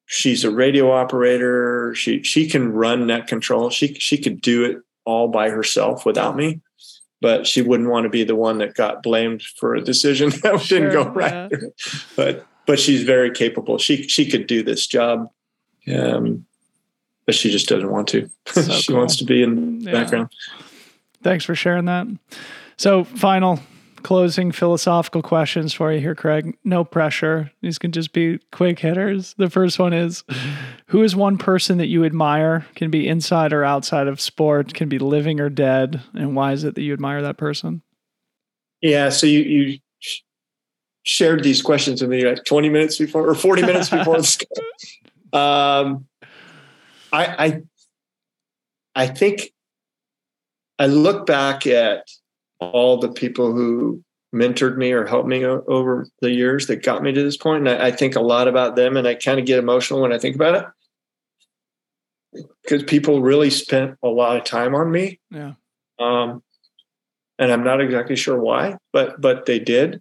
she's 0.06 0.44
a 0.44 0.50
radio 0.50 0.90
operator. 0.90 1.94
She 1.94 2.22
she 2.24 2.48
can 2.48 2.72
run 2.72 3.06
net 3.06 3.28
control. 3.28 3.70
She 3.70 3.94
she 3.94 4.18
could 4.18 4.40
do 4.40 4.64
it 4.64 4.78
all 5.04 5.28
by 5.28 5.50
herself 5.50 6.04
without 6.04 6.36
me, 6.36 6.60
but 7.20 7.46
she 7.46 7.62
wouldn't 7.62 7.88
want 7.88 8.04
to 8.04 8.10
be 8.10 8.24
the 8.24 8.36
one 8.36 8.58
that 8.58 8.74
got 8.74 9.02
blamed 9.02 9.42
for 9.42 9.74
a 9.74 9.80
decision 9.80 10.30
that 10.42 10.60
sure, 10.60 10.80
didn't 10.80 10.92
go 10.92 11.08
right. 11.08 11.48
Yeah. 11.50 11.68
But 12.16 12.46
but 12.68 12.78
she's 12.78 13.02
very 13.02 13.30
capable. 13.30 13.78
She 13.78 14.06
she 14.06 14.30
could 14.30 14.46
do 14.46 14.62
this 14.62 14.86
job. 14.86 15.30
Um, 15.92 16.44
but 17.24 17.34
she 17.34 17.50
just 17.50 17.66
doesn't 17.66 17.90
want 17.90 18.08
to. 18.08 18.30
So 18.46 18.62
she 18.62 18.92
cool. 18.92 18.98
wants 18.98 19.16
to 19.16 19.24
be 19.24 19.42
in 19.42 19.80
the 19.80 19.90
yeah. 19.90 19.92
background. 19.92 20.28
Thanks 21.22 21.44
for 21.44 21.54
sharing 21.54 21.86
that. 21.86 22.06
So, 22.76 23.04
final 23.04 23.60
closing 24.02 24.52
philosophical 24.52 25.22
questions 25.22 25.72
for 25.72 25.92
you 25.92 25.98
here, 25.98 26.14
Craig. 26.14 26.56
No 26.62 26.84
pressure. 26.84 27.50
These 27.62 27.78
can 27.78 27.90
just 27.90 28.12
be 28.12 28.38
quick 28.52 28.78
hitters. 28.78 29.34
The 29.38 29.50
first 29.50 29.78
one 29.78 29.92
is 29.92 30.22
Who 30.88 31.02
is 31.02 31.16
one 31.16 31.38
person 31.38 31.78
that 31.78 31.88
you 31.88 32.04
admire? 32.04 32.66
Can 32.74 32.90
be 32.90 33.08
inside 33.08 33.52
or 33.52 33.64
outside 33.64 34.08
of 34.08 34.20
sport, 34.20 34.74
can 34.74 34.88
be 34.88 34.98
living 34.98 35.40
or 35.40 35.48
dead. 35.48 36.02
And 36.14 36.36
why 36.36 36.52
is 36.52 36.64
it 36.64 36.74
that 36.74 36.82
you 36.82 36.92
admire 36.92 37.22
that 37.22 37.38
person? 37.38 37.82
Yeah. 38.82 39.08
So 39.08 39.26
you, 39.26 39.40
you 39.40 39.78
shared 41.08 41.42
these 41.42 41.62
questions 41.62 42.02
with 42.02 42.10
me 42.10 42.22
like 42.26 42.44
20 42.44 42.68
minutes 42.68 42.98
before 42.98 43.26
or 43.26 43.34
40 43.34 43.62
minutes 43.62 43.88
before 43.88 44.18
this. 44.18 44.38
Um, 45.30 46.06
I, 47.12 47.26
I, 47.46 47.62
I 48.94 49.06
think 49.08 49.52
I 50.78 50.86
look 50.86 51.26
back 51.26 51.66
at 51.66 52.08
all 52.60 52.96
the 52.96 53.12
people 53.12 53.52
who 53.52 54.02
mentored 54.34 54.78
me 54.78 54.90
or 54.92 55.04
helped 55.04 55.28
me 55.28 55.44
o- 55.44 55.62
over 55.68 56.08
the 56.22 56.30
years 56.30 56.66
that 56.68 56.82
got 56.82 57.02
me 57.02 57.12
to 57.12 57.22
this 57.22 57.36
point, 57.36 57.68
and 57.68 57.78
I, 57.78 57.88
I 57.88 57.90
think 57.90 58.16
a 58.16 58.22
lot 58.22 58.48
about 58.48 58.74
them, 58.74 58.96
and 58.96 59.06
I 59.06 59.16
kind 59.16 59.38
of 59.38 59.44
get 59.44 59.58
emotional 59.58 60.00
when 60.00 60.14
I 60.14 60.18
think 60.18 60.34
about 60.34 60.72
it 62.32 62.42
because 62.62 62.84
people 62.84 63.20
really 63.20 63.50
spent 63.50 63.98
a 64.02 64.08
lot 64.08 64.38
of 64.38 64.44
time 64.44 64.74
on 64.74 64.90
me. 64.90 65.20
Yeah. 65.30 65.52
Um, 65.98 66.42
and 67.38 67.52
I'm 67.52 67.64
not 67.64 67.82
exactly 67.82 68.16
sure 68.16 68.40
why, 68.40 68.78
but 68.94 69.20
but 69.20 69.44
they 69.44 69.58
did, 69.58 70.00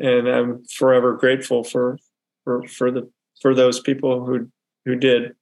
and 0.00 0.28
I'm 0.28 0.64
forever 0.64 1.16
grateful 1.16 1.64
for 1.64 1.98
for 2.44 2.66
for 2.68 2.90
the 2.90 3.10
for 3.40 3.54
those 3.54 3.80
people 3.80 4.24
who 4.24 4.48
who 4.84 4.96
did. 4.96 5.34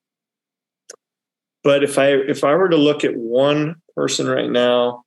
But 1.65 1.85
if 1.85 1.99
I 1.99 2.09
if 2.09 2.45
I 2.45 2.55
were 2.55 2.69
to 2.69 2.77
look 2.77 3.05
at 3.05 3.17
one 3.17 3.77
person 3.99 4.29
right 4.29 4.49
now. 4.49 5.03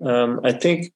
Um, 0.00 0.40
I 0.44 0.52
think 0.52 0.92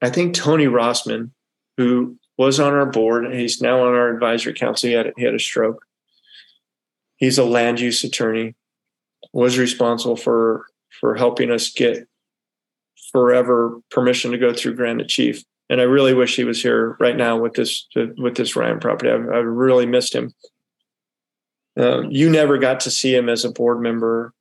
I 0.00 0.10
think 0.10 0.34
Tony 0.34 0.66
Rossmann, 0.66 1.32
who 1.76 2.16
was 2.38 2.60
on 2.60 2.72
our 2.72 2.86
board, 2.86 3.34
he's 3.34 3.60
now 3.60 3.80
on 3.80 3.94
our 3.94 4.08
advisory 4.08 4.54
council. 4.54 4.88
He 4.88 4.94
had 4.94 5.12
he 5.16 5.24
had 5.24 5.34
a 5.34 5.40
stroke. 5.40 5.84
He's 7.16 7.36
a 7.36 7.44
land 7.44 7.80
use 7.80 8.04
attorney. 8.04 8.54
Was 9.32 9.58
responsible 9.58 10.16
for 10.16 10.66
for 11.00 11.16
helping 11.16 11.50
us 11.50 11.70
get 11.70 12.06
forever 13.10 13.80
permission 13.90 14.30
to 14.30 14.38
go 14.38 14.52
through 14.52 14.76
Granite 14.76 15.08
Chief. 15.08 15.42
And 15.70 15.80
I 15.80 15.84
really 15.84 16.12
wish 16.12 16.36
he 16.36 16.44
was 16.44 16.62
here 16.62 16.96
right 17.00 17.16
now 17.16 17.38
with 17.38 17.54
this 17.54 17.86
with 18.18 18.36
this 18.36 18.56
Ryan 18.56 18.78
property. 18.78 19.10
I, 19.10 19.14
I 19.14 19.38
really 19.38 19.86
missed 19.86 20.14
him. 20.14 20.32
Uh, 21.78 22.02
you 22.10 22.28
never 22.28 22.58
got 22.58 22.80
to 22.80 22.90
see 22.90 23.14
him 23.14 23.28
as 23.28 23.44
a 23.44 23.50
board 23.50 23.80
member 23.80 24.34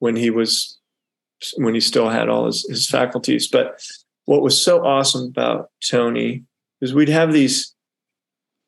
when 0.00 0.16
he 0.16 0.30
was 0.30 0.78
when 1.56 1.74
he 1.74 1.80
still 1.80 2.08
had 2.08 2.28
all 2.28 2.46
his, 2.46 2.66
his 2.68 2.86
faculties. 2.86 3.48
But 3.48 3.80
what 4.26 4.42
was 4.42 4.60
so 4.60 4.84
awesome 4.84 5.28
about 5.28 5.70
Tony 5.88 6.44
is 6.80 6.94
we'd 6.94 7.08
have 7.08 7.32
these 7.32 7.74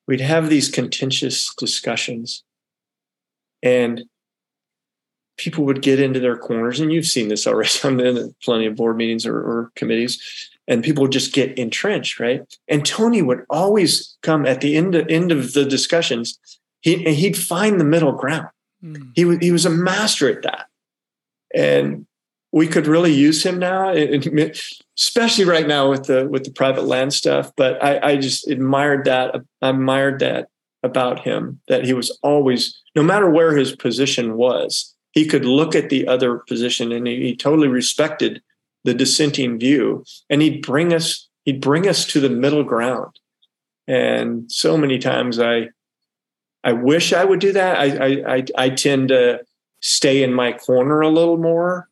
we'd 0.07 0.21
have 0.21 0.49
these 0.49 0.69
contentious 0.71 1.53
discussions 1.57 2.45
and 3.63 4.05
people 5.37 5.65
would 5.65 5.83
get 5.83 6.01
into 6.01 6.21
their 6.21 6.37
corners 6.37 6.81
and 6.81 6.93
you've 6.93 7.07
seen 7.07 7.29
this 7.29 7.47
already 7.47 7.71
I'm 7.85 8.01
in 8.01 8.35
plenty 8.43 8.67
of 8.67 8.77
board 8.77 8.97
meetings 8.97 9.27
or, 9.27 9.37
or 9.37 9.73
committees 9.75 10.51
and 10.69 10.85
people 10.85 11.09
just 11.09 11.33
get 11.33 11.57
entrenched 11.59 12.19
right 12.19 12.43
and 12.69 12.85
tony 12.85 13.23
would 13.23 13.45
always 13.51 14.17
come 14.23 14.47
at 14.47 14.61
the 14.61 14.77
end 14.77 14.95
of, 14.95 15.07
end 15.09 15.33
of 15.33 15.53
the 15.53 15.65
discussions 15.65 16.39
he, 16.81 16.97
he'd 17.15 17.37
find 17.37 17.81
the 17.81 17.85
middle 17.85 18.13
ground 18.13 18.49
mm. 18.83 19.11
he, 19.15 19.25
was, 19.25 19.39
he 19.39 19.53
was 19.53 19.67
a 19.67 19.71
master 19.71 20.29
at 20.29 20.43
that 20.43 20.67
and 21.55 22.07
we 22.53 22.67
could 22.67 22.87
really 22.87 23.13
use 23.13 23.45
him 23.45 23.59
now, 23.59 23.93
especially 24.97 25.45
right 25.45 25.67
now 25.67 25.91
with 25.91 26.05
the 26.05 26.27
with 26.27 26.45
the 26.45 26.51
private 26.51 26.85
land 26.85 27.13
stuff. 27.13 27.53
But 27.55 27.83
I, 27.85 28.13
I 28.13 28.17
just 28.17 28.49
admired 28.49 29.05
that. 29.05 29.35
I 29.61 29.69
admired 29.69 30.21
that 30.21 30.49
about 30.83 31.21
him 31.21 31.61
that 31.69 31.85
he 31.85 31.93
was 31.93 32.17
always, 32.23 32.81
no 32.95 33.03
matter 33.03 33.29
where 33.29 33.57
his 33.57 33.75
position 33.75 34.37
was, 34.37 34.95
he 35.13 35.27
could 35.27 35.45
look 35.45 35.75
at 35.75 35.91
the 35.91 36.07
other 36.07 36.39
position 36.49 36.93
and 36.93 37.07
he, 37.07 37.17
he 37.17 37.37
totally 37.37 37.69
respected 37.69 38.41
the 38.87 38.95
dissenting 38.95 39.59
view, 39.59 40.05
and 40.31 40.41
he'd 40.41 40.63
bring 40.63 40.93
us 40.95 41.29
he'd 41.45 41.61
bring 41.61 41.87
us 41.87 42.07
to 42.07 42.21
the 42.21 42.31
middle 42.31 42.65
ground. 42.65 43.19
And 43.87 44.51
so 44.51 44.79
many 44.79 44.99
times 44.99 45.39
I 45.39 45.69
I 46.65 46.73
wish 46.73 47.13
I 47.13 47.25
would 47.25 47.41
do 47.41 47.53
that. 47.53 47.79
I 47.79 48.37
I, 48.37 48.45
I 48.57 48.71
tend 48.71 49.09
to 49.09 49.41
stay 49.81 50.23
in 50.23 50.33
my 50.33 50.53
corner 50.53 51.01
a 51.01 51.09
little 51.09 51.37
more. 51.37 51.89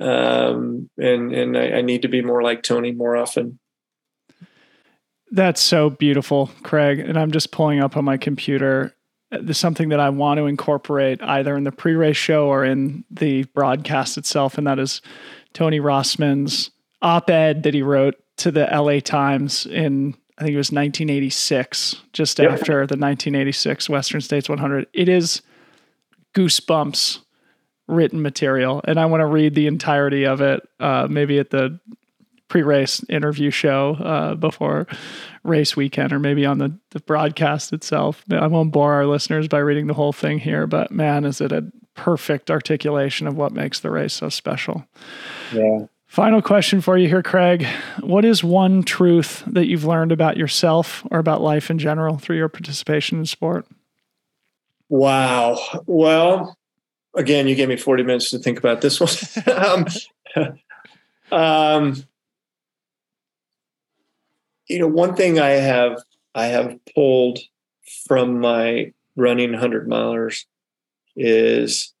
Um, 0.00 0.90
and 0.98 1.32
and 1.32 1.56
I, 1.56 1.78
I 1.78 1.80
need 1.82 2.02
to 2.02 2.08
be 2.08 2.22
more 2.22 2.42
like 2.42 2.62
Tony 2.62 2.92
more 2.92 3.16
often. 3.16 3.58
That's 5.30 5.60
so 5.60 5.90
beautiful, 5.90 6.50
Craig. 6.62 7.00
And 7.00 7.18
I'm 7.18 7.32
just 7.32 7.50
pulling 7.50 7.80
up 7.80 7.96
on 7.96 8.04
my 8.04 8.16
computer. 8.16 8.94
There's 9.30 9.58
something 9.58 9.88
that 9.88 10.00
I 10.00 10.08
want 10.10 10.38
to 10.38 10.46
incorporate 10.46 11.20
either 11.22 11.56
in 11.56 11.64
the 11.64 11.72
pre 11.72 11.94
race 11.94 12.16
show 12.16 12.46
or 12.46 12.64
in 12.64 13.04
the 13.10 13.44
broadcast 13.44 14.16
itself. 14.18 14.56
And 14.56 14.66
that 14.66 14.78
is 14.78 15.02
Tony 15.56 15.80
Rossmann's 15.80 16.70
op 17.00 17.30
ed 17.30 17.62
that 17.62 17.72
he 17.72 17.80
wrote 17.80 18.16
to 18.36 18.50
the 18.50 18.68
LA 18.70 19.00
Times 19.00 19.64
in, 19.64 20.14
I 20.36 20.42
think 20.42 20.52
it 20.52 20.58
was 20.58 20.70
1986, 20.70 21.96
just 22.12 22.38
yep. 22.38 22.50
after 22.50 22.86
the 22.86 22.98
1986 22.98 23.88
Western 23.88 24.20
States 24.20 24.50
100. 24.50 24.86
It 24.92 25.08
is 25.08 25.40
goosebumps 26.34 27.20
written 27.88 28.20
material, 28.20 28.82
and 28.84 29.00
I 29.00 29.06
want 29.06 29.22
to 29.22 29.26
read 29.26 29.54
the 29.54 29.66
entirety 29.66 30.26
of 30.26 30.42
it, 30.42 30.60
uh, 30.78 31.06
maybe 31.08 31.38
at 31.38 31.48
the 31.48 31.80
pre-race 32.48 33.02
interview 33.08 33.50
show 33.50 33.94
uh, 33.94 34.34
before 34.34 34.86
race 35.42 35.74
weekend, 35.74 36.12
or 36.12 36.18
maybe 36.18 36.44
on 36.44 36.58
the, 36.58 36.78
the 36.90 37.00
broadcast 37.00 37.72
itself. 37.72 38.22
I 38.30 38.46
won't 38.46 38.72
bore 38.72 38.92
our 38.92 39.06
listeners 39.06 39.48
by 39.48 39.60
reading 39.60 39.86
the 39.86 39.94
whole 39.94 40.12
thing 40.12 40.38
here, 40.38 40.66
but 40.66 40.90
man, 40.90 41.24
is 41.24 41.40
it 41.40 41.50
a 41.50 41.64
perfect 41.96 42.50
articulation 42.50 43.26
of 43.26 43.36
what 43.36 43.52
makes 43.52 43.80
the 43.80 43.90
race 43.90 44.14
so 44.14 44.28
special. 44.28 44.86
Yeah. 45.52 45.86
Final 46.06 46.40
question 46.40 46.80
for 46.80 46.96
you 46.96 47.08
here, 47.08 47.22
Craig. 47.22 47.66
What 48.00 48.24
is 48.24 48.44
one 48.44 48.84
truth 48.84 49.42
that 49.46 49.66
you've 49.66 49.84
learned 49.84 50.12
about 50.12 50.36
yourself 50.36 51.04
or 51.10 51.18
about 51.18 51.42
life 51.42 51.68
in 51.70 51.78
general 51.78 52.16
through 52.16 52.36
your 52.36 52.48
participation 52.48 53.18
in 53.18 53.26
sport? 53.26 53.66
Wow. 54.88 55.58
Well, 55.86 56.56
again, 57.14 57.48
you 57.48 57.56
gave 57.56 57.68
me 57.68 57.76
40 57.76 58.04
minutes 58.04 58.30
to 58.30 58.38
think 58.38 58.58
about 58.58 58.82
this 58.82 59.00
one. 59.00 59.10
um, 59.58 59.86
um, 61.32 62.04
you 64.68 64.78
know, 64.78 64.88
one 64.88 65.16
thing 65.16 65.38
I 65.40 65.50
have 65.50 66.02
I 66.34 66.46
have 66.46 66.78
pulled 66.94 67.40
from 68.06 68.40
my 68.40 68.92
running 69.16 69.52
100 69.52 69.88
milers 69.88 70.44
is 71.16 71.94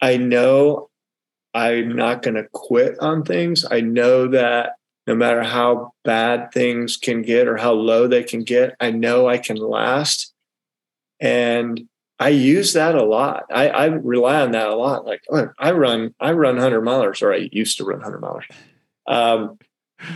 I 0.00 0.16
know 0.16 0.90
I'm 1.54 1.94
not 1.94 2.22
going 2.22 2.34
to 2.34 2.48
quit 2.52 2.98
on 3.00 3.24
things. 3.24 3.64
I 3.70 3.80
know 3.80 4.28
that 4.28 4.74
no 5.06 5.14
matter 5.14 5.42
how 5.42 5.92
bad 6.04 6.52
things 6.52 6.96
can 6.96 7.22
get 7.22 7.48
or 7.48 7.56
how 7.56 7.72
low 7.72 8.06
they 8.06 8.22
can 8.22 8.44
get, 8.44 8.76
I 8.80 8.90
know 8.90 9.28
I 9.28 9.38
can 9.38 9.56
last. 9.56 10.32
And 11.18 11.88
I 12.18 12.28
use 12.28 12.74
that 12.74 12.94
a 12.94 13.02
lot. 13.02 13.44
I, 13.50 13.68
I 13.68 13.84
rely 13.86 14.42
on 14.42 14.52
that 14.52 14.68
a 14.68 14.76
lot. 14.76 15.06
Like 15.06 15.22
I 15.58 15.72
run, 15.72 16.14
I 16.20 16.32
run 16.32 16.58
hundred 16.58 16.82
milers, 16.82 17.22
or 17.22 17.32
I 17.32 17.48
used 17.50 17.78
to 17.78 17.84
run 17.84 18.02
hundred 18.02 18.20
milers. 18.20 18.44
Um, 19.06 19.58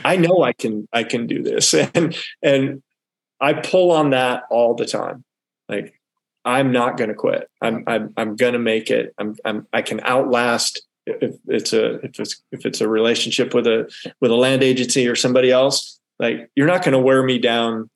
I 0.05 0.17
know 0.17 0.43
I 0.43 0.53
can, 0.53 0.87
I 0.93 1.05
can 1.05 1.27
do 1.27 1.43
this, 1.43 1.75
and 1.95 2.17
and 2.43 2.83
I 3.41 3.55
pull 3.55 3.91
on 3.91 4.11
that 4.11 4.45
all 4.51 4.75
the 4.75 4.87
time. 4.87 5.25
Like 5.69 5.94
I'm 6.45 6.73
not 6.73 6.97
going 6.97 7.09
to 7.09 7.15
quit. 7.15 7.49
I'm, 7.63 7.85
I'm, 7.87 8.13
I'm 8.17 8.37
going 8.37 8.53
to 8.53 8.59
make 8.59 8.91
it. 8.91 9.15
I'm, 9.19 9.37
I'm, 9.45 9.67
I 9.73 9.83
can 9.83 10.01
outlast 10.01 10.83
if 11.07 11.37
it's 11.47 11.73
a, 11.73 11.97
if 12.05 12.19
it's, 12.19 12.43
if 12.53 12.67
it's 12.67 12.81
a 12.81 12.89
relationship 12.89 13.55
with 13.55 13.67
a, 13.67 13.91
with 14.21 14.31
a 14.31 14.37
land 14.37 14.63
agency 14.63 15.09
or 15.09 15.15
somebody 15.15 15.51
else. 15.51 15.99
Like 16.19 16.51
you're 16.55 16.67
not 16.67 16.85
going 16.85 16.93
to 16.93 16.99
wear 16.99 17.23
me 17.23 17.39
down 17.39 17.91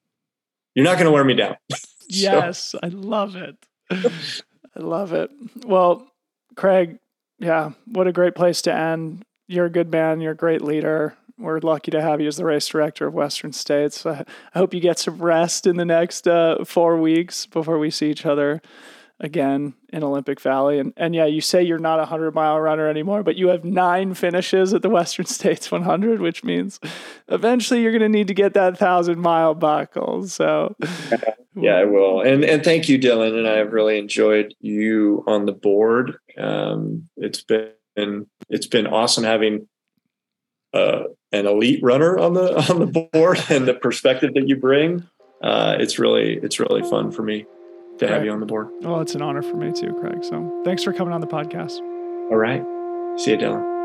you're 0.78 0.84
not 0.84 0.94
going 0.94 1.06
to 1.06 1.10
wear 1.10 1.24
me 1.24 1.34
down. 1.34 1.56
yes, 2.08 2.72
I 2.80 2.86
love 2.86 3.34
it. 3.34 3.56
I 3.90 4.12
love 4.76 5.12
it. 5.12 5.28
Well, 5.66 6.06
Craig, 6.54 7.00
yeah, 7.40 7.72
what 7.86 8.06
a 8.06 8.12
great 8.12 8.36
place 8.36 8.62
to 8.62 8.72
end. 8.72 9.24
You're 9.48 9.66
a 9.66 9.70
good 9.70 9.90
man. 9.90 10.20
You're 10.20 10.34
a 10.34 10.36
great 10.36 10.62
leader. 10.62 11.16
We're 11.39 11.60
lucky 11.60 11.90
to 11.93 12.02
have 12.02 12.20
you 12.20 12.27
as 12.27 12.36
the 12.36 12.44
race 12.44 12.66
director 12.66 13.06
of 13.06 13.15
Western 13.15 13.52
States. 13.52 14.05
I 14.05 14.24
hope 14.55 14.74
you 14.74 14.81
get 14.81 14.98
some 14.98 15.19
rest 15.23 15.66
in 15.66 15.77
the 15.77 15.85
next 15.85 16.27
uh, 16.27 16.65
four 16.65 16.97
weeks 16.97 17.47
before 17.47 17.78
we 17.78 17.90
see 17.90 18.10
each 18.10 18.27
other 18.27 18.60
again 19.20 19.74
in 19.93 20.02
Olympic 20.02 20.40
Valley. 20.40 20.78
And 20.78 20.93
and 20.97 21.15
yeah, 21.15 21.27
you 21.27 21.40
say 21.40 21.62
you're 21.62 21.78
not 21.78 22.01
a 22.01 22.06
hundred 22.06 22.35
mile 22.35 22.59
runner 22.59 22.89
anymore, 22.89 23.23
but 23.23 23.36
you 23.36 23.48
have 23.48 23.65
nine 23.65 24.15
finishes 24.15 24.74
at 24.74 24.82
the 24.82 24.89
Western 24.98 25.27
States 25.27 25.70
100, 25.70 26.20
which 26.20 26.44
means 26.44 26.81
eventually 27.28 27.82
you're 27.82 27.93
going 27.93 28.02
to 28.02 28.09
need 28.09 28.28
to 28.28 28.35
get 28.35 28.55
that 28.55 28.78
thousand 28.78 29.20
mile 29.20 29.55
buckle. 29.55 30.27
So 30.27 30.77
yeah, 31.55 31.77
I 31.77 31.85
will. 31.85 32.20
And 32.20 32.44
and 32.44 32.65
thank 32.65 32.89
you, 32.89 32.98
Dylan. 32.98 33.39
And 33.39 33.48
I've 33.48 33.73
really 33.73 33.98
enjoyed 33.98 34.55
you 34.60 35.24
on 35.27 35.47
the 35.47 35.52
board. 35.52 36.19
Um, 36.36 37.09
it's 37.16 37.43
been 37.43 38.27
it's 38.48 38.66
been 38.66 38.86
awesome 38.86 39.24
having 39.24 39.69
uh, 40.73 41.05
an 41.32 41.46
elite 41.46 41.80
runner 41.82 42.18
on 42.18 42.34
the 42.34 42.56
on 42.70 42.80
the 42.80 43.09
board 43.12 43.42
and 43.48 43.66
the 43.66 43.74
perspective 43.74 44.34
that 44.34 44.48
you 44.48 44.56
bring. 44.56 45.06
Uh, 45.42 45.76
it's 45.78 45.98
really 45.98 46.38
it's 46.38 46.59
really 46.59 46.82
fun 46.82 47.12
for 47.12 47.22
me 47.22 47.46
to 47.98 48.09
have 48.09 48.24
you 48.24 48.30
on 48.30 48.40
the 48.40 48.46
board. 48.46 48.68
Well, 48.80 49.00
it's 49.00 49.14
an 49.14 49.22
honor 49.22 49.42
for 49.42 49.56
me 49.56 49.72
too, 49.72 49.92
Craig. 50.00 50.24
So 50.24 50.62
thanks 50.64 50.82
for 50.82 50.92
coming 50.92 51.12
on 51.12 51.20
the 51.20 51.26
podcast. 51.26 51.78
All 52.30 52.36
right. 52.36 52.64
See 53.18 53.32
you, 53.32 53.36
Dylan. 53.36 53.78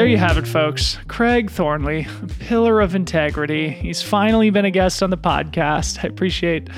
There 0.00 0.08
you 0.08 0.16
have 0.16 0.38
it, 0.38 0.48
folks. 0.48 0.96
Craig 1.08 1.50
Thornley, 1.50 2.06
pillar 2.38 2.80
of 2.80 2.94
integrity. 2.94 3.68
He's 3.68 4.00
finally 4.00 4.48
been 4.48 4.64
a 4.64 4.70
guest 4.70 5.02
on 5.02 5.10
the 5.10 5.18
podcast. 5.18 6.02
I 6.02 6.08
appreciate 6.08 6.70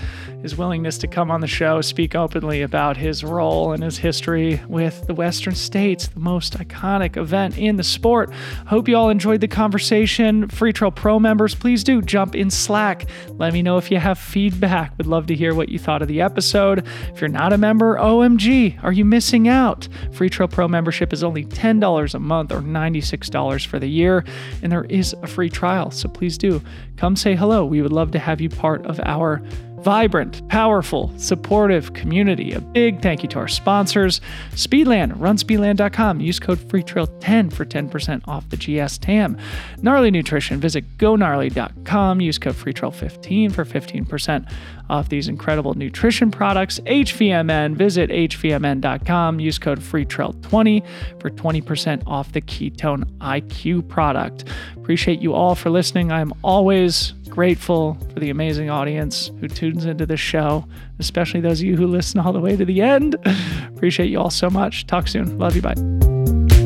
his 0.43 0.57
willingness 0.57 0.99
to 0.99 1.07
come 1.07 1.31
on 1.31 1.41
the 1.41 1.47
show, 1.47 1.81
speak 1.81 2.15
openly 2.15 2.63
about 2.63 2.97
his 2.97 3.23
role 3.23 3.73
and 3.73 3.83
his 3.83 3.99
history 3.99 4.61
with 4.69 5.07
the 5.07 5.15
Western 5.15 5.55
States, 5.55 6.09
the 6.09 6.21
most 6.21 6.59
iconic 6.59 7.17
event 7.17 7.57
in 7.57 7.77
the 7.77 7.85
sport. 7.85 8.33
Hope 8.67 8.89
you 8.89 8.97
all 8.97 9.09
enjoyed 9.09 9.41
the 9.41 9.49
conversation. 9.49 10.49
Freetrail 10.49 10.95
Pro 10.95 11.19
members, 11.19 11.55
please 11.55 11.85
do 11.85 12.03
jump 12.03 12.35
in 12.35 12.51
Slack. 12.51 13.09
Let 13.31 13.53
me 13.53 13.63
know 13.63 13.79
if 13.79 13.91
you 13.91 13.99
have 13.99 14.19
feedback. 14.19 14.97
Would 14.99 15.07
love 15.07 15.27
to 15.27 15.35
hear 15.35 15.55
what 15.55 15.69
you 15.69 15.79
thought 15.79 16.03
of 16.03 16.09
the 16.09 16.21
episode. 16.21 16.87
If 17.15 17.21
you're 17.21 17.29
not 17.29 17.53
a 17.53 17.59
member, 17.59 17.97
OMG, 17.97 18.83
are 18.83 18.93
you 18.93 19.05
missing 19.05 19.49
out? 19.49 19.87
Freetrail 20.11 20.51
Pro 20.51 20.67
membership 20.67 21.13
is 21.13 21.23
only 21.23 21.45
$10 21.45 22.15
a 22.15 22.19
month 22.19 22.53
or 22.53 22.61
$96 22.61 23.67
for 23.67 23.79
the 23.79 23.89
year, 23.89 24.25
and 24.63 24.73
there 24.73 24.85
is 24.85 25.15
a 25.23 25.27
free 25.27 25.51
trial. 25.51 25.91
So 25.91 26.09
please 26.09 26.37
do 26.37 26.61
come 26.97 27.17
say 27.17 27.37
hello. 27.37 27.65
We 27.65 27.83
would 27.83 27.93
love 27.93 28.11
to 28.13 28.19
have 28.19 28.41
you 28.41 28.49
part 28.49 28.85
of 28.87 29.01
our 29.05 29.43
vibrant, 29.83 30.47
powerful, 30.49 31.13
supportive 31.19 31.93
community. 31.95 32.53
A 32.53 32.61
big 32.61 33.03
thank 33.03 33.23
you 33.23 33.29
to 33.31 33.39
our 33.39 33.49
sponsors, 33.49 34.21
Speedland, 34.53 35.17
runspeedland.com. 35.19 36.21
Use 36.21 36.39
code 36.39 36.59
FreeTrail10 36.59 37.53
for 37.53 37.65
10% 37.65 38.29
off 38.29 38.49
the 38.51 38.57
GS 38.57 38.99
TAM. 38.99 39.37
Gnarly 39.79 40.11
Nutrition, 40.11 40.61
visit 40.61 40.99
gognarly.com. 40.99 42.21
Use 42.21 42.39
code 42.39 42.55
FreeTrail15 42.55 43.53
for 43.53 43.65
15% 43.65 44.51
off 44.93 45.09
these 45.09 45.27
incredible 45.27 45.75
nutrition 45.75 46.31
products. 46.31 46.79
HVMN, 46.81 47.75
visit 47.75 48.11
hvmn.com. 48.11 49.41
Use 49.41 49.59
code 49.59 49.81
FreeTrail20 49.81 50.87
for 51.19 51.31
20% 51.31 52.03
off 52.07 52.33
the 52.33 52.43
Ketone 52.43 53.05
IQ 53.19 53.89
product. 53.89 54.45
Appreciate 54.77 55.21
you 55.21 55.33
all 55.33 55.55
for 55.55 55.71
listening. 55.71 56.13
I 56.13 56.21
am 56.21 56.33
always 56.45 57.15
grateful 57.31 57.97
for 58.13 58.21
the 58.21 58.29
amazing 58.29 58.69
audience 58.69 59.31
who 59.41 59.49
tunes 59.49 59.87
into 59.87 60.05
this 60.05 60.21
show, 60.21 60.67
especially 60.99 61.41
those 61.41 61.61
of 61.61 61.67
you 61.67 61.77
who 61.77 61.87
listen 61.87 62.21
all 62.21 62.33
the 62.33 62.41
way 62.41 62.55
to 62.55 62.65
the 62.65 62.83
end. 62.83 63.17
Appreciate 63.69 64.11
you 64.11 64.21
all 64.21 64.31
so 64.31 64.51
much. 64.51 64.87
Talk 64.87 65.09
soon. 65.09 65.39
Love 65.39 65.57
you. 65.57 65.63
Bye. 65.63 66.62